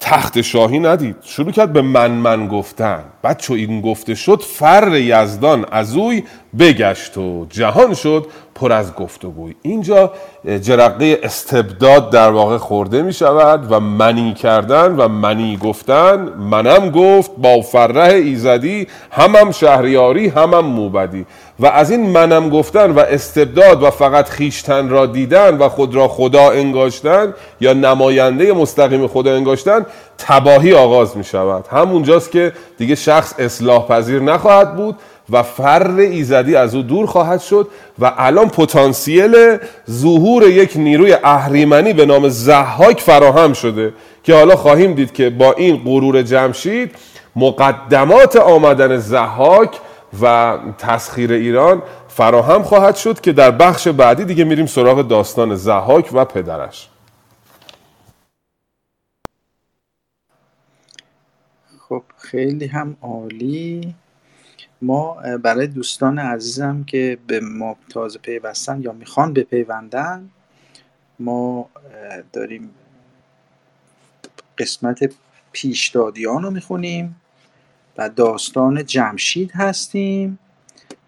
تخت 0.00 0.40
شاهی 0.40 0.78
ندید. 0.78 1.16
شروع 1.22 1.52
کرد 1.52 1.72
به 1.72 1.82
من 1.82 2.10
من 2.10 2.48
گفتن. 2.48 3.04
بعد 3.22 3.38
چو 3.38 3.52
این 3.52 3.80
گفته 3.80 4.14
شد 4.14 4.42
فر 4.42 4.96
یزدان 4.96 5.66
از 5.70 5.96
اوی 5.96 6.22
بگشت 6.58 7.18
و 7.18 7.46
جهان 7.50 7.94
شد 7.94 8.26
پر 8.54 8.72
از 8.72 8.94
گفتگوی. 8.94 9.54
اینجا 9.62 10.12
جرقه 10.62 11.20
استبداد 11.22 12.10
در 12.10 12.30
واقع 12.30 12.56
خورده 12.56 13.02
می 13.02 13.12
شود 13.12 13.72
و 13.72 13.80
منی 13.80 14.34
کردن 14.34 14.96
و 14.96 15.08
منی 15.08 15.56
گفتن 15.56 16.16
منم 16.38 16.90
گفت 16.90 17.30
با 17.38 17.60
فرح 17.60 18.10
ایزدی 18.14 18.86
همم 19.10 19.52
شهریاری 19.52 20.28
همم 20.28 20.64
موبدی. 20.64 21.26
و 21.60 21.66
از 21.66 21.90
این 21.90 22.10
منم 22.10 22.48
گفتن 22.50 22.90
و 22.90 22.98
استبداد 22.98 23.82
و 23.82 23.90
فقط 23.90 24.28
خیشتن 24.28 24.88
را 24.88 25.06
دیدن 25.06 25.58
و 25.58 25.68
خود 25.68 25.94
را 25.94 26.08
خدا 26.08 26.50
انگاشتن 26.50 27.34
یا 27.60 27.72
نماینده 27.72 28.52
مستقیم 28.52 29.06
خدا 29.06 29.34
انگاشتن 29.34 29.86
تباهی 30.18 30.74
آغاز 30.74 31.16
می 31.16 31.24
شود 31.24 31.64
همونجاست 31.70 32.30
که 32.30 32.52
دیگه 32.78 32.94
شخص 32.94 33.34
اصلاح 33.38 33.86
پذیر 33.86 34.22
نخواهد 34.22 34.76
بود 34.76 34.96
و 35.30 35.42
فر 35.42 35.90
ایزدی 35.98 36.56
از 36.56 36.74
او 36.74 36.82
دور 36.82 37.06
خواهد 37.06 37.40
شد 37.40 37.68
و 37.98 38.12
الان 38.16 38.48
پتانسیل 38.48 39.58
ظهور 39.90 40.48
یک 40.48 40.72
نیروی 40.76 41.16
اهریمنی 41.24 41.92
به 41.92 42.06
نام 42.06 42.28
زحاک 42.28 43.00
فراهم 43.00 43.52
شده 43.52 43.92
که 44.22 44.34
حالا 44.34 44.56
خواهیم 44.56 44.94
دید 44.94 45.12
که 45.12 45.30
با 45.30 45.52
این 45.52 45.82
غرور 45.84 46.22
جمشید 46.22 46.94
مقدمات 47.36 48.36
آمدن 48.36 48.96
زحاک 48.96 49.70
و 50.22 50.56
تسخیر 50.78 51.32
ایران 51.32 51.82
فراهم 52.08 52.62
خواهد 52.62 52.96
شد 52.96 53.20
که 53.20 53.32
در 53.32 53.50
بخش 53.50 53.88
بعدی 53.88 54.24
دیگه 54.24 54.44
میریم 54.44 54.66
سراغ 54.66 55.08
داستان 55.08 55.54
زحاک 55.54 56.08
و 56.12 56.24
پدرش. 56.24 56.88
خب 61.88 62.02
خیلی 62.18 62.66
هم 62.66 62.96
عالی. 63.02 63.94
ما 64.82 65.14
برای 65.42 65.66
دوستان 65.66 66.18
عزیزم 66.18 66.84
که 66.84 67.18
به 67.26 67.40
ما 67.40 67.76
تازه 67.88 68.18
پیوستن 68.18 68.82
یا 68.82 68.92
می‌خوان 68.92 69.32
به 69.32 69.42
پیوندن 69.42 70.30
ما 71.20 71.70
داریم 72.32 72.70
قسمت 74.58 75.14
پیشدادیان 75.52 76.42
رو 76.42 76.50
می‌خونیم 76.50 77.20
و 77.98 78.08
داستان 78.08 78.86
جمشید 78.86 79.50
هستیم 79.54 80.38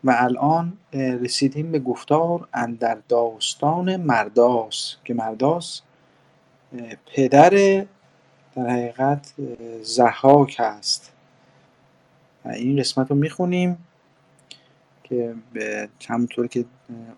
و 0.04 0.16
الان 0.18 0.78
رسیدیم 0.92 1.72
به 1.72 1.78
گفتار 1.78 2.48
اندر 2.54 2.98
داستان 3.08 3.96
مرداس 3.96 4.96
که 5.04 5.14
مرداس 5.14 5.82
پدر 7.06 7.84
در 8.56 8.68
حقیقت 8.68 9.32
زحاک 9.82 10.56
هست. 10.58 11.12
و 12.44 12.48
این 12.48 12.78
قسمت 12.78 13.10
رو 13.10 13.16
می‌خونیم 13.16 13.78
که 15.04 15.34
به 15.52 15.88
همونطور 16.08 16.46
که 16.46 16.64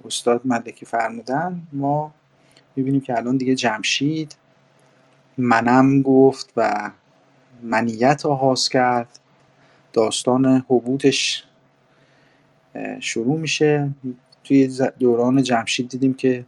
استاد 0.05 0.41
ملکی 0.45 0.87
فرمودن 0.87 1.63
ما 1.73 2.15
می‌بینیم 2.77 3.01
که 3.01 3.17
الان 3.17 3.37
دیگه 3.37 3.55
جمشید 3.55 4.37
منم 5.39 6.03
گفت 6.03 6.53
و 6.57 6.91
منیت 7.63 8.27
آغاز 8.27 8.69
کرد. 8.69 9.19
داستان 9.93 10.47
حبوطش 10.69 11.45
شروع 13.01 13.39
میشه. 13.39 13.91
توی 14.45 14.79
دوران 14.99 15.43
جمشید 15.43 15.89
دیدیم 15.89 16.15
که 16.15 16.45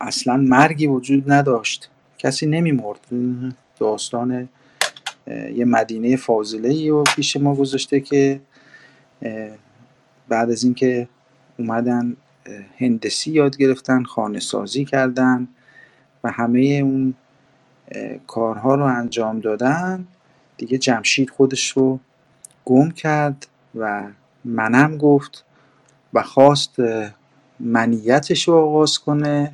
اصلا 0.00 0.36
مرگی 0.36 0.86
وجود 0.86 1.32
نداشت. 1.32 1.90
کسی 2.18 2.46
نمیمرد. 2.46 3.06
داستان 3.78 4.48
یه 5.54 5.64
مدینه 5.64 6.16
فاضله 6.16 6.68
ای 6.68 6.88
رو 6.88 7.04
پیش 7.16 7.36
ما 7.36 7.54
گذاشته 7.54 8.00
که 8.00 8.40
بعد 10.28 10.50
از 10.50 10.64
اینکه 10.64 11.08
اومدن 11.58 12.16
هندسی 12.78 13.30
یاد 13.30 13.56
گرفتن 13.56 14.04
خانه 14.04 14.40
سازی 14.40 14.84
کردن 14.84 15.48
و 16.24 16.30
همه 16.30 16.60
اون 16.60 17.14
کارها 18.26 18.74
رو 18.74 18.84
انجام 18.84 19.40
دادن 19.40 20.06
دیگه 20.56 20.78
جمشید 20.78 21.30
خودش 21.30 21.70
رو 21.70 21.98
گم 22.64 22.90
کرد 22.90 23.46
و 23.74 24.04
منم 24.44 24.96
گفت 24.96 25.44
و 26.14 26.22
خواست 26.22 26.76
منیتش 27.60 28.48
رو 28.48 28.54
آغاز 28.54 28.98
کنه. 28.98 29.52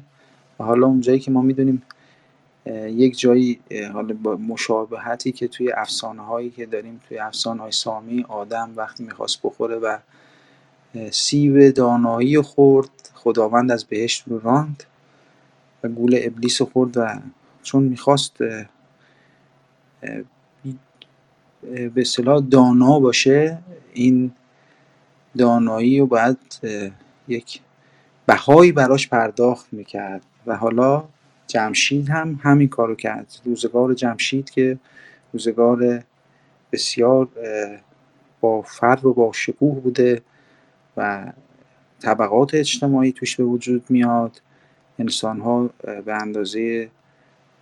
و 0.61 0.65
حالا 0.65 0.87
اونجایی 0.87 1.19
که 1.19 1.31
ما 1.31 1.43
می‌دونیم 1.43 1.83
یک 2.67 3.19
جایی 3.19 3.61
حالا 3.93 4.15
با 4.23 4.37
مشابهتی 4.37 5.33
که 5.33 5.49
توی 5.49 5.73
افسانه 5.73 6.23
هایی 6.23 6.51
که 6.51 6.67
داریم 6.67 7.01
توی 7.09 7.19
افسانه 7.19 7.63
های 7.63 7.73
سامی 7.73 8.25
آدم 8.29 8.73
وقتی 8.77 9.05
می‌خواست 9.05 9.41
بخوره 9.43 9.77
و 9.77 9.99
سیب 11.11 11.71
دانایی 11.71 12.41
خورد 12.41 12.91
خداوند 13.15 13.73
از 13.73 13.85
بهشت 13.85 14.25
رو 14.27 14.39
راند 14.39 14.85
و 15.83 15.89
گول 15.89 16.21
ابلیس 16.23 16.63
خورد 16.63 16.97
و 16.97 17.09
چون 17.63 17.83
می‌خواست 17.83 18.39
به 21.73 22.01
اصطلاح 22.01 22.43
دانا 22.51 23.01
باشه 23.01 23.59
این 23.93 24.33
دانایی 25.39 26.01
رو 26.01 26.07
باید 26.07 26.39
یک 27.29 27.61
بهایی 28.27 28.73
براش 28.73 29.09
پرداخت 29.09 29.73
می‌کرد 29.73 30.23
و 30.47 30.57
حالا 30.57 31.05
جمشید 31.53 32.09
هم 32.09 32.41
همین 32.43 32.69
کارو 32.69 32.95
کرد. 32.95 33.41
روزگار 33.45 33.95
جمشید 33.95 34.51
که 34.51 34.79
روزگار 35.33 36.03
بسیار 36.73 37.29
با 38.41 38.63
فر 38.63 39.07
و 39.07 39.15
با 39.15 39.33
شکوه 39.33 39.81
بوده 39.81 40.23
و 40.97 41.33
طبقات 42.01 42.55
اجتماعی 42.55 43.13
توش 43.13 43.37
به 43.37 43.45
وجود 43.45 43.85
میاد. 43.89 44.43
انسان 44.99 45.41
ها 45.41 45.71
به 46.05 46.15
اندازه 46.23 46.89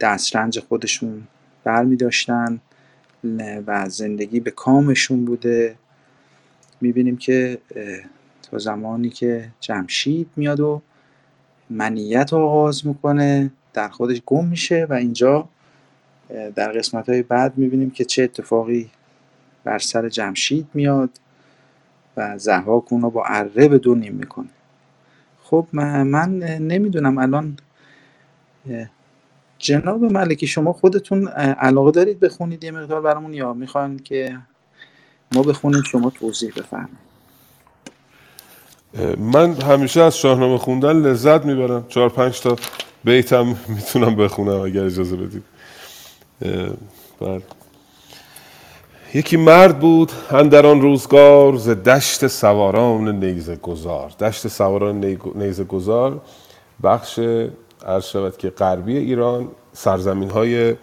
دسترنج 0.01 0.61
خودشون 0.61 1.23
بر 1.65 1.85
می 1.85 1.97
داشتن 1.97 2.61
و 3.67 3.89
زندگی 3.89 4.41
به 4.41 4.51
کامشون 4.51 5.25
بوده. 5.25 5.77
می‌بینیم 6.81 7.17
که 7.17 7.59
تا 8.43 8.59
زمانی 8.59 9.11
که 9.11 9.49
جمشید 9.61 10.31
میاد 10.37 10.61
و 10.61 10.83
منیت 11.71 12.33
آغاز 12.33 12.87
می‌کنه 12.87 13.51
در 13.73 13.89
خودش 13.89 14.23
گم 14.27 14.45
میشه 14.45 14.87
و 14.91 14.93
اینجا 14.93 15.49
در 16.55 16.73
قسمت 16.73 17.09
های 17.09 17.23
بعد 17.23 17.59
می‌بینیم 17.59 17.91
که 17.91 18.05
چه 18.05 18.23
اتفاقی 18.23 18.91
بر 19.65 19.79
سر 19.79 20.09
جمشید 20.09 20.67
میاد 20.75 21.11
و 22.17 22.39
زهاک 22.39 22.93
اون 22.93 23.03
رو 23.03 23.11
با 23.11 23.25
اره 23.27 23.69
به 23.69 23.79
دو 23.79 23.95
نیم 23.95 24.15
می‌کنه. 24.15 24.49
خب 25.43 25.67
من, 25.73 26.39
نمی‌دونم 26.43 27.19
الان 27.19 27.57
جناب 29.59 30.05
ملکی 30.05 30.47
شما 30.47 30.73
خودتون 30.73 31.29
علاقه 31.29 31.91
دارید 31.91 32.21
بخونید 32.21 32.65
یه 32.65 32.71
مقدار 32.71 33.01
برامون 33.01 33.35
یا 33.35 33.53
می‌خواین 33.53 33.99
که 33.99 34.39
ما 35.35 35.43
بخونیم 35.43 35.83
شما 35.83 36.11
توضیح 36.11 36.53
بفرمایید. 36.57 37.11
من 39.19 39.53
همیشه 39.53 40.03
از 40.03 40.19
شاهنامه 40.19 40.59
خوندن 40.59 40.97
لذت 40.97 41.45
می‌برم. 41.45 41.87
چهار 41.89 42.09
پنج 42.09 42.41
تا 42.41 42.57
بیتم 43.05 43.57
می‌تونم 43.69 44.17
بخونم 44.17 44.61
اگر 44.61 44.85
اجازه 44.85 45.17
بدید. 45.17 45.43
بله. 47.21 47.43
یکی 49.15 49.37
مرد 49.37 49.79
بود 49.79 50.13
در 50.31 50.67
آن 50.67 50.81
روزگار 50.81 51.57
ز 51.57 51.69
دشت 51.69 52.27
سواران 52.27 53.25
نیزه 53.25 53.57
گذار. 53.57 54.13
دشت 54.21 54.49
سواران 54.49 55.19
نیزه 55.35 55.65
گذار 55.65 56.21
بخش 56.83 57.19
عرض 57.87 58.05
شود 58.05 58.37
که 58.37 58.51
غربی 58.51 58.97
ایران 58.97 59.49
سرزمین 59.73 60.31
های 60.31 60.75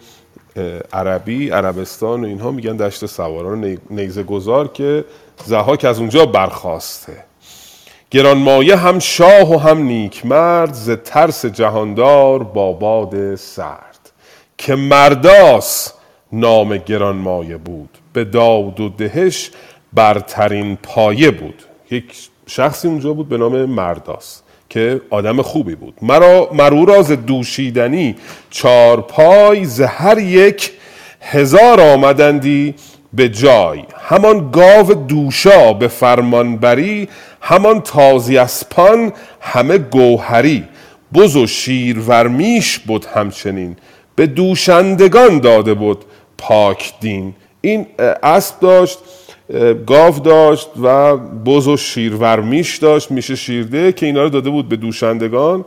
عربی 0.92 1.50
عربستان 1.50 2.24
و 2.24 2.26
اینها 2.26 2.50
میگن 2.50 2.76
دشت 2.76 3.06
سواران 3.06 3.78
نیزه 3.90 4.22
گذار 4.22 4.68
که 4.68 5.04
زهاک 5.44 5.84
از 5.84 5.98
اونجا 5.98 6.26
برخواسته. 6.26 7.27
گرانمایه 8.10 8.76
هم 8.76 8.98
شاه 8.98 9.54
و 9.54 9.58
هم 9.58 9.78
نیک 9.78 10.26
مرد 10.26 10.72
ز 10.72 10.90
ترس 10.90 11.46
جهاندار 11.46 12.42
با 12.42 12.72
باد 12.72 13.34
سرد 13.34 14.12
که 14.58 14.74
مرداس 14.74 15.92
نام 16.32 16.76
گرانمایه 16.76 17.56
بود 17.56 17.88
به 18.12 18.24
داد 18.24 18.80
و 18.80 18.88
دهش 18.88 19.50
برترین 19.92 20.78
پایه 20.82 21.30
بود. 21.30 21.62
یک 21.90 22.04
شخصی 22.46 22.88
اونجا 22.88 23.12
بود 23.12 23.28
به 23.28 23.36
نام 23.36 23.64
مرداس 23.64 24.42
که 24.70 25.00
آدم 25.10 25.42
خوبی 25.42 25.74
بود. 25.74 25.94
مرا 26.02 26.48
مرو 26.52 26.84
راز 26.84 27.10
دوشیدنی 27.10 28.16
چار 28.50 29.00
پای 29.00 29.64
ز 29.64 29.80
هر 29.80 30.18
یک 30.18 30.70
هزار 31.20 31.80
آمدندی 31.80 32.74
به 33.12 33.28
جای. 33.28 33.82
همان 34.08 34.50
گاو 34.50 34.94
دوشا 34.94 35.72
به 35.72 35.88
فرمانبری 35.88 37.08
همان 37.40 37.80
تازی 37.80 38.38
اسپان 38.38 39.12
همه 39.40 39.78
گوهری. 39.78 40.64
بز 41.14 41.36
و 41.36 41.46
شیر 41.46 41.98
ورمیش 41.98 42.78
بود 42.78 43.04
همچنین. 43.04 43.76
به 44.16 44.26
دوشندگان 44.26 45.40
داده 45.40 45.74
بود 45.74 46.04
پاک 46.38 46.92
دین. 47.00 47.34
این 47.60 47.86
اسب 48.22 48.60
داشت 48.60 48.98
گاو 49.86 50.18
داشت 50.18 50.68
و 50.82 51.16
بز 51.16 51.68
و 51.68 51.76
شیرور 51.76 52.40
میش 52.40 52.76
داشت 52.76 53.10
میشه 53.10 53.36
شیرده 53.36 53.92
که 53.92 54.06
اینا 54.06 54.22
رو 54.22 54.28
داده 54.28 54.50
بود 54.50 54.68
به 54.68 54.76
دوشندگان. 54.76 55.64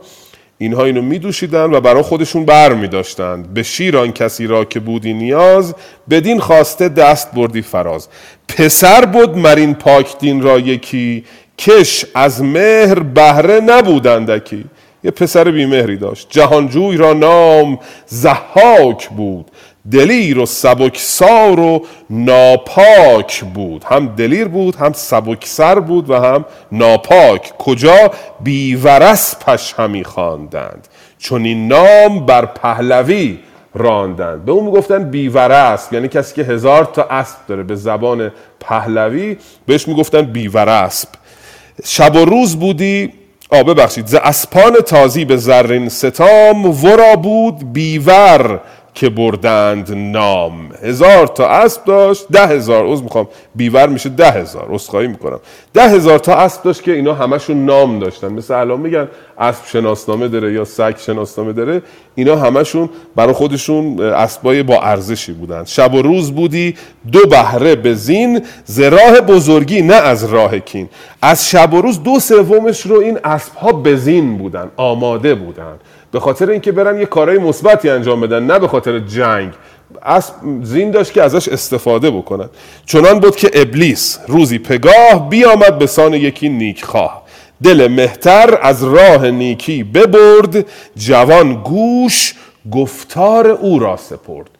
اینها 0.58 0.84
اینو 0.84 1.02
میدوشیدن 1.02 1.74
و 1.74 1.80
برای 1.80 2.02
خودشون 2.02 2.44
بر 2.44 2.72
می 2.72 2.88
داشتند 2.88 3.54
به 3.54 3.62
شیران 3.62 4.12
کسی 4.12 4.46
را 4.46 4.64
که 4.64 4.80
بودی 4.80 5.12
نیاز 5.12 5.74
بدین 6.10 6.40
خواسته 6.40 6.88
دست 6.88 7.32
بردی 7.32 7.62
فراز. 7.62 8.08
پسر 8.48 9.04
بود 9.04 9.38
مرین 9.38 9.74
پاک 9.74 10.18
دین 10.18 10.42
را 10.42 10.58
یکی 10.58 11.24
کش 11.66 12.04
از 12.14 12.42
مهر 12.42 12.98
بهره 12.98 13.60
نبودندکی 13.60 14.64
یه 15.04 15.10
پسر 15.10 15.50
بیمهری 15.50 15.96
داشت. 15.96 16.26
جهانجوی 16.30 16.96
را 16.96 17.12
نام 17.12 17.78
زحاک 18.06 19.08
بود. 19.08 19.50
دلیر 19.92 20.38
و 20.38 20.46
سبکسار 20.46 21.60
و 21.60 21.86
ناپاک 22.10 23.44
بود. 23.44 23.84
هم 23.84 24.06
دلیر 24.06 24.48
بود 24.48 24.76
هم 24.76 24.92
سبکسر 24.92 25.80
بود 25.80 26.10
و 26.10 26.14
هم 26.14 26.44
ناپاک. 26.72 27.58
کجا؟ 27.58 28.10
بیورس 28.40 29.36
پش 29.46 29.74
همی 29.78 30.04
خواندند. 30.04 30.88
چون 31.18 31.44
این 31.44 31.68
نام 31.68 32.26
بر 32.26 32.46
پهلوی 32.46 33.38
راندند. 33.74 34.44
به 34.44 34.52
اون 34.52 34.64
می‌گفتن 34.64 35.10
بیورس 35.10 35.88
یعنی 35.92 36.08
کسی 36.08 36.34
که 36.34 36.42
هزار 36.42 36.84
تا 36.84 37.06
اسب 37.10 37.36
داره. 37.48 37.62
به 37.62 37.74
زبان 37.74 38.32
پهلوی 38.60 39.36
بهش 39.66 39.88
می‌گفتن 39.88 40.22
بیورسب 40.22 41.08
شب 41.84 42.16
و 42.16 42.24
روز 42.24 42.56
بودی؟ 42.56 43.12
آ 43.50 43.62
ببخشید. 43.62 44.06
ز 44.06 44.14
اسپان 44.14 44.72
تازی 44.72 45.24
به 45.24 45.36
زرین 45.36 45.88
ستام 45.88 46.84
ورا 46.84 47.16
بود 47.16 47.72
بیور. 47.72 48.60
که 48.94 49.08
بردند 49.08 49.92
نام. 49.92 50.70
هزار 50.82 51.26
تا 51.26 51.48
اسب 51.48 51.84
داشت 51.84 52.26
ده 52.32 52.46
هزار. 52.46 52.86
از 52.86 53.02
می‌خوام 53.02 53.28
بیور 53.54 53.88
میشه 53.88 54.08
ده 54.08 54.30
هزار. 54.30 54.74
اصخایی 54.74 55.08
می‌کنم. 55.08 55.40
ده 55.74 55.88
هزار 55.88 56.18
تا 56.18 56.34
اسب 56.34 56.62
داشت 56.62 56.82
که 56.82 56.92
اینا 56.92 57.14
همشون 57.14 57.64
نام 57.64 57.98
داشتن. 57.98 58.28
مثل 58.28 58.54
الان 58.54 58.80
میگن 58.80 59.08
اسب 59.38 59.66
شناسنامه 59.66 60.28
داره 60.28 60.52
یا 60.52 60.64
سگ 60.64 60.96
شناسنامه 60.98 61.52
داره. 61.52 61.82
اینا 62.14 62.36
همشون 62.36 62.90
برای 63.16 63.32
خودشون 63.32 64.00
اسبای 64.00 64.62
با 64.62 64.80
ارزشی 64.82 65.32
بودن. 65.32 65.64
شب 65.64 65.94
و 65.94 66.02
روز 66.02 66.32
بودی 66.32 66.74
دو 67.12 67.26
بهره 67.26 67.74
به 67.74 67.94
زین 67.94 68.42
ز 68.64 68.80
بزرگی 69.28 69.82
نه 69.82 69.94
از 69.94 70.24
راه 70.24 70.58
کین. 70.58 70.88
از 71.22 71.48
شب 71.50 71.74
و 71.74 71.80
روز 71.80 72.02
دو 72.02 72.20
سومش 72.20 72.80
رو 72.80 73.00
این 73.00 73.18
اسب 73.24 73.54
ها 73.54 73.72
به 73.72 73.96
زین 73.96 74.38
بودن 74.38 74.70
آماده 74.76 75.34
بودن. 75.34 75.74
به 76.12 76.20
خاطر 76.20 76.50
اینکه 76.50 76.72
برن 76.72 76.98
یه 76.98 77.06
کارهای 77.06 77.38
مثبتی 77.38 77.90
انجام 77.90 78.20
بدن 78.20 78.46
نه 78.46 78.58
به 78.58 78.68
خاطر 78.68 78.98
جنگ. 78.98 79.52
اسب 80.02 80.34
زین 80.62 80.90
داشت 80.90 81.12
که 81.12 81.22
ازش 81.22 81.48
استفاده 81.48 82.10
بکنن. 82.10 82.48
چنان 82.86 83.20
بود 83.20 83.36
که 83.36 83.50
ابلیس 83.54 84.18
روزی 84.28 84.58
پگاه 84.58 85.28
بیامد 85.28 85.78
به 85.78 85.86
سان 85.86 86.14
یکی 86.14 86.48
نیکخواه. 86.48 87.22
دل 87.62 87.88
مهتر 87.88 88.58
از 88.62 88.84
راه 88.84 89.30
نیکی 89.30 89.84
ببرد 89.84 90.66
جوان 90.96 91.54
گوش 91.54 92.34
گفتار 92.72 93.46
او 93.46 93.78
را 93.78 93.96
سپرد. 93.96 94.50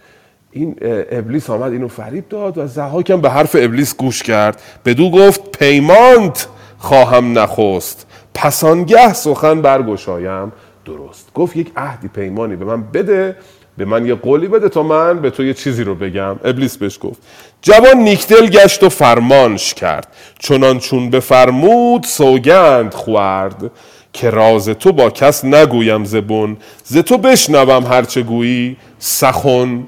این 0.50 0.76
ابلیس 1.10 1.50
آمد 1.50 1.72
اینو 1.72 1.88
فریب 1.88 2.28
داد 2.28 2.58
و 2.58 2.66
زهاکم 2.66 3.20
به 3.20 3.30
حرف 3.30 3.56
ابلیس 3.60 3.96
گوش 3.96 4.22
کرد. 4.22 4.60
بدو 4.84 5.10
گفت 5.10 5.58
پیمانت 5.58 6.46
خواهم 6.78 7.38
نخست. 7.38 8.06
پسانگه 8.34 9.12
سخن 9.12 9.62
برگشایم. 9.62 10.52
درست. 10.84 11.30
گفت 11.34 11.56
یک 11.56 11.72
عهدی 11.76 12.08
پیمانی 12.08 12.56
به 12.56 12.64
من 12.64 12.82
بده 12.82 13.36
به 13.76 13.84
من 13.84 14.06
یه 14.06 14.14
قولی 14.14 14.46
بده 14.46 14.68
تا 14.68 14.82
من 14.82 15.18
به 15.20 15.30
تو 15.30 15.44
یه 15.44 15.54
چیزی 15.54 15.84
رو 15.84 15.94
بگم. 15.94 16.36
ابلیس 16.44 16.76
بهش 16.76 16.98
گفت 17.02 17.22
جوان 17.62 17.96
نیکدل 17.96 18.46
گشت 18.46 18.82
و 18.82 18.88
فرمانش 18.88 19.74
کرد. 19.74 20.06
چنان 20.38 20.78
چون 20.78 21.10
بفرمود 21.10 22.04
سوگند 22.04 22.94
خورد. 22.94 23.70
که 24.12 24.30
راز 24.30 24.68
تو 24.68 24.92
با 24.92 25.10
کس 25.10 25.44
نگویم 25.44 26.04
زبون 26.04 26.56
ز 26.84 26.96
تو 26.96 27.18
بشنوم 27.18 27.84
هرچه 27.86 28.22
گویی 28.22 28.76
سخن. 28.98 29.86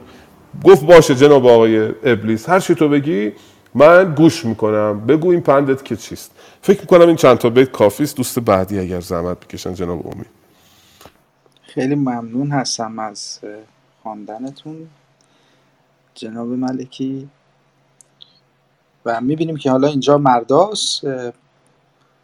گفت 0.65 0.83
باشه 0.83 1.15
جناب 1.15 1.47
آقای 1.47 1.89
ابلیس 2.05 2.49
هر 2.49 2.61
چی 2.61 2.75
تو 2.75 2.89
بگی 2.89 3.33
من 3.75 4.15
گوش 4.15 4.45
می‌کنم. 4.45 5.07
بگو 5.07 5.31
این 5.31 5.41
پندت 5.41 5.85
که 5.85 5.97
چیست. 5.97 6.31
فکر 6.63 6.81
می‌کنم 6.81 7.07
این 7.07 7.17
چند 7.17 7.39
تا 7.39 7.51
بیت 7.51 7.71
کافی 7.71 8.03
است. 8.03 8.17
دوست 8.17 8.39
بعدی 8.39 8.79
اگر 8.79 9.01
زحمت 9.01 9.41
بکشن 9.41 9.75
جناب 9.75 10.07
امید. 10.07 10.34
خیلی 11.75 11.95
ممنون 11.95 12.51
هستم 12.51 12.99
از 12.99 13.41
خواندنتون. 14.03 14.89
جناب 16.15 16.49
ملکی. 16.49 17.29
و 19.05 19.21
می‌بینیم 19.21 19.57
که 19.57 19.71
حالا 19.71 19.89
اینجا 19.89 20.19
مرداست 20.19 21.07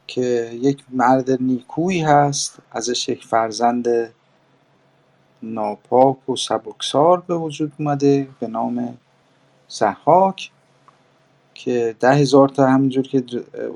که 0.06 0.50
یک 0.52 0.84
مرد 0.90 1.42
نیکویی 1.42 2.00
هست 2.00 2.58
ازش 2.72 3.08
یک 3.08 3.24
فرزند 3.24 3.86
ناپاک 5.42 6.28
و 6.28 6.36
سبکسار 6.36 7.20
به 7.20 7.34
وجود 7.34 7.72
اومده 7.78 8.28
به 8.40 8.46
نام 8.46 8.98
زحاک 9.68 10.50
که 11.54 11.96
ده 12.00 12.14
هزار 12.14 12.48
تا 12.48 12.66
همینجور 12.66 13.06
که 13.06 13.24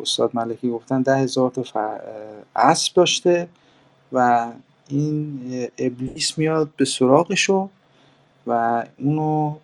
استاد 0.03 0.31
ملکی 0.35 0.71
گفتن 0.71 1.03
ده 1.03 1.17
هزار 1.17 1.51
تا 1.51 2.01
اسب 2.57 2.95
داشته 2.95 3.49
و 4.13 4.49
این 4.89 5.41
ابلیس 5.79 6.39
میاد 6.39 6.71
به 6.77 6.85
سراغشو 6.85 7.69
و 8.47 8.85
اونو 8.99 9.57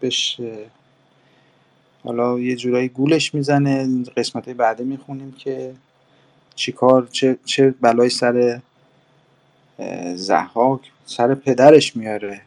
بهش 0.00 0.40
حالا 2.04 2.38
یه 2.40 2.56
جورایی 2.56 2.88
گولش 2.88 3.34
می‌زنه. 3.34 4.04
قسمت 4.16 4.48
بعده 4.48 4.84
می‌خونیم 4.84 5.32
که 5.32 5.74
چیکار 6.54 7.08
چه, 7.12 7.38
چه 7.44 7.74
بلای 7.80 8.08
سر 8.08 8.60
زحاک 10.14 10.80
سر 11.06 11.34
پدرش 11.34 11.96
میاره. 11.96 12.40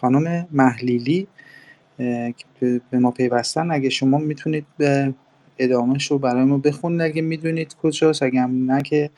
خانم 0.00 0.48
محلیلی 0.50 1.26
به 2.90 2.98
ما 3.00 3.10
پیوستن 3.10 3.70
اگه 3.70 3.88
شما 3.88 4.18
می‌تونید 4.18 4.66
به 4.78 5.14
ادامهش 5.58 6.10
رو 6.10 6.18
برای 6.18 6.44
ما 6.44 6.58
بخونید. 6.58 7.00
اگه 7.00 7.22
می‌دونید 7.22 7.76
کجاست 7.82 8.22
اگه 8.22 8.40
هم 8.40 8.72
نه 8.72 8.82
که 8.82 9.10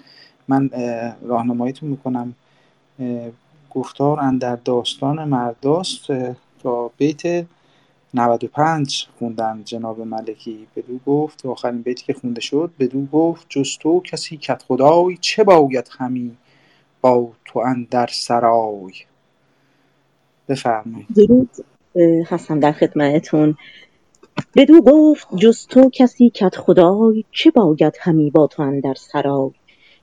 من 0.48 0.70
راهنماییتون 1.22 1.88
می‌کنم. 1.88 2.34
گفتار 3.70 4.20
اندر 4.20 4.56
داستان 4.56 5.24
مرداست 5.24 6.06
تا 6.62 6.90
بیت 6.98 7.46
95 8.14 9.08
خوندن 9.18 9.62
جناب 9.64 10.00
ملکی 10.00 10.66
بدو 10.76 10.98
گفت 11.06 11.46
آخرین 11.46 11.82
بیتی 11.82 12.04
که 12.04 12.12
خونده 12.12 12.40
شد 12.40 12.70
بدو 12.78 13.06
گفت 13.06 13.46
جز 13.48 13.78
تو 13.78 14.00
کسی 14.00 14.36
کت 14.36 14.62
خدای 14.62 15.16
چه 15.20 15.44
باید 15.44 15.90
همی 15.98 16.36
با 17.00 17.32
تو 17.44 17.58
اندر 17.58 18.06
سرای؟ 18.12 18.92
بفرمایید. 20.48 21.06
درود 21.16 21.50
هستم 22.26 22.60
در 22.60 22.72
خدمتتون. 22.72 23.56
بدو 24.56 24.82
گفت 24.82 25.36
جز 25.36 25.66
تو 25.66 25.90
کسی 25.90 26.30
کت 26.30 26.56
خدای 26.56 27.24
چه 27.30 27.50
باید 27.50 27.94
همی 28.00 28.30
با 28.30 28.46
تو 28.46 28.62
اندر 28.62 28.94
سرای؟ 28.94 29.50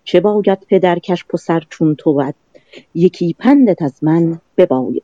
چه 0.10 0.20
باید 0.20 0.60
پدر 0.70 1.00
کش 1.00 1.26
پسر 1.26 1.64
چون 1.70 1.96
تو 1.96 2.14
بود 2.14 2.36
یکی 2.94 3.36
پندت 3.40 3.82
از 3.82 4.04
من 4.04 4.42
بباید. 4.58 5.04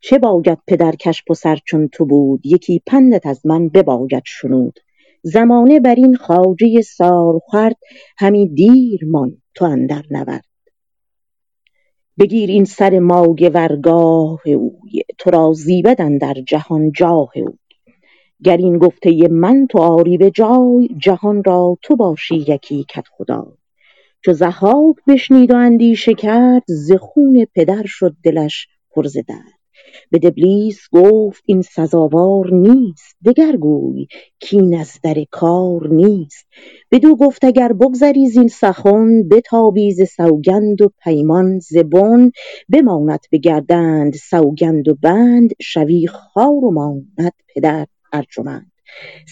چه 0.00 0.18
باید 0.18 0.58
پدر 0.66 0.92
کش 0.92 1.24
پسر 1.24 1.58
چون 1.64 1.88
تو 1.88 2.06
بود؟ 2.06 2.46
یکی 2.46 2.82
پندت 2.86 3.26
از 3.26 3.46
من 3.46 3.68
بباید 3.68 4.22
شنود. 4.26 4.80
زمانه 5.22 5.80
بر 5.80 5.94
این 5.94 6.16
خواجه 6.16 6.80
سالخورد 6.80 7.76
همی 8.18 8.48
دیر 8.48 9.00
مان 9.06 9.42
تو 9.54 9.64
اندر 9.64 10.02
نورد. 10.10 10.44
بگیر 12.18 12.50
این 12.50 12.64
سر 12.64 12.98
مایه 12.98 13.48
ورگاه 13.48 14.40
اوی 14.46 15.02
تو 15.18 15.30
را 15.30 15.52
زیبد 15.52 16.00
اندر 16.00 16.34
جهان 16.34 16.92
جاه 16.92 17.30
اوی. 17.34 17.58
گر 18.44 18.56
این 18.56 18.78
گفته 18.78 19.28
من 19.28 19.66
تو 19.66 19.78
آری 19.78 20.18
به 20.18 20.30
جای 20.30 20.88
جهان 20.98 21.44
را 21.44 21.78
تو 21.82 21.96
باشی 21.96 22.36
یکی 22.36 22.84
کدخدای. 22.94 23.65
چو 24.26 24.32
ضحاک 24.32 24.96
بشنید 25.08 25.50
و 25.50 25.56
اندیشه 25.56 26.14
کرد 26.14 26.62
ز 26.68 26.92
خون 26.92 27.46
پدر 27.54 27.82
شد 27.86 28.16
دلش 28.22 28.68
پر 28.90 29.06
ز 29.06 29.16
درد. 29.16 29.58
به 30.10 30.18
دبلیس 30.18 30.80
گفت 30.92 31.42
این 31.46 31.62
سزاوار 31.62 32.54
نیست 32.54 33.16
دگر 33.24 33.56
گوی 33.56 34.06
کاین 34.50 34.78
از 34.78 34.92
در 35.02 35.24
کار 35.30 35.88
نیست. 35.88 36.46
بدو 36.90 37.16
گفت 37.16 37.44
اگر 37.44 37.72
بگذری 37.72 38.28
زین 38.28 38.48
سخن 38.48 39.28
بتابی 39.28 39.92
ز 39.92 40.02
سوگند 40.16 40.82
و 40.82 40.90
پیمان 41.04 41.58
ز 41.58 41.76
بن. 41.76 42.30
بماند 42.68 43.20
به 43.30 43.38
گردنت 43.38 44.16
سوگند 44.16 44.88
و 44.88 44.94
بند 44.94 45.50
شوی 45.62 46.06
خوار 46.06 46.64
و 46.64 46.70
ماند 46.70 47.32
پدر 47.54 47.86
ارجمند. 48.12 48.72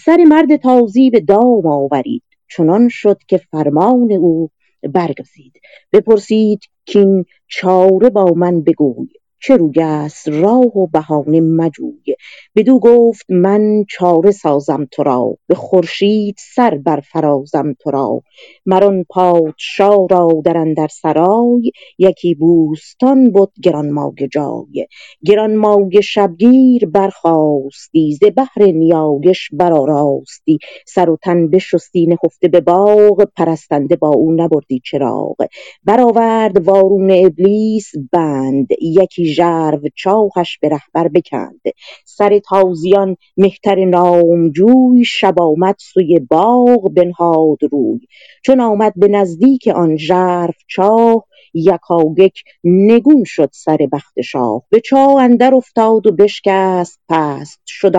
سر 0.05 0.17
مرد 0.27 0.55
تازی 0.55 1.09
به 1.09 1.19
دام 1.19 1.67
آورید 1.67 2.23
چنان 2.47 2.89
شد 2.89 3.17
که 3.27 3.37
فرمان 3.37 4.11
او 4.11 4.49
برگزید. 4.87 5.53
بپرسید 5.93 6.61
کاین 6.93 7.25
چاره 7.47 8.09
با 8.09 8.25
من 8.25 8.61
بگوی. 8.61 9.07
چه 9.47 9.57
روی 9.57 9.81
است 9.81 10.27
راه 10.27 10.77
و 10.77 10.87
بهانه 10.87 11.41
مجوی؟ 11.41 12.15
بدو 12.55 12.79
گفت 12.79 13.25
من 13.29 13.85
چاره 13.89 14.31
سازم 14.31 14.87
تو 14.91 15.03
را 15.03 15.37
به 15.47 15.55
خورشید 15.55 16.35
سر 16.55 16.77
برفرازم 16.77 17.73
تو 17.79 17.91
را 17.91 18.21
مر 18.65 18.83
آن 18.83 19.05
پادشا 19.09 20.05
را 20.05 20.41
در 20.45 20.57
اندر 20.57 20.87
سرای 20.87 21.71
یکی 21.97 22.35
بوستان 22.35 23.31
بد 23.31 23.49
گرانمایه 23.63 24.27
جای. 24.31 24.87
گرانمایه 25.25 26.01
شبگیر 26.01 26.85
برخاستی 26.85 28.13
ز 28.13 28.19
بهر 28.19 28.71
نیایش 28.73 29.49
برآراستی 29.53 30.59
سر 30.87 31.09
و 31.09 31.17
تن 31.23 31.47
بشستی 31.49 32.05
نهفته 32.05 32.47
به 32.47 32.61
باغ 32.61 33.27
پرستنده 33.37 33.95
با 33.95 34.09
او 34.09 34.31
نبردی 34.31 34.81
چراغ. 34.85 35.35
برآورد 35.83 36.67
وارون 36.67 37.11
ابلیس 37.11 37.91
بند 38.11 38.67
یکی 38.81 39.34
ژرو 39.35 39.81
چاهش 39.95 40.57
به 40.61 40.69
رهبر 40.69 41.07
بکند. 41.07 41.61
سر 42.05 42.39
تازیان 42.39 43.17
مهتر 43.37 43.85
نامجوی 43.85 45.05
شب 45.05 45.41
آمد 45.41 45.75
سوی 45.79 46.19
باغ 46.29 46.89
بنهاد 46.93 47.57
روی. 47.71 47.99
چون 48.45 48.61
آمد 48.61 48.93
به 48.95 49.07
نزدیک 49.07 49.67
آن 49.67 49.97
ژرف 49.97 50.55
چاه 50.67 51.25
یکایک 51.53 52.43
نگون 52.63 53.23
شد 53.25 53.49
سر 53.53 53.77
بخت 53.91 54.21
شاه. 54.21 54.63
به 54.69 54.79
چاه 54.79 55.23
اندر 55.23 55.55
افتاد 55.55 56.07
و 56.07 56.11
بشکست 56.11 56.99
پست. 57.09 57.61
شد 57.67 57.95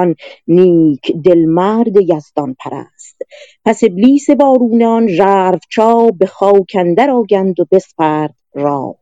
نیک 0.49 1.13
دل 1.25 1.45
مرد 1.47 1.97
یزدان 1.97 2.57
پرست. 2.61 3.23
پس 3.65 3.85
ابلیس 3.85 4.31
وارونه 4.31 4.87
آن 4.87 5.09
ژرف 5.09 5.61
چاه 5.71 6.11
به 6.13 6.27
خاک 6.27 6.77
اندر 6.79 7.11
آگند 7.11 7.61
و 7.61 7.65
بسپرد 7.73 8.35
راه. 8.55 8.95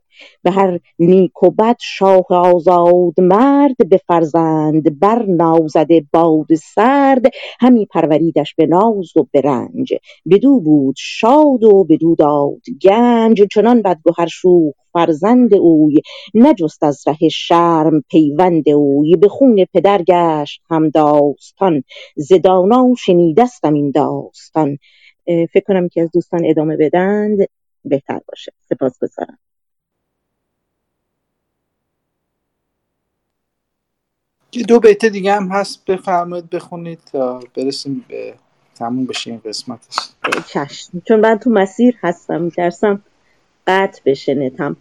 به 0.43 0.51
هر 0.51 0.81
نیک 0.99 1.43
و 1.43 1.51
بد 1.51 1.77
شاه 1.81 2.27
آزاد 2.31 3.21
مرد 3.21 3.77
به 3.89 4.01
فرزند 4.07 5.01
بر 5.01 5.27
نازده 5.27 6.07
باد 6.13 6.55
سرد 6.55 7.23
همی 7.61 7.87
پروریدش 7.87 8.55
به 8.55 8.67
ناز 8.67 9.17
و 9.17 9.27
به 9.33 9.41
رنج. 9.41 9.95
بدو 10.31 10.61
بود 10.61 10.95
شاد 10.99 11.65
و 11.65 11.85
بدو 11.85 12.15
داد 12.15 12.63
گنج 12.83 13.43
چنان 13.55 13.83
بدگهر 13.83 14.27
شوخ 14.27 14.75
فرزند 14.93 15.55
اوی. 15.55 16.01
نجست 16.35 16.83
از 16.83 17.03
ره 17.07 17.29
شرم 17.29 18.03
پیوند 18.11 18.69
اوی 18.69 19.17
به 19.17 19.29
خون 19.29 19.65
پدر 19.75 20.03
گشت 20.03 20.63
هم 20.71 20.91
داستان. 20.91 21.83
ز 22.17 22.33
شنیدستم 22.99 23.75
این 23.75 23.91
داستان. 23.91 24.79
فکر 25.27 25.65
کنم 25.67 25.89
که 25.89 26.03
از 26.03 26.11
دوستان 26.15 26.41
ادامه 26.45 26.77
بدند 26.77 27.39
بهتر 27.85 28.21
باشه. 28.29 28.53
سپاسگزارم. 28.69 29.39
یه 34.57 34.63
دو 34.63 34.81
بیت 34.81 35.05
دیگه 35.05 35.35
هم 35.35 35.49
هست 35.49 35.85
بفرمایید 35.85 36.51
بخونید 36.51 36.99
تا 37.13 37.41
برسیم 37.57 38.05
به 38.09 38.35
تموم 38.75 39.05
بشه 39.05 39.31
این 39.31 39.41
قسمتش. 39.45 39.97
چشم 40.47 41.03
چون 41.09 41.21
من 41.21 41.39
تو 41.39 41.51
مسیر 41.51 41.97
هستم 42.03 42.43
میترسم 42.43 43.03
قطع 43.67 44.01
بشه 44.07 44.35
نتم. 44.35 44.77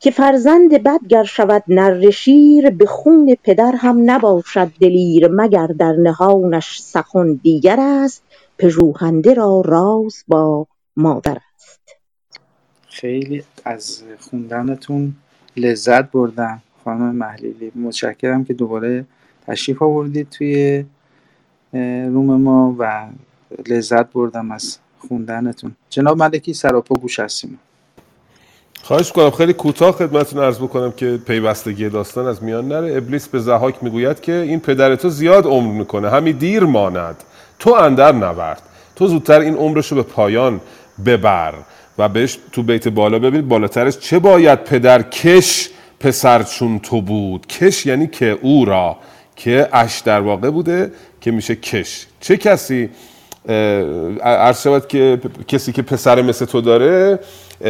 که 0.00 0.10
فرزند 0.10 0.82
بد 0.82 1.00
گر 1.08 1.24
شود 1.24 1.62
نره 1.68 2.10
شیر 2.10 2.70
به 2.70 2.86
خون 2.86 3.36
پدر 3.44 3.72
هم 3.76 4.10
نباشد 4.10 4.72
دلیر 4.80 5.28
مگر 5.28 5.66
در 5.66 5.92
نهانش 5.92 6.80
سخن 6.80 7.32
دیگر 7.42 7.80
است 7.80 8.22
پژوهنده 8.58 9.34
را 9.34 9.62
راز 9.64 10.24
با 10.28 10.66
مادر 10.96 11.38
است. 11.54 11.80
خیلی 12.88 13.44
از 13.64 14.02
خوندنتون 14.20 15.14
لذت 15.56 16.10
بردم 16.10 16.62
خانم 16.88 17.16
محلیلی. 17.16 17.72
متشکرم 17.74 18.44
که 18.44 18.54
دوباره 18.54 19.04
تشریف 19.46 19.82
آوردید 19.82 20.30
توی 20.30 20.84
روم 22.12 22.42
ما 22.42 22.76
و 22.78 23.06
لذت 23.68 24.12
بردم 24.12 24.50
از 24.50 24.78
خوندنتون. 25.08 25.72
جناب 25.90 26.18
ملکی 26.18 26.54
سراپا 26.54 26.94
گوش 26.94 27.20
هستیم. 27.20 27.58
خواهش 28.82 29.12
کنم 29.12 29.30
خیلی 29.30 29.52
کوتاه 29.52 29.92
خدمتتون 29.92 30.42
عرض 30.42 30.58
بکنم 30.58 30.92
که 30.92 31.18
پیوستگی 31.26 31.88
داستان 31.88 32.26
از 32.26 32.42
میان 32.42 32.68
نره. 32.68 32.96
ابلیس 32.96 33.28
به 33.28 33.38
زحاک 33.38 33.84
می‌گوید 33.84 34.20
که 34.20 34.32
این 34.32 34.60
پدر 34.60 34.96
تو 34.96 35.08
زیاد 35.08 35.46
عمر 35.46 35.72
می‌کنه. 35.72 36.10
همی 36.10 36.32
دیر 36.32 36.64
ماند. 36.64 37.16
تو 37.58 37.72
اندر 37.72 38.12
نورد 38.12 38.62
تو 38.96 39.06
زودتر 39.06 39.40
این 39.40 39.54
عمرش 39.54 39.92
رو 39.92 39.96
به 39.96 40.02
پایان 40.02 40.60
ببر 41.06 41.54
و 41.98 42.08
بهش 42.08 42.38
تو 42.52 42.62
بیت 42.62 42.88
بالا 42.88 43.18
ببینید 43.18 43.48
بالاترش 43.48 43.98
چه 43.98 44.18
باید 44.18 44.64
پدر 44.64 45.02
کش 45.02 45.70
پسر 46.00 46.42
چون 46.42 46.78
تو 46.78 47.02
بود 47.02 47.46
کش 47.46 47.86
یعنی 47.86 48.06
که 48.06 48.38
او 48.42 48.64
را 48.64 48.96
که 49.36 49.68
اش 49.72 50.00
در 50.00 50.20
واقع 50.20 50.50
بوده 50.50 50.92
که 51.20 51.30
میشه 51.30 51.54
کش. 51.54 52.06
چه 52.20 52.36
کسی 52.36 52.90
عرض 54.22 54.62
شود 54.62 54.88
که 54.88 55.20
کسی 55.48 55.72
که 55.72 55.82
پسر 55.82 56.22
مثل 56.22 56.44
تو 56.44 56.60
داره 56.60 57.18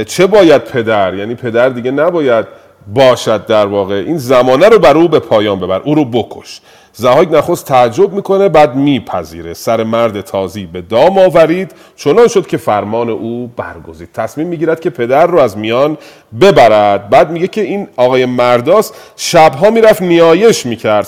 چه 0.07 0.27
باید 0.27 0.65
پدر؟ 0.65 1.15
یعنی 1.15 1.35
پدر 1.35 1.69
دیگه 1.69 1.91
نباید 1.91 2.47
باشد 2.95 3.47
در 3.47 3.67
واقع. 3.67 3.95
این 3.95 4.19
زمانه 4.19 4.69
رو 4.69 4.79
بر 4.79 4.97
او 4.97 5.09
به 5.09 5.19
پایان 5.19 5.61
ببر 5.61 5.81
او 5.81 5.95
رو 5.95 6.05
بکش. 6.05 6.61
زهاک 6.93 7.33
نخست 7.33 7.67
تعجب 7.67 8.13
می‌کنه 8.13 8.49
بعد 8.49 8.77
میپذیره. 8.77 9.55
سر 9.55 9.85
مرد 9.85 10.21
تازی 10.21 10.67
به 10.67 10.81
دام 10.81 11.19
آورید. 11.19 11.73
چنان 11.97 12.29
شد 12.29 12.47
که 12.47 12.57
فرمان 12.57 13.11
او 13.11 13.51
برگزید. 13.57 14.09
تصمیم 14.15 14.47
می‌گیرد 14.47 14.81
که 14.81 14.91
پدر 14.91 15.27
رو 15.27 15.39
از 15.39 15.59
میان 15.59 15.99
ببرد. 16.41 17.11
بعد 17.11 17.31
میگه 17.31 17.49
که 17.49 17.61
این 17.61 17.89
آقای 17.97 18.27
مرداس 18.27 18.93
شبها 19.17 19.71
می‌رفت 19.71 20.03
نیایش 20.03 20.67
می‌کرد. 20.67 21.05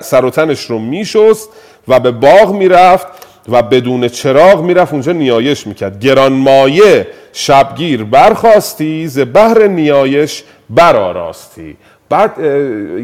سر 0.00 0.24
و 0.24 0.30
تنش 0.30 0.64
رو 0.64 0.78
میشست 0.78 1.48
و 1.88 2.00
به 2.00 2.10
باغ 2.10 2.52
می‌رفت 2.52 3.06
و 3.48 3.62
بدون 3.62 4.08
چراغ 4.08 4.62
می‌رفت. 4.62 4.92
اونجا 4.92 5.12
نیایش 5.12 5.66
می‌کرد. 5.66 6.00
گرانمایه 6.00 7.06
شبگیر 7.32 8.04
برخواستی 8.04 9.08
ز 9.08 9.18
بهر 9.18 9.66
نیایش 9.66 10.44
براراستی 10.70 11.76
بعد 12.08 12.38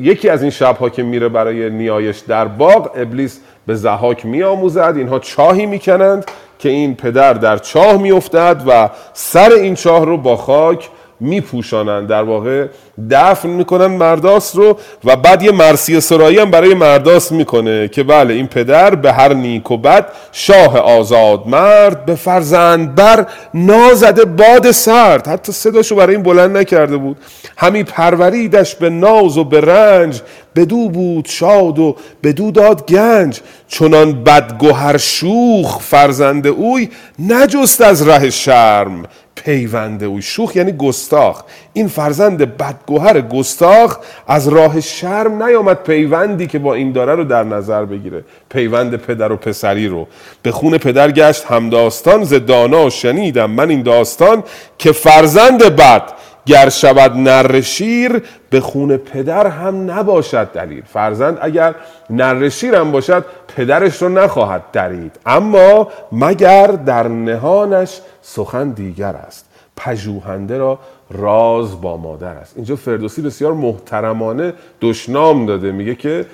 یکی 0.01 0.29
از 0.29 0.43
این 0.43 0.51
شبها 0.51 0.89
که 0.89 1.03
میره 1.03 1.29
برای 1.29 1.71
نیایش 1.71 2.19
در 2.19 2.45
باغ 2.45 2.91
ابلیس 2.97 3.41
به 3.67 3.75
زهاک 3.75 4.27
میآموزد. 4.27 4.95
اینها 4.97 5.19
چاهی 5.19 5.67
می‌کنند 5.67 6.25
که 6.59 6.69
این 6.69 6.95
پدر 6.95 7.33
در 7.33 7.59
چاه 7.59 7.97
میافتد 7.97 8.63
و 8.67 8.91
سر 9.13 9.51
این 9.53 9.75
چاه 9.75 10.05
رو 10.05 10.17
با 10.17 10.37
خاک 10.37 10.89
میپوشانن. 11.25 12.07
در 12.07 12.23
واقع 12.23 12.67
دفن 13.11 13.49
می‌کنن 13.49 13.87
مرداس 13.87 14.57
رو 14.57 14.79
و 15.05 15.17
بعد 15.17 15.43
یه 15.43 15.53
مرسی 15.53 16.01
سرایی 16.01 16.39
هم 16.39 16.51
برای 16.51 16.75
مرداس 16.75 17.33
می‌کنه 17.33 17.89
که 17.89 18.03
بله 18.03 18.35
این 18.35 18.47
پدر 18.47 18.95
به 18.95 19.13
هر 19.13 19.35
نیک 19.35 19.71
و 19.71 19.77
بد 19.77 20.07
شاه 20.33 20.79
آزاد 20.79 21.43
مرد 21.47 22.05
به 22.07 22.15
فرزند 22.15 22.95
بر 22.95 23.27
نازده 23.55 24.25
باد 24.25 24.71
سرد. 24.71 25.29
حتی 25.29 25.53
صداشو 25.53 25.97
برای 25.97 26.15
این 26.15 26.23
بلند 26.25 26.57
نکرده 26.57 26.97
بود. 26.97 27.17
همی 27.57 27.83
پروریدش 27.83 28.75
به 28.75 28.91
ناز 28.91 29.39
و 29.39 29.45
به 29.45 29.61
رنج 29.61 30.21
بدو 30.57 30.89
بود 30.89 31.27
شاد 31.27 31.79
و 31.79 31.97
بدو 32.23 32.51
داد 32.51 32.87
گنج. 32.87 33.41
چنان 33.69 34.25
بدگوهر 34.25 34.97
شوخ 34.97 35.81
فرزند 35.81 36.47
اوی 36.47 36.89
نجست 37.19 37.81
از 37.81 38.09
ره 38.09 38.31
شرم. 38.31 39.03
پیوند 39.35 40.05
اوی 40.05 40.23
شوخ 40.23 40.57
یعنی 40.57 40.73
گستاخ. 40.73 41.43
این 41.73 41.89
فرزند 41.89 42.57
بدگوهر 42.57 43.21
گستاخ 43.21 43.99
از 44.27 44.49
راه 44.49 44.81
شرم 44.81 45.43
نیامد 45.43 45.83
پیوندی 45.83 46.47
که 46.47 46.59
با 46.59 46.75
این 46.75 46.93
داره 46.93 47.15
رو 47.15 47.25
در 47.25 47.45
نظر 47.45 47.85
بگیره. 47.85 48.25
پیوند 48.49 48.97
پدر 48.97 49.33
و 49.33 49.37
پسری 49.37 49.89
رو. 49.89 50.09
به 50.43 50.53
خون 50.53 50.79
پدر 50.79 51.11
گشت 51.11 51.45
همداستان 51.45 52.25
ز 52.25 52.35
دانا 52.35 52.91
شنیدم. 52.91 53.51
من 53.51 53.71
این 53.71 53.83
داستان 53.83 54.43
که 54.79 54.93
فرزند 54.93 55.63
بد 55.63 56.03
گر 56.47 56.69
شود 56.69 57.17
نر 57.17 57.61
شیر 57.61 58.23
به 58.51 58.61
خون 58.61 58.97
پدر 58.97 59.47
هم 59.47 59.91
نباشد 59.91 60.49
دلیل 60.53 60.83
فرزند 60.87 61.39
اگر 61.41 61.75
نر 62.11 62.49
شیر 62.49 62.75
هم 62.75 62.93
باشد 62.93 63.25
پدرش 63.57 64.03
رو 64.03 64.09
نخواهد 64.09 64.63
درید. 64.73 65.17
اما 65.27 65.89
مگر 66.13 66.67
در 66.67 67.09
نهانش 67.09 68.01
سخن 68.23 68.71
دیگر 68.71 69.15
است؟ 69.17 69.49
پژوهنده 69.77 70.59
را 70.59 70.79
راز 71.11 71.81
با 71.81 71.97
مادر 71.97 72.35
است. 72.35 72.53
اینجا 72.57 72.77
فردوسی 72.77 73.23
بسیار 73.23 73.53
محترمانه 73.53 74.53
دشنام 74.81 75.47
داده. 75.47 75.73
میگه 75.73 75.95
که 75.95 76.27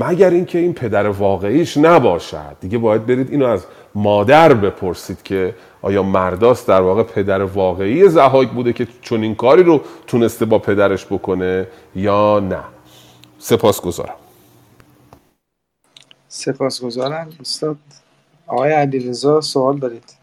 مگر 0.00 0.30
اینکه 0.30 0.58
این 0.58 0.74
پدر 0.74 1.08
واقعیش 1.08 1.76
نباشد. 1.76 2.56
دیگه 2.60 2.78
باید 2.78 3.06
برید 3.06 3.30
اینو 3.30 3.46
از 3.46 3.66
مادر 3.94 4.54
بپرسید 4.54 5.22
که 5.22 5.54
آیا 5.82 6.02
مرداست 6.02 6.68
در 6.68 6.80
واقع 6.80 7.02
پدر 7.02 7.42
واقعی 7.42 8.08
زهاک 8.08 8.48
بوده 8.48 8.72
که 8.72 8.86
چون 9.02 9.22
این 9.22 9.34
کاری 9.34 9.62
رو 9.62 9.84
تونسته 10.06 10.44
با 10.44 10.58
پدرش 10.58 11.06
بکنه 11.06 11.66
یا 11.96 12.40
نه؟ 12.40 12.62
سپاس 13.38 13.80
گذارم 13.80 14.14
سپاس 16.28 16.84
گذارم 16.84 17.28
استاد 17.40 17.76
آقای 18.46 18.72
علیرضا 18.72 19.40
سوال 19.40 19.78
دارید. 19.78 20.14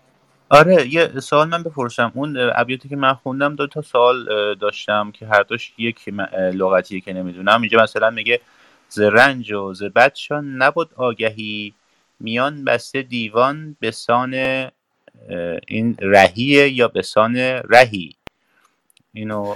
آره 0.50 0.94
یه 0.94 1.20
سوال 1.20 1.50
من 1.50 1.64
بپرسم. 1.64 2.12
اون 2.16 2.38
ابیاتی 2.56 2.90
که 2.90 2.96
من 2.96 3.14
خوندم 3.14 3.56
دو 3.56 3.68
تا 3.68 3.82
سوال 3.82 4.26
داشتم 4.56 5.12
که 5.12 5.26
هر 5.26 5.44
دوش 5.44 5.74
یک 5.78 6.10
لغتیه 6.54 7.02
که 7.02 7.14
نمی‌دونم. 7.14 7.62
اینجا 7.62 7.84
مثلا 7.84 8.10
میگه 8.10 8.42
ز 8.90 9.00
رنج 9.00 9.52
و 9.54 9.74
ز 9.74 9.84
بدشان 9.84 10.56
نبود 10.56 10.90
آگهی. 10.96 11.74
میان 12.20 12.64
بسته 12.66 13.02
دیوان 13.02 13.76
به 13.80 13.92
سان 13.92 14.34
این 15.68 15.98
رهیه 16.00 16.70
یا 16.70 16.88
به 16.88 17.02
سان 17.02 17.36
رهی؟ 17.70 18.16
اینو 19.14 19.56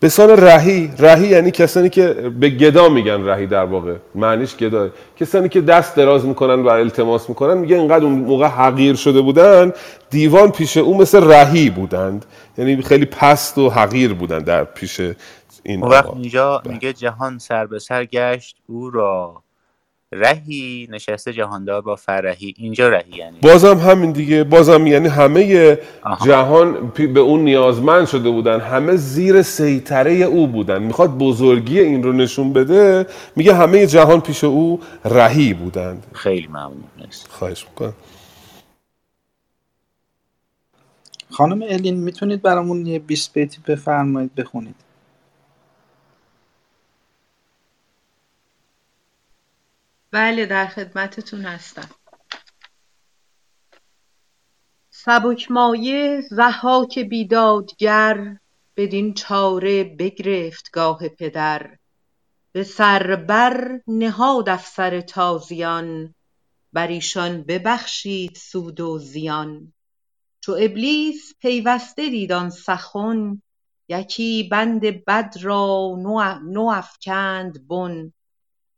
به 0.00 0.08
سان 0.08 0.30
رهی 0.30 0.90
رهی 0.98 1.28
یعنی 1.28 1.50
کسانی 1.50 1.88
که 1.90 2.06
به 2.12 2.50
گدا 2.50 2.88
میگن 2.88 3.24
رهی 3.24 3.46
در 3.46 3.64
واقع. 3.64 3.96
معنیش 4.14 4.56
گدا. 4.56 4.90
کسانی 5.16 5.48
که 5.48 5.60
دست 5.60 5.96
دراز 5.96 6.24
می‌کنن 6.24 6.62
و 6.62 6.68
التماس 6.68 7.28
می‌کنن 7.28 7.58
میگه 7.58 7.76
اینقدر 7.76 8.04
اون 8.04 8.12
موقع 8.12 8.46
حقیر 8.46 8.94
شده 8.94 9.20
بودن 9.20 9.72
دیوان 10.10 10.50
پیش 10.50 10.76
او 10.76 10.98
مثل 10.98 11.24
رهی 11.24 11.70
بودند. 11.70 12.24
یعنی 12.58 12.82
خیلی 12.82 13.04
پست 13.04 13.58
و 13.58 13.70
حقیر 13.70 14.14
بودن 14.14 14.38
در 14.38 14.64
پیش 14.64 15.00
این 15.62 15.80
وقت 15.80 16.10
اینجا 16.10 16.58
بله. 16.58 16.72
میگه 16.72 16.92
جهان 16.92 17.38
سر 17.38 17.66
به 17.66 17.78
سر 17.78 18.04
گشت 18.04 18.56
او 18.66 18.90
را 18.90 19.43
رهی 20.14 20.88
نشسته 20.90 21.32
جهاندار 21.32 21.80
با 21.80 21.96
فرهی. 21.96 22.54
اینجا 22.56 22.88
رهی 22.88 23.16
یعنی. 23.16 23.38
بازم 23.42 23.78
همین 23.78 24.12
دیگه. 24.12 24.44
بازم 24.44 24.86
یعنی 24.86 25.08
همه 25.08 25.78
جهان 26.26 26.92
به 27.14 27.20
اون 27.20 27.40
نیازمند 27.44 28.06
شده 28.06 28.30
بودن. 28.30 28.60
همه 28.60 28.96
زیر 28.96 29.42
سیطره 29.42 30.12
او 30.12 30.46
بودن. 30.46 30.82
می‌خواد 30.82 31.18
بزرگی 31.18 31.80
این 31.80 32.02
رو 32.02 32.12
نشون 32.12 32.52
بده. 32.52 33.06
میگه 33.36 33.54
همه 33.54 33.86
جهان 33.86 34.20
پیش 34.20 34.44
او 34.44 34.80
رهی 35.04 35.54
بودند. 35.54 36.06
خیلی 36.12 36.46
ممنون. 36.46 36.84
خواهش 37.28 37.66
می‌کنم. 37.68 37.94
خانم 41.30 41.62
الین 41.62 41.96
می‌تونید 41.96 42.42
برامون 42.42 42.86
یه 42.86 42.98
20 42.98 43.32
بیتی 43.32 43.58
بفرمایید 43.68 44.34
بخونید. 44.34 44.83
بله 50.14 50.46
در 50.46 50.66
خدمتتون 50.66 51.42
هستم. 51.44 51.88
سبک 54.90 55.50
مایه 55.50 56.20
زحاک 56.30 56.98
بیدادگر 56.98 58.36
بدین 58.76 59.14
چاره 59.14 59.84
بگرفت 59.84 60.70
گاه 60.70 61.08
پدر. 61.08 61.76
به 62.52 62.64
سر 62.64 63.16
بر 63.16 63.80
نهاد 63.86 64.48
افسر 64.48 65.00
تازیان 65.00 66.14
بر 66.72 66.86
ایشان 66.86 67.42
ببخشید 67.42 68.36
سود 68.36 68.80
و 68.80 68.98
زیان. 68.98 69.72
چو 70.40 70.52
ابلیس 70.52 71.34
پیوسته 71.40 72.08
دید 72.10 72.32
آن 72.32 72.50
سخن 72.50 73.42
یکی 73.88 74.48
بند 74.52 74.80
بد 75.06 75.34
را 75.42 75.96
نو 76.44 76.70
افکند 76.74 77.68
بن. 77.68 78.12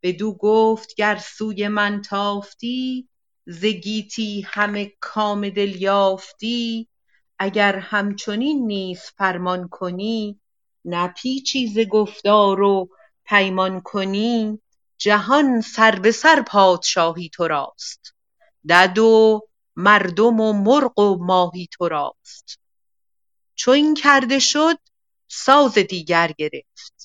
بدو 0.06 0.32
گفت 0.32 0.94
گر 0.94 1.16
سوی 1.16 1.68
من 1.68 2.02
تافتی 2.02 3.08
ز 3.46 3.64
گیتی 3.64 4.46
همه 4.48 4.92
کام 5.00 5.48
دل 5.48 5.82
یافتی. 5.82 6.88
اگر 7.38 7.78
همچنین 7.78 8.66
نیز 8.66 9.00
فرمان 9.00 9.68
کنی 9.68 10.40
نپیچی 10.84 11.66
ز 11.66 11.78
گفتار 11.78 12.62
و 12.62 12.88
پیمان 13.24 13.80
کنی. 13.80 14.62
جهان 14.98 15.60
سر 15.60 15.98
به 15.98 16.10
سر 16.12 16.42
پادشاهی 16.42 17.28
تو 17.28 17.48
راست 17.48 18.14
دد 18.68 18.98
و 18.98 19.40
مردم 19.76 20.40
و 20.40 20.52
مرغ 20.52 20.98
و 20.98 21.24
ماهی 21.24 21.68
تو 21.72 21.88
راست. 21.88 22.58
چو 23.54 23.70
این 23.70 23.94
کرده 23.94 24.38
شد 24.38 24.78
ساز 25.28 25.78
دیگر 25.78 26.32
گرفت. 26.38 26.95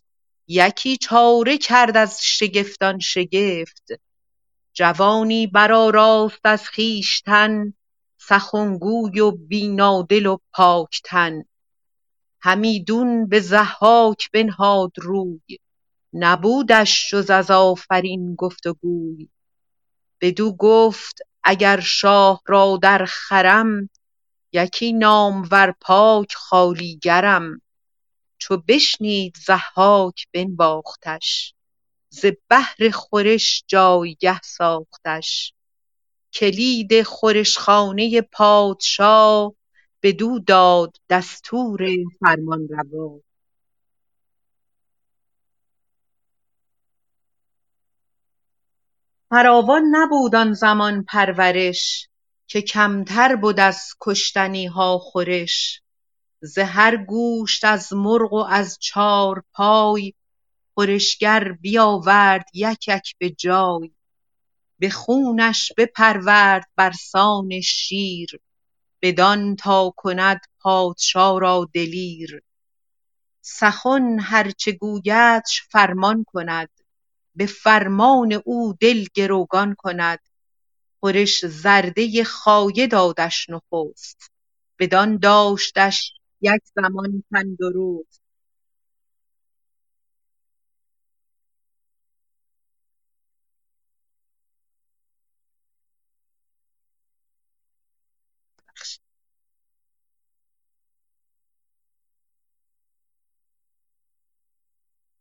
یکی 0.54 0.98
چاره 0.98 1.58
کرد 1.58 1.98
از 1.98 2.20
شگفتان 2.22 3.00
شگفت 3.00 3.88
جوانی 4.74 5.48
برآراست 5.48 6.46
از 6.46 6.70
خویشتن 6.70 7.74
سخنگوی 8.18 9.20
و 9.20 9.32
بینادل 9.32 10.26
و 10.26 10.38
پاک 10.54 11.02
تن 11.04 11.44
همیدون 12.42 13.28
به 13.28 13.40
ضحاک 13.40 14.32
بنهاد 14.32 14.92
روی 14.98 15.58
نبودش 16.14 17.10
جز 17.12 17.30
از 17.30 17.52
آفرین 17.52 18.36
گفت 18.36 18.68
و 18.68 18.74
گوی 18.74 19.30
بدو 20.22 20.56
گفت 20.56 21.20
اگر 21.44 21.80
شاه 21.80 22.42
را 22.48 22.80
در 22.82 23.06
خرم 23.06 23.90
یکی 24.54 24.94
نامور 24.94 25.74
پاک 25.82 26.34
خوالیگرم 26.34 27.62
چو 28.42 28.58
بشنید 28.68 29.38
ضحاک 29.46 30.28
بنواختش 30.34 31.54
ز 32.10 32.26
بهر 32.50 32.90
خورش 32.94 33.64
جایگه 33.68 34.42
ساختش. 34.44 35.54
کلید 36.34 37.04
خورشخانه 37.04 38.22
پادشا 38.22 39.50
بدو 40.04 40.40
داد 40.40 40.98
دستور 41.10 41.88
فرمانروا. 42.20 43.20
فراوان 49.30 49.84
نبود 49.92 50.36
آن 50.36 50.54
زمان 50.54 51.04
پرورش 51.04 52.10
که 52.48 52.62
کمتر 52.62 53.36
بد 53.36 53.60
از 53.60 53.96
کشتنی 54.02 54.66
ها 54.66 54.98
خورش. 54.98 55.81
ز 56.44 56.58
هر 56.58 56.98
گوشت 56.98 57.66
از 57.66 57.94
مرغ 57.94 58.34
و 58.34 58.46
از 58.50 58.78
چارپای 58.80 60.14
خورشگر 60.74 61.52
بیاورد 61.52 62.46
یک 62.54 62.88
یک 62.88 63.16
به 63.18 63.30
جای. 63.30 63.92
به 64.80 64.90
خونش 64.90 65.72
بپرورد 65.78 66.70
برسان 66.76 67.62
شیر 67.62 68.40
بدان 69.02 69.56
تا 69.56 69.94
کند 69.98 70.42
پادشا 70.60 71.38
را 71.38 71.70
دلیر. 71.74 72.42
سخن 73.42 74.20
هر 74.20 74.52
چه 74.52 74.72
گویدش 74.72 75.62
فرمان 75.72 76.24
کند 76.28 76.70
به 77.36 77.46
فرمان 77.46 78.42
او 78.46 78.74
دل 78.80 79.06
گروگان 79.16 79.76
کند. 79.78 80.20
خورش 81.00 81.46
زرده 81.46 82.24
خایه 82.24 82.88
دادش 82.88 83.50
نخست 83.50 84.32
بدان 84.80 85.18
داشتش 85.18 86.14
یک 86.42 86.62
زمان 86.76 87.24
تندرست 87.32 88.22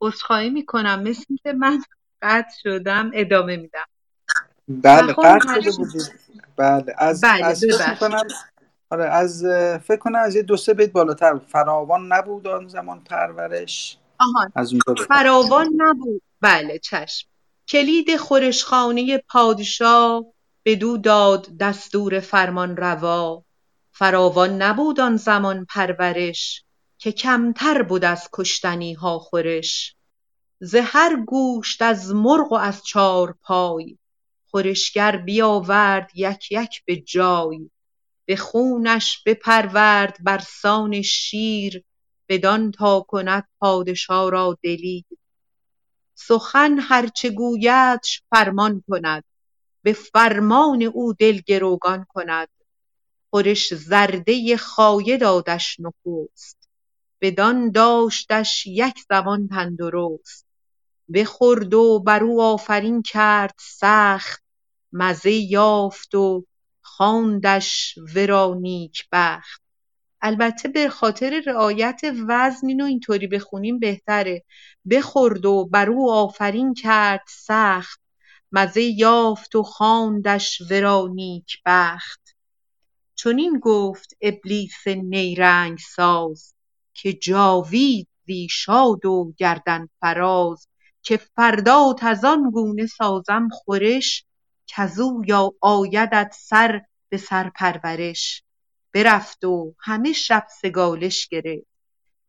عذرخواهی 0.03 0.51
می‌کنم. 0.51 1.03
مثل 1.03 1.37
که 1.43 1.53
من 1.53 1.83
قطع 2.23 2.57
شدم 2.63 3.11
ادامه 3.15 3.57
میدم. 3.57 3.87
بله 4.69 5.13
قطع 5.13 5.61
شده 5.61 5.73
بودید 5.73 6.21
بله 6.57 6.95
از 6.99 7.21
بله 7.21 7.45
از 7.47 7.61
فکر 7.61 7.77
ببخشید. 7.77 7.91
می‌کنم 7.91 8.29
آره 8.91 9.05
از 9.05 9.45
فکر 9.85 9.97
کنم 9.97 10.19
از 10.19 10.37
یه 10.37 10.43
دو 10.43 10.57
سه 10.57 10.75
بیت 10.75 10.93
بالاتر. 10.93 11.39
فراوان 11.39 12.13
نبود 12.13 12.47
آن 12.47 12.69
زمان 12.69 13.05
پرورش؟ 13.05 13.99
آهان 14.19 14.53
از 14.55 14.73
اونجا 14.73 14.93
به 14.93 15.03
فراوان 15.05 15.69
نبود. 15.77 16.23
بله 16.41 16.79
چشم. 16.79 17.29
کلید 17.69 18.17
خورشخانه 18.17 19.19
پادشاه 19.19 20.25
بدو 20.65 20.97
داد 20.97 21.49
دستور 21.61 22.21
فرمان 22.21 22.77
روا. 22.77 23.45
فراوان 23.93 24.63
نبود 24.63 25.01
آن 25.01 25.17
زمان 25.17 25.65
پرورش 25.65 26.65
که 26.99 27.13
کمتر 27.13 27.83
بود 27.83 28.05
از 28.05 28.29
کشتنی 28.33 28.93
ها 28.93 29.19
خورش. 29.19 29.95
ز 30.61 30.75
هر 30.83 31.17
گوشت 31.27 31.83
از 31.83 32.15
مرغ 32.15 32.53
و 32.53 32.55
از 32.55 32.83
چارپای 32.85 33.99
خورشگر 34.51 35.17
بیاورد 35.17 36.11
یک 36.15 36.53
یک 36.53 36.85
به 36.85 36.97
جای. 36.97 37.71
به 38.31 38.37
خونش 38.37 39.23
بپرورد 39.27 40.17
برسان 40.25 41.03
شیر 41.03 41.85
بدان 42.29 42.71
تا 42.71 43.01
کند 43.01 43.49
پادشا 43.61 44.29
را 44.29 44.59
دلیر. 44.63 45.05
سخن 46.15 46.79
هرچه 46.79 47.31
گویدش 47.31 48.23
فرمان 48.31 48.83
کند 48.89 49.25
به 49.83 49.93
فرمان 49.93 50.83
او 50.83 51.13
دل 51.13 51.41
گروگان 51.47 52.07
کند. 52.09 52.49
خورش 53.31 53.75
زرده 53.75 54.57
خایه 54.57 55.17
دادش 55.17 55.77
نخست 55.81 56.69
بدان 57.21 57.71
داشتش 57.71 58.67
یک 58.67 59.05
زمان 59.09 59.49
تندرست. 59.49 60.47
بخورد 61.15 61.75
و 61.75 61.99
برو 62.07 62.41
آفرین 62.41 63.03
کرد 63.03 63.55
سخت 63.61 64.43
مزه 64.93 65.33
یافت 65.33 66.15
و 66.15 66.47
خواندش 67.01 67.99
ورا 68.15 68.57
نیکبخت. 68.61 69.63
البته 70.23 70.69
به 70.69 70.89
خاطر 70.89 71.43
رعایت 71.47 72.01
وزن 72.29 72.69
اینو 72.69 72.85
اینطوری 72.85 73.27
بخونیم 73.27 73.79
بهتره. 73.79 74.45
بخورد 74.91 75.47
و 75.47 75.69
برو 75.73 76.11
آفرین 76.11 76.75
کرد 76.75 77.25
سخت. 77.29 78.01
مزه 78.53 78.83
یافت 78.83 79.55
و 79.55 79.63
خواندش 79.63 80.63
ورا 80.71 81.09
نیکبخت. 81.15 82.37
چنین 83.15 83.59
گفت 83.63 84.17
ابلیس 84.21 84.87
نیرنگ 84.87 85.79
ساز 85.79 86.55
که 86.95 87.13
جاوید 87.13 88.09
زی 88.27 88.49
شاد 88.51 89.07
و 89.07 89.35
گردن 89.37 89.89
فراز 90.01 90.69
که 91.03 91.17
فردات 91.17 92.05
از 92.05 92.25
آن 92.25 92.51
گونه 92.51 92.87
سازم 92.87 93.49
خورش 93.53 94.25
کزو 94.67 95.23
یا 95.27 95.53
آیدت 95.61 96.37
سر 96.39 96.81
به 97.11 97.17
سر 97.17 97.51
پرورش 97.51 98.43
برفت 98.95 99.45
و 99.45 99.75
همه 99.79 100.13
شب 100.13 100.47
سگالش 100.63 101.29
گرفت 101.29 101.71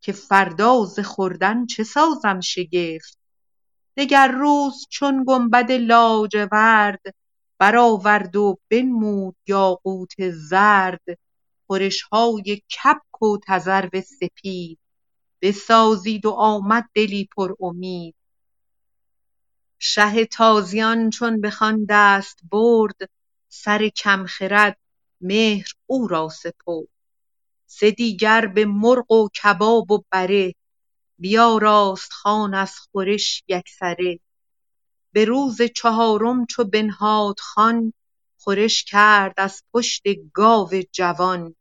که 0.00 0.12
فردا 0.12 0.84
خوردن 1.04 1.66
چه 1.66 1.84
سازم 1.84 2.40
شگفت. 2.40 3.18
دگر 3.96 4.28
روز 4.28 4.86
چون 4.90 5.24
گنبد 5.26 5.72
لاجورد 5.72 7.00
برآورد 7.58 8.36
و 8.36 8.58
بنمود 8.70 9.36
یاقوت 9.46 10.30
زرد. 10.30 11.04
خورش 11.66 12.02
های 12.02 12.62
کبک 12.84 13.22
و 13.22 13.38
تذرو 13.46 14.00
سپید 14.00 14.78
بسازید 15.42 16.26
و 16.26 16.30
آمد 16.30 16.84
دلی 16.94 17.28
پر 17.36 17.54
امید. 17.60 18.14
شه 19.78 20.24
تازیان 20.24 21.10
چون 21.10 21.40
بخوان 21.40 21.86
دست 21.88 22.40
برد 22.50 23.10
سر 23.54 23.88
کم 23.88 24.26
خرد 24.26 24.78
مهر 25.20 25.68
او 25.86 26.08
را 26.08 26.28
سپرد. 26.28 26.88
سه 27.66 27.90
دیگر 27.90 28.46
به 28.46 28.64
مرغ 28.64 29.10
و 29.12 29.28
کباب 29.28 29.90
و 29.90 30.04
بره. 30.10 30.54
بیاراست 31.18 32.12
خوان 32.12 32.54
از 32.54 32.74
خورش 32.78 33.42
یکسره. 33.48 34.20
به 35.12 35.24
روز 35.24 35.62
چهارم 35.62 36.46
چو 36.46 36.64
بنهاد 36.64 37.40
خوان 37.40 37.92
خورش 38.38 38.84
کرد 38.84 39.34
از 39.36 39.62
پشت 39.72 40.02
گاو 40.34 40.70
جوان. 40.92 41.54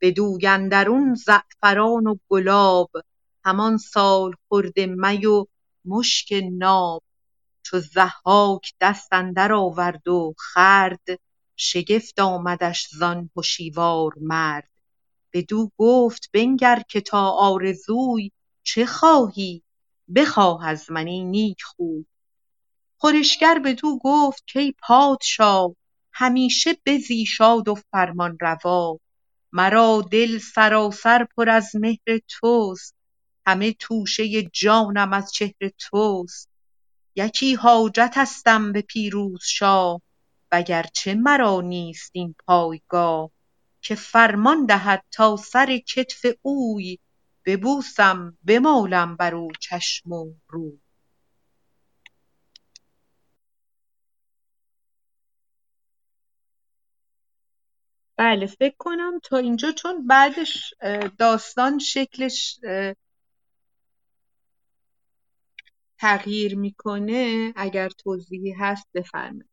بدوی 0.00 0.46
اندرون 0.46 1.14
زعفران 1.14 2.06
و 2.06 2.16
گلاب 2.28 2.90
همان 3.44 3.76
سالخورده 3.76 4.86
می 4.86 5.26
و 5.26 5.46
مشک 5.84 6.42
ناب. 6.52 7.02
چو 7.62 7.78
ضحاک 7.78 8.74
دست 8.80 9.12
اندر 9.12 9.52
آورد 9.52 10.08
و 10.08 10.34
خورد 10.38 11.04
شگفت 11.56 12.20
آمدش 12.20 12.88
زان 12.88 13.30
هشیوار 13.36 14.12
مرد. 14.20 14.70
بدو 15.32 15.70
گفت 15.78 16.30
بنگر 16.32 16.82
که 16.88 17.00
تا 17.00 17.30
آرزوی 17.30 18.30
چه 18.62 18.86
خواهی؟ 18.86 19.62
بخواه 20.14 20.66
از 20.66 20.90
من 20.90 21.06
ای 21.06 21.24
نیک 21.24 21.62
خوی 21.62 22.04
خورشگر 22.96 23.58
بدو 23.64 23.98
گفت 24.02 24.44
کای 24.52 24.74
پادشا 24.78 25.68
همیشه 26.12 26.76
بزی 26.86 27.26
شاد 27.26 27.68
و 27.68 27.74
فرمانروا 27.74 28.98
مرا 29.52 30.08
دل 30.10 30.38
سراسر 30.38 31.24
پر 31.36 31.50
از 31.50 31.76
مهر 31.76 32.18
توست 32.28 32.94
همه 33.46 33.72
توشه 33.72 34.42
جانم 34.42 35.12
از 35.12 35.32
چهر 35.32 35.70
توست. 35.78 36.51
یکی 37.16 37.54
حاجتستم 37.54 38.72
به 38.72 38.82
پیروز 38.82 39.40
شاه 39.44 40.00
وگرچه 40.52 41.14
مرا 41.14 41.60
نیست 41.60 42.10
این 42.14 42.34
پایگاه. 42.46 43.30
که 43.82 43.94
فرمان 43.94 44.66
دهد 44.66 45.04
تا 45.10 45.36
سر 45.36 45.78
کتف 45.78 46.26
اوی 46.42 46.98
ببوسم 47.46 48.38
بمالم 48.44 49.16
برو 49.16 49.48
چشم 49.60 50.12
و 50.12 50.34
روی. 50.48 50.78
بله 58.16 58.46
فکر 58.46 58.74
کنم 58.78 59.20
تا 59.24 59.36
اینجا 59.36 59.72
چون 59.72 60.06
بعدش 60.06 60.74
داستان 61.18 61.78
شکلش 61.78 62.60
تغییر 66.02 66.58
می‌کنه 66.58 67.52
اگر 67.56 67.88
توضیحی 67.88 68.52
هست 68.52 68.86
بفرمایید. 68.94 69.48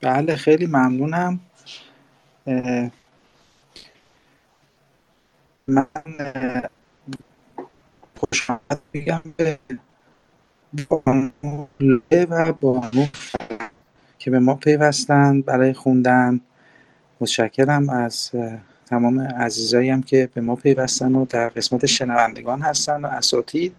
بله 0.00 0.36
خیلی 0.36 0.66
ممنونم. 0.66 1.40
من 5.66 5.86
خوش 8.16 8.50
آمد 8.50 8.82
میگم 8.92 9.22
به 9.36 9.58
بانو 10.88 11.30
و 12.30 12.52
بانو 12.52 13.06
که 14.18 14.30
به 14.30 14.38
ما 14.38 14.54
پیوستند 14.54 15.44
برای 15.44 15.72
خوندن. 15.72 16.40
متشکرم 17.20 17.88
از 17.88 18.30
تمام 18.94 19.20
عزیزایی 19.20 19.90
هم 19.90 20.02
که 20.02 20.28
به 20.34 20.40
ما 20.40 20.56
پیوستن 20.56 21.14
و 21.14 21.24
در 21.24 21.48
قسمت 21.48 21.86
شنوندگان 21.86 22.60
هستن 22.60 23.00
و 23.00 23.06
اساتید. 23.06 23.74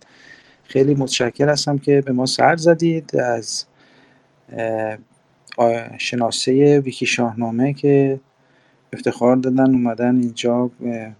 خیلی 0.63 0.95
متشکر 0.95 1.49
هستم 1.49 1.77
که 1.77 2.01
به 2.01 2.11
ما 2.11 2.25
سر 2.25 2.55
زدید 2.55 3.15
از 3.15 3.65
شناسه 5.97 6.79
ویکی 6.79 7.05
شاهنامه 7.05 7.73
که 7.73 8.19
افتخار 8.93 9.35
دادن 9.35 9.73
اومدن 9.75 10.19
اینجا 10.19 10.71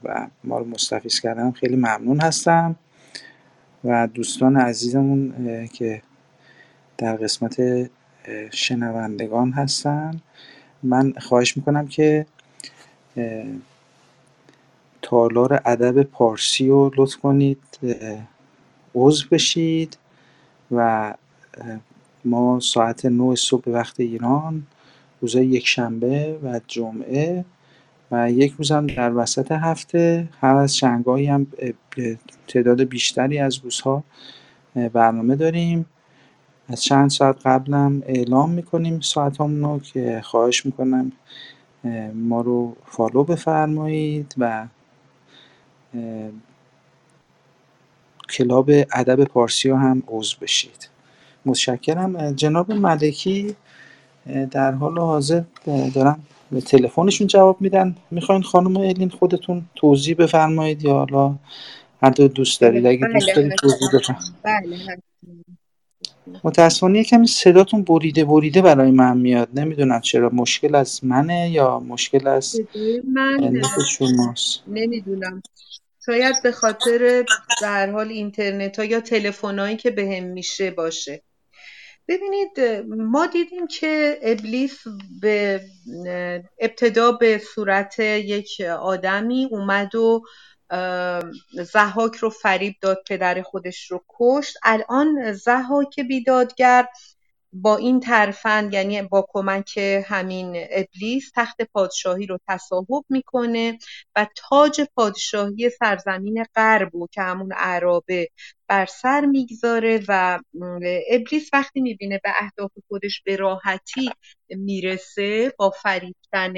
و 0.03 0.27
ما 0.43 0.57
رو 0.57 0.65
مستفیض 0.65 1.19
کردن. 1.19 1.51
خیلی 1.51 1.75
ممنون 1.75 2.21
هستم. 2.21 2.75
و 3.83 4.07
دوستان 4.13 4.57
عزیزمون 4.57 5.33
که 5.73 6.01
در 6.97 7.15
قسمت 7.15 7.89
شنوندگان 8.51 9.51
هستن 9.51 10.21
من 10.83 11.13
خواهش 11.17 11.57
می‌کنم 11.57 11.87
که 11.87 12.25
تالار 15.07 15.61
ادب 15.65 16.03
پارسی 16.03 16.69
رو 16.69 16.91
لطف 16.97 17.15
کنید 17.15 17.61
عضو 18.95 19.25
بشید 19.31 19.97
و 20.71 21.13
ما 22.25 22.59
ساعت 22.59 23.05
9 23.05 23.35
صبح 23.35 23.61
به 23.63 23.71
وقت 23.71 23.99
ایران 23.99 24.63
روزای 25.21 25.47
یکشنبه 25.47 26.39
و 26.43 26.59
جمعه 26.67 27.45
و 28.11 28.31
یک 28.31 28.53
روز 28.57 28.71
هم 28.71 28.87
در 28.87 29.13
وسط 29.13 29.51
هفته. 29.51 30.29
هر 30.41 30.55
از 30.55 30.77
شنگاهی 30.77 31.25
هم 31.25 31.47
تعداد 32.47 32.83
بیشتری 32.83 33.39
از 33.39 33.57
روزها 33.63 34.03
برنامه 34.93 35.35
داریم. 35.35 35.85
از 36.67 36.83
چند 36.83 37.09
ساعت 37.09 37.47
قبلم 37.47 38.03
اعلام 38.05 38.49
می‌کنیم 38.49 38.99
ساعت 38.99 39.39
رو 39.39 39.79
که 39.79 40.21
خواهش 40.23 40.65
می‌کنم 40.65 41.11
ما 42.13 42.41
رو 42.41 42.75
فالو 42.85 43.23
بفرمایید 43.23 44.35
و 44.37 44.67
کلاب 48.29 48.69
ادب 48.93 49.23
پارسی 49.23 49.69
رو 49.69 49.75
هم 49.77 50.03
عضو 50.07 50.37
بشید. 50.41 50.89
متشکرم. 51.45 52.31
جناب 52.31 52.71
ملکی 52.71 53.55
در 54.51 54.71
حال 54.71 54.99
حاضر 54.99 55.41
دارم 55.93 56.23
به 56.51 56.61
تلفنشون 56.61 57.27
جواب 57.27 57.61
میدن. 57.61 57.95
می‌خواین 58.11 58.41
خانم 58.41 58.77
الین 58.77 59.09
خودتون 59.09 59.65
توضیح 59.75 60.15
بفرمایید 60.15 60.83
یا 60.83 60.93
حالا 60.93 61.35
هر 62.01 62.09
دو 62.09 62.27
دوست 62.27 62.61
دارید؟ 62.61 62.85
اگه 62.85 63.07
دوست 63.13 63.25
بله، 63.25 63.35
دارید 63.35 63.53
توضیح 63.55 63.87
بفرمایید. 63.93 64.33
بله 64.43 64.97
متاسفانه 66.43 67.03
کمی 67.03 67.27
صداتون 67.27 67.83
بریده 67.83 68.25
بریده 68.25 68.61
برای 68.61 68.91
من 68.91 69.17
میاد. 69.17 69.49
نمی‌دونم 69.53 70.01
چرا. 70.01 70.29
مشکل 70.29 70.75
از 70.75 71.05
منه 71.05 71.49
یا 71.49 71.79
مشکل 71.79 72.27
از 72.27 72.61
من 73.13 73.61
شماست؟ 73.89 74.63
نمی‌دونم. 74.67 75.41
شاید 76.05 76.35
به 76.43 76.51
خاطر 76.51 77.25
به 77.61 77.67
هر 77.67 77.91
حال 77.91 78.07
اینترنت 78.07 78.79
ها 78.79 78.85
یا 78.85 79.01
تلفنایی 79.01 79.77
که 79.77 79.91
بهم 79.91 80.23
میشه 80.23 80.71
باشه. 80.71 81.23
ببینید 82.07 82.59
ما 82.87 83.27
دیدیم 83.27 83.67
که 83.67 84.19
ابلیس 84.21 84.83
به 85.21 85.61
ابتدا 86.59 87.11
به 87.11 87.37
صورت 87.37 87.99
یک 87.99 88.61
آدمی 88.61 89.47
اومد 89.51 89.95
و 89.95 90.23
زحاک 91.73 92.15
رو 92.15 92.29
فریب 92.29 92.75
داد 92.81 93.03
پدر 93.07 93.41
خودش 93.41 93.91
رو 93.91 94.05
کشت. 94.09 94.57
الان 94.63 95.33
زحاک 95.33 95.99
بیدادگر 95.99 96.87
با 97.61 97.77
این 97.77 97.99
ترفند 97.99 98.73
یعنی 98.73 99.01
با 99.01 99.25
کمک 99.29 99.77
همین 100.05 100.65
ابلیس 100.69 101.31
تخت 101.35 101.61
پادشاهی 101.61 102.25
رو 102.25 102.39
تصاحب 102.47 103.05
می‌کنه 103.09 103.77
و 104.15 104.27
تاج 104.35 104.81
پادشاهی 104.95 105.69
سرزمین 105.69 106.45
غرب 106.55 106.95
و 106.95 107.07
که 107.11 107.21
همون 107.21 107.51
عرابه 107.53 108.29
بر 108.67 108.85
سر 108.85 109.25
می‌گذاره 109.25 110.03
و 110.07 110.39
ابلیس 111.11 111.49
وقتی 111.53 111.81
می‌بینه 111.81 112.19
به 112.23 112.29
اهداف 112.39 112.71
خودش 112.87 113.21
به 113.25 113.35
راحتی 113.35 114.09
می‌رسه 114.49 115.53
با 115.57 115.69
فریفتن 115.69 116.53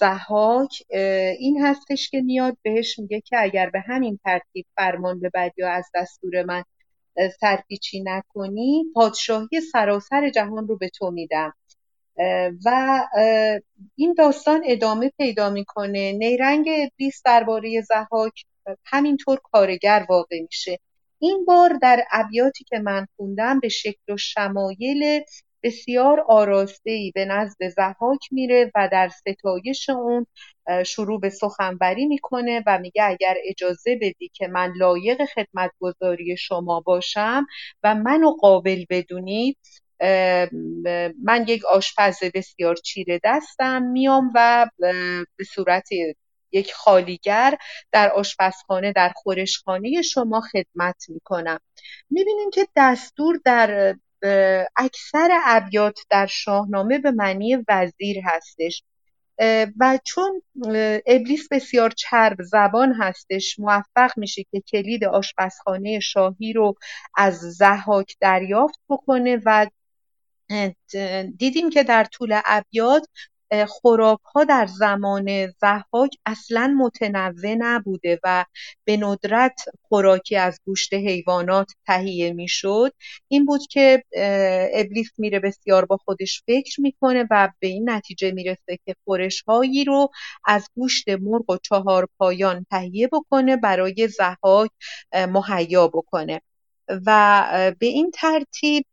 زحاک 0.00 0.82
این 1.38 1.64
هستش 1.64 2.10
که 2.10 2.20
میاد 2.20 2.56
بهش 2.62 2.98
میگه 2.98 3.20
که 3.20 3.36
اگر 3.40 3.70
به 3.70 3.80
همین 3.80 4.18
ترتیب 4.24 4.66
فرمان 4.76 5.20
ببری 5.20 5.52
یا 5.56 5.70
از 5.70 5.90
دستور 5.94 6.42
من 6.44 6.64
سرپیچی 7.40 8.02
نکنی 8.02 8.84
پادشاهی 8.94 9.60
سراسر 9.72 10.30
جهان 10.30 10.68
رو 10.68 10.78
به 10.78 10.88
تو 10.88 11.10
میدم. 11.10 11.54
و 12.64 13.00
این 13.96 14.14
داستان 14.18 14.62
ادامه 14.66 15.12
پیدا 15.18 15.50
می‌کنه. 15.50 16.12
نیرنگ 16.12 16.68
ابلیس 16.68 17.22
درباره 17.24 17.80
زحاک 17.80 18.44
همینطور 18.84 19.38
کارگر 19.52 20.06
واقع 20.08 20.40
میشه. 20.40 20.78
این 21.18 21.44
بار 21.44 21.78
در 21.82 22.04
ابیاتی 22.12 22.64
که 22.64 22.78
من 22.78 23.06
خوندم 23.16 23.60
به 23.60 23.68
شکل 23.68 24.12
و 24.12 24.16
شمایل 24.16 25.22
بسیار 25.62 26.24
ای 26.84 27.12
به 27.14 27.24
نزد 27.24 27.68
زحاک 27.76 28.28
میره 28.30 28.70
و 28.74 28.88
در 28.92 29.08
ستایش 29.08 29.90
اون 29.90 30.26
شروع 30.86 31.20
به 31.20 31.30
سخنوری 31.30 32.06
می‌کنه 32.06 32.62
و 32.66 32.78
میگه 32.78 33.04
اگر 33.04 33.34
اجازه 33.44 33.96
بدی 34.02 34.30
که 34.34 34.48
من 34.48 34.72
لایق 34.76 35.24
خدمتگذاری 35.24 36.36
شما 36.36 36.80
باشم 36.80 37.46
و 37.82 37.94
منو 37.94 38.30
قابل 38.30 38.84
بدونید 38.90 39.58
من 41.24 41.44
یک 41.48 41.64
آشپز 41.64 42.18
بسیار 42.34 42.76
چیره 42.76 43.20
دستم 43.24 43.82
میام 43.82 44.32
و 44.34 44.70
به 45.36 45.44
صورت 45.54 45.88
یک 46.52 46.72
خالیگر 46.72 47.58
در 47.92 48.10
آشپزخانه 48.12 48.92
در 48.92 49.12
خورشخانه 49.16 50.02
شما 50.02 50.40
خدمت 50.40 51.04
می‌کنم. 51.08 51.58
می‌بینیم 52.10 52.50
که 52.50 52.66
دستور 52.76 53.40
در 53.44 53.96
اکثر 54.76 55.40
ابیات 55.44 55.98
در 56.10 56.26
شاهنامه 56.26 56.98
به 56.98 57.10
معنی 57.10 57.58
وزیر 57.68 58.16
هستش. 58.24 58.82
و 59.80 59.98
چون 60.04 60.42
ابلیس 61.06 61.48
بسیار 61.50 61.90
چرب 61.90 62.42
زبان 62.42 62.92
هستش 62.92 63.58
موفق 63.58 64.10
میشه 64.16 64.44
که 64.50 64.60
کلید 64.60 65.04
آشپزخانه 65.04 66.00
شاهی 66.00 66.52
رو 66.52 66.74
از 67.14 67.34
زحاک 67.34 68.16
دریافت 68.20 68.80
بکنه 68.88 69.40
و 69.44 69.66
دیدیم 71.36 71.70
که 71.70 71.82
در 71.82 72.04
طول 72.04 72.40
ابیات 72.44 73.06
ها 74.34 74.44
در 74.48 74.66
زمان 74.66 75.46
ضحاک 75.46 76.10
اصلا 76.26 76.76
متنوع 76.78 77.54
نبوده 77.58 78.20
و 78.24 78.44
به 78.84 78.96
ندرت 78.96 79.60
خوراکی 79.82 80.36
از 80.36 80.60
گوشت 80.66 80.94
حیوانات 80.94 81.72
تهیه 81.86 82.32
می‌شد. 82.32 82.92
این 83.28 83.44
بود 83.44 83.60
که 83.70 84.04
ابلیس 84.74 85.10
میره 85.18 85.40
بسیار 85.40 85.84
با 85.84 85.96
خودش 85.96 86.42
فکر 86.46 86.80
می‌کنه 86.80 87.26
و 87.30 87.48
به 87.60 87.66
این 87.66 87.90
نتیجه 87.90 88.30
می‌رسه 88.32 88.78
که 88.86 88.94
خورش 89.04 89.42
هایی 89.42 89.84
رو 89.84 90.08
از 90.44 90.68
گوشت 90.74 91.08
مرغ 91.08 91.50
و 91.50 91.56
چهار 91.56 92.08
پایان 92.18 92.66
تهیه 92.70 93.08
بکنه 93.12 93.56
برای 93.56 94.08
ضحاک 94.08 94.70
مهیا 95.14 95.88
بکنه. 95.88 96.40
و 97.06 97.74
به 97.78 97.86
این 97.86 98.10
ترتیب 98.14 98.84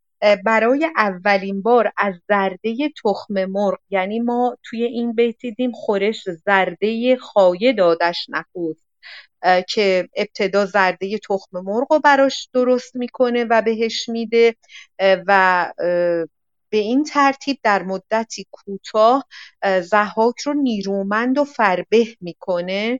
برای 0.45 0.89
اولین 0.97 1.61
بار 1.61 1.91
از 1.97 2.15
زرده 2.27 2.75
تخم 3.03 3.45
مرغ 3.45 3.79
یعنی 3.89 4.19
ما 4.19 4.57
توی 4.63 4.83
این 4.83 5.13
بیت 5.13 5.37
دیدیم 5.39 5.71
خورش 5.71 6.23
زرده 6.45 7.17
خایه 7.17 7.73
دادش 7.73 8.25
نخست 8.29 8.85
که 9.69 10.09
ابتدا 10.15 10.65
زرده 10.65 11.17
تخم 11.17 11.59
مرغ 11.63 11.93
رو 11.93 11.99
براش 11.99 12.49
درست 12.53 12.95
می‌کنه 12.95 13.45
و 13.49 13.61
بهش 13.61 14.09
میده 14.09 14.55
و 14.99 15.73
به 16.69 16.77
این 16.77 17.03
ترتیب 17.03 17.57
در 17.63 17.83
مدتی 17.83 18.45
کوتاه 18.51 19.25
زحاک 19.83 20.39
رو 20.39 20.53
نیرومند 20.53 21.37
و 21.37 21.43
فربه 21.43 22.05
می‌کنه. 22.21 22.99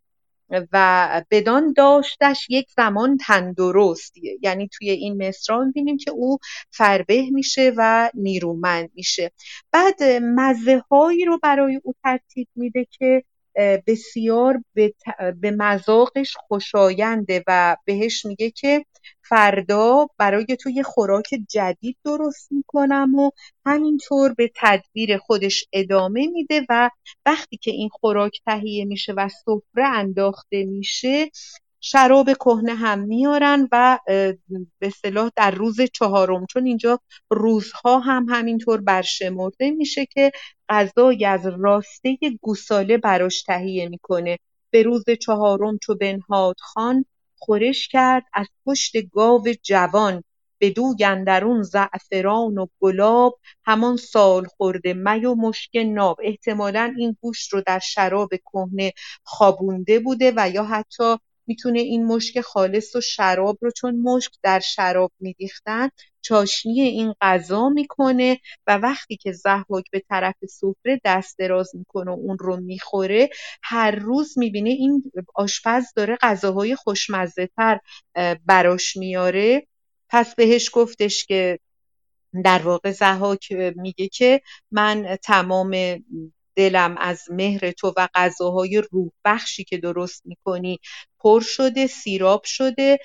و 0.72 1.22
بدان 1.32 1.74
داشتش 1.74 2.48
یک 2.50 2.68
زمان 2.78 3.18
تندرست 3.18 4.14
یعنی 4.42 4.68
توی 4.68 4.90
این 4.90 5.28
مصرا 5.28 5.64
می‌بینیم 5.66 5.98
که 5.98 6.12
او 6.12 6.38
فربه 6.72 7.30
میشه 7.32 7.74
و 7.78 8.10
نیرومند 8.14 8.90
میشه. 8.96 9.32
بعد 9.72 10.04
مزه 10.22 10.84
هایی 10.92 11.26
رو 11.26 11.40
برای 11.44 11.82
او 11.84 11.94
ترتیب 12.04 12.48
میده 12.56 12.88
که 12.92 13.24
بسیار 13.88 14.64
به 15.42 15.52
مذاقش 15.52 16.36
خوشاینده 16.48 17.44
و 17.48 17.78
بهش 17.86 18.26
میگه 18.26 18.52
که 18.52 18.86
فردا 19.30 20.08
برای 20.18 20.46
تو 20.62 20.70
یه 20.70 20.84
خوراک 20.84 21.28
جدید 21.50 21.98
درست 22.06 22.52
می‌کنم 22.52 23.16
و 23.16 23.32
همینطور 23.66 24.34
به 24.34 24.52
تدبیر 24.56 25.18
خودش 25.18 25.66
ادامه 25.74 26.28
میده 26.28 26.66
و 26.70 26.90
وقتی 27.26 27.58
که 27.58 27.72
این 27.72 27.90
خوراک 27.90 28.40
تهیه 28.46 28.86
میشه 28.86 29.14
و 29.14 29.30
سفره 29.30 29.86
انداخته 29.86 30.66
میشه 30.66 31.30
شراب 31.82 32.34
کهنه 32.34 32.76
هم 32.76 33.00
میارن 33.00 33.68
و 33.72 34.00
به 34.80 34.90
صلاح 34.90 35.30
در 35.36 35.52
روز 35.52 35.82
چهارم 35.94 36.46
چون 36.46 36.66
اینجا 36.66 37.00
روزها 37.30 38.00
هم 38.00 38.26
همینطور 38.30 38.82
برشمرده 38.82 39.72
میشه 39.72 40.06
که 40.06 40.32
غذای 40.70 41.26
از 41.26 41.48
راسته 41.60 42.18
گوساله 42.42 42.98
براش 42.98 43.44
تهیه 43.44 43.90
می‌کنه. 43.90 44.38
به 44.72 44.84
روز 44.84 45.04
چهارم 45.22 45.78
چو 45.82 45.96
بنهاد 45.96 46.56
خان 46.60 47.06
خورش 47.40 47.88
کرد 47.88 48.24
از 48.34 48.48
پشت 48.66 49.10
گاو 49.12 49.44
جوان 49.64 50.24
بدو 50.62 50.96
اندرون 51.06 51.64
زعفران 51.64 52.58
و 52.58 52.68
گلاب 52.80 53.40
همان 53.66 53.98
سال 53.98 54.46
خورده 54.46 54.94
می 54.94 55.26
و 55.26 55.36
مشک 55.36 55.72
ناب. 55.76 56.18
احتمالا 56.24 56.94
این 56.98 57.18
گوشت 57.22 57.54
رو 57.54 57.62
در 57.68 57.80
شراب 57.80 58.30
کهنه 58.36 58.94
خوابونده 59.24 60.00
بوده 60.00 60.34
و 60.36 60.50
یا 60.50 60.64
حتی 60.64 61.18
می‌تونه 61.50 61.80
این 61.80 62.06
مشک 62.06 62.42
خالص 62.42 62.98
و 62.98 63.02
شراب 63.02 63.60
رو 63.62 63.72
چون 63.72 64.02
مشک 64.02 64.34
در 64.44 64.60
شراب 64.60 65.14
میریختن 65.22 65.90
چاشنی 66.22 66.82
این 66.82 67.16
غذا 67.22 67.70
می‌کنه 67.70 68.40
و 68.68 68.78
وقتی 68.78 69.18
که 69.18 69.34
زحاک 69.34 69.86
به 69.94 70.04
طرف 70.10 70.36
سفره 70.50 71.02
دست 71.06 71.40
دراز 71.40 71.72
می‌کنه 71.76 72.12
و 72.12 72.16
اون 72.16 72.38
رو 72.40 72.58
می‌خوره 72.62 73.30
هر 73.64 73.92
روز 73.92 74.40
می‌بینه 74.40 74.72
این 74.72 75.12
آشپز 75.36 75.86
داره 75.96 76.18
غذاهای 76.22 76.76
خوشمزه 76.76 77.50
تر 77.58 77.80
براش 78.46 78.98
میاره 78.98 79.68
پس 80.10 80.36
بهش 80.36 80.72
گفتش 80.74 81.26
که 81.26 81.60
در 82.46 82.60
واقع 82.64 82.92
زحاک 82.92 83.54
میگه 83.76 84.10
که 84.10 84.42
من 84.72 85.18
تمام 85.24 85.72
دلم 86.60 86.96
از 86.98 87.24
مهر 87.32 87.72
تو 87.72 87.94
و 87.98 88.08
غذاهای 88.16 88.84
روح 88.92 89.10
بخشی 89.26 89.64
که 89.64 89.78
درست 89.78 90.22
می‌کنی 90.26 90.80
پر 91.20 91.42
شده 91.42 91.88
سیراب 91.88 92.42
شده 92.44 93.00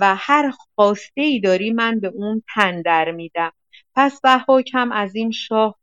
و 0.00 0.16
هر 0.18 0.50
خواسته 0.50 1.20
ای 1.20 1.40
داری 1.40 1.72
من 1.72 2.00
به 2.00 2.08
اون 2.08 2.42
تن 2.54 2.82
در 2.82 3.10
میدم. 3.10 3.52
پس 3.96 4.20
ضحاک 4.22 4.70
هم 4.74 4.92
از 4.92 5.14
این 5.14 5.30
شاه 5.30 5.78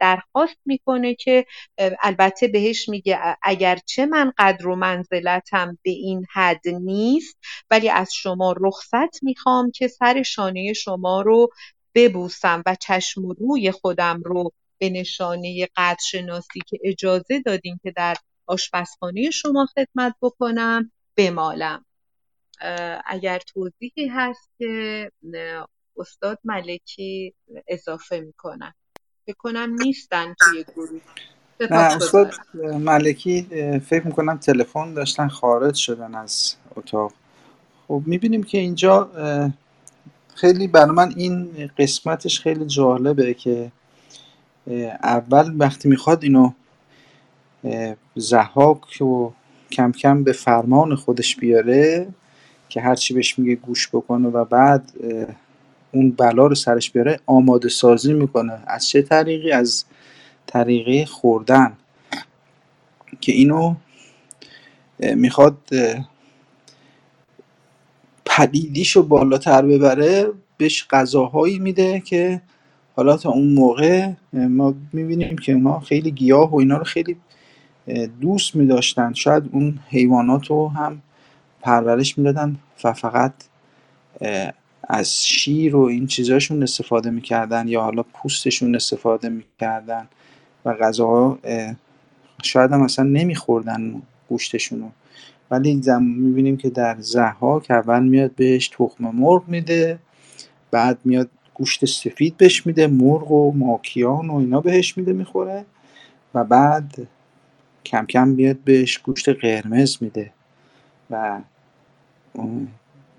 درخواست 0.00 0.56
می‌کنه 0.66 1.14
که 1.14 1.44
البته 1.78 2.48
بهش 2.48 2.88
میگه 2.88 3.18
اگرچه 3.42 4.06
من 4.06 4.32
قدر 4.38 4.68
و 4.68 4.76
منزلتم 4.76 5.78
به 5.82 5.90
این 5.90 6.26
حد 6.32 6.68
نیست 6.68 7.38
ولی 7.70 7.90
از 7.90 8.14
شما 8.14 8.54
رخصت 8.60 9.22
می‌خوام 9.22 9.70
که 9.70 9.88
سر 9.88 10.22
شانه 10.22 10.72
شما 10.72 11.22
رو 11.22 11.48
ببوسم 11.94 12.62
و 12.66 12.74
چشم 12.80 13.22
روی 13.28 13.70
خودم 13.70 14.22
رو 14.24 14.52
به 14.78 14.90
نشانه 14.90 15.68
قدرشناسی 15.76 16.60
که 16.66 16.78
اجازه 16.84 17.40
دادین 17.46 17.80
که 17.82 17.90
در 17.90 18.16
آشپزخانه 18.46 19.30
شما 19.30 19.66
خدمت 19.66 20.14
بکنم 20.22 20.92
بمالم. 21.16 21.84
اگر 23.06 23.38
توضیحی 23.38 24.06
هست 24.08 24.50
که 24.58 25.10
استاد 25.96 26.38
ملکی 26.44 27.34
اضافه 27.68 28.20
می‌کنن 28.20 28.74
فکر 29.26 29.36
کنم 29.38 29.76
نیستن 29.80 30.34
توی 30.38 30.64
گروه. 30.76 31.00
نه 31.60 31.76
استاد 31.76 32.34
ملکی 32.62 33.42
فکر 33.80 34.06
می‌کنم 34.06 34.38
تلفن 34.38 34.94
داشتن 34.94 35.28
خارج 35.28 35.74
شدن 35.74 36.14
از 36.14 36.56
اتاق. 36.76 37.12
خب 37.88 38.02
می‌بینیم 38.06 38.42
که 38.42 38.58
اینجا 38.58 39.10
خیلی 40.34 40.68
برای 40.68 40.90
من 40.90 41.12
این 41.16 41.70
قسمتش 41.78 42.40
خیلی 42.40 42.66
جالبه 42.66 43.34
که 43.34 43.72
اول 45.02 45.54
وقتی 45.58 45.88
می‌خواد 45.88 46.22
اینو 46.24 46.52
زحاک 48.14 49.02
و 49.02 49.30
کم 49.72 49.92
کم 49.92 50.24
به 50.24 50.32
فرمان 50.32 50.94
خودش 50.94 51.36
بیاره 51.36 52.08
که 52.68 52.80
هرچی 52.80 53.14
بهش 53.14 53.38
میگه 53.38 53.54
گوش 53.54 53.88
بکنه 53.88 54.28
و 54.28 54.44
بعد 54.44 54.92
اون 55.92 56.10
بلا 56.10 56.46
رو 56.46 56.54
سرش 56.54 56.90
بیاره 56.90 57.20
آماده 57.26 57.68
سازی 57.68 58.12
می‌کنه. 58.12 58.58
از 58.66 58.88
چه 58.88 59.02
طریقی؟ 59.02 59.52
از 59.52 59.84
طریقه 60.46 61.06
خوردن. 61.06 61.72
که 63.20 63.32
اینو 63.32 63.74
می‌خواد 64.98 65.58
پدیدیشو 68.24 69.02
بالاتر 69.02 69.62
ببره 69.62 70.32
بهش 70.56 70.86
غذاهایی 70.90 71.58
میده 71.58 72.00
که 72.00 72.42
حالا 72.96 73.16
تا 73.16 73.30
اون 73.30 73.54
موقع 73.54 74.10
ما 74.32 74.74
می‌بینیم 74.92 75.38
که 75.38 75.54
ما 75.54 75.80
خیلی 75.80 76.10
گیاه 76.10 76.50
و 76.50 76.56
اینا 76.56 76.76
رو 76.76 76.84
خیلی 76.84 77.16
دوست 78.20 78.56
میداشتن. 78.56 79.12
شاید 79.12 79.42
اون 79.52 79.78
حیوانات 79.88 80.46
رو 80.46 80.68
هم 80.68 81.02
پرورش 81.60 82.18
می‌دادن 82.18 82.56
و 82.84 82.92
فقط 82.92 83.32
از 84.88 85.24
شیر 85.26 85.76
و 85.76 85.80
این 85.80 86.06
چیزاشون 86.06 86.62
استفاده 86.62 87.10
می‌کردن 87.10 87.68
یا 87.68 87.82
حالا 87.82 88.02
پوستشون 88.02 88.74
استفاده 88.74 89.28
می‌کردن 89.28 90.08
و 90.64 90.74
غذاها 90.74 91.38
شاید 92.42 92.72
هم 92.72 92.82
اصلا 92.82 93.04
نمیخوردن 93.04 94.02
گوشتشونو 94.28 94.88
ولی 95.50 95.80
می‌بینیم 96.02 96.56
که 96.56 96.70
در 96.70 96.96
که 97.60 97.74
اول 97.74 98.02
میاد 98.08 98.34
بهش 98.34 98.68
تخم 98.68 99.04
مرغ 99.04 99.48
میده 99.48 99.98
بعد 100.70 100.98
میاد 101.04 101.30
گوشت 101.58 101.84
سفید 101.84 102.36
بهش 102.36 102.66
میده 102.66 102.86
مرغ 102.86 103.30
و 103.30 103.52
ماکیان 103.52 104.30
و 104.30 104.34
اینا 104.34 104.60
بهش 104.60 104.98
میده 104.98 105.12
می‌خوره. 105.12 105.64
و 106.34 106.44
بعد 106.44 107.08
کم 107.84 108.06
کم 108.06 108.36
بیاد 108.36 108.56
بهش 108.64 108.98
گوشت 108.98 109.28
قرمز 109.28 109.98
میده. 110.00 110.32
و 111.10 111.40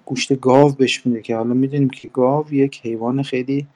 گوشت 0.05 0.39
گاو 0.39 0.71
بهش 0.71 1.05
میده 1.05 1.21
که 1.21 1.35
حالا 1.35 1.53
می‌دونیم 1.53 1.89
که 1.89 2.07
گاو 2.07 2.53
یک 2.53 2.81
حیوان 2.83 3.23
خیلی 3.23 3.67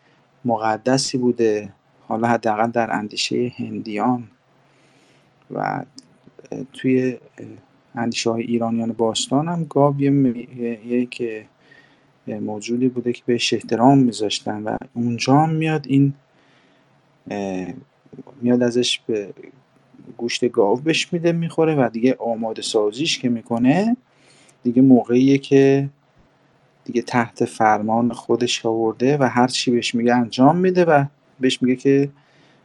مقدسی 0.45 1.17
بوده. 1.17 1.73
حالا 2.07 2.27
حداقل 2.27 2.71
در 2.71 2.93
اندیشه 2.93 3.51
هندیان. 3.57 4.27
و 5.51 5.85
توی 6.73 7.17
اندیشه 7.95 8.29
های 8.29 8.43
ایرانیان 8.43 8.91
باستان 8.91 9.47
هم 9.47 9.65
گاو 9.69 10.01
یک 10.01 11.23
موجودی 12.39 12.87
بوده 12.87 13.13
که 13.13 13.23
بهش 13.25 13.53
احترام 13.53 13.97
میذاشتن 13.97 14.63
و 14.63 14.77
اونجا 14.93 15.45
میاد 15.45 15.85
این 15.87 16.13
میاد 18.41 18.63
ازش 18.63 18.99
به 19.07 19.33
گوشت 20.17 20.51
گاو 20.51 20.75
بهش 20.75 21.13
میده 21.13 21.31
می‌خوره 21.31 21.75
و 21.75 21.89
دیگه 21.89 22.15
آماده 22.19 22.61
سازیش 22.61 23.19
که 23.19 23.29
می‌کنه 23.29 23.97
دیگه 24.63 24.81
موقعیه 24.81 25.37
که 25.37 25.89
دیگه 26.85 27.01
تحت 27.01 27.45
فرمان 27.45 28.11
خودش 28.13 28.65
آورده 28.65 29.17
و 29.17 29.23
هر 29.23 29.47
چی 29.47 29.71
بهش 29.71 29.95
میگه 29.95 30.15
انجام 30.15 30.57
میده 30.57 30.85
و 30.85 31.05
بهش 31.39 31.61
میگه 31.61 31.75
که 31.75 32.09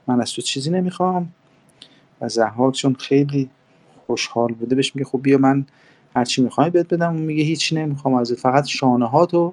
من 0.06 0.20
از 0.20 0.32
تو 0.32 0.42
چیزی 0.42 0.70
نمی‌خوام 0.70 1.32
و 2.20 2.28
زحاک 2.28 2.74
چون 2.74 2.94
خیلی 2.94 3.50
خوشحال 4.06 4.52
بوده 4.52 4.74
بهش 4.74 4.96
میگه 4.96 5.04
خب 5.04 5.22
بیا 5.22 5.38
من 5.38 5.66
هر 6.16 6.24
چی 6.24 6.42
می‌خوای 6.42 6.70
بهت 6.70 6.94
بدم 6.94 7.12
اون 7.12 7.22
میگه 7.22 7.42
هیچی 7.42 7.74
نمی‌خوام 7.74 8.14
از 8.14 8.32
فقط 8.32 8.64
شانه 8.64 9.06
هاتو 9.06 9.52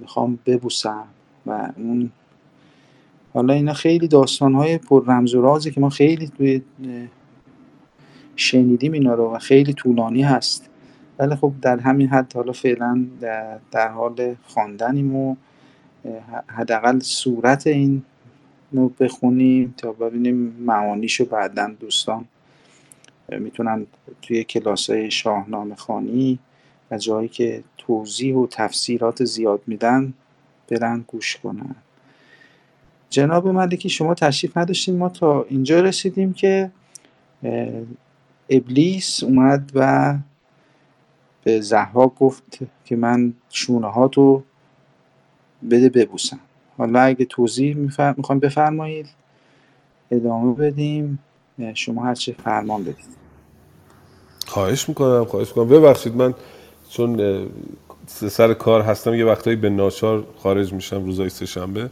می‌خوام 0.00 0.38
ببوسم. 0.46 1.04
و 1.46 1.72
اون 1.76 2.10
حالا 3.34 3.54
اینا 3.54 3.72
خیلی 3.72 4.08
داستان 4.08 4.54
های 4.54 4.78
پر 4.78 5.04
رمز 5.06 5.34
و 5.34 5.42
رازی 5.42 5.70
که 5.70 5.80
ما 5.80 5.90
خیلی 5.90 6.28
توی 6.38 6.62
شنیدیم 8.36 8.92
اینا 8.92 9.14
رو 9.14 9.34
و 9.34 9.38
خیلی 9.38 9.72
طولانی 9.72 10.22
هست. 10.22 10.70
ولی 11.18 11.34
خب 11.34 11.52
در 11.62 11.78
همین 11.78 12.08
حد 12.08 12.32
حالا 12.32 12.52
فعلا 12.52 13.06
در, 13.20 13.58
در 13.70 13.88
حال 13.88 14.34
خواندنیم 14.42 15.16
و 15.16 15.36
حداقل 16.46 16.98
صورت 16.98 17.66
این 17.66 18.02
رو 18.72 18.88
بخونیم 18.88 19.74
تا 19.76 19.92
ببینیم 19.92 20.34
معانیشو 20.60 21.24
بعدا 21.24 21.70
دوستان 21.80 22.24
می‌تونن 23.28 23.86
توی 24.22 24.44
کلاس 24.44 24.90
های 24.90 25.10
شاهنامه 25.10 25.74
خانی 25.74 26.38
و 26.90 26.98
جایی 26.98 27.28
که 27.28 27.64
توضیح 27.78 28.36
و 28.36 28.46
تفسیرات 28.46 29.24
زیاد 29.24 29.60
میدن 29.66 30.12
برن 30.68 31.04
گوش 31.06 31.36
کنن. 31.36 31.74
جناب 33.10 33.48
ملکی 33.48 33.88
شما 33.88 34.14
تشریف 34.14 34.56
نداشتیم 34.56 34.96
ما 34.96 35.08
تا 35.08 35.42
اینجا 35.42 35.80
رسیدیم 35.80 36.32
که 36.32 36.70
ابلیس 38.50 39.22
اومد 39.22 39.70
و 39.74 40.14
به 41.44 41.60
زهرا 41.60 42.06
گفت 42.06 42.58
که 42.84 42.96
من 42.96 43.34
شونه 43.50 43.86
هاتو 43.86 44.42
بده 45.70 45.88
ببوسم. 45.88 46.40
حالا 46.78 47.00
اگه 47.00 47.24
توضیح 47.24 47.76
می‌خوایم 47.76 48.40
بفرمایید 48.40 49.06
ادامه 50.10 50.54
بدیم. 50.54 51.18
شما 51.74 52.04
هر 52.04 52.14
چه 52.14 52.34
فرمان 52.44 52.82
بدید. 52.82 53.18
خواهش 54.46 54.88
می‌کنم 54.88 55.24
خواهش 55.24 55.48
می‌کنم. 55.48 55.68
ببخشید 55.68 56.16
من 56.16 56.34
چون 56.90 57.42
سر 58.06 58.54
کار 58.54 58.82
هستم 58.82 59.14
یه 59.14 59.24
وقتایی 59.24 59.56
به 59.56 59.70
ناچار 59.70 60.24
خارج 60.42 60.72
میشم 60.72 61.04
روزای 61.04 61.28
سهشنبه 61.28 61.90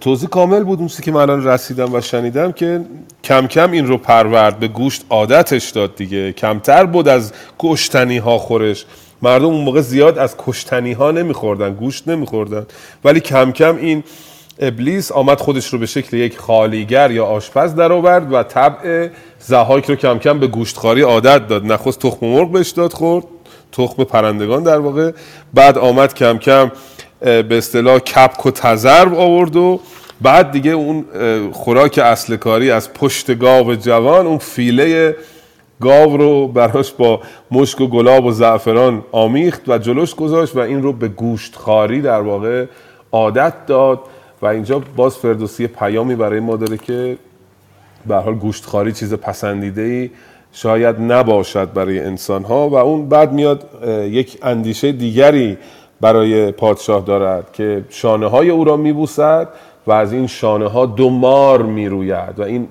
توضیح 0.00 0.28
کامل 0.28 0.64
بود 0.64 0.78
اون 0.78 0.88
که 0.88 1.12
من 1.12 1.20
الان 1.20 1.46
رسیدم 1.46 1.94
و 1.94 2.00
شنیدم 2.00 2.52
که 2.52 2.84
کم 3.24 3.46
کم 3.46 3.70
این 3.70 3.86
رو 3.86 3.96
پرورد 3.96 4.58
به 4.58 4.68
گوشت 4.68 5.04
عادتش 5.10 5.70
داد 5.70 5.96
دیگه. 5.96 6.32
کمتر 6.32 6.84
بود 6.86 7.08
از 7.08 7.32
گشتنی 7.58 8.18
ها 8.18 8.38
خورش. 8.38 8.86
مردم 9.22 9.44
اون 9.44 9.64
موقع 9.64 9.80
زیاد 9.80 10.18
از 10.18 10.34
کشتنی 10.38 10.92
ها 10.92 11.10
نمیخوردن 11.10 11.74
گوشت 11.74 12.08
نمیخوردن. 12.08 12.66
ولی 13.04 13.20
کم 13.20 13.52
کم 13.52 13.76
این 13.76 14.04
ابلیس 14.60 15.12
آمد 15.12 15.40
خودش 15.40 15.66
رو 15.66 15.78
به 15.78 15.86
شکل 15.86 16.16
یک 16.16 16.38
خالیگر 16.38 17.10
یا 17.10 17.26
آشپز 17.26 17.74
در 17.74 17.92
آورد 17.92 18.32
و 18.32 18.42
طبع 18.42 19.08
زهاک 19.38 19.86
رو 19.86 19.94
کم 19.94 20.18
کم 20.18 20.38
به 20.38 20.46
گوشتخاری 20.46 21.02
عادت 21.02 21.48
داد. 21.48 21.64
نخست 21.64 22.00
تخم 22.00 22.26
مرغ 22.26 22.52
بهش 22.52 22.70
داد 22.70 22.92
خورد. 22.92 23.24
تخم 23.72 24.04
پرندگان 24.04 24.62
در 24.62 24.78
واقع. 24.78 25.10
بعد 25.54 25.78
آمد 25.78 26.14
کم 26.14 26.38
کم 26.38 26.72
به 27.20 27.58
اصطلاح 27.58 27.98
کپک 27.98 28.46
و 28.46 28.50
تزرب 28.50 29.14
آورد 29.14 29.56
و 29.56 29.80
بعد 30.20 30.50
دیگه 30.50 30.70
اون 30.70 31.04
خوراک 31.52 31.98
اصل 31.98 32.36
کاری 32.36 32.70
از 32.70 32.92
پشت 32.92 33.38
گاو 33.38 33.74
جوان 33.74 34.26
اون 34.26 34.38
فیله 34.38 35.16
گاو 35.80 36.16
رو 36.16 36.48
براش 36.48 36.92
با 36.92 37.20
مشک 37.50 37.80
و 37.80 37.86
گلاب 37.86 38.24
و 38.24 38.32
زعفران 38.32 39.04
آمیخت 39.12 39.68
و 39.68 39.78
جلوش 39.78 40.14
گذاشت 40.14 40.56
و 40.56 40.58
این 40.58 40.82
رو 40.82 40.92
به 40.92 41.08
گوشت 41.08 41.56
خاری 41.56 42.00
در 42.00 42.20
واقع 42.20 42.66
عادت 43.12 43.66
داد. 43.66 44.00
و 44.42 44.46
اینجا 44.46 44.82
باز 44.96 45.16
فردوسی 45.16 45.66
پیامی 45.66 46.14
برای 46.14 46.40
ما 46.40 46.56
داره 46.56 46.76
که 46.78 47.16
به 48.06 48.16
حال 48.16 48.34
گوشتخاری 48.34 48.92
چیز 48.92 49.14
پسندیده 49.14 49.82
ای 49.82 50.10
شاید 50.52 51.00
نباشد 51.00 51.72
برای 51.72 52.00
انسان 52.00 52.44
ها 52.44 52.68
و 52.68 52.74
اون 52.74 53.08
بعد 53.08 53.32
میاد 53.32 53.68
یک 54.10 54.38
اندیشه 54.42 54.92
دیگری 54.92 55.58
برای 56.00 56.52
پادشاه 56.52 57.04
دارد 57.04 57.52
که 57.52 57.84
شانه 57.88 58.26
های 58.26 58.50
او 58.50 58.64
را 58.64 58.76
میبوسد 58.76 59.48
و 59.86 59.92
از 59.92 60.12
این 60.12 60.26
شانه 60.26 60.68
ها 60.68 60.86
دو 60.86 61.10
مار 61.10 61.62
می‌روید 61.62 62.38
و 62.38 62.42
این 62.42 62.68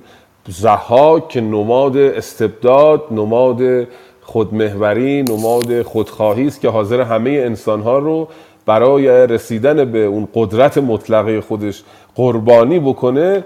زحاک 0.48 1.30
که 1.30 1.42
نماد 1.42 1.98
استبداد 1.98 3.04
نماد 3.12 3.88
خودمهوری 4.22 5.24
نماد 5.24 5.82
خودخواهی 5.82 6.48
است 6.48 6.62
که 6.62 6.70
حاضر 6.70 7.02
همه 7.02 7.30
انسانها 7.30 8.00
رو 8.00 8.28
برای 8.70 9.28
رسیدن 9.28 9.92
به 9.92 10.06
اون 10.06 10.28
قدرت 10.36 10.78
مطلقه 10.78 11.42
خودش 11.42 11.84
قربانی 12.16 12.80
بکنه 12.80 13.44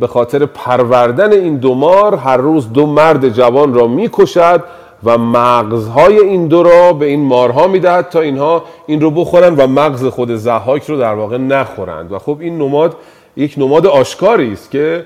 به 0.00 0.06
خاطر 0.06 0.46
پروردن 0.46 1.32
این 1.32 1.56
دو 1.56 1.74
مار 1.74 2.14
هر 2.14 2.36
روز 2.36 2.72
دو 2.72 2.86
مرد 2.86 3.28
جوان 3.28 3.74
را 3.74 3.86
می‌کشد 3.86 4.64
و 5.04 5.18
مغزهای 5.18 6.18
این 6.18 6.48
دو 6.48 6.62
را 6.62 6.92
به 6.92 7.06
این 7.06 7.20
مارها 7.20 7.68
می‌دهد 7.68 8.08
تا 8.08 8.20
اینها 8.20 8.64
این 8.86 9.00
رو 9.00 9.10
بخورند 9.10 9.58
و 9.58 9.66
مغز 9.66 10.06
خود 10.06 10.34
زحاک 10.34 10.84
رو 10.84 10.98
در 10.98 11.14
واقع 11.14 11.36
نخورند. 11.36 12.12
و 12.12 12.18
خب 12.18 12.36
این 12.40 12.58
نماد 12.58 12.96
یک 13.36 13.54
نماد 13.58 13.86
آشکاری 13.86 14.52
است 14.52 14.70
که 14.70 15.04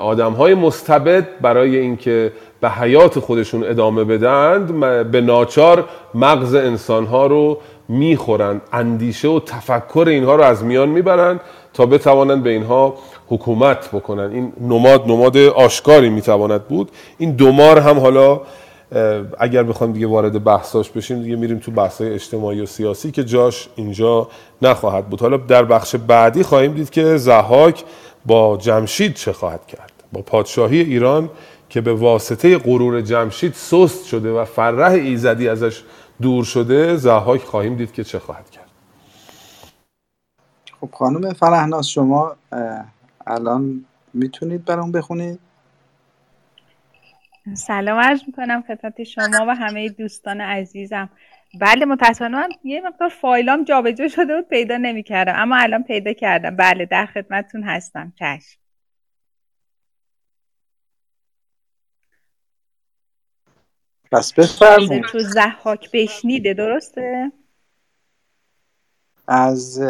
آدم 0.00 0.32
های 0.32 0.54
مستبد 0.54 1.26
برای 1.40 1.76
اینکه 1.76 2.32
به 2.60 2.70
حیات 2.70 3.18
خودشون 3.18 3.64
ادامه 3.64 4.04
بدند 4.04 4.80
به 5.10 5.20
ناچار 5.20 5.84
مغز 6.14 6.54
انسان 6.54 7.04
ها 7.06 7.26
رو 7.26 7.58
می‌خورند. 7.92 8.60
اندیشه 8.72 9.28
و 9.28 9.40
تفکر 9.40 10.04
اینها 10.08 10.36
رو 10.36 10.42
از 10.42 10.64
میان 10.64 10.88
می‌برند 10.88 11.40
تا 11.74 11.86
بتوانند 11.86 12.42
به 12.42 12.50
اینها 12.50 12.94
حکومت 13.28 13.88
بکنن 13.88 14.32
این 14.32 14.52
نماد 14.60 15.06
نماد 15.06 15.36
آشکاری 15.36 16.10
می‌تواند 16.10 16.64
بود. 16.64 16.90
این 17.18 17.30
دومار 17.30 17.78
هم 17.78 17.98
حالا 17.98 18.40
اگر 19.38 19.62
بخوام 19.62 19.92
دیگه 19.92 20.06
وارد 20.06 20.44
بحثاش 20.44 20.90
بشیم 20.90 21.22
دیگه 21.22 21.36
میریم 21.36 21.58
تو 21.58 21.70
بحثای 21.70 22.14
اجتماعی 22.14 22.60
و 22.60 22.66
سیاسی 22.66 23.10
که 23.10 23.24
جاش 23.24 23.68
اینجا 23.76 24.28
نخواهد 24.62 25.06
بود. 25.06 25.20
حالا 25.20 25.36
در 25.36 25.64
بخش 25.64 25.96
بعدی 25.96 26.42
خواهیم 26.42 26.72
دید 26.72 26.90
که 26.90 27.16
زحاک 27.16 27.84
با 28.26 28.56
جمشید 28.56 29.14
چه 29.14 29.32
خواهد 29.32 29.66
کرد. 29.66 29.92
با 30.12 30.22
پادشاهی 30.22 30.80
ایران 30.80 31.28
که 31.70 31.80
به 31.80 31.92
واسطه 31.92 32.58
غرور 32.58 33.00
جمشید 33.00 33.54
سست 33.54 34.06
شده 34.06 34.32
و 34.32 34.44
فرح 34.44 34.92
ایزدی 34.92 35.48
ازش 35.48 35.82
دور 36.20 36.44
شده 36.44 36.96
زحاک 36.96 37.40
خواهیم 37.40 37.76
دید 37.76 37.92
که 37.92 38.04
چه 38.04 38.18
خواهد 38.18 38.50
کرد. 38.50 38.70
خب 40.80 40.90
خانم 40.92 41.32
فرهناز 41.32 41.88
شما 41.88 42.36
الان 43.26 43.84
می‌تونید 44.14 44.64
برام 44.64 44.92
بخونید؟ 44.92 45.38
سلام 47.54 47.98
عرض 47.98 48.20
می‌کنم 48.26 48.64
خدمت 48.68 49.02
شما 49.02 49.46
و 49.48 49.54
همه 49.54 49.88
دوستان 49.88 50.40
عزیزم. 50.40 51.08
بله 51.60 51.84
متاسفانه 51.84 52.36
من 52.36 52.48
یه 52.64 52.80
مقدار 52.80 53.08
فایلام 53.08 53.64
جابجا 53.64 54.08
شده 54.08 54.36
بود 54.36 54.48
پیدا 54.48 54.76
نمی‌کردم 54.76 55.32
اما 55.36 55.56
الان 55.56 55.82
پیدا 55.82 56.12
کردم. 56.12 56.56
بله 56.56 56.86
در 56.86 57.06
خدمتتون 57.06 57.62
هستم. 57.62 58.12
چشم. 58.18 58.61
پس 64.12 64.32
بفرمایید. 64.32 65.04
تو 65.04 65.18
زحاک 65.18 65.90
بشنیده 65.92 66.54
درسته؟ 66.54 67.32
از 69.26 69.80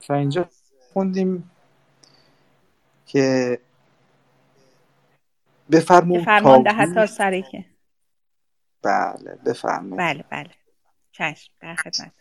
تا 0.00 0.14
اینجا 0.14 0.48
خوندیم 0.92 1.50
که 3.06 3.58
بفرمون 5.72 6.24
فرمان 6.24 6.62
دهد 6.62 6.94
تا 6.94 7.06
سری 7.06 7.42
که. 7.42 7.64
بله 8.82 9.38
بفرمون 9.46 9.96
بله 9.96 10.24
بله. 10.30 10.50
چشم 11.12 11.52
در 11.60 11.74
خدمت. 11.74 12.12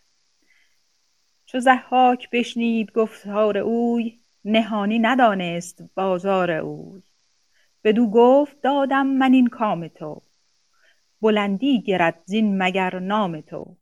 چو 1.46 1.60
زحاک 1.60 2.30
بشنید 2.32 2.92
گفتار 2.92 3.58
اوی 3.58 4.20
نهانی 4.46 5.00
ندانست 5.00 5.84
بازار 5.96 6.52
اوی. 6.52 7.04
بدو 7.84 8.12
گفت 8.12 8.62
دادم 8.62 9.08
من 9.08 9.34
این 9.34 9.48
کام 9.48 9.88
تو. 9.88 10.22
بلندی 11.22 11.82
گرد 11.82 12.22
زین 12.26 12.64
مگر 12.64 13.00
نام 13.00 13.42
تو. 13.42 13.78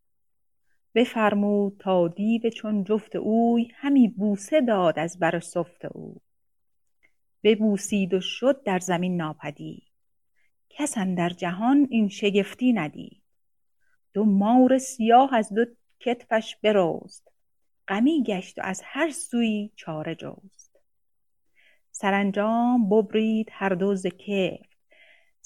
بفرمود 0.95 1.77
تا 1.79 2.07
دیو 2.07 2.49
چون 2.49 2.83
جفت 2.83 3.15
اوی 3.15 3.71
همی 3.75 4.07
بوسه 4.07 4.61
داد 4.61 4.99
از 4.99 5.19
بر 5.19 5.39
سفت 5.39 5.85
اوی 5.85 6.15
ببوسید 7.43 8.13
و 8.13 8.21
شد 8.21 8.63
در 8.63 8.79
زمین 8.79 9.17
ناپدید. 9.17 9.83
کس 10.69 10.97
اندر 10.97 11.29
جهان 11.29 11.87
این 11.89 12.09
شگفتی 12.09 12.73
ندید. 12.73 13.23
دو 14.13 14.25
مار 14.25 14.77
سیاه 14.77 15.33
از 15.33 15.53
دو 15.53 15.65
کتفش 15.99 16.55
برست. 16.63 17.31
غمی 17.87 18.23
گشت 18.23 18.59
و 18.59 18.61
از 18.63 18.81
هر 18.85 19.09
سویی 19.09 19.71
چاره 19.75 20.15
جست. 20.15 20.79
سرانجام 21.91 22.89
ببرید 22.89 23.49
هر 23.51 23.69
دو 23.69 23.95
ز 23.95 24.07
کفت 24.07 24.66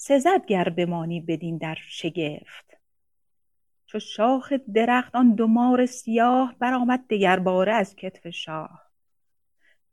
سزد 0.04 0.46
گر 0.46 0.68
بمانی 0.68 1.20
بدین 1.20 1.58
در 1.58 1.78
شگفت. 1.88 2.76
چو 3.86 3.98
شاخ 3.98 4.52
درخت 4.74 5.14
آن 5.14 5.34
دو 5.34 5.46
مار 5.46 5.86
سیاه 5.86 6.56
برآمد 6.58 7.06
دگرباره 7.10 7.74
از 7.74 7.96
کتف 7.96 8.28
شاه. 8.28 8.90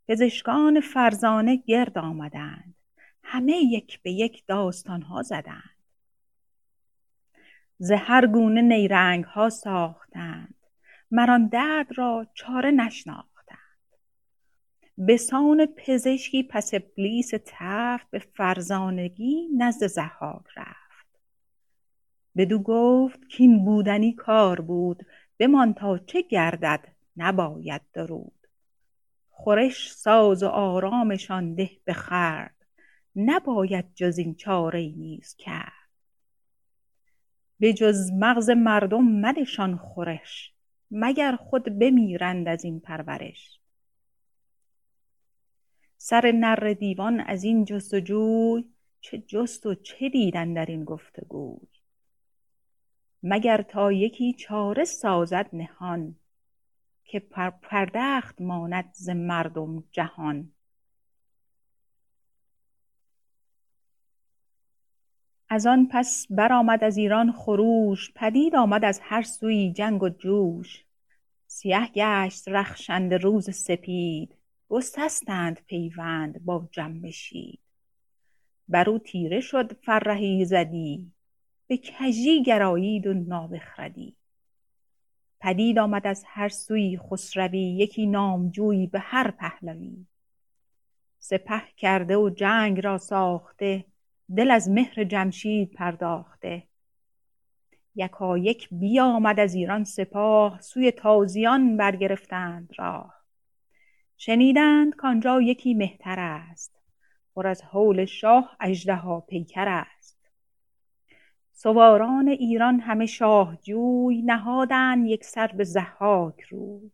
پزشکان 0.07 0.81
فرزانه 0.81 1.55
گرد 1.55 1.97
آمدند. 1.97 2.75
همه 3.23 3.53
یک 3.53 4.01
به 4.01 4.11
یک 4.11 4.43
داستانها 4.47 5.21
زدند. 5.21 5.75
ز 7.77 7.91
هر 7.91 8.27
گونه 8.27 8.61
نیرنگها 8.61 9.49
ساختند. 9.49 10.55
مر 11.11 11.31
آن 11.31 11.47
درد 11.47 11.97
را 11.97 12.27
چاره 12.33 12.71
نشناختند 12.71 13.28
بسان 15.07 15.65
پزشکی 15.65 16.43
پس 16.43 16.73
ابلیس 16.73 17.31
تفت 17.45 18.09
به 18.11 18.19
فرزانگی 18.19 19.47
نزد 19.57 19.87
ضحاک 19.87 20.45
رفت. 20.57 21.19
بدو 22.37 22.59
گفت 22.59 23.19
کاین 23.37 23.65
بودنی 23.65 24.13
کار 24.13 24.61
بود 24.61 25.05
بمان 25.39 25.73
تا 25.73 25.97
چه 25.97 26.21
گردد 26.21 26.87
نباید 27.17 27.81
درود. 27.93 28.47
خورش 29.29 29.91
ساز 29.91 30.43
و 30.43 30.47
آرامشان 30.47 31.55
ده 31.55 31.69
به 31.85 31.93
خورد 31.93 32.55
نباید 33.15 33.85
جز 33.95 34.17
این 34.17 34.35
چاره 34.35 34.79
نیز 34.79 35.35
کرد. 35.35 35.89
بجز 37.61 38.11
مغز 38.11 38.49
مردم 38.49 39.03
مدهشان 39.03 39.77
خورش 39.77 40.53
مگر 40.91 41.35
خود 41.35 41.79
بمیرند 41.79 42.47
از 42.47 42.65
این 42.65 42.79
پرورش. 42.79 43.58
سر 46.01 46.31
نره 46.31 46.73
دیوان 46.73 47.19
از 47.19 47.43
این 47.43 47.65
جست 47.65 47.93
و 47.93 47.99
جوی 47.99 48.63
چه 49.01 49.17
جست 49.17 49.65
و 49.65 49.75
چه 49.75 50.09
دید 50.09 50.37
اندر 50.37 50.65
این 50.65 50.83
گفت 50.83 51.19
و 51.19 51.25
گوی 51.25 51.67
مگر 53.23 53.61
تا 53.61 53.91
یکی 53.91 54.33
چاره 54.33 54.83
سازد 54.83 55.49
نهان 55.53 56.15
که 57.03 57.19
پردخت 57.61 58.41
ماند 58.41 58.89
ز 58.93 59.09
مردم 59.09 59.83
جهان؟ 59.91 60.51
از 65.49 65.67
آن 65.67 65.87
پس 65.91 66.27
برآمد 66.29 66.83
از 66.83 66.97
ایران 66.97 67.31
خروش 67.31 68.13
پدید 68.15 68.55
آمد 68.55 68.85
از 68.85 68.99
هر 69.03 69.21
سویی 69.21 69.73
جنگ 69.73 70.03
و 70.03 70.09
جوش. 70.09 70.85
سیه 71.47 71.87
گشت 71.87 72.47
رخشنده 72.47 73.17
روز 73.17 73.55
سپید 73.55 74.38
گسستند 74.69 75.59
پیوند 75.65 76.45
با 76.45 76.69
جنبشید 76.71 77.59
بر 78.67 78.89
او 78.89 78.99
تیره 78.99 79.39
شد 79.39 79.73
فر 79.73 80.09
ایزدی 80.09 81.11
به 81.67 81.77
کژی 81.77 82.43
گرایید 82.43 83.07
و 83.07 83.13
نابخردی. 83.13 84.15
پدید 85.39 85.79
آمد 85.79 86.07
از 86.07 86.23
هر 86.27 86.49
سویی 86.49 86.97
خسروی 86.97 87.59
یکی 87.59 88.07
نامجوی 88.07 88.87
به 88.87 88.99
هر 88.99 89.31
پهلوی. 89.31 90.05
سپه 91.19 91.61
کرده 91.77 92.17
و 92.17 92.29
جنگ 92.29 92.85
را 92.85 92.97
ساخته 92.97 93.85
دل 94.35 94.51
از 94.51 94.69
مهر 94.69 95.03
جمشید 95.03 95.73
پرداخته. 95.73 96.63
یکایک 97.95 98.67
بیامد 98.71 99.39
از 99.39 99.53
ایران 99.53 99.83
سپاه 99.83 100.61
سوی 100.61 100.91
تازیان 100.91 101.77
برگرفتند 101.77 102.69
راه. 102.77 103.18
شنیدند 104.21 104.95
کآنجا 104.95 105.41
یکی 105.41 105.73
مهتر 105.73 106.19
است. 106.19 106.75
پر 107.35 107.47
از 107.47 107.61
هول 107.61 108.05
شاه 108.05 108.57
اژدها 108.59 109.19
پیکر 109.19 109.67
است. 109.67 110.17
سواران 111.51 112.27
ایران 112.27 112.79
همه 112.79 113.05
شاه 113.05 113.57
جوی 113.61 114.21
نهادند 114.21 115.07
یکسر 115.07 115.47
به 115.47 115.63
ضحاک 115.63 116.41
روی. 116.41 116.91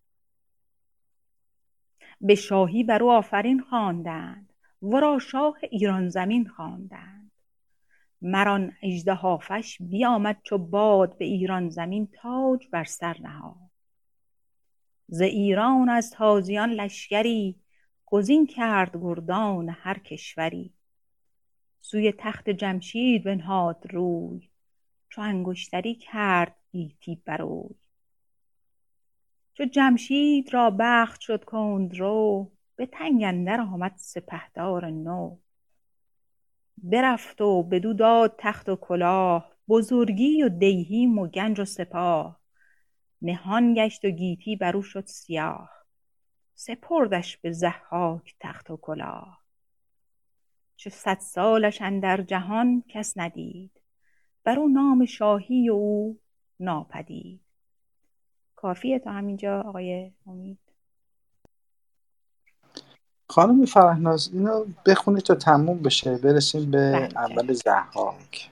به 2.22 2.36
شاهی 2.36 2.84
بر 2.84 3.04
او 3.04 3.12
آفرین 3.12 3.62
خواندند. 3.62 4.54
ورا 4.82 5.20
شاه 5.20 5.58
ایران 5.72 6.10
زمین 6.10 6.48
خواندند. 6.48 7.32
مر 8.22 8.48
آن 8.48 8.72
اژدهافش 8.84 9.78
بیامد 9.82 10.38
چو 10.44 10.58
باد 10.58 11.18
به 11.18 11.26
ایران 11.26 11.70
زمین 11.70 12.08
تاج 12.22 12.68
بر 12.72 12.84
سر 12.84 13.18
نهاد. 13.22 13.65
ز 15.08 15.22
ایران 15.22 15.90
از 15.90 16.12
تازیان 16.12 16.70
لشکری 16.70 17.60
گزین 18.06 18.48
کرد 18.48 18.98
گردان 19.02 19.70
هر 19.70 20.00
کشوری. 20.00 20.74
سوی 21.82 22.14
تخت 22.18 22.50
جمشید 22.50 23.24
بنهاد 23.24 23.84
روی 23.90 24.50
چو 25.10 25.22
انگشتری 25.22 25.96
کرد 25.96 26.56
گیتی 26.72 27.22
بروی 27.26 27.76
چو 29.54 29.66
جمشید 29.66 30.54
را 30.54 30.76
بخت 30.80 31.22
شد 31.22 31.44
کندرو 31.44 32.52
به 32.76 32.86
تنگ 32.86 33.24
اندر 33.24 33.62
آمد 33.62 33.94
سپهدار 33.96 34.90
نو. 34.90 35.38
برفت 36.78 37.42
و 37.42 37.64
بدو 37.64 37.94
داد 37.94 38.36
تخت 38.38 38.70
و 38.70 38.76
کلاه 38.76 39.52
بزرگی 39.68 40.44
و 40.44 40.50
دیهیم 40.50 41.20
و 41.20 41.28
گنج 41.28 41.60
و 41.60 41.66
سپاه. 41.66 42.40
نهان 43.22 43.74
گشت 43.74 44.06
و 44.06 44.10
گیتی 44.10 44.56
برو 44.56 44.82
شد 44.82 45.06
سیاه. 45.06 45.70
سپردش 46.56 47.38
به 47.38 47.52
ضحاک 47.52 48.36
تخت 48.40 48.72
و 48.72 48.78
کلاه. 48.78 49.42
چو 50.76 50.90
صد 50.90 51.20
سالش 51.20 51.82
اندر 51.82 52.22
جهان 52.22 52.84
کس 52.88 53.14
ندید. 53.18 53.72
برو 54.44 54.68
نام 54.68 55.06
شاهی 55.06 55.70
و 55.70 55.74
او 55.74 56.20
ناپدید. 56.60 57.42
کافیه 58.56 59.00
تا 59.00 59.12
همینجا 59.12 59.62
آقای 59.62 60.12
امید؟ 60.28 60.60
خانم 63.30 63.66
فرهناز 63.66 64.30
اینو 64.34 64.66
بخونی 64.86 65.22
تا 65.22 65.36
تموم 65.36 65.82
بشه. 65.82 66.18
برسیم 66.18 66.72
به 66.72 66.92
بله 66.92 67.18
اول 67.18 67.54
زحاک. 67.54 68.50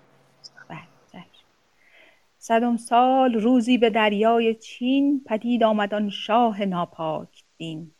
صدم 2.45 2.77
سال 2.77 3.33
روزی 3.33 3.77
به 3.77 3.89
دریای 3.89 4.55
چین 4.55 5.23
پدید 5.25 5.63
آمد 5.63 5.93
آن 5.93 6.09
شاه 6.09 6.65
ناپاک 6.65 7.43
دین. 7.57 7.91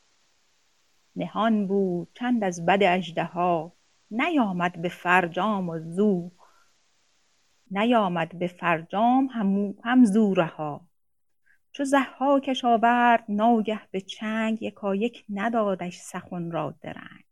نهان 1.15 1.67
بود 1.67 2.07
چند 2.13 2.43
از 2.43 2.65
بد 2.65 2.83
اژدها 2.83 3.73
نیامد 4.11 4.81
به 4.81 4.89
فرجام 4.89 5.69
و 5.69 5.79
زو. 5.79 6.31
نیامد 7.71 8.39
به 8.39 8.47
فرجام 8.47 9.25
هم, 9.25 9.75
هم 9.83 10.05
زو 10.05 10.33
رها. 10.33 10.81
چو 11.71 11.83
ضحاکش 11.83 12.65
آورد 12.65 13.25
ناگه 13.29 13.81
به 13.91 14.01
چنگ 14.01 14.61
یکایک 14.61 15.25
ندادش 15.29 15.97
سخن 15.97 16.51
را 16.51 16.75
درنگ. 16.81 17.25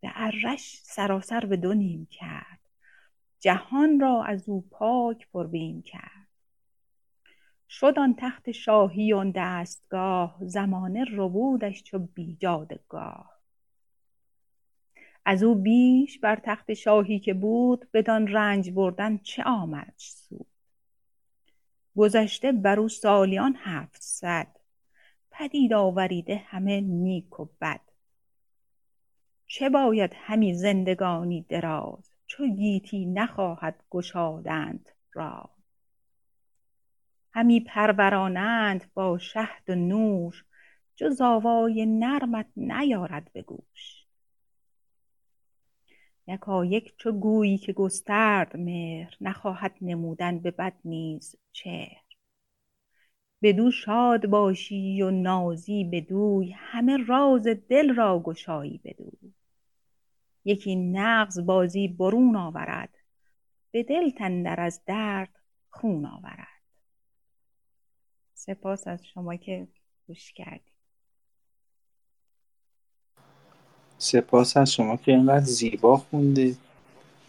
به 0.00 0.10
ارش 0.14 0.80
سراسر 0.82 1.46
به 1.46 1.56
دو 1.56 1.74
نیم 1.74 2.08
کرد. 2.10 2.63
جهان 3.44 4.00
را 4.00 4.24
از 4.24 4.48
او 4.48 4.68
پاک 4.70 5.28
پر 5.32 5.46
بیم 5.46 5.82
کرد. 5.82 6.28
شد 7.68 7.98
آن 7.98 8.14
تخت 8.18 8.50
شاهی 8.50 9.12
و 9.12 9.32
دستگاه 9.34 10.36
زمانه 10.40 11.04
ربودش 11.12 11.82
چو 11.82 11.98
بیجادگاه. 11.98 13.40
از 15.24 15.42
او 15.42 15.54
بیش 15.54 16.18
بر 16.18 16.36
تخت 16.36 16.74
شاهی 16.74 17.18
که 17.18 17.34
بود 17.34 17.88
بدان 17.92 18.26
رنج 18.28 18.70
بردن 18.70 19.18
چه 19.18 19.42
آمدش 19.42 20.10
سود 20.10 20.46
گذشته 21.96 22.52
بر 22.52 22.80
او 22.80 22.88
سالیان 22.88 23.56
هفتصد 23.58 24.56
پدید 25.30 25.72
آوریده 25.72 26.36
همه 26.36 26.80
نیک 26.80 27.40
و 27.40 27.48
بد. 27.60 27.80
چه 29.46 29.68
باید 29.68 30.10
همی 30.14 30.54
زندگانی 30.54 31.42
دراز؟ 31.48 32.13
چو 32.36 32.46
گیتی 32.46 33.06
نخواهد 33.06 33.84
گشادنت 33.90 34.94
راز 35.12 35.50
همی 37.32 37.60
پرورانند 37.60 38.90
با 38.94 39.18
شهد 39.18 39.70
و 39.70 39.74
نوش 39.74 40.44
جز 40.96 41.20
آوای 41.20 41.86
نرمت 41.86 42.46
نیارد 42.56 43.30
به 43.32 43.42
گوش. 43.42 44.06
یکایک 46.26 46.96
چو 46.96 47.12
گویی 47.12 47.58
که 47.58 47.72
گسترد 47.72 48.56
مهر 48.56 49.16
نخواهد 49.20 49.74
نمودن 49.80 50.38
به 50.38 50.50
بد 50.50 50.74
نیز 50.84 51.36
چهر. 51.52 52.04
بدو 53.42 53.70
شاد 53.70 54.26
باشی 54.26 55.02
و 55.02 55.10
نازی 55.10 55.84
بدوی 55.84 56.50
همه 56.50 56.96
راز 57.06 57.46
دل 57.46 57.94
را 57.94 58.20
گشایی 58.20 58.80
بدوی. 58.84 59.34
یکی 60.44 60.76
نغز 60.76 61.40
بازی 61.40 61.88
برون 61.88 62.36
آورد. 62.36 62.94
به 63.70 63.82
دلت 63.82 64.20
اندر 64.20 64.60
از 64.60 64.80
درد 64.86 65.40
خون 65.70 66.06
آورد. 66.06 66.48
سپاس 68.34 68.86
از 68.86 69.06
شما 69.06 69.36
که 69.36 69.68
گوش 70.06 70.32
کردید. 70.32 70.74
سپاس 73.98 74.56
از 74.56 74.72
شما 74.72 74.96
که 74.96 75.12
اینقدر 75.12 75.44
زیبا 75.44 75.96
خوندید. 75.96 76.58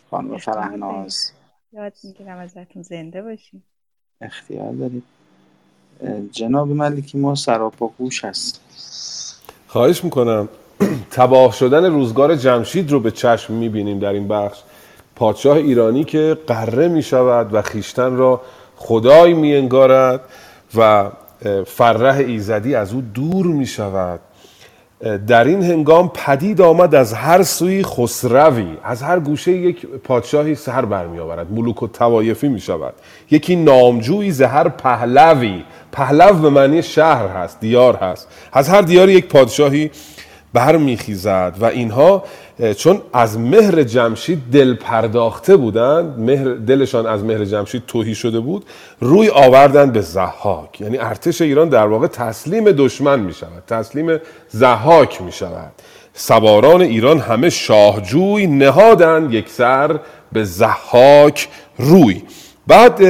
خانم 0.10 0.38
فرهناز 0.38 1.32
یاد 1.72 1.94
می‌گیرم 2.04 2.38
ازتون 2.38 2.82
زنده 2.82 3.22
باشین 3.22 3.64
اختیار 4.22 4.74
دارید. 4.74 5.04
جناب 6.32 6.68
ملکی 6.68 7.18
ما 7.18 7.36
سراپا 7.36 7.88
گوش 7.88 8.26
هست 8.26 8.62
خواهش 9.68 10.04
می‌کنم. 10.04 10.50
تباه 11.12 11.54
شدن 11.54 11.86
روزگار 11.86 12.36
جمشید 12.36 12.92
رو 12.92 13.00
به 13.00 13.12
چشم 13.12 13.54
می‌بینیم 13.54 14.00
در 14.00 14.14
این 14.14 14.28
بخش. 14.28 14.60
پادشاه 15.16 15.58
ایرانی 15.58 16.04
که 16.04 16.38
قره 16.48 16.88
می‌شود 16.88 17.54
و 17.54 17.62
خیشتن 17.62 18.16
را 18.16 18.42
خدای 18.76 19.34
میانگارد 19.34 20.22
و 20.76 21.10
فرح 21.66 22.18
ایزدی 22.18 22.76
از 22.76 22.94
او 22.94 23.04
دور 23.14 23.46
می‌شود. 23.46 24.20
در 25.28 25.44
این 25.44 25.64
هنگام 25.64 26.12
پدید 26.14 26.62
آمد 26.62 26.96
از 26.96 27.14
هر 27.14 27.44
سوی 27.44 27.84
خسروی. 27.84 28.78
از 28.84 29.02
هر 29.02 29.20
گوشه 29.20 29.52
یک 29.52 29.86
پادشاهی 29.86 30.56
سر 30.56 30.86
برمی 30.86 31.20
آورد 31.20 31.52
ملوک 31.52 31.84
و 31.84 31.88
توایفی 31.88 32.48
می 32.48 32.60
شود 32.60 32.94
یکی 33.32 33.56
نامجویی 33.56 34.32
ز 34.32 34.42
هر 34.42 34.70
پهلوی. 34.70 35.64
پهلو 35.92 36.34
به 36.34 36.50
معنی 36.50 36.84
شهر 36.84 37.28
هست 37.28 37.60
دیار 37.60 37.96
هست. 37.96 38.28
از 38.54 38.70
هر 38.70 38.82
دیاری 38.82 39.14
یک 39.14 39.28
پادشاهی 39.28 39.92
برمیخیزد. 40.56 41.56
و 41.60 41.66
اینها 41.66 42.24
چون 42.78 43.02
از 43.14 43.40
مهر 43.40 43.84
جمشید 43.84 44.40
دل 44.54 44.76
پرداخته 44.76 45.56
بودند 45.56 46.20
مهر 46.20 46.54
دلشان 46.54 47.06
از 47.06 47.24
مهر 47.24 47.46
جمشید 47.46 47.84
توهی 47.88 48.16
شده 48.16 48.40
بود 48.40 48.66
روی 49.00 49.30
آوردن 49.30 49.92
به 49.92 50.02
زحاک 50.02 50.82
یعنی 50.82 50.98
ارتش 50.98 51.42
ایران 51.42 51.70
در 51.70 51.88
واقع 51.88 52.08
تسلیم 52.08 52.72
دشمن 52.72 53.20
می 53.20 53.34
شود 53.34 53.64
تسلیم 53.68 54.20
زحاک 54.50 55.22
می 55.22 55.32
شود 55.32 55.72
سواران 56.14 56.82
ایران 56.82 57.20
همه 57.20 57.50
شاهجوی 57.50 58.48
نهادن 58.48 59.28
یک 59.32 59.50
سر 59.50 60.00
به 60.32 60.44
زحاک 60.44 61.48
روی. 61.78 62.22
بعد 62.68 63.02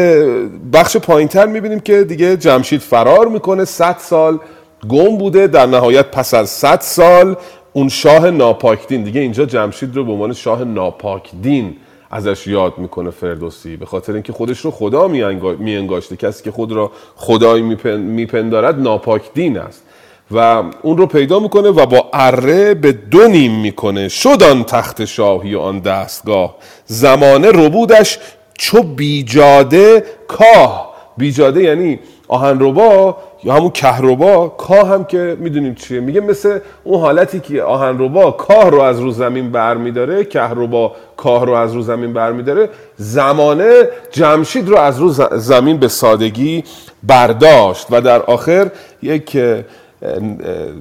بخش 0.72 0.98
پایینتر 0.98 1.45
می‌بینیم 1.45 1.80
که 1.80 2.03
دیگه 2.03 2.38
جمشید 2.38 2.82
فرار 2.82 3.27
می‌کنه 3.27 3.65
100 3.65 3.95
سال 3.99 4.40
گم 4.89 5.17
بوده 5.17 5.47
در 5.47 5.65
نهایت 5.65 6.05
پس 6.11 6.33
از 6.33 6.49
100 6.49 6.80
سال 6.81 7.35
اون 7.73 7.89
شاه 7.89 8.30
ناپاکدین. 8.31 9.03
دیگه 9.03 9.22
اینجا 9.22 9.45
جمشید 9.45 9.95
رو 9.95 10.03
به 10.05 10.11
عنوان 10.11 10.33
شاه 10.33 10.64
ناپاکدین 10.64 11.75
ازش 12.11 12.47
یاد 12.47 12.73
می‌کنه 12.77 13.09
فردوسی 13.09 13.77
به 13.77 13.85
خاطر 13.85 14.14
اینکه 14.14 14.33
خودش 14.33 14.59
رو 14.59 14.72
خدا 14.72 15.07
میانگا- 15.07 15.59
میانگاشته. 15.59 16.15
کسی 16.15 16.43
که 16.43 16.51
خود 16.51 16.72
را 16.72 16.91
خدای 17.15 17.61
میپن- 17.61 17.85
میپندارد 17.99 18.80
ناپاکدین 18.80 19.57
است. 19.57 19.83
و 20.31 20.64
اون 20.81 20.97
رو 20.97 21.05
پیدا 21.05 21.39
می‌کنه 21.39 21.69
و 21.69 21.85
با 21.85 22.09
اره 22.14 22.73
به 22.73 22.91
دو 22.91 23.27
نیم 23.27 23.59
می‌کنه. 23.59 24.07
شد 24.07 24.43
آن 24.43 24.64
تخت 24.64 25.05
شاهی 25.05 25.55
و 25.55 25.59
آن 25.59 25.80
دستگاه. 25.80 26.55
زمانه 26.85 27.51
ربودش 27.51 28.19
چو 28.57 28.83
بیجاده 28.83 30.03
کاه. 30.27 30.95
بیجاده 31.17 31.64
یعنی 31.64 31.99
آهنربا 32.27 33.17
یا 33.45 33.53
همون 33.53 33.69
کهربا 33.69 34.48
کاه 34.48 34.88
هم 34.88 35.06
که 35.06 35.38
می‌دونیم 35.40 35.75
چیه. 35.75 35.99
میگه 35.99 36.22
مثل 36.22 36.59
اون 36.83 37.01
حالتی 37.01 37.40
که 37.40 37.64
آهنربا 37.64 38.32
کاه 38.32 38.69
رو 38.69 38.82
از 38.82 38.99
رو 38.99 39.11
زمین 39.11 39.51
برمیداره 39.51 40.24
کهربا 40.24 40.91
کاه 41.17 41.45
رو 41.45 41.53
از 41.53 41.74
رو 41.74 41.82
زمین 41.82 42.14
برمیداره 42.14 42.69
زمانه 42.98 43.90
جمشید 44.11 44.69
رو 44.69 44.77
از 44.77 44.99
رو 44.99 45.09
زمین 45.38 45.77
به 45.77 45.88
سادگی 45.88 46.64
برداشت. 47.03 47.88
و 47.91 48.01
در 48.01 48.22
آخر 48.22 48.72
یک 49.01 49.38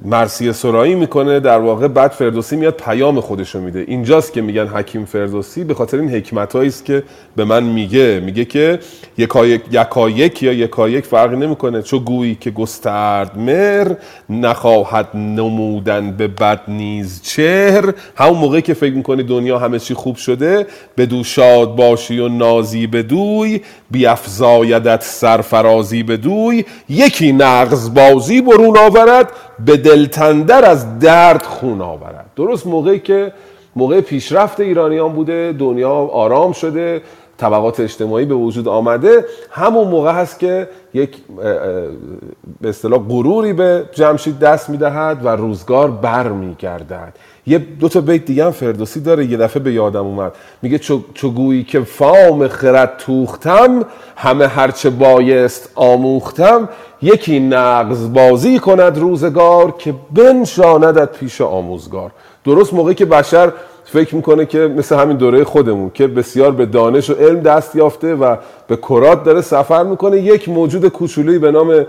مرسیه 0.05 0.51
سرایی 0.51 0.95
می‌کنه. 0.95 1.39
در 1.39 1.59
واقع 1.59 1.87
بعد 1.87 2.11
فردوسی 2.11 2.55
میاد 2.55 2.73
پیام 2.73 3.21
خودشو 3.21 3.61
میده. 3.61 3.83
اینجاست 3.87 4.33
که 4.33 4.41
میگن 4.41 4.67
حکیم 4.67 5.05
فردوسی 5.05 5.63
به 5.63 5.73
خاطر 5.73 5.97
این 5.97 6.09
حکمت 6.09 6.55
است 6.55 6.85
که 6.85 7.03
به 7.35 7.45
من 7.45 7.63
میگه. 7.63 8.21
میگه 8.25 8.45
که 8.45 8.79
یکایک 9.17 9.61
یکایک 9.71 10.43
یا 10.43 10.53
یکایک 10.53 11.05
فرق 11.05 11.33
نمی‌کنه. 11.33 11.81
چو 11.81 11.99
گویی 11.99 12.37
که 12.41 12.51
گسترد 12.51 13.37
مر 13.37 13.93
نخواهد 14.29 15.07
نمودن 15.15 16.11
به 16.11 16.27
بد 16.27 16.61
نیز 16.67 17.21
چهر. 17.21 17.93
همون 18.15 18.37
موقعی 18.37 18.61
که 18.61 18.73
فکر 18.73 18.93
می‌کنی 18.93 19.23
دنیا 19.23 19.59
همه 19.59 19.79
چی 19.79 19.93
خوب 19.93 20.15
شده 20.15 20.67
بدو 20.97 21.23
شاد 21.23 21.75
باشی 21.75 22.19
و 22.19 22.27
نازی 22.27 22.87
بدوی 22.87 23.61
بیافزایدت 23.91 25.03
سرفرازی 25.03 26.03
بدوی 26.03 26.65
یکی 26.89 27.31
نغز 27.31 27.93
بازی 27.93 28.41
برون 28.41 28.77
آورد. 28.77 29.14
به 29.65 29.77
دلتندر 29.77 30.65
از 30.65 30.99
درد 30.99 31.43
خون 31.43 31.81
آورد. 31.81 32.25
درست 32.35 32.67
موقعی 32.67 32.99
که 32.99 33.33
موقع 33.75 34.01
پیشرفت 34.01 34.59
ایرانیان 34.59 35.13
بوده 35.13 35.55
دنیا 35.59 35.91
آرام 35.91 36.51
شده 36.51 37.01
طبقات 37.37 37.79
اجتماعی 37.79 38.25
به 38.25 38.35
وجود 38.35 38.67
آمده 38.67 39.25
همون 39.51 39.87
موقع 39.87 40.11
هست 40.11 40.39
که 40.39 40.69
یک 40.93 41.17
به 42.61 42.69
اصطلاح 42.69 42.99
غروری 42.99 43.53
به 43.53 43.89
جمشید 43.93 44.39
دست 44.39 44.69
می‌دهد 44.69 45.25
و 45.25 45.29
روزگار 45.29 45.91
بر 45.91 46.27
میگردد 46.27 47.13
یه 47.47 47.57
دو 47.57 47.89
تا 47.89 48.01
بیت 48.01 48.25
دیگه 48.25 48.45
هم 48.45 48.51
فردوسی 48.51 48.99
داره 48.99 49.25
یه 49.25 49.37
دفعه 49.37 49.63
به 49.63 49.73
یادم 49.73 50.05
اومد. 50.05 50.31
میگه 50.61 50.79
چو 51.13 51.29
گویی 51.29 51.63
که 51.63 51.79
فام 51.79 52.47
خرد 52.47 52.93
توختم 52.97 53.85
همه 54.15 54.47
هرچه 54.47 54.89
بایست 54.89 55.69
آموختم. 55.75 56.69
یکی 57.01 57.39
نقض 57.39 58.13
بازی 58.13 58.59
کند 58.59 58.97
روزگار 58.97 59.71
که 59.71 59.93
بنشاندت 60.13 61.17
پیش 61.17 61.41
آموزگار. 61.41 62.11
درست 62.45 62.73
موقعی 62.73 62.95
که 62.95 63.05
بشر 63.05 63.51
فکر 63.85 64.15
می‌کنه 64.15 64.45
که 64.45 64.59
مثل 64.59 64.95
همین 64.95 65.17
دوره 65.17 65.43
خودمون 65.43 65.91
که 65.93 66.07
بسیار 66.07 66.51
به 66.51 66.65
دانش 66.65 67.09
و 67.09 67.13
علم 67.13 67.39
دست 67.39 67.75
یافته 67.75 68.15
و 68.15 68.35
به 68.67 68.75
کرات 68.75 69.23
داره 69.23 69.41
سفر 69.41 69.83
می‌کنه 69.83 70.21
یک 70.21 70.49
موجود 70.49 70.87
کوچولویی 70.87 71.39
به 71.39 71.51
نام 71.51 71.85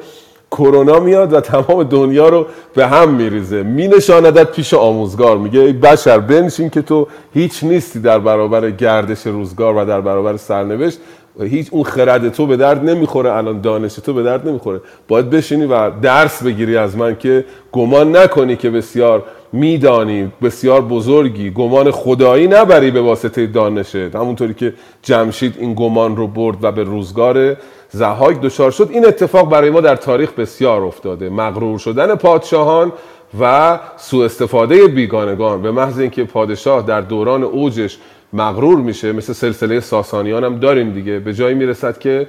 کرونا 0.59 1.01
میاد 1.01 1.33
و 1.33 1.41
تمام 1.41 1.83
دنیا 1.83 2.29
رو 2.29 2.47
به 2.75 2.87
هم 2.87 3.15
میریزه. 3.15 3.63
مینشاندت 3.63 4.51
پیش 4.53 4.75
آموزگار. 4.75 5.39
میگه 5.39 5.61
ای 5.61 5.73
بشر 5.73 6.19
بنشین 6.19 6.71
که 6.71 6.83
تو 6.83 7.07
هیچ 7.35 7.65
نیستی 7.65 8.01
در 8.01 8.19
برابر 8.19 8.71
گردش 8.71 9.27
روزگار 9.27 9.77
و 9.77 9.85
در 9.85 10.01
برابر 10.01 10.37
سرنوشت. 10.37 10.99
هیچ 11.41 11.69
اون 11.71 11.83
خرد 11.83 12.29
تو 12.29 12.47
به 12.47 12.57
درد 12.57 12.85
نمی‌خوره 12.85 13.33
الان 13.33 13.61
دانش 13.61 13.95
تو 13.95 14.13
به 14.13 14.23
درد 14.23 14.49
نمی‌خوره. 14.49 14.81
باید 15.09 15.31
بشینی 15.31 15.67
و 15.67 15.91
درس 15.91 16.43
بگیری 16.43 16.77
از 16.77 16.97
من 16.97 17.17
که 17.17 17.45
گمان 17.73 18.17
نکنی 18.17 18.57
که 18.57 18.71
بسیار 18.71 19.23
میدانی 19.53 20.33
بسیار 20.43 20.81
بزرگی. 20.81 21.51
گمان 21.51 21.91
خدایی 21.91 22.47
نبری 22.47 22.91
به 22.91 23.01
واسطه 23.01 23.47
دانشت. 23.47 23.97
همونطوری 23.97 24.55
که 24.55 24.75
جمشید 25.03 25.55
این 25.59 25.75
گمان 25.75 26.17
رو 26.17 26.27
برد 26.27 26.57
و 26.63 26.73
به 26.73 26.83
روزگار 26.83 27.57
زهاک 27.91 28.41
دچار 28.41 28.71
شد. 28.71 28.89
این 28.93 29.07
اتفاق 29.07 29.51
برای 29.51 29.71
ما 29.71 29.81
در 29.81 29.97
تاریخ 29.97 30.33
بسیار 30.33 30.83
افتاده. 30.83 31.29
مغرور 31.31 31.79
شدن 31.79 32.15
پادشاهان 32.15 32.93
و 33.41 33.79
سوء 33.97 34.25
استفاده 34.25 34.87
بیگانگان. 34.87 35.63
به 35.63 35.71
محض 35.71 35.99
اینکه 35.99 36.25
پادشاه 36.25 36.83
در 36.87 37.01
دوران 37.01 37.43
اوجش 37.43 37.99
مغرور 38.33 38.79
میشه 38.79 39.13
مثل 39.13 39.33
سلسله 39.33 39.81
ساسانیان 39.81 40.45
هم 40.45 40.59
داریم 40.59 40.93
دیگه. 40.93 41.19
به 41.19 41.35
جایی 41.35 41.55
می‌رسد 41.55 41.99
که 41.99 42.27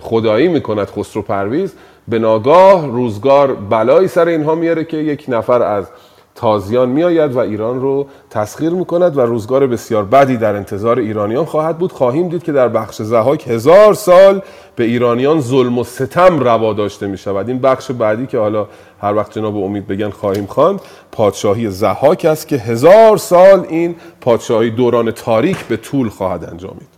خدایی 0.00 0.48
می‌کند 0.48 0.86
خسرو 0.86 1.22
پرویز. 1.22 1.74
به 2.08 2.18
ناگاه 2.18 2.86
روزگار 2.86 3.54
بلایی 3.54 4.08
سر 4.08 4.28
اینها 4.28 4.54
میاره 4.54 4.84
که 4.84 4.96
یک 4.96 5.24
نفر 5.28 5.62
از 5.62 5.88
تازیان 6.36 6.88
میآید 6.88 7.32
و 7.32 7.38
ایران 7.38 7.80
رو 7.80 8.06
تسخیر 8.30 8.70
می‌کند 8.70 9.16
و 9.16 9.20
روزگار 9.20 9.66
بسیار 9.66 10.04
بدی 10.04 10.36
در 10.36 10.56
انتظار 10.56 10.98
ایرانیان 10.98 11.44
خواهد 11.44 11.78
بود. 11.78 11.92
خواهیم 11.92 12.28
دید 12.28 12.42
که 12.42 12.52
در 12.52 12.68
بخش 12.68 13.02
زهاک 13.02 13.48
هزار 13.48 13.94
سال 13.94 14.42
به 14.76 14.84
ایرانیان 14.84 15.40
ظلم 15.40 15.78
و 15.78 15.84
ستم 15.84 16.40
روا 16.40 16.72
داشته 16.72 17.06
می 17.06 17.18
شود 17.18 17.48
این 17.48 17.58
بخش 17.58 17.90
بعدی 17.90 18.26
که 18.26 18.38
حالا 18.38 18.68
هر 19.00 19.14
وقت 19.14 19.32
جناب 19.32 19.56
امید 19.56 19.86
بگن 19.86 20.10
خواهیم 20.10 20.46
خواند 20.46 20.80
پادشاهی 21.12 21.70
زهاک 21.70 22.24
است 22.24 22.48
که 22.48 22.56
هزار 22.56 23.16
سال 23.16 23.66
این 23.68 23.96
پادشاهی 24.20 24.70
دوران 24.70 25.10
تاریک 25.10 25.64
به 25.64 25.76
طول 25.76 26.08
خواهد 26.08 26.44
انجامید. 26.44 26.88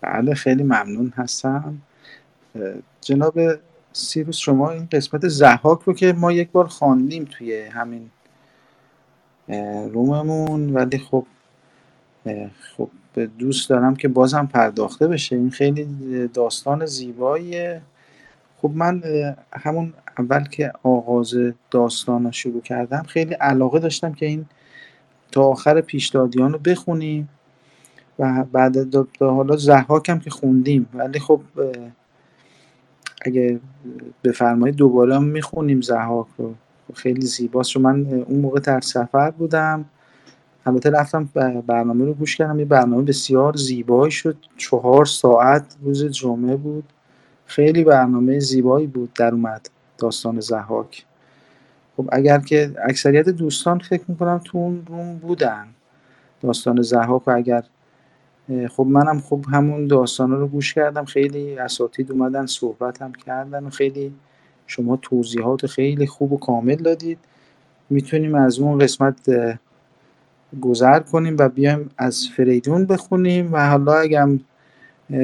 بله 0.00 0.34
خیلی 0.34 0.62
ممنون 0.62 1.12
هستم. 1.16 1.78
جناب 3.00 3.34
سیروس 3.98 4.36
شما 4.36 4.70
این 4.70 4.88
قسمت 4.92 5.28
زحاک 5.28 5.80
رو 5.84 5.94
که 5.94 6.12
ما 6.12 6.32
یک 6.32 6.50
بار 6.50 6.66
خواندیم 6.66 7.24
توی 7.24 7.60
همین 7.60 8.10
روممون 9.92 10.70
ولی 10.74 10.98
خب 10.98 11.26
خب 12.76 12.90
دوست 13.38 13.70
دارم 13.70 13.96
که 13.96 14.08
بازم 14.08 14.46
پرداخته 14.46 15.08
بشه. 15.08 15.36
این 15.36 15.50
خیلی 15.50 15.86
داستان 16.34 16.86
زیباییه. 16.86 17.82
خب 18.62 18.70
من 18.74 19.02
همون 19.52 19.94
اول 20.18 20.44
که 20.44 20.72
آغاز 20.82 21.34
داستان 21.70 22.24
رو 22.24 22.32
شروع 22.32 22.62
کردم 22.62 23.02
خیلی 23.02 23.34
علاقه 23.34 23.78
داشتم 23.78 24.12
که 24.12 24.26
این 24.26 24.46
تا 25.32 25.44
آخر 25.44 25.80
پیشدادیان 25.80 26.52
رو 26.52 26.58
بخونیم 26.58 27.28
و 28.18 28.44
بعد 28.52 28.94
حالا 29.20 29.56
زحاک 29.56 30.08
هم 30.08 30.20
که 30.20 30.30
خوندیم. 30.30 30.88
ولی 30.94 31.18
خب 31.18 31.40
اگه 33.22 33.60
بفرمایید 34.24 34.76
دوباره 34.76 35.16
هم 35.16 35.24
می‌خونیم 35.24 35.80
زحاک 35.80 36.26
رو. 36.38 36.54
خیلی 36.94 37.26
زیباست. 37.26 37.70
چون 37.70 37.82
من 37.82 38.06
اون 38.06 38.40
موقع 38.40 38.60
در 38.60 38.80
سفر 38.80 39.30
بودم. 39.30 39.84
البته 40.66 40.90
رفتم 40.90 41.28
برنامه 41.66 42.04
رو 42.04 42.14
گوش 42.14 42.36
کردم. 42.36 42.58
یه 42.58 42.64
برنامه 42.64 43.02
بسیار 43.02 43.56
زیبایی 43.56 44.12
شد. 44.12 44.36
چهار 44.56 45.04
ساعت 45.04 45.76
روز 45.82 46.04
جمعه 46.04 46.56
بود. 46.56 46.84
خیلی 47.46 47.84
برنامه 47.84 48.38
زیبایی 48.38 48.86
بود 48.86 49.12
در 49.12 49.32
اومد 49.32 49.70
داستان 49.98 50.40
زحاک. 50.40 51.04
خب 51.96 52.08
اگر 52.12 52.38
که 52.38 52.74
اکثریت 52.84 53.28
دوستان 53.28 53.78
فکر 53.78 54.04
می‌کنم 54.08 54.40
تو 54.44 54.58
اون 54.58 54.82
روم 54.86 55.16
بودن 55.16 55.66
داستان 56.40 56.82
زحاک 56.82 57.28
و 57.28 57.30
اگر 57.30 57.64
خب 58.70 58.86
منم 58.88 59.20
خب 59.20 59.44
همون 59.52 59.86
داستانا 59.86 60.36
رو 60.36 60.48
گوش 60.48 60.74
کردم. 60.74 61.04
خیلی 61.04 61.58
اساتید 61.58 62.12
اومدن 62.12 62.46
صحبت 62.46 63.02
هم 63.02 63.12
کردن 63.12 63.64
و 63.64 63.70
خیلی 63.70 64.12
شما 64.66 64.96
توضیحات 64.96 65.66
خیلی 65.66 66.06
خوب 66.06 66.32
و 66.32 66.36
کامل 66.38 66.76
دادید. 66.76 67.18
می‌تونیم 67.90 68.34
از 68.34 68.58
اون 68.58 68.78
قسمت 68.78 69.30
گذر 70.60 71.00
کنیم 71.00 71.36
و 71.38 71.48
بیایم 71.48 71.90
از 71.98 72.28
فریدون 72.36 72.84
بخونیم 72.84 73.52
و 73.52 73.70
حالا 73.70 73.94
اگم 73.94 74.40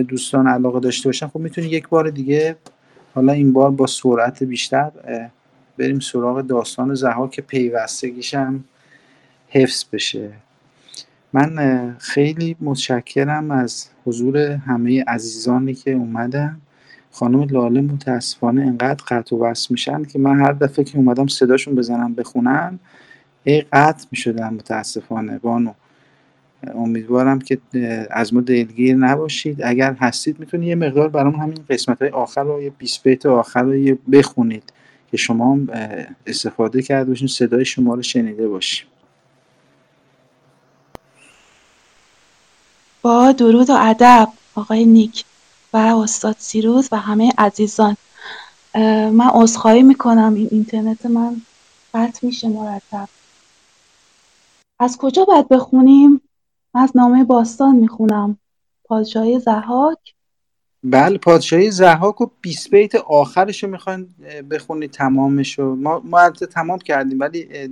دوستان 0.08 0.46
علاقه 0.46 0.80
داشته 0.80 1.08
باشن 1.08 1.26
خب 1.26 1.38
می‌تونیم 1.38 1.70
یک 1.72 1.88
بار 1.88 2.10
دیگه 2.10 2.56
حالا 3.14 3.32
این 3.32 3.52
بار 3.52 3.70
با 3.70 3.86
سرعت 3.86 4.42
بیشتر 4.42 4.90
بریم 5.78 6.00
سراغ 6.00 6.40
داستان 6.40 6.94
زها 6.94 7.28
که 7.28 7.42
پیوستگیش 7.42 8.34
حفظ 9.48 9.84
بشه. 9.92 10.32
من 11.34 11.96
خیلی 11.98 12.56
متشکرم 12.60 13.50
از 13.50 13.88
حضور 14.06 14.36
همه 14.38 15.04
عزیزانی 15.04 15.74
که 15.74 15.92
اومدن. 15.92 16.60
خانم 17.10 17.42
لاله 17.50 17.80
متاسفانه 17.80 18.62
انقدر 18.62 19.04
قطع 19.08 19.36
و 19.36 19.44
وصل 19.44 19.66
میشن 19.70 20.04
که 20.04 20.18
من 20.18 20.40
هر 20.40 20.52
دفعه 20.52 20.84
که 20.84 20.98
اومدم 20.98 21.26
صداشون 21.26 21.74
بزنم 21.74 22.14
بخونن 22.14 22.78
ای 23.44 23.60
قطع 23.60 24.06
می‌شدن 24.10 24.54
متاسفانه. 24.54 25.38
بانو 25.38 25.72
امیدوارم 26.74 27.38
که 27.38 27.58
از 28.10 28.34
ما 28.34 28.40
دلگیر 28.40 28.96
نباشید. 28.96 29.62
اگر 29.64 29.92
هستید 29.92 30.40
می‌تونید 30.40 30.68
یه 30.68 30.74
مقدار 30.74 31.08
برام 31.08 31.34
همین 31.34 31.58
قسمت 31.70 32.02
های 32.02 32.10
آخر 32.10 32.42
رو 32.42 32.62
یه 32.62 32.70
20 32.70 33.02
بیت 33.02 33.26
آخر 33.26 33.62
رو 33.62 33.96
بخونید 34.12 34.72
که 35.10 35.16
شما 35.16 35.58
استفاده 36.26 36.82
کرده 36.82 37.08
باشین 37.08 37.28
صدای 37.28 37.64
شما 37.64 37.94
رو 37.94 38.02
شنیده 38.02 38.48
باشیم 38.48 38.86
با 43.04 43.32
درود 43.32 43.70
و 43.70 43.76
ادب 43.78 44.28
آقای 44.54 44.84
نیک 44.84 45.24
و 45.72 45.76
استاد 45.76 46.36
سیروز 46.38 46.88
و 46.92 46.96
همه 46.96 47.32
عزیزان. 47.38 47.96
من 49.12 49.30
عذرخواهی 49.32 49.82
می‌کنم. 49.82 50.34
این 50.34 50.48
اینترنت 50.50 51.06
من 51.06 51.36
قطع 51.94 52.26
میشه 52.26 52.48
مرتب. 52.48 53.08
از 54.78 54.96
کجا 54.96 55.24
باید 55.24 55.48
بخونیم؟ 55.48 56.20
از 56.74 56.92
نامه 56.94 57.24
باستان 57.24 57.76
می‌خونم. 57.76 58.38
پادشاهی 58.84 59.40
زحاک؟ 59.40 59.98
بله 60.84 61.18
پادشاهی 61.18 61.70
زحاک 61.70 62.20
و 62.20 62.26
20 62.40 62.70
بیت 62.70 62.94
آخرش 62.94 63.64
رو 63.64 63.70
می‌خواین 63.70 64.08
بخونید 64.50 64.90
تمامش 64.90 65.58
رو 65.58 65.76
ما 65.76 66.02
ما 66.04 66.30
تمام 66.30 66.78
کردیم 66.78 67.20
ولی 67.20 67.68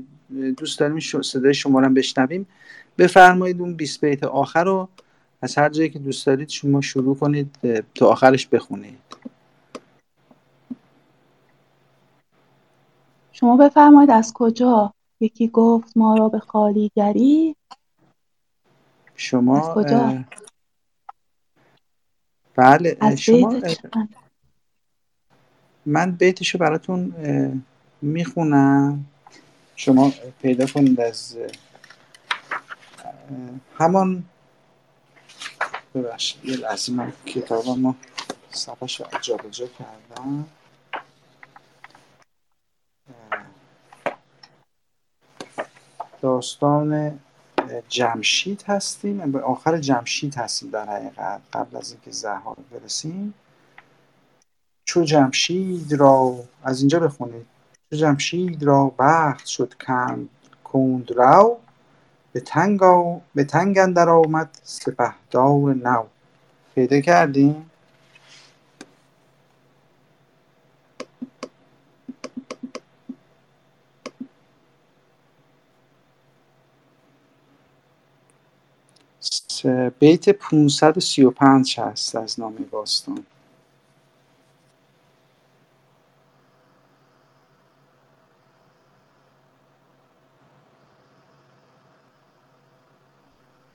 دوست 0.56 0.78
داریم 0.78 0.98
صدای 1.22 1.54
شما 1.54 1.80
رو 1.80 1.88
بشنویم. 1.88 2.46
بفرمایید 2.98 3.60
اون 3.60 3.74
20 3.74 4.00
بیت 4.04 4.24
آخر 4.24 4.64
رو. 4.64 4.88
از 5.42 5.58
هر 5.58 5.68
جایی 5.68 5.90
که 5.90 5.98
دوست 5.98 6.26
دارید 6.26 6.48
شما 6.48 6.80
شروع 6.80 7.16
کنید 7.16 7.56
تا 7.94 8.06
آخرش 8.06 8.46
بخونید. 8.46 8.98
شما 13.32 13.56
بفرمایید 13.56 14.10
از 14.10 14.32
کجا؟ 14.32 14.94
یکی 15.20 15.48
گفت 15.48 15.96
ما 15.96 16.14
را 16.14 16.28
به 16.28 16.38
خالیگری. 16.38 17.56
شما 19.14 19.58
از 19.60 19.74
کجا؟ 19.74 20.24
بله 22.56 22.96
از 23.00 23.20
شما 23.20 23.60
من 25.86 26.10
بیتشو 26.10 26.58
براتون 26.58 27.14
می‌خونم. 28.02 29.04
شما 29.76 30.12
پیدا 30.42 30.66
کنید 30.66 31.00
از 31.00 31.38
همان 33.78 34.24
ببخشید. 35.94 36.44
یه 36.44 36.56
لحظه 36.56 36.92
من 36.92 37.12
کتابم 37.26 37.78
ما 37.80 37.96
صفحش 38.50 39.00
رو 39.00 39.06
جا 39.50 39.66
کردم. 39.66 40.46
داستان 46.20 47.20
جمشید 47.88 48.62
هستیم. 48.66 49.32
به 49.32 49.40
آخر 49.40 49.78
جمشید 49.78 50.34
هستیم 50.34 50.70
در 50.70 50.86
حقیقت 50.86 51.40
قبل 51.52 51.76
از 51.76 51.92
اینکه 51.92 52.10
زهار 52.10 52.56
برسیم. 52.70 53.34
چو 54.84 55.04
جمشید 55.04 55.92
را 55.92 56.34
از 56.64 56.80
اینجا 56.80 57.00
بخونید. 57.00 57.46
چو 57.90 57.96
جمشید 57.96 58.62
را 58.62 58.94
بخت 58.98 59.46
شد 59.46 59.74
کند 59.74 60.28
کند 60.64 61.12
رو. 61.12 61.61
به 62.32 62.40
تنگ, 62.40 62.80
به 63.34 63.44
تنگ 63.44 63.78
اندر 63.78 64.08
آمد 64.08 64.58
سپهدار 64.62 65.74
نو. 65.74 66.04
پیدا 66.74 67.00
کردیم؟ 67.00 67.70
بیت 79.98 80.28
535 80.28 81.80
هست 81.80 82.16
از 82.16 82.40
نام 82.40 82.54
باستان. 82.70 83.26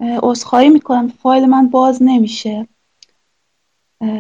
عذرخواهی 0.08 0.69
می‌کنم. 0.69 1.08
فایل 1.08 1.45
من 1.45 1.68
باز 1.68 2.03
نمیشه. 2.03 2.68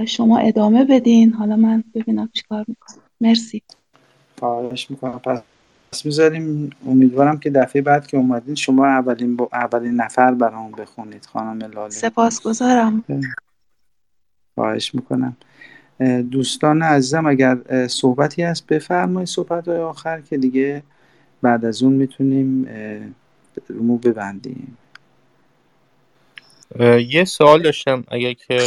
شما 0.07 0.37
ادامه 0.37 0.85
بدین. 0.85 1.33
حالا 1.33 1.55
من 1.55 1.83
ببینم 1.95 2.29
چیکار 2.33 2.65
می‌کنم. 2.67 2.97
مرسی. 3.21 3.61
خواهش 4.39 4.91
می‌کنم. 4.91 5.19
پس 5.91 6.05
می‌ذاریم. 6.05 6.69
امیدوارم 6.87 7.39
که 7.39 7.49
دفعه 7.49 7.81
بعد 7.81 8.07
که 8.07 8.17
اومدین 8.17 8.55
شما 8.55 8.85
اولین 8.85 9.35
با 9.35 9.49
اولین 9.53 9.93
نفر 9.93 10.33
برام 10.33 10.71
بخونید 10.71 11.25
خانم 11.25 11.71
لاله 11.71 11.89
سپاسگزارم. 11.89 13.03
خواهش 14.55 14.95
می‌کنم. 14.95 15.37
دوستان 16.31 16.81
عزیزم 16.81 17.25
اگر 17.25 17.87
صحبتی 17.87 18.43
هست 18.43 18.67
بفرمایید 18.67 19.27
صحبت 19.27 19.67
های 19.67 19.77
آخر 19.77 20.21
که 20.21 20.37
دیگه 20.37 20.83
بعد 21.41 21.65
از 21.65 21.83
اون 21.83 21.93
می‌تونیم 21.93 22.67
رومو 23.67 23.97
ببندیم. 23.97 24.77
یه 27.07 27.25
سوال 27.25 27.61
داشتم. 27.61 28.03
اگر 28.07 28.33
که 28.33 28.59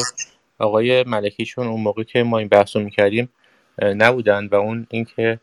آقای 0.58 1.04
ملکیشون 1.04 1.66
اون 1.66 1.80
موقع 1.80 2.02
که 2.02 2.22
ما 2.22 2.38
این 2.38 2.48
بحث 2.48 2.76
رو 2.76 2.82
می‌کردیم 2.82 3.28
نبودن 3.82 4.46
و 4.46 4.54
اون 4.54 4.86
اینکه 4.90 5.40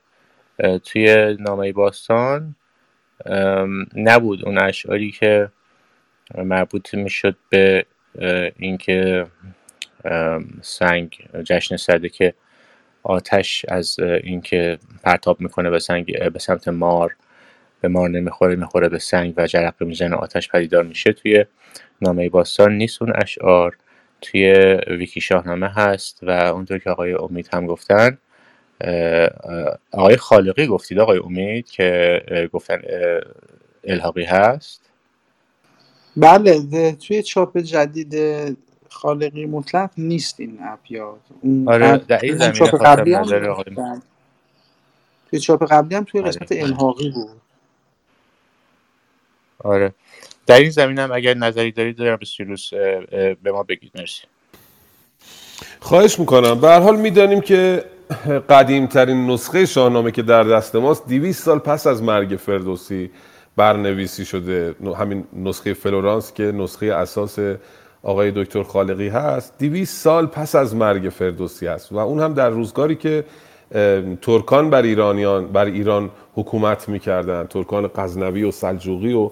توی 0.85 1.37
نامه 1.39 1.71
باستان 1.71 2.55
نبود 3.95 4.45
اون 4.45 4.57
اشعاری 4.57 5.11
که 5.11 5.49
مربوط 6.37 6.93
می‌شد 6.93 7.35
به 7.49 7.85
اینکه 8.59 9.25
سنگ 10.61 11.27
جشن 11.43 11.77
سده 11.77 12.09
که 12.09 12.33
آتش 13.03 13.65
از 13.67 13.99
اینکه 13.99 14.77
پرتاب 15.03 15.41
می‌کنه 15.41 15.69
به 15.69 15.79
سنگ 15.79 16.29
به 16.29 16.39
سمت 16.39 16.67
مار 16.67 17.15
به 17.81 17.87
مار 17.87 18.09
نمی‌خوره 18.09 18.55
می‌خوره 18.55 18.89
به 18.89 18.99
سنگ 18.99 19.33
و 19.37 19.47
جرقه 19.47 19.85
می‌زنه 19.85 20.15
آتش 20.15 20.49
پدیدار 20.49 20.83
میشه 20.83 21.13
توی 21.13 21.45
نامه 22.01 22.29
باستان 22.29 22.71
نیست 22.71 23.01
اون 23.01 23.13
اشعار 23.15 23.77
توی 24.21 24.53
ویکی 24.87 25.21
شاهنامه 25.21 25.67
هست 25.67 26.19
و 26.23 26.31
اونطور 26.31 26.77
که 26.77 26.89
آقای 26.89 27.13
امید 27.13 27.49
هم 27.53 27.65
گفتن 27.65 28.17
آقای 29.91 30.17
خالقی 30.17 30.67
گفتید 30.67 30.99
آقای 30.99 31.17
امید 31.17 31.69
که 31.69 32.21
گفتن 32.53 32.81
الحاقی 33.83 34.23
هست. 34.23 34.81
بله 36.17 36.91
توی 36.91 37.23
چاپ 37.23 37.57
جدید 37.57 38.15
خالقی 38.89 39.45
مطلق 39.45 39.89
نیست 39.97 40.39
این 40.39 40.59
ابیات. 40.61 41.19
آره 41.65 41.97
در 41.97 42.19
این 42.23 42.37
زمینه 42.37 42.53
چاپ 42.53 42.85
قبلی 42.85 43.13
هم 43.13 43.23
توی 45.29 45.39
چاپ 45.39 45.71
قبلی 45.71 45.95
هم 45.95 46.03
توی 46.03 46.21
قسمت 46.21 46.51
الحاقی 46.51 47.09
بود. 47.09 47.41
آره. 49.59 49.93
در 50.47 50.59
این 50.59 50.69
زمینه 50.69 51.01
هم 51.01 51.11
اگر 51.11 51.33
نظری 51.33 51.71
دارید 51.71 51.95
دارم 51.95 52.15
به 52.15 52.25
سیروس 52.25 52.69
به 53.43 53.51
ما 53.51 53.63
بگید. 53.63 53.91
مرسی. 53.95 54.23
خواهش 55.79 56.19
می‌کنم. 56.19 56.59
به 56.59 56.67
هر 56.67 56.79
حال 56.79 56.99
می‌دانیم 56.99 57.41
که 57.41 57.83
قدیمترین 58.49 59.27
نسخه 59.27 59.65
شاهنامه 59.65 60.11
که 60.11 60.21
در 60.21 60.43
دست 60.43 60.75
ماست 60.75 61.07
200 61.07 61.43
سال 61.43 61.59
پس 61.59 61.87
از 61.87 62.03
مرگ 62.03 62.35
فردوسی 62.35 63.09
برنویسی 63.55 64.25
شده. 64.25 64.75
همین 64.97 65.23
نسخه 65.33 65.73
فلورانس 65.73 66.33
که 66.33 66.43
نسخه 66.43 66.85
اساس 66.85 67.39
آقای 68.03 68.31
دکتر 68.35 68.63
خالقی 68.63 69.07
هست. 69.07 69.53
200 69.59 70.03
سال 70.03 70.25
پس 70.25 70.55
از 70.55 70.75
مرگ 70.75 71.09
فردوسی 71.09 71.67
است 71.67 71.91
و 71.91 71.97
اون 71.97 72.19
هم 72.19 72.33
در 72.33 72.49
روزگاری 72.49 72.95
که 72.95 73.23
ترکان 74.21 74.69
بر 74.69 74.81
ایرانیان 74.81 75.47
بر 75.47 75.65
ایران 75.65 76.09
حکومت 76.35 76.89
می‌کردن 76.89 77.47
ترکان 77.47 77.87
غزنوی 77.95 78.43
و 78.43 78.51
سلجوقی 78.51 79.13
و 79.13 79.31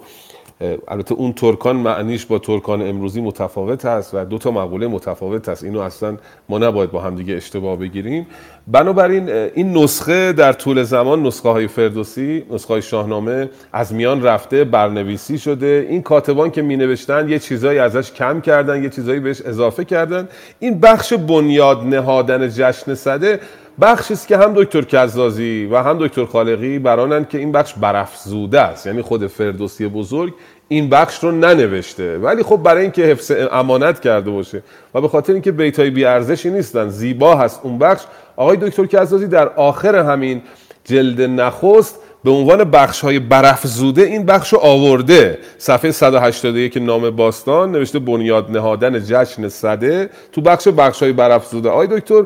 البته 0.88 1.16
اون 1.16 1.34
ترکان 1.34 1.76
معنیش 1.76 2.26
با 2.26 2.40
ترکان 2.40 2.82
امروزی 2.82 3.22
متفاوت 3.22 3.86
است 3.86 4.14
و 4.14 4.26
دو 4.26 4.38
تا 4.38 4.52
مقوله 4.52 4.88
متفاوت 4.88 5.50
است 5.50 5.64
اینو 5.64 5.80
اصلا 5.80 6.18
ما 6.50 6.58
نباید 6.58 6.92
با 6.92 7.02
هم 7.02 7.16
دیگه 7.16 7.34
اشتباه 7.34 7.78
بگیریم. 7.78 8.28
بنابراین 8.68 9.30
این 9.30 9.78
نسخه 9.78 10.34
در 10.34 10.54
طول 10.54 10.84
زمان 10.84 11.24
نسخه 11.24 11.50
های 11.50 11.68
فردوسی 11.68 12.46
نسخه 12.52 12.74
های 12.74 12.82
شاهنامه 12.82 13.50
از 13.74 13.94
میان 13.94 14.24
رفته 14.24 14.64
برنویسی 14.64 15.38
شده. 15.38 15.88
این 15.90 16.02
کاتبان 16.02 16.52
که 16.52 16.62
می 16.62 16.78
نوشتن 16.78 17.30
یه 17.30 17.40
چیزایی 17.40 17.80
ازش 17.80 18.12
کم 18.12 18.42
کردن 18.42 18.84
یه 18.84 18.90
چیزایی 18.90 19.20
بهش 19.20 19.42
اضافه 19.42 19.86
کردن. 19.86 20.28
این 20.60 20.80
بخش 20.80 21.14
بنیاد 21.14 21.84
نهادن 21.84 22.50
جشن 22.50 22.96
صده 22.96 23.40
بخشی 23.82 24.14
است 24.14 24.28
که 24.28 24.38
هم 24.38 24.54
دکتر 24.56 24.82
کزازی 24.82 25.70
و 25.72 25.78
هم 25.78 25.98
دکتر 26.08 26.26
خالقی 26.26 26.80
برانن 26.80 27.26
که 27.26 27.38
این 27.38 27.52
بخش 27.52 27.74
برافزوده 27.74 28.62
است. 28.62 28.88
یعنی 28.88 29.02
خود 29.02 29.28
فردوسی 29.28 29.88
بزرگ 29.88 30.34
این 30.68 30.90
بخش 30.90 31.24
رو 31.24 31.32
ننوشته. 31.32 32.18
ولی 32.18 32.44
خب 32.44 32.58
برای 32.58 32.82
اینکه 32.82 33.02
حفظ 33.02 33.32
امانت 33.52 34.00
کرده 34.00 34.32
باشه 34.32 34.64
و 34.94 35.02
به 35.02 35.08
خاطر 35.08 35.34
اینکه 35.34 35.52
بیتای 35.52 35.90
بی 35.90 36.06
ارزشی 36.06 36.50
نیستن 36.50 36.90
زیبا 36.90 37.36
هست 37.36 37.60
اون 37.64 37.78
بخش 37.78 38.04
آقای 38.36 38.58
دکتر 38.58 38.86
کزازی 38.86 39.28
در 39.28 39.50
آخر 39.50 39.96
همین 39.96 40.42
جلد 40.84 41.22
نخست 41.22 42.00
به 42.26 42.32
عنوان 42.32 42.64
بخش 42.64 43.02
های 43.02 43.20
برافزوده 43.20 44.02
این 44.02 44.26
بخش 44.26 44.54
رو 44.54 44.60
آورده. 44.60 45.38
صفحه 45.58 45.92
181 45.92 46.78
نام 46.78 47.10
باستان 47.10 47.72
نوشته 47.72 48.00
بنیاد 48.00 48.52
نهادن 48.52 49.04
جشن 49.04 49.48
صده 49.50 50.10
تو 50.32 50.42
بخش 50.42 50.68
بخش 50.68 51.04
های 51.04 51.14
برافزوده. 51.14 51.70
آقای 51.70 51.88
دکتر 51.88 52.24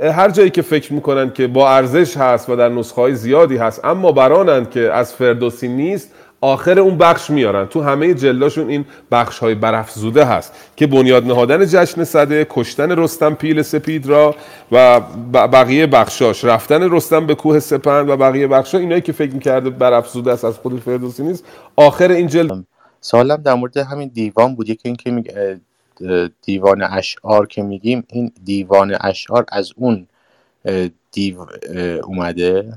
هر 0.00 0.30
جایی 0.30 0.50
که 0.50 0.62
فکر 0.62 0.92
می‌کنن 0.92 1.32
که 1.32 1.46
با 1.46 1.70
ارزش 1.70 2.16
هست 2.16 2.48
و 2.50 2.56
در 2.56 2.68
نسخه 2.68 3.00
های 3.00 3.14
زیادی 3.14 3.56
هست 3.56 3.84
اما 3.84 4.12
برانند 4.12 4.70
که 4.70 4.92
از 4.92 5.14
فردوسی 5.14 5.68
نیست 5.68 6.10
آخر 6.44 6.78
اون 6.78 6.98
بخش 6.98 7.30
میارن. 7.30 7.66
تو 7.66 7.82
همه 7.82 8.14
جلداشون 8.14 8.68
این 8.68 8.84
بخش 9.10 9.38
های 9.38 9.54
برافزوده 9.54 10.24
هست 10.24 10.52
که 10.76 10.86
بنیاد 10.86 11.26
نهادن 11.26 11.66
جشن 11.66 12.04
صده 12.04 12.46
کشتن 12.50 12.90
رستم 12.90 13.34
پیل 13.34 13.62
سپید 13.62 14.06
را 14.06 14.34
و 14.72 15.00
بقیه 15.32 15.86
بخشاش. 15.86 16.44
رفتن 16.44 16.90
رستم 16.90 17.26
به 17.26 17.34
کوه 17.34 17.58
سپند 17.58 18.08
و 18.08 18.16
بقیه 18.16 18.46
بخشا. 18.46 18.78
اینایی 18.78 19.00
که 19.00 19.12
فکر 19.12 19.32
می‌کرده 19.32 19.70
برافزوده 19.70 20.32
است 20.32 20.44
از 20.44 20.58
خود 20.58 20.80
فردوسی 20.80 21.22
نیست. 21.22 21.44
آخر 21.76 22.10
این 22.10 22.26
جلد 22.26 22.64
سوالم 23.00 23.36
در 23.36 23.54
مورد 23.54 23.76
همین 23.76 24.10
دیوان 24.14 24.54
بود. 24.54 24.68
یکی 24.68 24.88
اینکه 24.88 25.10
میگه 25.10 25.60
دیوان 26.42 26.82
اشعار 26.82 27.46
که 27.46 27.62
میگیم 27.62 28.04
این 28.08 28.32
دیوان 28.44 28.96
اشعار 29.00 29.44
از 29.52 29.72
اون 29.76 30.06
دیو 31.12 31.36
اومده؟ 32.04 32.72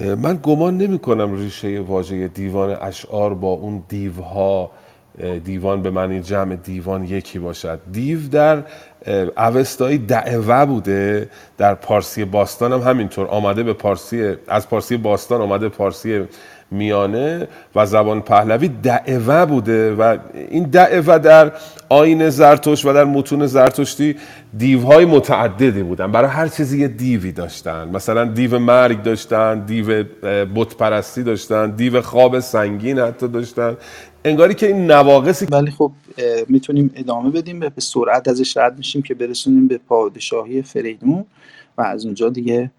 من 0.00 0.40
گمان 0.42 0.78
نمی 0.78 0.98
کنم 0.98 1.34
ریشه 1.36 1.80
واژه 1.80 2.28
دیوان 2.28 2.76
اشعار 2.80 3.34
با 3.34 3.48
اون 3.48 3.82
دیوها 3.88 4.70
دیوان 5.44 5.82
به 5.82 5.90
معنی 5.90 6.20
جمع 6.20 6.56
دیوان 6.56 7.04
یکی 7.04 7.38
باشد. 7.38 7.80
دیو 7.92 8.28
در 8.28 8.62
اوستایی 9.36 9.98
دعوه 9.98 10.64
بوده 10.64 11.30
در 11.58 11.74
پارسی 11.74 12.24
باستان 12.24 12.72
هم 12.72 12.80
همینطور. 12.80 13.26
آمده 13.26 13.62
به 13.62 13.72
پارسی 13.72 14.36
از 14.48 14.68
پارسی 14.68 14.96
باستان 14.96 15.40
آمده 15.40 15.68
پارسی 15.68 16.24
میانه 16.74 17.48
و 17.74 17.86
زبان 17.86 18.20
پهلوی 18.20 18.68
دعوه 18.68 19.46
بوده 19.46 19.94
و 19.94 20.18
این 20.50 20.62
دعوه 20.64 21.18
در 21.18 21.52
آین 21.88 22.30
زرتشت 22.30 22.84
و 22.84 22.92
در 22.92 23.04
متون 23.04 23.46
زرتشتی 23.46 24.16
دیوهای 24.58 25.04
متعددی 25.04 25.82
بودن. 25.82 26.12
برای 26.12 26.30
هر 26.30 26.48
چیزی 26.48 26.80
یه 26.80 26.88
دیوی 26.88 27.32
داشتن. 27.32 27.88
مثلا 27.88 28.24
دیو 28.24 28.58
مرگ 28.58 29.02
داشتن 29.02 29.64
دیو 29.64 30.04
بت 30.54 30.76
پرستی 30.76 31.22
داشتن 31.22 31.70
دیو 31.70 32.00
خواب 32.00 32.40
سنگین 32.40 32.98
حتی 32.98 33.28
داشتن. 33.28 33.76
انگاری 34.24 34.54
که 34.54 34.66
این 34.66 34.90
نواقصی 34.90 35.46
ولی 35.50 35.70
خب 35.70 35.92
می‌تونیم 36.48 36.90
ادامه 36.96 37.30
بدیم 37.30 37.60
به 37.60 37.72
سرعت 37.78 38.28
ازش 38.28 38.56
رد 38.56 38.78
میشیم 38.78 39.02
که 39.02 39.14
برسونیم 39.14 39.68
به 39.68 39.78
پادشاهی 39.88 40.62
فریدون. 40.62 41.24
و 41.78 41.82
از 41.82 42.04
اونجا 42.04 42.28
دیگه 42.28 42.70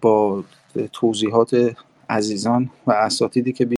با 0.00 0.44
توضیحات 0.92 1.76
عزیزان 2.10 2.70
و 2.86 2.92
اساتیدی 2.92 3.52
که 3.52 3.75